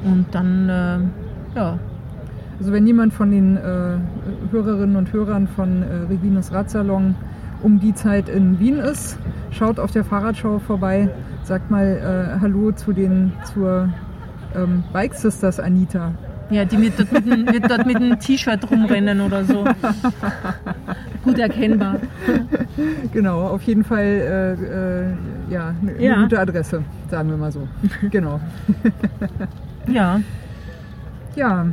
Und 0.03 0.27
dann, 0.31 0.69
äh, 0.69 1.57
ja. 1.57 1.79
Also 2.59 2.71
wenn 2.71 2.87
jemand 2.87 3.13
von 3.13 3.31
den 3.31 3.57
äh, 3.57 3.97
Hörerinnen 4.51 4.95
und 4.95 5.11
Hörern 5.11 5.47
von 5.47 5.83
äh, 5.83 5.93
Reginas 6.09 6.53
Radsalon 6.53 7.15
um 7.61 7.79
die 7.79 7.93
Zeit 7.93 8.29
in 8.29 8.59
Wien 8.59 8.77
ist, 8.77 9.17
schaut 9.51 9.79
auf 9.79 9.91
der 9.91 10.05
Fahrradschau 10.05 10.59
vorbei, 10.59 11.09
sagt 11.43 11.71
mal 11.71 11.85
äh, 11.85 12.39
Hallo 12.39 12.71
zu 12.71 12.93
den, 12.93 13.33
zur 13.43 13.89
ähm, 14.55 14.83
Bike 14.93 15.15
Sisters 15.15 15.59
Anita. 15.59 16.13
Ja, 16.49 16.63
die 16.63 16.79
wird 16.79 16.99
dort 16.99 17.11
mit, 17.11 17.31
ein, 17.31 17.47
wird 17.47 17.69
dort 17.69 17.85
mit 17.85 17.95
einem 17.95 18.19
T-Shirt 18.19 18.69
rumrennen 18.69 19.19
oder 19.21 19.43
so. 19.45 19.65
Gut 21.23 21.39
erkennbar. 21.39 21.97
Genau, 23.11 23.47
auf 23.47 23.63
jeden 23.63 23.83
Fall 23.83 24.03
äh, 24.03 24.53
äh, 24.53 25.13
ja, 25.49 25.73
eine 25.81 26.01
ja. 26.01 26.21
gute 26.21 26.39
Adresse, 26.39 26.83
sagen 27.09 27.29
wir 27.29 27.37
mal 27.37 27.51
so. 27.51 27.67
Genau. 28.11 28.39
ja. 29.87 30.19
Ja, 31.35 31.65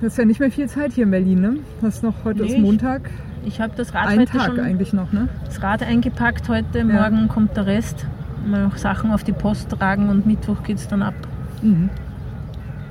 das 0.00 0.12
ist 0.12 0.18
ja 0.18 0.24
nicht 0.24 0.38
mehr 0.38 0.50
viel 0.50 0.68
Zeit 0.68 0.92
hier 0.92 1.04
in 1.04 1.10
Berlin, 1.10 1.40
ne? 1.40 1.56
Das 1.80 1.96
ist 1.96 2.02
noch, 2.02 2.14
heute 2.24 2.44
nee, 2.44 2.54
ist 2.54 2.58
Montag. 2.58 3.10
Ich, 3.42 3.54
ich 3.54 3.60
habe 3.60 3.72
das 3.76 3.92
Rad 3.94 4.06
Ein 4.06 4.20
heute 4.20 4.32
Tag 4.32 4.46
schon, 4.46 4.60
eigentlich 4.60 4.92
noch, 4.92 5.12
ne? 5.12 5.28
Das 5.44 5.62
Rad 5.62 5.82
eingepackt 5.82 6.48
heute, 6.48 6.84
morgen 6.84 7.22
ja. 7.22 7.26
kommt 7.28 7.56
der 7.56 7.66
Rest. 7.66 8.06
Mal 8.46 8.62
noch 8.62 8.76
Sachen 8.76 9.10
auf 9.10 9.24
die 9.24 9.32
Post 9.32 9.70
tragen 9.70 10.08
und 10.08 10.24
Mittwoch 10.24 10.62
geht 10.62 10.76
es 10.76 10.86
dann 10.86 11.02
ab. 11.02 11.14
Mhm 11.62 11.90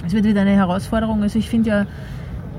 es 0.06 0.14
wird 0.14 0.26
wieder 0.26 0.42
eine 0.42 0.52
Herausforderung. 0.52 1.24
Also 1.24 1.40
ich 1.40 1.50
finde 1.50 1.70
ja, 1.70 1.86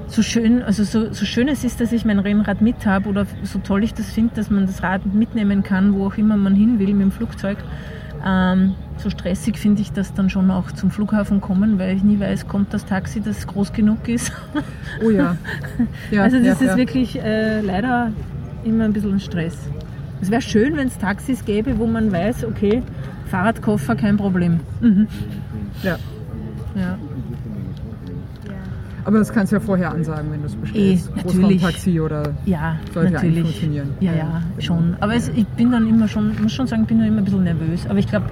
so 0.09 0.23
schön, 0.23 0.63
also 0.63 0.85
so, 0.85 1.13
so 1.13 1.25
schön 1.25 1.49
es 1.49 1.65
ist, 1.65 1.81
dass 1.81 1.93
ich 1.93 2.05
mein 2.05 2.19
Rennrad 2.19 2.61
mit 2.61 2.87
habe 2.87 3.09
oder 3.09 3.27
so 3.43 3.59
toll 3.59 3.85
ich 3.85 3.95
das 3.95 4.11
finde, 4.11 4.35
dass 4.35 4.51
man 4.51 4.67
das 4.67 4.83
Rad 4.83 5.07
mitnehmen 5.07 5.63
kann, 5.63 5.95
wo 5.95 6.07
auch 6.07 6.17
immer 6.17 6.37
man 6.37 6.55
hin 6.55 6.79
will 6.79 6.95
mit 6.95 7.03
dem 7.03 7.13
Flugzeug. 7.13 7.59
Ähm, 8.27 8.75
so 8.97 9.11
stressig 9.11 9.59
finde 9.59 9.83
ich 9.83 9.93
das 9.93 10.13
dann 10.13 10.29
schon 10.29 10.51
auch 10.51 10.73
zum 10.73 10.91
Flughafen 10.91 11.41
kommen, 11.41 11.79
weil 11.79 11.97
ich 11.97 12.03
nie 12.03 12.19
weiß, 12.19 12.49
kommt 12.49 12.75
das 12.75 12.85
Taxi, 12.85 13.21
das 13.21 13.47
groß 13.47 13.73
genug 13.73 14.09
ist. 14.09 14.33
Oh 15.05 15.11
ja. 15.11 15.37
ja 16.11 16.23
also 16.23 16.39
das 16.39 16.47
ja, 16.47 16.53
ist 16.53 16.63
ja. 16.63 16.77
wirklich 16.77 17.21
äh, 17.23 17.61
leider 17.61 18.11
immer 18.65 18.85
ein 18.85 18.93
bisschen 18.93 19.21
Stress. 19.21 19.57
Es 20.21 20.31
wäre 20.31 20.43
schön, 20.43 20.77
wenn 20.77 20.89
es 20.89 20.99
Taxis 20.99 21.45
gäbe, 21.45 21.79
wo 21.79 21.87
man 21.87 22.11
weiß, 22.11 22.45
okay, 22.45 22.83
Fahrradkoffer 23.27 23.95
kein 23.95 24.17
Problem. 24.17 24.61
Mhm. 24.81 25.07
Ja. 25.83 25.97
ja. 26.75 26.99
Aber 29.09 29.21
das 29.21 29.33
kannst 29.33 29.53
du 29.53 29.57
ja 29.57 29.61
vorher 29.61 29.91
ansagen, 29.91 30.31
wenn 30.31 30.43
du 30.43 30.49
es 30.49 30.55
bestellst. 30.55 31.09
Eh, 31.09 31.23
natürlich. 31.25 31.63
Taxi 31.63 31.99
oder 31.99 32.35
ja, 32.45 32.79
sollte 32.93 33.15
natürlich. 33.15 33.41
funktionieren. 33.41 33.95
Ja, 34.01 34.13
ja, 34.13 34.43
schon. 34.59 34.99
Aber 35.01 35.15
es, 35.15 35.31
ich 35.31 35.47
bin 35.47 35.73
dann 35.73 35.89
immer 35.89 36.09
schon, 36.09 36.35
muss 36.43 36.53
schon 36.53 36.67
sagen, 36.67 36.85
bin 36.85 36.99
dann 36.99 37.09
immer 37.09 37.23
ein 37.23 37.25
bisschen 37.25 37.43
nervös. 37.43 37.87
Aber 37.89 37.99
ich 37.99 38.07
glaube, 38.07 38.27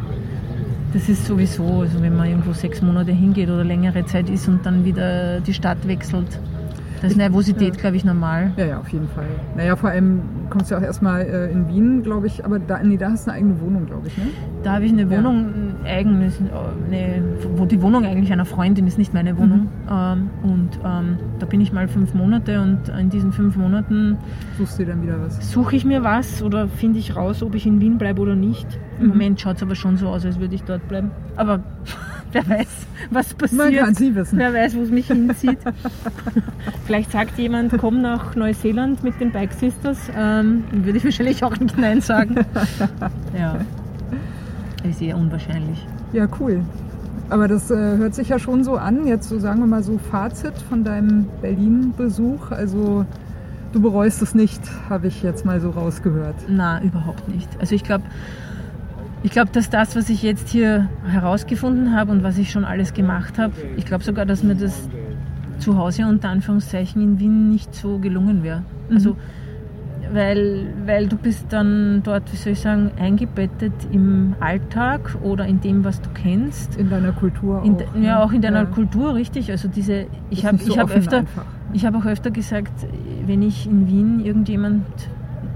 das 0.92 1.08
ist 1.08 1.24
sowieso, 1.24 1.80
also 1.80 2.02
wenn 2.02 2.14
man 2.14 2.28
irgendwo 2.28 2.52
sechs 2.52 2.82
Monate 2.82 3.12
hingeht 3.12 3.48
oder 3.48 3.64
längere 3.64 4.04
Zeit 4.04 4.28
ist 4.28 4.48
und 4.48 4.66
dann 4.66 4.84
wieder 4.84 5.40
die 5.40 5.54
Stadt 5.54 5.78
wechselt, 5.88 6.38
das 7.02 7.12
ist 7.12 7.16
Nervosität, 7.16 7.74
ja. 7.74 7.80
glaube 7.80 7.96
ich, 7.96 8.04
normal. 8.04 8.52
Ja, 8.56 8.66
ja, 8.66 8.78
auf 8.78 8.88
jeden 8.88 9.08
Fall. 9.08 9.26
Naja, 9.56 9.76
vor 9.76 9.90
allem 9.90 10.22
kommst 10.50 10.70
du 10.70 10.74
ja 10.74 10.80
auch 10.80 10.84
erstmal 10.84 11.22
äh, 11.22 11.50
in 11.50 11.68
Wien, 11.68 12.02
glaube 12.02 12.26
ich, 12.26 12.44
aber 12.44 12.58
da, 12.58 12.82
nee, 12.82 12.96
da 12.96 13.10
hast 13.10 13.26
du 13.26 13.30
eine 13.30 13.38
eigene 13.38 13.60
Wohnung, 13.60 13.86
glaube 13.86 14.08
ich, 14.08 14.16
ne? 14.16 14.24
Da 14.62 14.74
habe 14.74 14.84
ich 14.84 14.92
eine 14.92 15.08
Wohnung, 15.10 15.52
ja. 15.84 15.90
eigenes, 15.90 16.38
eine, 16.40 17.22
wo 17.56 17.64
die 17.66 17.80
Wohnung 17.82 18.04
eigentlich 18.04 18.32
einer 18.32 18.44
Freundin 18.44 18.86
ist, 18.86 18.98
nicht 18.98 19.14
meine 19.14 19.36
Wohnung. 19.38 19.60
Mhm. 19.60 19.68
Ähm, 19.90 20.30
und 20.42 20.70
ähm, 20.84 21.18
da 21.38 21.46
bin 21.46 21.60
ich 21.60 21.72
mal 21.72 21.88
fünf 21.88 22.14
Monate 22.14 22.60
und 22.60 22.88
in 22.88 23.10
diesen 23.10 23.32
fünf 23.32 23.56
Monaten 23.56 24.18
suchst 24.58 24.78
du 24.78 24.84
dann 24.84 25.02
wieder 25.02 25.20
was? 25.20 25.50
Suche 25.50 25.76
ich 25.76 25.84
mir 25.84 26.02
was 26.02 26.42
oder 26.42 26.68
finde 26.68 26.98
ich 26.98 27.16
raus, 27.16 27.42
ob 27.42 27.54
ich 27.54 27.66
in 27.66 27.80
Wien 27.80 27.98
bleibe 27.98 28.20
oder 28.22 28.34
nicht. 28.34 28.66
Im 28.98 29.06
mhm. 29.06 29.10
Moment 29.10 29.40
schaut 29.40 29.56
es 29.56 29.62
aber 29.62 29.74
schon 29.74 29.96
so 29.96 30.08
aus, 30.08 30.24
als 30.24 30.40
würde 30.40 30.54
ich 30.54 30.64
dort 30.64 30.86
bleiben. 30.88 31.10
Aber 31.36 31.60
wer 32.36 32.58
weiß, 32.58 32.68
was 33.10 33.34
passiert. 33.34 33.72
Man 33.72 33.74
kann 33.74 33.94
sie 33.94 34.14
wissen. 34.14 34.38
Wer 34.38 34.52
weiß, 34.52 34.76
wo 34.76 34.82
es 34.82 34.90
mich 34.90 35.06
hinzieht. 35.06 35.58
Vielleicht 36.86 37.12
sagt 37.12 37.38
jemand, 37.38 37.76
komm 37.78 38.02
nach 38.02 38.34
Neuseeland 38.34 39.02
mit 39.02 39.18
den 39.20 39.32
Bike 39.32 39.52
Sisters. 39.52 39.98
Ähm, 40.16 40.64
würde 40.72 40.98
ich 40.98 41.04
wahrscheinlich 41.04 41.42
auch 41.42 41.56
nicht 41.58 41.78
Nein 41.78 42.00
sagen. 42.00 42.36
ja. 43.38 43.58
Ist 44.88 45.02
eher 45.02 45.16
unwahrscheinlich. 45.16 45.84
Ja, 46.12 46.28
cool. 46.38 46.62
Aber 47.28 47.48
das 47.48 47.70
äh, 47.70 47.74
hört 47.74 48.14
sich 48.14 48.28
ja 48.28 48.38
schon 48.38 48.62
so 48.62 48.76
an, 48.76 49.06
jetzt 49.06 49.28
so 49.28 49.38
sagen 49.40 49.58
wir 49.60 49.66
mal 49.66 49.82
so 49.82 49.98
Fazit 49.98 50.54
von 50.68 50.84
deinem 50.84 51.26
Berlin-Besuch. 51.42 52.52
Also 52.52 53.04
du 53.72 53.80
bereust 53.80 54.22
es 54.22 54.34
nicht, 54.34 54.60
habe 54.88 55.08
ich 55.08 55.22
jetzt 55.22 55.44
mal 55.44 55.60
so 55.60 55.70
rausgehört. 55.70 56.36
Na, 56.48 56.80
überhaupt 56.82 57.28
nicht. 57.28 57.48
Also 57.58 57.74
ich 57.74 57.82
glaube, 57.82 58.04
ich 59.26 59.32
glaube, 59.32 59.50
dass 59.50 59.68
das, 59.70 59.96
was 59.96 60.08
ich 60.08 60.22
jetzt 60.22 60.50
hier 60.50 60.88
herausgefunden 61.04 61.96
habe 61.96 62.12
und 62.12 62.22
was 62.22 62.38
ich 62.38 62.52
schon 62.52 62.64
alles 62.64 62.94
gemacht 62.94 63.38
habe, 63.38 63.54
ich 63.76 63.84
glaube 63.84 64.04
sogar, 64.04 64.24
dass 64.24 64.44
mir 64.44 64.54
das 64.54 64.88
zu 65.58 65.76
Hause 65.76 66.06
unter 66.06 66.28
Anführungszeichen 66.28 67.02
in 67.02 67.18
Wien 67.18 67.50
nicht 67.50 67.74
so 67.74 67.98
gelungen 67.98 68.44
wäre. 68.44 68.62
Mhm. 68.88 68.94
Also, 68.94 69.16
weil, 70.12 70.68
weil 70.84 71.08
du 71.08 71.16
bist 71.16 71.46
dann 71.48 72.04
dort, 72.04 72.32
wie 72.32 72.36
soll 72.36 72.52
ich 72.52 72.60
sagen, 72.60 72.92
eingebettet 73.00 73.72
im 73.90 74.36
Alltag 74.38 75.16
oder 75.24 75.44
in 75.44 75.60
dem, 75.60 75.82
was 75.82 76.00
du 76.00 76.08
kennst. 76.14 76.76
In 76.76 76.88
deiner 76.88 77.10
Kultur 77.10 77.64
in, 77.64 77.74
auch. 77.74 77.96
Ja, 78.00 78.22
auch 78.22 78.30
in 78.30 78.42
deiner 78.42 78.60
ja. 78.60 78.66
Kultur, 78.66 79.16
richtig. 79.16 79.50
Also 79.50 79.66
diese, 79.66 80.06
ich 80.30 80.46
habe 80.46 80.58
so 80.58 80.72
ich 80.72 80.78
hab 80.78 80.94
öfter, 80.94 81.24
ich 81.72 81.84
habe 81.84 81.98
auch 81.98 82.06
öfter 82.06 82.30
gesagt, 82.30 82.86
wenn 83.26 83.42
ich 83.42 83.66
in 83.66 83.88
Wien 83.88 84.24
irgendjemand, 84.24 84.84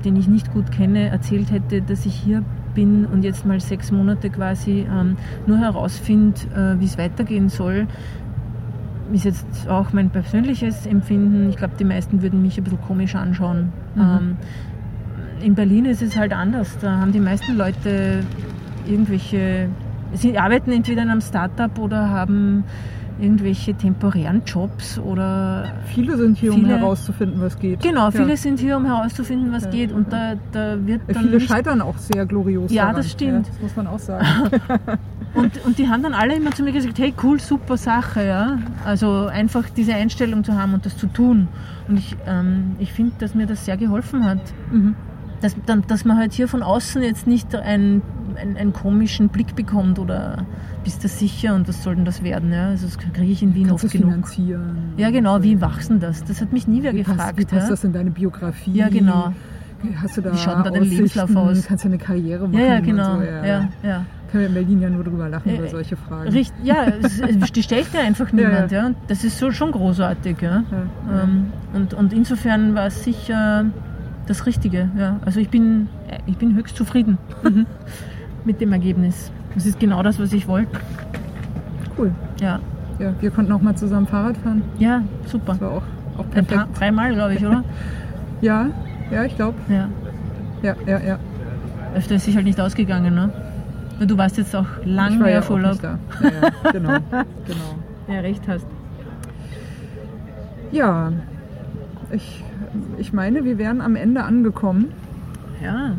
den 0.05 0.17
ich 0.17 0.27
nicht 0.27 0.53
gut 0.53 0.73
kenne, 0.73 1.09
erzählt 1.11 1.53
hätte, 1.53 1.83
dass 1.83 2.05
ich 2.05 2.15
hier 2.15 2.43
bin 2.81 3.05
und 3.05 3.25
jetzt 3.25 3.45
mal 3.45 3.61
sechs 3.61 3.93
Monate 3.93 4.31
quasi 4.31 4.87
ähm, 4.91 5.17
nur 5.47 5.59
herausfinde, 5.59 6.41
äh, 6.55 6.81
wie 6.81 6.87
es 6.87 6.97
weitergehen 6.97 7.51
soll, 7.51 7.87
ist 9.13 9.25
jetzt 9.25 9.69
auch 9.69 9.93
mein 9.93 10.09
persönliches 10.09 10.87
Empfinden. 10.87 11.51
Ich 11.51 11.57
glaube, 11.57 11.75
die 11.79 11.85
meisten 11.85 12.23
würden 12.23 12.41
mich 12.41 12.57
ein 12.57 12.65
bisschen 12.65 12.81
komisch 12.81 13.15
anschauen. 13.15 13.73
Mhm. 13.95 14.03
Ähm, 14.03 14.37
in 15.43 15.55
Berlin 15.55 15.85
ist 15.85 16.01
es 16.01 16.17
halt 16.17 16.33
anders. 16.33 16.79
Da 16.81 16.99
haben 17.01 17.13
die 17.13 17.21
meisten 17.21 17.57
Leute 17.57 18.21
irgendwelche, 18.87 19.69
sie 20.15 20.39
arbeiten 20.39 20.73
entweder 20.73 21.03
in 21.03 21.11
einem 21.11 21.21
Startup 21.21 21.79
oder 21.79 22.09
haben 22.09 22.65
irgendwelche 23.21 23.75
temporären 23.75 24.43
Jobs 24.47 24.99
oder. 24.99 25.73
Viele 25.87 26.17
sind 26.17 26.39
hier, 26.39 26.53
viele, 26.53 26.65
um 26.65 26.71
herauszufinden, 26.71 27.41
was 27.41 27.59
geht. 27.59 27.83
Genau, 27.83 28.11
viele 28.11 28.31
ja. 28.31 28.37
sind 28.37 28.61
hier, 28.61 28.77
um 28.77 28.85
herauszufinden, 28.85 29.53
was 29.53 29.65
ja. 29.65 29.71
geht. 29.71 29.93
Und 29.93 30.13
da, 30.13 30.35
da 30.53 30.77
wird 30.87 31.03
dann. 31.09 31.25
Viele 31.25 31.41
scheitern 31.41 31.81
auch 31.81 31.99
sehr 31.99 32.27
glorios. 32.27 32.73
Ja, 32.73 32.85
daran. 32.85 32.97
das 32.97 33.11
stimmt. 33.11 33.49
das 33.49 33.61
muss 33.61 33.77
man 33.77 33.87
auch 33.87 33.99
sagen. 33.99 34.27
und, 35.35 35.65
und 35.65 35.79
die 35.79 35.89
haben 35.89 36.03
dann 36.03 36.15
alle 36.15 36.35
immer 36.35 36.53
zu 36.53 36.63
mir 36.63 36.73
gesagt: 36.73 36.99
hey, 36.99 37.13
cool, 37.23 37.41
super 37.41 37.77
Sache. 37.77 38.27
Ja? 38.27 38.59
Also 38.85 39.27
einfach 39.27 39.69
diese 39.71 39.95
Einstellung 39.95 40.45
zu 40.45 40.55
haben 40.55 40.75
und 40.75 40.87
das 40.87 40.97
zu 40.97 41.07
tun. 41.07 41.49
Und 41.89 41.99
ich, 41.99 42.17
ähm, 42.27 42.77
ich 42.79 42.93
finde, 42.93 43.13
dass 43.19 43.35
mir 43.35 43.47
das 43.47 43.65
sehr 43.65 43.77
geholfen 43.77 44.25
hat. 44.25 44.41
Mhm. 44.71 44.95
Dass, 45.41 45.57
dass 45.87 46.05
man 46.05 46.17
halt 46.19 46.33
hier 46.33 46.49
von 46.49 46.63
außen 46.63 47.03
jetzt 47.03 47.27
nicht 47.27 47.55
einen, 47.55 48.03
einen, 48.37 48.57
einen 48.57 48.73
komischen 48.73 49.29
Blick 49.29 49.55
bekommt 49.57 49.99
oder 49.99 50.45
bist 50.85 51.03
du 51.05 51.09
sicher 51.09 51.55
und 51.55 51.69
was 51.69 51.83
soll 51.83 51.97
denn 51.97 52.05
das 52.05 52.23
werden? 52.23 52.53
Ja? 52.53 52.69
Also 52.69 52.87
das 52.87 52.99
kriege 52.99 53.23
ich 53.25 53.43
in 53.43 53.55
Wien 53.55 53.69
Kannst 53.69 53.85
oft 53.85 53.93
genug. 53.93 54.11
finanzieren? 54.11 54.93
Ja, 54.97 55.11
genau, 55.11 55.43
wie 55.43 55.61
wachsen 55.61 56.01
das? 56.01 56.25
Das 56.25 56.41
hat 56.41 56.53
mich 56.53 56.67
nie 56.69 56.83
wer 56.83 56.93
Wie 56.95 56.99
gefragt. 56.99 57.19
passt, 57.19 57.37
wie 57.39 57.45
passt 57.45 57.65
ja? 57.65 57.71
das 57.71 57.85
in 57.85 57.93
deine 57.93 58.11
Biografie? 58.11 58.73
Ja, 58.73 58.89
genau. 58.89 59.33
Hast 60.03 60.17
du 60.19 60.21
da 60.21 60.33
Wie 60.33 60.37
schaut 60.37 60.67
da 60.67 60.71
dein? 60.71 60.83
Lebenslauf 60.85 61.35
aus? 61.35 61.65
Kannst 61.67 61.85
du 61.85 61.89
eine 61.89 61.97
Karriere 61.97 62.47
machen? 62.47 62.59
ja, 62.61 62.67
ja, 62.67 62.77
und 62.79 62.85
genau. 62.85 63.17
So, 63.17 63.23
ja, 63.23 63.69
ja. 63.83 64.05
Können 64.31 64.43
wir 64.43 64.47
in 64.49 64.55
Berlin 64.55 64.81
ja 64.83 64.91
nur 64.91 65.03
drüber 65.05 65.29
lachen, 65.29 65.49
Äh, 65.51 65.57
über 65.57 65.69
solche 65.69 65.97
Fragen. 65.97 66.29
Richt, 66.31 66.53
ja, 66.63 66.85
die 67.55 67.63
stellt 67.63 67.93
dir 67.93 68.01
einfach 68.01 68.29
Ja, 68.33 68.49
niemand. 68.49 68.71
Ja, 68.73 68.91
Das 69.09 69.25
ist 69.25 69.39
so 69.39 69.51
schon 69.53 69.73
großartig. 69.73 70.37
Ja. 70.43 70.65
Ja. 70.71 71.23
Ähm, 71.25 71.47
und, 71.73 71.95
und 71.95 72.13
insofern 72.13 72.75
war 72.75 72.87
es 72.89 73.03
sicher 73.05 73.65
das 74.31 74.47
Richtige. 74.47 74.89
Ja. 74.97 75.17
Also 75.25 75.41
ich 75.41 75.49
bin, 75.51 75.89
ich 76.27 76.37
bin 76.37 76.55
höchst 76.57 76.77
zufrieden 76.77 77.19
Mhm. 77.43 77.67
mit 78.45 78.61
dem 78.61 78.73
Ergebnis. 78.73 79.31
Das 79.55 79.67
ist 79.67 79.79
genau 79.81 80.03
das, 80.03 80.19
was 80.21 80.33
ich 80.33 80.47
wollte. 80.49 80.71
Cool. 81.99 82.13
Ja, 82.41 82.61
Ja, 82.99 83.13
wir 83.21 83.31
konnten 83.31 83.53
auch 83.53 83.61
mal 83.61 83.75
zusammen 83.75 84.07
Fahrrad 84.07 84.37
fahren. 84.39 84.63
ja 84.79 85.03
super. 85.27 85.53
Das 85.53 85.61
war 85.61 85.71
auch, 85.73 85.83
auch 86.17 86.25
Ein 86.25 86.31
perfekt. 86.31 86.51
paar, 86.55 86.69
dreimal, 86.79 87.13
glaube 87.15 87.35
ich, 87.35 87.45
oder? 87.45 87.65
Ja, 88.41 88.69
ja, 89.11 89.25
ich 89.25 89.37
glaube. 89.37 89.59
Ja. 89.69 89.89
Ja, 90.63 90.75
ja, 90.87 90.99
ja. 91.01 91.19
Öfter 91.95 92.15
ist 92.15 92.25
sich 92.25 92.35
halt 92.37 92.47
nicht 92.47 92.59
ausgegangen, 92.61 93.15
ne? 93.15 93.31
Du 94.07 94.17
warst 94.17 94.39
jetzt 94.39 94.55
auch 94.57 94.65
ich 94.83 94.87
lange 94.87 95.21
war 95.21 95.29
ja 95.29 95.41
auf 95.41 95.51
Urlaub. 95.51 95.73
nicht 95.73 95.85
da. 95.85 95.99
Ja, 96.23 96.31
ja, 96.31 96.71
genau, 96.73 96.89
genau. 97.47 97.75
Ja, 98.09 98.21
recht 98.21 98.43
hast. 98.49 98.67
Ja, 100.73 101.13
ich, 102.13 102.43
ich 102.99 103.13
meine, 103.13 103.45
wir 103.45 103.59
wären 103.59 103.81
am 103.81 103.97
Ende 103.97 104.23
angekommen. 104.23 104.87
Ja. 105.63 105.93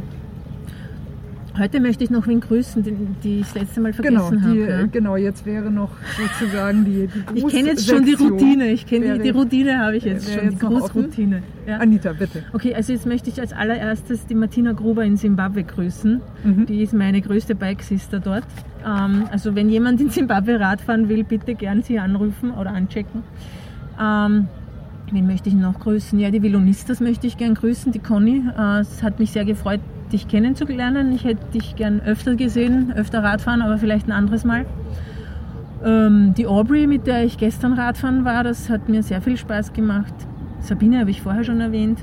Heute 1.59 1.81
möchte 1.81 2.05
ich 2.05 2.09
noch 2.09 2.27
wen 2.27 2.39
grüßen, 2.39 2.81
den, 2.81 3.17
die 3.25 3.41
ich 3.41 3.47
das 3.47 3.55
letzte 3.55 3.81
Mal 3.81 3.91
Genau, 3.91 4.27
vergessen 4.29 4.53
die, 4.53 4.61
habe. 4.63 4.81
Ja. 4.83 4.85
genau, 4.87 5.15
jetzt 5.17 5.45
wäre 5.45 5.69
noch 5.69 5.89
sozusagen 6.17 6.85
die, 6.85 7.07
die 7.07 7.39
Ich 7.45 7.47
kenne 7.47 7.69
jetzt 7.69 7.85
schon 7.89 8.05
die. 8.05 8.13
Routine. 8.13 8.71
Ich 8.71 8.85
kenne 8.87 9.17
die, 9.17 9.23
die 9.23 9.29
Routine 9.31 9.79
habe 9.79 9.97
ich 9.97 10.05
jetzt 10.05 10.31
schon. 10.31 10.47
Die 10.47 10.53
jetzt 10.53 10.63
offen? 10.63 10.77
Großroutine. 10.77 11.43
Ja. 11.67 11.77
Anita, 11.77 12.13
bitte. 12.13 12.43
Okay, 12.53 12.73
also 12.73 12.93
jetzt 12.93 13.05
möchte 13.05 13.29
ich 13.29 13.39
als 13.41 13.51
allererstes 13.51 14.25
die 14.27 14.33
Martina 14.35 14.71
Gruber 14.71 15.03
in 15.03 15.17
Simbabwe 15.17 15.65
grüßen. 15.65 16.21
Mhm. 16.45 16.65
Die 16.67 16.81
ist 16.83 16.93
meine 16.93 17.19
größte 17.21 17.53
Bike-Sister 17.53 18.21
dort. 18.21 18.45
Ähm, 18.85 19.25
also 19.29 19.53
wenn 19.53 19.67
jemand 19.67 19.99
in 19.99 20.09
Simbabwe 20.09 20.57
Radfahren 20.57 21.09
will, 21.09 21.25
bitte 21.25 21.55
gern 21.55 21.83
sie 21.83 21.99
anrufen 21.99 22.51
oder 22.51 22.71
anchecken. 22.71 23.23
Ähm, 24.01 24.47
wen 25.11 25.27
möchte 25.27 25.49
ich 25.49 25.55
noch 25.55 25.79
grüßen? 25.79 26.19
Ja, 26.19 26.31
die 26.31 26.41
Vilonistas 26.41 26.99
möchte 26.99 27.27
ich 27.27 27.37
gern 27.37 27.55
grüßen, 27.55 27.91
die 27.91 27.99
Conny. 27.99 28.43
Äh, 28.57 28.79
es 28.79 29.03
hat 29.03 29.19
mich 29.19 29.31
sehr 29.31 29.45
gefreut, 29.45 29.79
dich 30.11 30.27
kennenzulernen. 30.27 31.11
Ich 31.11 31.23
hätte 31.23 31.45
dich 31.53 31.75
gern 31.75 31.99
öfter 32.01 32.35
gesehen, 32.35 32.93
öfter 32.93 33.23
Radfahren, 33.23 33.61
aber 33.61 33.77
vielleicht 33.77 34.07
ein 34.07 34.11
anderes 34.11 34.43
Mal. 34.43 34.65
Ähm, 35.83 36.33
die 36.37 36.47
Aubrey, 36.47 36.87
mit 36.87 37.07
der 37.07 37.23
ich 37.23 37.37
gestern 37.37 37.73
Radfahren 37.73 38.25
war, 38.25 38.43
das 38.43 38.69
hat 38.69 38.89
mir 38.89 39.03
sehr 39.03 39.21
viel 39.21 39.37
Spaß 39.37 39.73
gemacht. 39.73 40.13
Sabine 40.61 40.99
habe 40.99 41.11
ich 41.11 41.21
vorher 41.21 41.43
schon 41.43 41.59
erwähnt. 41.59 41.99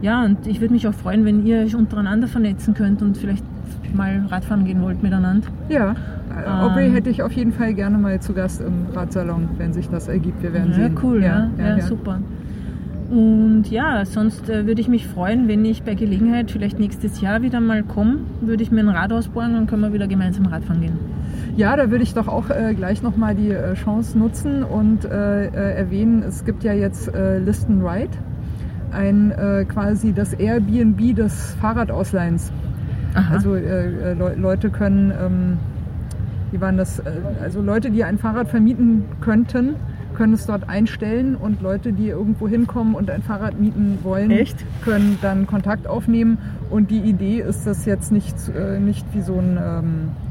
Ja, 0.00 0.24
und 0.24 0.46
ich 0.46 0.60
würde 0.60 0.72
mich 0.72 0.86
auch 0.86 0.94
freuen, 0.94 1.24
wenn 1.24 1.44
ihr 1.44 1.58
euch 1.58 1.74
untereinander 1.74 2.28
vernetzen 2.28 2.74
könnt 2.74 3.02
und 3.02 3.16
vielleicht 3.16 3.44
mal 3.94 4.24
Radfahren 4.30 4.64
gehen 4.64 4.80
wollt 4.82 5.02
miteinander. 5.02 5.48
Ja, 5.68 5.94
äh, 6.30 6.48
Aubrey 6.48 6.86
Ähm. 6.86 6.92
hätte 6.94 7.10
ich 7.10 7.22
auf 7.22 7.32
jeden 7.32 7.52
Fall 7.52 7.74
gerne 7.74 7.98
mal 7.98 8.20
zu 8.20 8.32
Gast 8.34 8.60
im 8.60 8.86
Radsalon, 8.94 9.48
wenn 9.58 9.72
sich 9.72 9.88
das 9.88 10.08
ergibt. 10.08 10.42
Wir 10.42 10.52
werden 10.52 10.70
Ja, 10.70 10.74
sehen. 10.76 10.98
cool, 11.02 11.22
ja, 11.22 11.50
ja, 11.58 11.80
super. 11.80 12.18
Und 13.10 13.64
ja, 13.70 14.04
sonst 14.04 14.48
äh, 14.48 14.66
würde 14.66 14.80
ich 14.80 14.86
mich 14.86 15.08
freuen, 15.08 15.48
wenn 15.48 15.64
ich 15.64 15.82
bei 15.82 15.94
Gelegenheit 15.94 16.50
vielleicht 16.52 16.78
nächstes 16.78 17.20
Jahr 17.20 17.42
wieder 17.42 17.60
mal 17.60 17.82
komme, 17.82 18.18
würde 18.40 18.62
ich 18.62 18.70
mir 18.70 18.80
ein 18.80 18.88
Rad 18.88 19.12
ausbauen 19.12 19.56
und 19.58 19.66
können 19.68 19.82
wir 19.82 19.92
wieder 19.92 20.06
gemeinsam 20.06 20.46
Radfahren 20.46 20.80
gehen. 20.80 20.98
Ja, 21.56 21.74
da 21.76 21.90
würde 21.90 22.04
ich 22.04 22.14
doch 22.14 22.28
auch 22.28 22.50
äh, 22.50 22.72
gleich 22.74 23.02
nochmal 23.02 23.34
die 23.34 23.50
äh, 23.50 23.74
Chance 23.74 24.16
nutzen 24.16 24.62
und 24.62 25.04
äh, 25.04 25.46
äh, 25.46 25.50
erwähnen, 25.78 26.22
es 26.22 26.44
gibt 26.44 26.62
ja 26.62 26.72
jetzt 26.72 27.12
äh, 27.12 27.38
Listen 27.40 27.84
Ride, 27.84 28.10
ein 28.92 29.32
quasi 29.68 30.12
das 30.12 30.32
Airbnb 30.34 31.14
des 31.14 31.54
Fahrradausleihens. 31.60 32.50
Aha. 33.14 33.34
Also 33.34 33.54
äh, 33.54 33.60
äh, 33.60 34.14
Le 34.14 34.34
Leute 34.36 34.70
können, 34.70 35.12
ähm, 35.12 35.58
wie 36.52 36.60
waren 36.60 36.76
das, 36.76 36.98
äh, 37.00 37.10
also 37.42 37.60
Leute, 37.60 37.90
die 37.90 38.04
ein 38.04 38.18
Fahrrad 38.18 38.48
vermieten 38.48 39.04
könnten, 39.20 39.76
können 40.14 40.34
es 40.34 40.46
dort 40.46 40.68
einstellen 40.68 41.36
und 41.36 41.62
Leute, 41.62 41.92
die 41.92 42.08
irgendwo 42.08 42.48
hinkommen 42.48 42.94
und 42.94 43.10
ein 43.10 43.22
Fahrrad 43.22 43.58
mieten 43.58 43.98
wollen, 44.02 44.30
Echt? 44.30 44.64
können 44.82 45.18
dann 45.22 45.46
Kontakt 45.46 45.86
aufnehmen. 45.86 46.38
Und 46.68 46.90
die 46.90 46.98
Idee 46.98 47.40
ist, 47.40 47.66
das 47.66 47.84
jetzt 47.86 48.12
nicht, 48.12 48.36
äh, 48.48 48.78
nicht 48.78 49.06
wie 49.12 49.22
so 49.22 49.34
ein 49.34 49.58
ähm, 49.62 50.08
äh, 50.26 50.29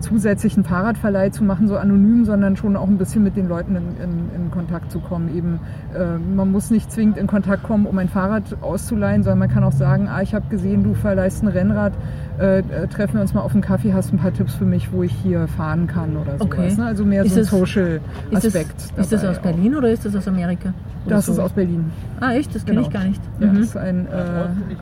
zusätzlichen 0.00 0.64
Fahrradverleih 0.64 1.30
zu 1.30 1.44
machen, 1.44 1.68
so 1.68 1.76
anonym, 1.76 2.24
sondern 2.24 2.56
schon 2.56 2.76
auch 2.76 2.88
ein 2.88 2.98
bisschen 2.98 3.22
mit 3.22 3.36
den 3.36 3.48
Leuten 3.48 3.76
in, 3.76 3.82
in, 4.02 4.42
in 4.44 4.50
Kontakt 4.50 4.90
zu 4.90 5.00
kommen. 5.00 5.34
Eben, 5.36 5.60
äh, 5.94 6.16
man 6.34 6.50
muss 6.50 6.70
nicht 6.70 6.90
zwingend 6.90 7.18
in 7.18 7.26
Kontakt 7.26 7.62
kommen, 7.62 7.86
um 7.86 7.98
ein 7.98 8.08
Fahrrad 8.08 8.42
auszuleihen, 8.62 9.22
sondern 9.22 9.40
man 9.40 9.48
kann 9.50 9.64
auch 9.64 9.72
sagen, 9.72 10.08
ah, 10.08 10.22
ich 10.22 10.34
habe 10.34 10.46
gesehen, 10.48 10.84
du 10.84 10.94
verleihst 10.94 11.42
ein 11.42 11.48
Rennrad, 11.48 11.92
äh, 12.40 12.58
äh, 12.60 12.86
treffen 12.88 13.14
wir 13.14 13.20
uns 13.20 13.34
mal 13.34 13.42
auf 13.42 13.52
einen 13.52 13.62
Kaffee, 13.62 13.92
hast 13.92 14.12
ein 14.12 14.18
paar 14.18 14.32
Tipps 14.32 14.54
für 14.54 14.64
mich, 14.64 14.92
wo 14.92 15.02
ich 15.02 15.12
hier 15.12 15.46
fahren 15.48 15.86
kann 15.86 16.16
oder 16.16 16.32
sowas. 16.38 16.40
Okay. 16.40 16.74
Ne? 16.76 16.84
Also 16.84 17.04
mehr 17.04 17.24
Ist 17.24 17.34
so 17.34 17.40
ein 17.40 17.42
das- 17.42 17.50
Social 17.50 18.00
Ist 18.30 18.44
ist 18.44 19.12
das 19.12 19.24
aus 19.24 19.38
auch. 19.38 19.42
Berlin 19.42 19.74
oder 19.76 19.90
ist 19.90 20.04
das 20.04 20.16
aus 20.16 20.26
Amerika? 20.26 20.72
Oder 21.06 21.16
Das 21.16 21.26
so? 21.26 21.32
ist 21.32 21.38
aus 21.38 21.52
Berlin. 21.52 21.90
Ah, 22.20 22.32
echt? 22.32 22.54
Das 22.54 22.64
kenne 22.64 22.78
Genau. 22.78 22.88
ich 22.88 22.94
gar 22.94 23.04
nicht. 23.04 23.20
Ja, 23.38 23.46
Mhm. 23.48 23.54
das 23.58 23.66
ist 23.66 23.76
ein 23.76 24.06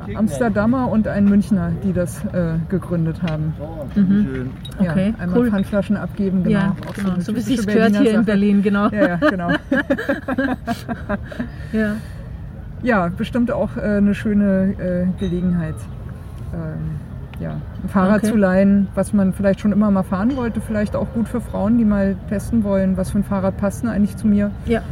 äh, 0.09 0.15
Amsterdamer 0.15 0.89
und 0.91 1.09
ein 1.09 1.25
Münchner, 1.25 1.73
die 1.85 1.93
das 1.93 2.25
äh, 2.27 2.55
gegründet 2.69 3.23
haben. 3.23 3.53
Mhm. 3.97 4.51
Okay, 4.93 5.15
ja, 5.17 5.23
einmal 5.25 5.39
cool. 5.41 5.51
Pfandflaschen 5.51 5.97
abgeben, 5.97 6.45
genau. 6.45 6.59
ja, 6.59 6.77
genau. 6.95 7.13
eine 7.15 7.21
So 7.23 7.35
wie 7.35 7.41
sich 7.41 7.67
gehört 7.67 7.91
hier 7.97 8.09
in 8.11 8.15
Sache. 8.17 8.25
Berlin, 8.25 8.63
genau. 8.63 8.89
Ja, 8.89 9.09
ja, 9.09 9.17
genau. 9.17 9.49
Ja. 11.73 11.97
ja, 12.83 13.09
bestimmt 13.09 13.51
auch 13.51 13.77
äh, 13.77 13.81
eine 13.81 14.15
schöne 14.15 14.75
äh, 14.79 15.07
Gelegenheit. 15.21 15.75
Ähm, 16.53 17.01
ja, 17.41 17.57
ein 17.83 17.89
Fahrrad 17.89 18.19
Okay. 18.19 18.29
zu 18.33 18.37
leihen, 18.37 18.89
was 18.95 19.13
man 19.13 19.33
vielleicht 19.33 19.61
schon 19.61 19.73
immer 19.73 19.91
mal 19.91 20.03
fahren 20.03 20.37
wollte, 20.37 20.61
vielleicht 20.61 20.95
auch 20.95 21.09
gut 21.15 21.29
für 21.29 21.41
Frauen, 21.41 21.79
die 21.79 21.85
mal 21.85 22.17
testen 22.29 22.63
wollen, 22.63 22.97
was 22.97 23.11
für 23.11 23.19
ein 23.19 23.25
Fahrrad 23.25 23.57
passt 23.57 23.83
denn 23.83 23.91
eigentlich 23.91 24.17
zu 24.17 24.27
mir. 24.27 24.51
ja. 24.67 24.83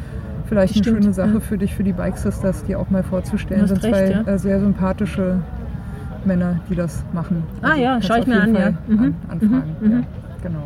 Vielleicht 0.48 0.74
eine 0.74 0.82
Stimmt, 0.82 1.04
schöne 1.04 1.14
Sache 1.14 1.34
ja. 1.34 1.40
für 1.40 1.58
dich, 1.58 1.76
für 1.76 1.84
die 1.84 1.92
Bike 1.92 2.18
Sisters, 2.18 2.64
die 2.64 2.74
auch 2.74 2.90
mal 2.90 3.04
vorzustellen. 3.04 3.60
Du 3.60 3.68
sind 3.68 3.76
hast 3.84 3.88
zwei 3.88 4.06
recht, 4.14 4.26
ja. 4.26 4.32
äh, 4.32 4.36
sehr 4.36 4.58
sympathische 4.58 5.38
Männer, 6.26 6.60
die 6.68 6.74
das 6.74 7.04
machen. 7.12 7.42
Ah 7.62 7.74
ja, 7.76 7.92
kannst 7.92 8.08
schau 8.08 8.14
ich 8.14 8.20
auf 8.22 8.26
mir 8.26 8.40
an, 8.42 8.54
ja. 8.54 8.60
Fall 8.60 8.74
Mhm, 8.88 8.98
An, 9.02 9.14
anfragen. 9.30 9.76
mhm, 9.80 9.86
mhm. 9.88 9.92
Ja, 10.00 10.06
genau. 10.42 10.62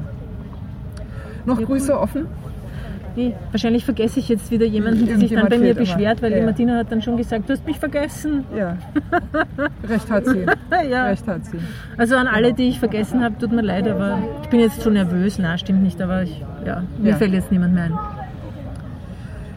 Noch 1.47 1.61
Ja, 1.61 1.67
Grüße 1.67 1.99
offen? 2.01 2.27
Nee, 3.17 3.33
wahrscheinlich 3.53 3.85
vergesse 3.85 4.19
ich 4.19 4.29
jetzt 4.29 4.51
wieder 4.51 4.67
jemanden, 4.67 5.07
der 5.07 5.17
sich 5.19 5.31
dann 5.31 5.45
bei 5.49 5.57
mir 5.57 5.67
fehlt 5.67 5.77
immer. 5.77 5.87
beschwert, 5.87 6.21
weil 6.21 6.31
Ja, 6.33 6.37
die 6.39 6.41
ja. 6.41 6.47
Martina 6.47 6.77
hat 6.79 6.91
dann 6.91 7.01
schon 7.01 7.17
gesagt, 7.17 7.49
du 7.49 7.53
hast 7.53 7.65
mich 7.65 7.79
vergessen. 7.79 8.43
Ja. 8.57 8.77
Recht 9.89 10.11
hat 10.11 10.27
sie. 10.27 10.45
ja. 10.91 11.07
Recht 11.07 11.29
hat 11.29 11.45
sie. 11.47 11.59
Also 11.97 12.17
an 12.17 12.27
alle, 12.27 12.53
die 12.55 12.65
ich 12.71 12.81
vergessen 12.81 13.23
habe, 13.23 13.39
tut 13.39 13.53
mir 13.53 13.63
leid, 13.63 13.87
aber 13.87 14.19
ich 14.43 14.49
bin 14.49 14.59
jetzt 14.59 14.83
schon 14.83 14.95
nervös. 14.95 15.39
Na, 15.39 15.57
stimmt 15.59 15.85
nicht, 15.85 16.01
aber 16.03 16.25
ich, 16.25 16.43
ja, 16.67 16.83
mir 16.99 17.11
Ja. 17.11 17.17
fällt 17.17 17.35
jetzt 17.35 17.53
niemand 17.53 17.75
mehr 17.75 17.85
ein. 17.85 17.93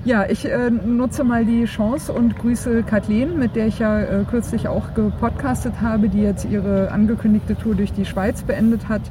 Ja, 0.08 0.26
ich 0.26 0.45
äh, 0.45 0.70
nutze 0.70 1.26
mal 1.26 1.43
die 1.43 1.66
Chance 1.66 2.14
und 2.14 2.38
grüße 2.38 2.84
Kathleen, 2.84 3.38
mit 3.38 3.58
der 3.58 3.68
ich 3.68 3.80
ja 3.80 3.99
äh, 3.99 4.24
kürzlich 4.24 4.70
auch 4.70 4.93
gepodcastet 4.93 5.82
habe, 5.82 6.08
die 6.08 6.22
jetzt 6.22 6.45
ihre 6.45 6.91
angekündigte 6.91 7.58
Tour 7.58 7.76
durch 7.76 7.91
die 7.91 8.05
Schweiz 8.05 8.41
beendet 8.41 8.88
hat. 8.88 9.01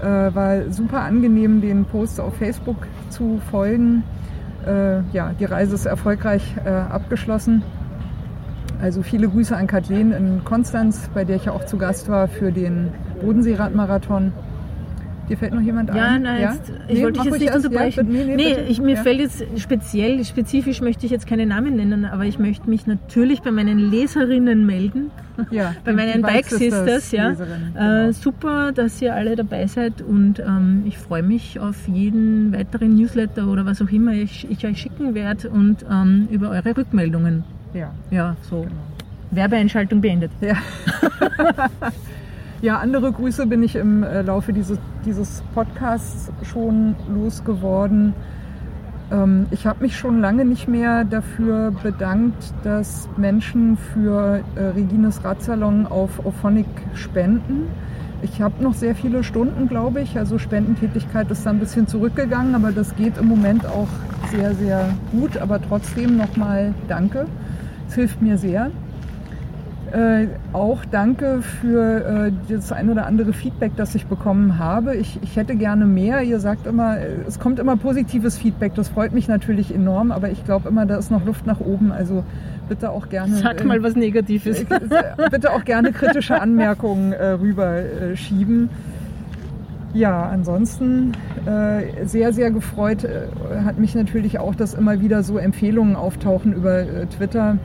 Äh, 0.00 0.04
war 0.04 0.70
super 0.70 1.00
angenehm, 1.00 1.60
den 1.60 1.86
Posts 1.86 2.20
auf 2.20 2.36
Facebook 2.36 2.76
zu 3.10 3.40
folgen. 3.50 4.04
Äh, 4.64 5.00
ja, 5.12 5.32
die 5.40 5.44
Reise 5.44 5.74
ist 5.74 5.86
erfolgreich 5.86 6.54
äh, 6.64 6.68
abgeschlossen. 6.68 7.64
Also 8.80 9.02
viele 9.02 9.28
Grüße 9.28 9.56
an 9.56 9.66
Kathleen 9.66 10.12
in 10.12 10.44
Konstanz, 10.44 11.10
bei 11.12 11.24
der 11.24 11.34
ich 11.34 11.46
ja 11.46 11.52
auch 11.52 11.66
zu 11.66 11.78
Gast 11.78 12.08
war 12.08 12.28
für 12.28 12.52
den 12.52 12.92
Bodenseeradmarathon. 13.20 14.32
Dir 15.28 15.36
fällt 15.36 15.52
noch 15.52 15.60
jemand 15.60 15.90
Ja, 15.94 16.08
ein? 16.12 16.22
nein, 16.22 16.40
jetzt, 16.40 16.72
ich 16.88 16.94
Nee, 16.98 17.02
wollte 17.04 17.18
dich 17.20 17.24
jetzt 17.30 17.40
nicht 17.40 17.50
erst. 17.52 17.66
unterbrechen. 17.66 18.14
Ja, 18.14 18.24
nee, 18.24 18.34
nee, 18.36 18.48
bitte. 18.54 18.60
ich, 18.68 18.80
mir 18.80 18.94
Ja. 18.96 19.02
fällt 19.02 19.20
jetzt 19.20 19.44
speziell, 19.58 20.24
spezifisch 20.24 20.80
möchte 20.80 21.04
ich 21.04 21.12
jetzt 21.12 21.26
keine 21.26 21.44
Namen 21.44 21.76
nennen, 21.76 22.04
aber 22.06 22.24
ich 22.24 22.38
möchte 22.38 22.68
mich 22.70 22.86
natürlich 22.86 23.42
bei 23.42 23.50
meinen 23.50 23.78
Leserinnen 23.90 24.64
melden. 24.64 25.10
Ja, 25.50 25.74
bei 25.84 25.92
meinen 25.92 26.22
Bike 26.22 26.46
Sisters, 26.46 27.12
ja. 27.12 27.30
Äh, 27.30 27.34
genau. 27.36 28.12
super, 28.12 28.72
dass 28.72 29.00
ihr 29.02 29.14
alle 29.14 29.36
dabei 29.36 29.66
seid 29.66 30.00
und 30.02 30.40
ähm, 30.40 30.82
ich 30.86 30.96
freue 30.98 31.22
mich 31.22 31.60
auf 31.60 31.86
jeden 31.86 32.52
weiteren 32.52 32.94
Newsletter 32.96 33.46
oder 33.48 33.66
was 33.66 33.80
auch 33.82 33.90
immer 33.90 34.12
ich, 34.12 34.46
ich 34.50 34.66
euch 34.66 34.78
schicken 34.78 35.14
werde 35.14 35.50
und 35.50 35.84
ähm, 35.90 36.26
über 36.30 36.50
eure 36.50 36.76
Rückmeldungen. 36.76 37.44
Ja. 37.74 37.92
Ja, 38.10 38.34
so. 38.48 38.66
Werbeeinschaltung 39.30 40.00
beendet. 40.00 40.30
Ja. 40.40 40.54
ja, 42.60 42.78
andere 42.78 43.12
Grüße 43.12 43.46
bin 43.46 43.62
ich 43.62 43.76
im 43.76 44.02
äh, 44.02 44.22
Laufe 44.22 44.52
dieses, 44.52 44.78
dieses 45.04 45.42
Podcasts 45.54 46.30
schon 46.42 46.96
losgeworden. 47.08 48.14
Ähm, 49.12 49.46
ich 49.50 49.66
habe 49.66 49.84
mich 49.84 49.96
schon 49.96 50.20
lange 50.20 50.44
nicht 50.44 50.66
mehr 50.68 51.04
dafür 51.04 51.70
bedankt, 51.82 52.52
dass 52.64 53.08
Menschen 53.16 53.76
für 53.76 54.40
äh, 54.56 54.60
Regines 54.60 55.22
Radsalon 55.24 55.86
auf 55.86 56.24
Ophonic 56.24 56.66
spenden. 56.94 57.68
Ich 58.22 58.42
habe 58.42 58.60
noch 58.60 58.74
sehr 58.74 58.96
viele 58.96 59.22
Stunden, 59.22 59.68
glaube 59.68 60.00
ich. 60.00 60.18
Also 60.18 60.38
Spendentätigkeit 60.38 61.30
ist 61.30 61.46
da 61.46 61.50
ein 61.50 61.60
bisschen 61.60 61.86
zurückgegangen, 61.86 62.56
aber 62.56 62.72
das 62.72 62.96
geht 62.96 63.16
im 63.16 63.28
Moment 63.28 63.64
auch 63.66 63.86
sehr, 64.32 64.54
sehr 64.54 64.88
gut. 65.12 65.36
Aber 65.36 65.60
trotzdem 65.62 66.16
nochmal 66.16 66.74
danke. 66.88 67.26
Es 67.88 67.94
hilft 67.94 68.20
mir 68.20 68.36
sehr. 68.36 68.72
Äh, 69.92 70.26
auch 70.52 70.84
danke 70.90 71.40
für 71.40 72.28
äh, 72.28 72.32
das 72.52 72.72
ein 72.72 72.90
oder 72.90 73.06
andere 73.06 73.32
Feedback, 73.32 73.72
das 73.76 73.94
ich 73.94 74.06
bekommen 74.06 74.58
habe. 74.58 74.94
Ich, 74.96 75.18
ich 75.22 75.36
hätte 75.36 75.56
gerne 75.56 75.86
mehr. 75.86 76.22
Ihr 76.22 76.40
sagt 76.40 76.66
immer, 76.66 76.98
es 77.26 77.38
kommt 77.38 77.58
immer 77.58 77.76
positives 77.76 78.36
Feedback. 78.36 78.74
Das 78.74 78.88
freut 78.88 79.12
mich 79.12 79.28
natürlich 79.28 79.74
enorm, 79.74 80.12
aber 80.12 80.30
ich 80.30 80.44
glaube 80.44 80.68
immer, 80.68 80.84
da 80.84 80.96
ist 80.96 81.10
noch 81.10 81.24
Luft 81.24 81.46
nach 81.46 81.60
oben. 81.60 81.90
Also 81.90 82.22
bitte 82.68 82.90
auch 82.90 83.08
gerne. 83.08 83.36
Sag 83.36 83.64
mal 83.64 83.82
was 83.82 83.96
Negatives. 83.96 84.60
Äh, 84.60 85.30
bitte 85.30 85.52
auch 85.52 85.64
gerne 85.64 85.92
kritische 85.92 86.40
Anmerkungen 86.40 87.12
äh, 87.12 87.30
rüberschieben. 87.30 88.68
Ja, 89.94 90.24
ansonsten 90.24 91.12
äh, 91.46 92.04
sehr, 92.04 92.32
sehr 92.32 92.50
gefreut 92.50 93.04
äh, 93.04 93.62
hat 93.64 93.78
mich 93.78 93.94
natürlich 93.94 94.38
auch, 94.38 94.54
dass 94.54 94.74
immer 94.74 95.00
wieder 95.00 95.22
so 95.22 95.38
Empfehlungen 95.38 95.96
auftauchen 95.96 96.52
über 96.52 96.80
äh, 96.80 97.06
Twitter 97.06 97.56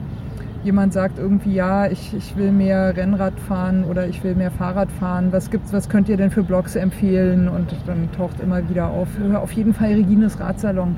jemand 0.64 0.92
sagt 0.94 1.18
irgendwie, 1.18 1.54
ja, 1.54 1.86
ich, 1.86 2.14
ich 2.14 2.36
will 2.36 2.50
mehr 2.50 2.96
Rennrad 2.96 3.38
fahren 3.38 3.84
oder 3.84 4.08
ich 4.08 4.24
will 4.24 4.34
mehr 4.34 4.50
Fahrrad 4.50 4.90
fahren, 4.90 5.28
was 5.30 5.50
gibt's, 5.50 5.72
was 5.72 5.88
könnt 5.88 6.08
ihr 6.08 6.16
denn 6.16 6.30
für 6.30 6.42
Blogs 6.42 6.74
empfehlen? 6.74 7.48
Und 7.48 7.74
dann 7.86 8.10
taucht 8.12 8.40
immer 8.40 8.68
wieder 8.68 8.88
auf, 8.88 9.08
auf 9.34 9.52
jeden 9.52 9.74
Fall 9.74 9.92
Regines 9.92 10.40
Radsalon. 10.40 10.96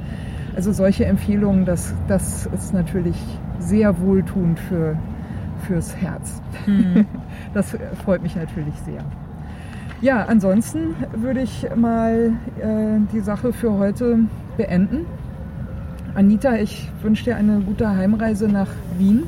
Also 0.55 0.73
solche 0.73 1.05
Empfehlungen, 1.05 1.67
das, 1.67 1.93
das 2.09 2.47
ist 2.47 2.73
natürlich 2.73 3.17
sehr 3.59 4.01
wohltuend 4.01 4.59
für, 4.59 4.97
fürs 5.67 5.95
Herz. 5.97 6.41
Mhm. 6.67 7.05
Das 7.55 7.77
freut 8.05 8.23
mich 8.23 8.37
natürlich 8.37 8.75
sehr. 8.85 9.03
Ja, 10.03 10.27
ansonsten 10.27 10.95
würde 11.15 11.41
ich 11.41 11.67
mal 11.75 12.33
äh, 12.61 13.01
die 13.15 13.21
Sache 13.21 13.53
für 13.53 13.73
heute 13.73 14.19
beenden. 14.59 15.07
Anita, 16.15 16.57
ich 16.57 16.91
wünsche 17.03 17.25
dir 17.25 17.37
eine 17.37 17.61
gute 17.61 17.89
Heimreise 17.89 18.47
nach 18.47 18.69
Wien. 18.99 19.25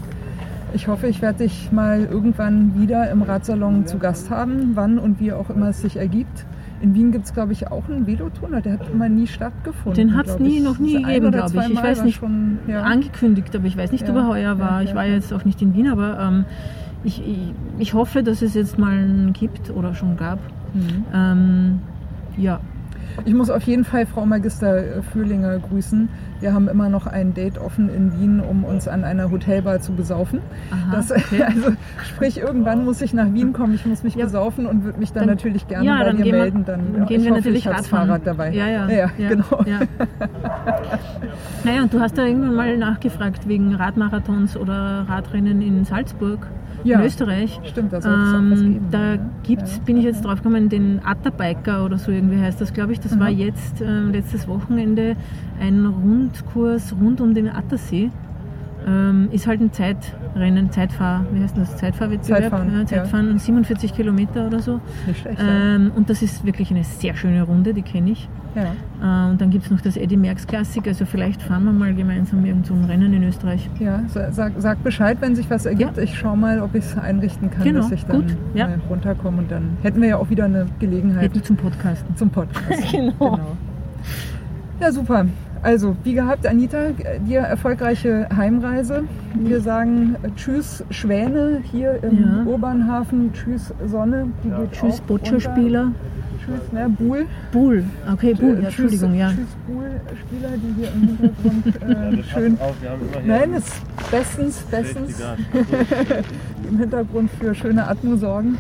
Ich 0.75 0.87
hoffe, 0.89 1.09
ich 1.09 1.23
werde 1.23 1.45
dich 1.45 1.73
mal 1.73 2.05
irgendwann 2.05 2.79
wieder 2.79 3.11
im 3.11 3.23
Radsalon 3.23 3.87
zu 3.87 3.99
Gast 3.99 4.31
haben, 4.31 4.73
wann 4.75 4.99
und 4.99 5.21
wie 5.21 5.33
auch 5.33 5.51
immer 5.51 5.71
es 5.71 5.81
sich 5.81 5.97
ergibt. 5.97 6.47
In 6.81 6.95
Wien 6.95 7.11
gibt 7.11 7.25
es, 7.25 7.35
glaube 7.35 7.53
ich, 7.53 7.71
auch 7.71 7.89
einen 7.89 8.07
Velotunnel, 8.07 8.62
der 8.62 8.75
hat 8.75 8.91
immer 8.93 9.09
nie 9.09 9.27
stattgefunden. 9.27 9.95
Den 9.95 10.16
hat 10.16 10.29
es 10.29 10.39
nie, 10.39 10.61
noch 10.61 10.79
nie 10.79 11.03
gegeben, 11.03 11.33
glaube 11.33 11.59
ich. 11.59 11.71
Ich 11.73 11.83
weiß 11.83 12.05
nicht, 12.05 12.19
schon, 12.19 12.59
ja. 12.69 12.83
angekündigt, 12.83 13.55
aber 13.57 13.66
ich 13.66 13.77
weiß 13.77 13.91
nicht, 13.91 14.07
ja, 14.07 14.11
ob 14.11 14.16
er 14.16 14.29
heuer 14.29 14.59
war. 14.59 14.83
Ja, 14.83 14.89
ich 14.89 14.95
war 14.95 15.05
jetzt 15.05 15.33
auch 15.33 15.45
nicht 15.45 15.61
in 15.61 15.75
Wien, 15.75 15.89
aber 15.89 16.21
ähm, 16.21 16.45
ich, 17.03 17.21
ich, 17.21 17.53
ich, 17.79 17.95
hoffe, 17.95 18.23
dass 18.23 18.43
es 18.43 18.55
jetzt 18.55 18.79
mal 18.79 18.97
einen 18.97 19.33
gibt 19.33 19.71
oder 19.71 19.95
schon 19.95 20.16
gab. 20.16 20.39
Mhm. 20.75 21.05
Ähm, 21.12 21.79
ja, 22.37 22.61
ich 23.24 23.34
muss 23.34 23.50
auf 23.50 23.62
jeden 23.62 23.84
Fall 23.84 24.06
Frau 24.06 24.26
Magister 24.26 25.02
Fühlinger 25.12 25.59
grüßen. 25.59 26.09
Wir 26.40 26.52
haben 26.52 26.68
immer 26.68 26.88
noch 26.88 27.06
ein 27.06 27.34
Date 27.34 27.59
offen 27.59 27.88
in 27.88 28.18
Wien, 28.18 28.40
um 28.40 28.64
uns 28.64 28.86
an 28.86 29.04
einer 29.04 29.30
Hotelbar 29.30 29.80
zu 29.80 29.92
besaufen. 29.92 30.40
Aha, 30.70 30.96
das, 30.96 31.11
okay. 31.11 31.42
Also 31.48 31.72
sprich, 32.04 32.38
irgendwann 32.38 32.84
muss 32.84 33.02
ich 33.02 33.12
nach 33.12 33.32
Wien 33.32 33.52
kommen, 33.52 33.74
ich 33.74 33.84
muss 33.86 34.04
mich 34.04 34.14
ja. 34.14 34.24
besaufen 34.26 34.66
und 34.66 34.84
würde 34.84 34.98
mich 34.98 35.12
dann, 35.12 35.26
dann, 35.26 35.36
natürlich 35.36 35.66
gerne 35.66 35.86
ja, 35.86 36.04
bei 36.04 36.12
dir 36.12 36.32
melden. 36.32 36.64
Dann, 36.64 36.92
dann 36.92 37.06
gehen 37.06 37.20
ich 37.20 37.26
wir 37.26 37.32
hoffe, 37.32 37.40
natürlich 37.40 37.66
ich 37.66 37.72
das 37.72 37.88
Fahrrad 37.88 38.22
dabei. 38.24 38.52
Ja, 38.52 38.68
ja, 38.68 38.88
ja, 38.88 39.11
ja 39.18 39.28
genau. 39.28 39.64
Ja. 39.66 39.80
naja, 41.64 41.82
und 41.82 41.92
du 41.92 42.00
hast 42.00 42.16
da 42.16 42.24
irgendwann 42.24 42.54
mal 42.54 42.76
nachgefragt 42.76 43.48
wegen 43.48 43.74
Radmarathons 43.74 44.56
oder 44.56 45.06
Radrennen 45.09 45.61
in 45.61 45.84
Salzburg 45.84 46.46
ja, 46.85 47.01
in 47.01 47.07
Österreich. 47.07 47.61
Stimmt, 47.64 47.93
es 47.93 48.05
ähm. 48.05 48.81
Da 48.91 49.16
gibt's, 49.43 49.76
ja. 49.76 49.83
bin 49.85 49.97
ich 49.97 50.05
jetzt 50.05 50.24
drauf 50.24 50.37
gekommen, 50.37 50.68
den 50.68 51.01
Atterbiker 51.05 51.85
oder 51.85 51.99
so 51.99 52.11
irgendwie 52.11 52.39
heißt 52.39 52.61
das, 52.61 52.72
glaube 52.72 52.93
ich. 52.93 53.01
Das 53.01 53.14
mhm. 53.14 53.20
war 53.20 53.29
jetzt 53.29 53.81
äh, 53.81 54.01
letztes 54.01 54.49
Wochenende 54.49 55.16
ein 55.61 55.87
Rundkurs 55.87 56.95
rund 57.01 57.20
um 57.20 57.35
den 57.35 57.49
Attersee. 57.49 58.11
Ähm, 58.89 59.28
ist 59.32 59.47
halt 59.47 59.61
ein 59.61 59.72
Zeitrennen, 59.72 60.70
Zeitfahr, 60.70 61.24
wie 61.32 61.43
heißt 61.43 61.57
das? 61.57 61.76
Zeitfahrwettbewerb? 61.76 62.43
Zeitfahren, 62.43 62.72
ja, 62.72 62.86
Zeitfahren 62.86 63.32
ja. 63.32 63.39
47 63.39 63.95
Kilometer 63.95 64.47
oder 64.47 64.61
so. 64.61 64.80
Nicht 65.07 65.20
schlecht. 65.20 65.39
Ähm, 65.41 65.93
und 65.95 66.09
das 66.09 66.22
ist 66.22 66.45
wirklich 66.47 66.70
eine 66.70 66.84
sehr 66.84 67.14
schöne 67.14 67.43
Runde, 67.43 67.74
die 67.74 67.82
kenne 67.82 68.12
ich. 68.12 68.28
Ja. 68.55 69.26
Äh, 69.26 69.30
und 69.30 69.41
dann 69.41 69.51
gibt 69.51 69.64
es 69.64 69.70
noch 69.70 69.80
das 69.80 69.97
Eddie 69.97 70.16
Merckx 70.16 70.47
Klassik, 70.47 70.86
also 70.86 71.05
vielleicht 71.05 71.43
fahren 71.43 71.64
wir 71.64 71.72
mal 71.72 71.95
gemeinsam 71.95 72.45
irgend 72.45 72.66
so 72.66 72.74
ein 72.74 72.84
Rennen 72.84 73.12
in 73.12 73.22
Österreich. 73.24 73.68
Ja, 73.78 74.03
sag, 74.09 74.53
sag 74.59 74.82
Bescheid, 74.82 75.18
wenn 75.20 75.36
sich 75.36 75.51
was 75.51 75.66
ergibt. 75.66 75.97
Ja. 75.97 76.03
Ich 76.03 76.16
schaue 76.16 76.36
mal, 76.36 76.61
ob 76.61 76.74
ich 76.74 76.84
es 76.84 76.97
einrichten 76.97 77.51
kann, 77.51 77.64
genau, 77.64 77.80
dass 77.80 77.93
ich 77.93 78.05
dann. 78.07 78.24
Ja. 78.55 78.68
runterkomme 78.89 79.39
und 79.39 79.51
dann 79.51 79.76
hätten 79.82 80.01
wir 80.01 80.09
ja 80.09 80.16
auch 80.16 80.30
wieder 80.30 80.47
eine 80.47 80.66
Gelegenheit. 80.78 81.24
Hätten 81.24 81.43
zum 81.43 81.57
Podcasten. 81.57 82.16
Zum 82.16 82.30
Podcasten. 82.30 82.91
genau. 82.91 83.36
genau. 83.36 83.57
Ja, 84.80 84.93
super. 84.93 85.26
Also, 85.62 85.96
wie 86.04 86.14
gehabt, 86.14 86.46
Anita, 86.46 86.90
dir 87.26 87.40
erfolgreiche 87.40 88.28
Heimreise. 88.34 89.04
Wir 89.34 89.61
sagen 89.61 90.16
Tschüss 90.36 90.84
Schwäne 90.90 91.62
hier 91.70 92.02
im 92.02 92.20
ja. 92.20 92.44
Urbanhafen, 92.44 93.32
Tschüss 93.32 93.72
Sonne. 93.86 94.28
Die 94.44 94.48
ja. 94.48 94.61
geht 94.61 94.72
Tschüss 94.72 95.00
Boccia-Spieler. 95.00 95.92
Tschüss, 96.48 96.72
ne, 96.72 96.88
Buhl. 96.88 97.26
Buhl, 97.52 97.84
okay, 98.11 98.32
Buhl, 98.34 98.59
ja, 98.61 98.66
Entschuldigung, 98.66 99.14
ja. 99.14 99.30
Tschüss 99.30 99.56
Buhl-Spieler, 99.66 100.48
die 100.56 100.80
hier 100.80 100.92
im 100.92 101.09
Hintergrund 101.09 101.66
äh, 102.18 102.22
schön... 102.22 102.61
Auf, 102.61 102.76
Nein, 103.26 103.54
ist 103.54 103.72
bestens, 104.11 104.59
bestens. 104.70 105.22
Im 106.68 106.78
Hintergrund 106.78 107.30
für 107.38 107.54
schöne 107.54 107.86
Atmo 107.86 108.16
sorgen. 108.16 108.59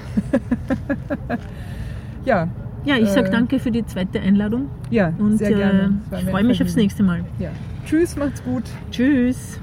ja, 2.24 2.48
ja, 2.84 2.96
ich 2.96 3.08
sage 3.08 3.28
äh, 3.28 3.32
danke 3.32 3.58
für 3.58 3.70
die 3.70 3.84
zweite 3.84 4.20
Einladung. 4.20 4.68
Ja, 4.90 5.12
und 5.18 5.38
sehr 5.38 5.52
gerne. 5.52 6.00
Äh, 6.10 6.20
ich 6.20 6.24
freue 6.24 6.44
mich 6.44 6.62
aufs 6.62 6.76
nächste 6.76 7.02
Mal. 7.02 7.24
Ja. 7.38 7.50
Tschüss, 7.86 8.16
macht's 8.16 8.42
gut. 8.44 8.64
Tschüss. 8.90 9.58